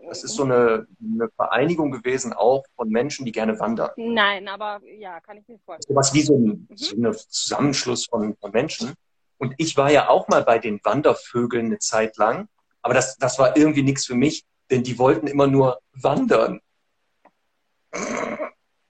Das 0.09 0.22
ist 0.24 0.35
so 0.35 0.44
eine, 0.44 0.86
eine, 1.02 1.28
Vereinigung 1.36 1.90
gewesen, 1.90 2.35
auch 2.35 2.64
von 2.76 2.89
Menschen, 2.90 3.24
die 3.24 3.32
gerne 3.32 3.59
wandern. 3.59 3.90
Nein, 3.97 4.47
aber 4.48 4.81
ja, 4.98 5.20
kann 5.20 5.39
ich 5.39 5.48
mir 5.48 5.59
vorstellen. 5.64 5.97
Was 5.97 6.12
wie 6.12 6.20
so 6.20 6.36
ein, 6.36 6.66
mhm. 6.68 6.76
so 6.76 6.97
ein 6.97 7.14
Zusammenschluss 7.28 8.06
von, 8.06 8.36
von 8.36 8.51
Menschen. 8.52 8.93
Und 9.39 9.55
ich 9.56 9.76
war 9.76 9.90
ja 9.90 10.09
auch 10.09 10.28
mal 10.28 10.44
bei 10.44 10.59
den 10.59 10.81
Wandervögeln 10.85 11.66
eine 11.66 11.78
Zeit 11.78 12.16
lang, 12.18 12.48
aber 12.82 12.94
das, 12.94 13.16
das 13.16 13.39
war 13.39 13.56
irgendwie 13.56 13.82
nichts 13.82 14.06
für 14.06 14.14
mich, 14.14 14.44
denn 14.70 14.82
die 14.82 14.98
wollten 14.98 15.26
immer 15.26 15.47
nur 15.47 15.78
wandern. 15.93 16.60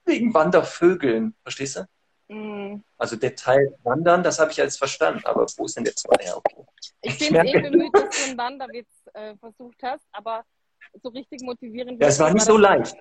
Wegen 0.05 0.33
Wandervögeln, 0.33 1.35
verstehst 1.43 1.77
du? 1.77 2.33
Mm. 2.33 2.83
Also 2.97 3.15
der 3.17 3.35
Teil 3.35 3.75
Wandern, 3.83 4.23
das 4.23 4.39
habe 4.39 4.51
ich 4.51 4.57
jetzt 4.57 4.77
verstanden, 4.77 5.21
aber 5.25 5.45
wo 5.57 5.65
ist 5.65 5.75
denn 5.75 5.83
der 5.83 5.95
zweite? 5.95 6.25
Ja, 6.25 6.37
okay. 6.37 6.65
Ich 7.01 7.19
bin 7.19 7.35
eh 7.35 7.61
bemüht, 7.61 7.93
dass 7.93 8.09
du 8.09 8.23
einen 8.29 8.37
Wanderwitz 8.37 8.87
äh, 9.13 9.35
versucht 9.37 9.77
hast, 9.83 10.03
aber 10.11 10.43
so 11.03 11.09
richtig 11.09 11.41
motivierend. 11.41 12.01
Ja, 12.01 12.07
es 12.07 12.19
war 12.19 12.33
nicht 12.33 12.45
so 12.45 12.57
leicht. 12.57 12.95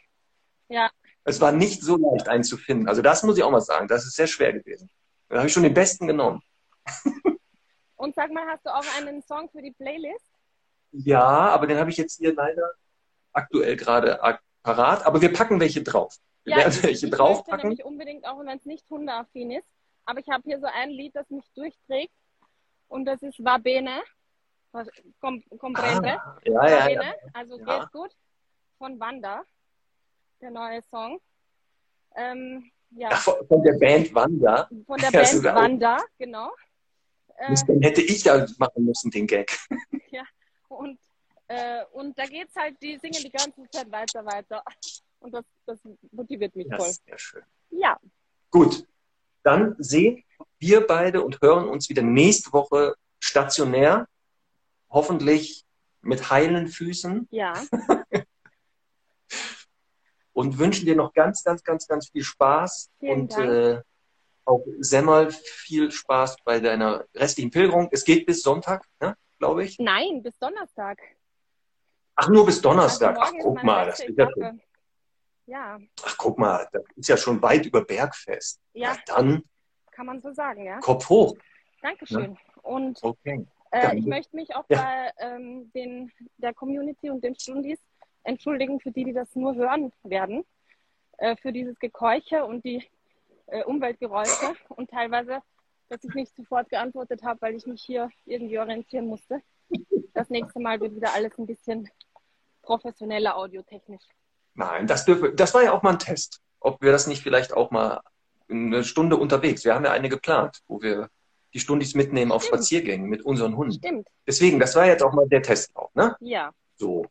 Ja. 0.69 0.91
Es 1.25 1.41
war 1.41 1.53
nicht 1.53 1.83
so 1.83 1.97
leicht, 1.97 2.29
einen 2.29 2.45
zu 2.45 2.57
finden. 2.57 2.89
Also 2.89 3.03
das 3.03 3.23
muss 3.23 3.39
ich 3.39 3.45
auch 3.45 3.51
mal 3.51 3.61
sagen. 3.61 3.87
Das 3.89 4.05
ist 4.05 4.17
sehr 4.17 4.27
schwer 4.27 4.53
gewesen. 4.53 4.91
Da 5.29 5.39
habe 5.39 5.47
ich 5.47 5.53
schon 5.53 5.63
den 5.63 5.75
besten 5.75 6.07
genommen. 6.07 6.43
Und 7.97 8.15
sag 8.15 8.31
mal, 8.33 8.47
hast 8.47 8.67
du 8.67 8.75
auch 8.75 8.85
einen 8.99 9.23
Song 9.23 9.49
für 9.51 9.63
die 9.63 9.73
Playlist? 9.73 10.31
Ja, 10.91 11.23
aber 11.23 11.67
den 11.67 11.79
habe 11.79 11.91
ich 11.91 11.97
jetzt 11.97 12.19
hier 12.19 12.35
leider 12.35 12.71
aktuell 13.33 13.77
gerade 13.77 14.21
parat. 14.63 15.07
Aber 15.07 15.21
wir 15.21 15.33
packen 15.33 15.61
welche 15.61 15.83
drauf. 15.83 16.17
Wir 16.45 16.53
ja, 16.53 16.59
werden 16.59 16.83
welche 16.83 17.07
ich 17.07 17.13
draufpacken. 17.13 17.51
möchte 17.51 17.67
nämlich 17.67 17.85
unbedingt, 17.85 18.27
auch 18.27 18.39
wenn 18.41 18.59
es 18.59 18.65
nicht 18.65 18.89
hundeaffin 18.91 19.53
ist. 19.53 19.69
Aber 20.05 20.21
ich 20.21 20.29
habe 20.29 20.43
hier 20.45 20.61
so 20.61 20.67
ein 20.67 20.91
Lied, 20.91 21.15
das 21.15 21.29
mich 21.31 21.47
durchträgt. 21.55 22.13
Und 22.89 23.07
das 23.07 23.23
ist 23.23 23.43
Va 23.43 23.59
Bene. 23.59 24.03
Comprende? 25.21 26.21
Ah, 26.21 26.39
ja, 26.45 26.69
ja, 26.69 26.89
ja, 26.89 27.15
Also 27.33 27.59
ja. 27.59 27.81
geht 27.81 27.93
gut. 27.93 28.11
Von 28.79 28.99
Wanda. 28.99 29.43
Der 30.41 30.51
neue 30.51 30.83
Song. 30.83 31.21
Ähm, 32.17 32.71
ja. 32.91 33.09
Ach, 33.13 33.23
von, 33.23 33.47
von, 33.47 33.63
der 33.63 33.75
Band 33.75 34.15
Wanda. 34.15 34.69
Von 34.87 34.99
der 34.99 35.11
Band 35.11 35.33
ja, 35.45 35.55
Wanda, 35.55 35.99
genau. 36.19 36.53
Äh, 37.37 37.55
den 37.67 37.83
hätte 37.83 38.03
ich 38.03 38.25
ja 38.25 38.47
machen 38.59 38.85
müssen, 38.85 39.11
den 39.11 39.27
Gag. 39.27 39.57
Ja, 40.11 40.25
und, 40.69 41.01
äh, 41.49 41.85
und 41.93 42.17
da 42.17 42.25
geht's 42.27 42.55
halt, 42.55 42.81
die 42.81 42.97
singen 42.99 43.21
die 43.21 43.31
ganze 43.31 43.69
Zeit 43.71 43.91
weiter, 43.91 44.25
weiter. 44.25 44.63
Und 45.19 45.35
das, 45.35 45.45
das 45.67 45.81
motiviert 46.13 46.55
mich 46.55 46.69
das 46.69 46.79
voll. 46.79 46.93
Sehr 47.07 47.19
schön. 47.19 47.43
Ja. 47.71 47.99
Gut. 48.51 48.87
Dann 49.45 49.77
sehen 49.79 50.25
wir 50.59 50.87
beide 50.87 51.23
und 51.23 51.41
hören 51.41 51.69
uns 51.69 51.89
wieder 51.89 52.03
nächste 52.03 52.53
Woche 52.53 52.97
stationär. 53.21 54.09
Hoffentlich 54.91 55.65
mit 56.01 56.31
heilen 56.31 56.67
Füßen. 56.69 57.29
Ja. 57.31 57.55
und 60.33 60.59
wünschen 60.59 60.87
dir 60.87 60.97
noch 60.97 61.13
ganz, 61.13 61.45
ganz, 61.45 61.63
ganz, 61.63 61.87
ganz 61.87 62.09
viel 62.09 62.25
Spaß 62.25 62.91
Vielen 62.99 63.21
und 63.21 63.39
äh, 63.39 63.81
auch 64.45 64.65
Semmel 64.81 65.31
viel 65.31 65.91
Spaß 65.91 66.37
bei 66.45 66.61
deiner 66.61 67.05
restlichen 67.15 67.51
Pilgerung. 67.51 67.89
Es 67.93 68.05
geht 68.05 68.27
bis 68.27 68.43
Sonntag, 68.43 68.85
ne, 69.01 69.17
glaube 69.39 69.65
ich. 69.65 69.79
Nein, 69.79 70.23
bis 70.23 70.39
Donnerstag. 70.39 70.99
Ach, 72.17 72.29
nur 72.29 72.47
bis 72.47 72.61
Donnerstag. 72.61 73.19
Also 73.19 73.35
Ach, 73.37 73.43
guck 73.43 73.63
mal, 73.63 73.87
das 73.87 74.01
ist 74.01 74.17
ja, 74.17 74.25
Etappe. 74.25 74.59
Ja, 75.47 75.79
ach, 76.05 76.17
guck 76.19 76.39
mal, 76.39 76.67
das 76.73 76.83
ist 76.97 77.09
ja 77.09 77.17
schon 77.17 77.41
weit 77.43 77.67
über 77.67 77.85
Bergfest. 77.85 78.61
ja, 78.73 78.97
Na 79.07 79.15
dann 79.15 79.43
kann 79.91 80.07
man 80.07 80.21
so 80.23 80.33
sagen, 80.33 80.65
ja. 80.65 80.79
Kopf 80.81 81.09
hoch. 81.09 81.37
Dankeschön. 81.83 82.37
Und 82.63 82.99
Okay. 83.03 83.47
äh, 83.71 83.97
ich 83.97 84.07
möchte 84.07 84.35
mich 84.35 84.55
auch 84.57 84.65
Ja. 84.71 84.83
bei 84.83 85.13
ähm, 85.27 85.71
den, 85.73 86.11
der 86.39 86.55
Community 86.55 87.11
und 87.11 87.23
den 87.23 87.39
Stundis 87.39 87.79
entschuldigen 88.25 88.81
für 88.81 88.91
die, 88.91 89.05
die 89.05 89.13
das 89.13 89.35
nur 89.37 89.55
hören 89.55 89.93
werden, 90.03 90.45
äh, 91.19 91.37
für 91.37 91.53
dieses 91.53 91.79
Gekeuche 91.79 92.45
und 92.45 92.65
die 92.65 92.83
äh, 93.47 93.63
Umweltgeräusche 93.65 94.55
und 94.71 94.91
teilweise, 94.91 95.43
dass 95.91 96.03
ich 96.03 96.15
nicht 96.15 96.35
sofort 96.35 96.71
geantwortet 96.71 97.23
habe, 97.23 97.43
weil 97.43 97.55
ich 97.55 97.67
mich 97.67 97.83
hier 97.83 98.09
irgendwie 98.25 98.59
orientieren 98.59 99.07
musste. 99.07 99.43
Das 100.15 100.31
nächste 100.31 100.59
Mal 100.61 100.81
wird 100.81 100.97
wieder 100.97 101.13
alles 101.13 101.37
ein 101.39 101.47
bisschen 101.47 101.89
professioneller 102.63 103.37
audiotechnisch. 103.37 104.03
Nein, 104.55 104.87
das, 104.87 105.05
dürfe, 105.05 105.33
das 105.33 105.55
war 105.55 105.63
ja 105.63 105.73
auch 105.73 105.83
mal 105.83 105.91
ein 105.91 105.99
Test, 105.99 106.41
ob 106.61 106.81
wir 106.83 106.93
das 106.93 107.07
nicht 107.07 107.23
vielleicht 107.23 107.53
auch 107.53 107.71
mal 107.71 108.01
eine 108.49 108.85
Stunde 108.85 109.17
unterwegs. 109.17 109.65
Wir 109.65 109.75
haben 109.75 109.85
ja 109.85 109.93
eine 109.93 110.09
geplant, 110.09 110.61
wo 110.67 110.81
wir 110.81 111.09
die 111.53 111.61
Stundis 111.61 111.95
mitnehmen 111.95 112.33
auf 112.33 112.43
Stimmt. 112.43 112.57
Spaziergängen 112.59 113.09
mit 113.09 113.23
unseren 113.23 113.57
Hunden. 113.57 113.75
Stimmt, 113.75 114.09
Deswegen, 114.27 114.59
das 114.59 114.75
war 114.75 114.87
jetzt 114.87 115.03
auch 115.03 115.13
mal 115.13 115.29
der 115.29 115.43
Testlauf, 115.43 115.95
ne? 115.95 116.17
ja. 116.21 116.51
So. 116.77 117.07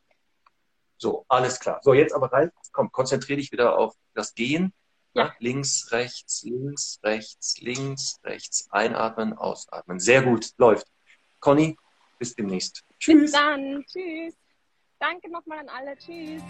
So, 0.97 1.25
alles 1.27 1.59
klar. 1.59 1.79
So, 1.83 1.93
jetzt 1.93 2.13
aber 2.13 2.31
Ralf, 2.31 2.51
komm, 2.71 2.91
konzentrier 2.91 3.35
dich 3.35 3.51
wieder 3.51 3.77
auf 3.77 3.93
das 4.13 4.33
Gehen. 4.35 4.73
Ja. 5.13 5.25
Ja. 5.25 5.33
Links, 5.39 5.91
rechts, 5.91 6.43
links, 6.43 6.99
rechts, 7.03 7.59
links, 7.59 8.19
rechts. 8.23 8.67
Einatmen, 8.71 9.33
ausatmen. 9.33 9.99
Sehr 9.99 10.21
gut, 10.21 10.51
läuft. 10.57 10.87
Conny, 11.39 11.77
bis 12.19 12.35
demnächst. 12.35 12.83
Bis 13.05 13.31
dann. 13.31 13.83
Tschüss. 13.85 14.33
Danke 14.99 15.29
nochmal 15.29 15.59
an 15.59 15.69
alle. 15.69 15.97
Tschüss. 15.97 16.41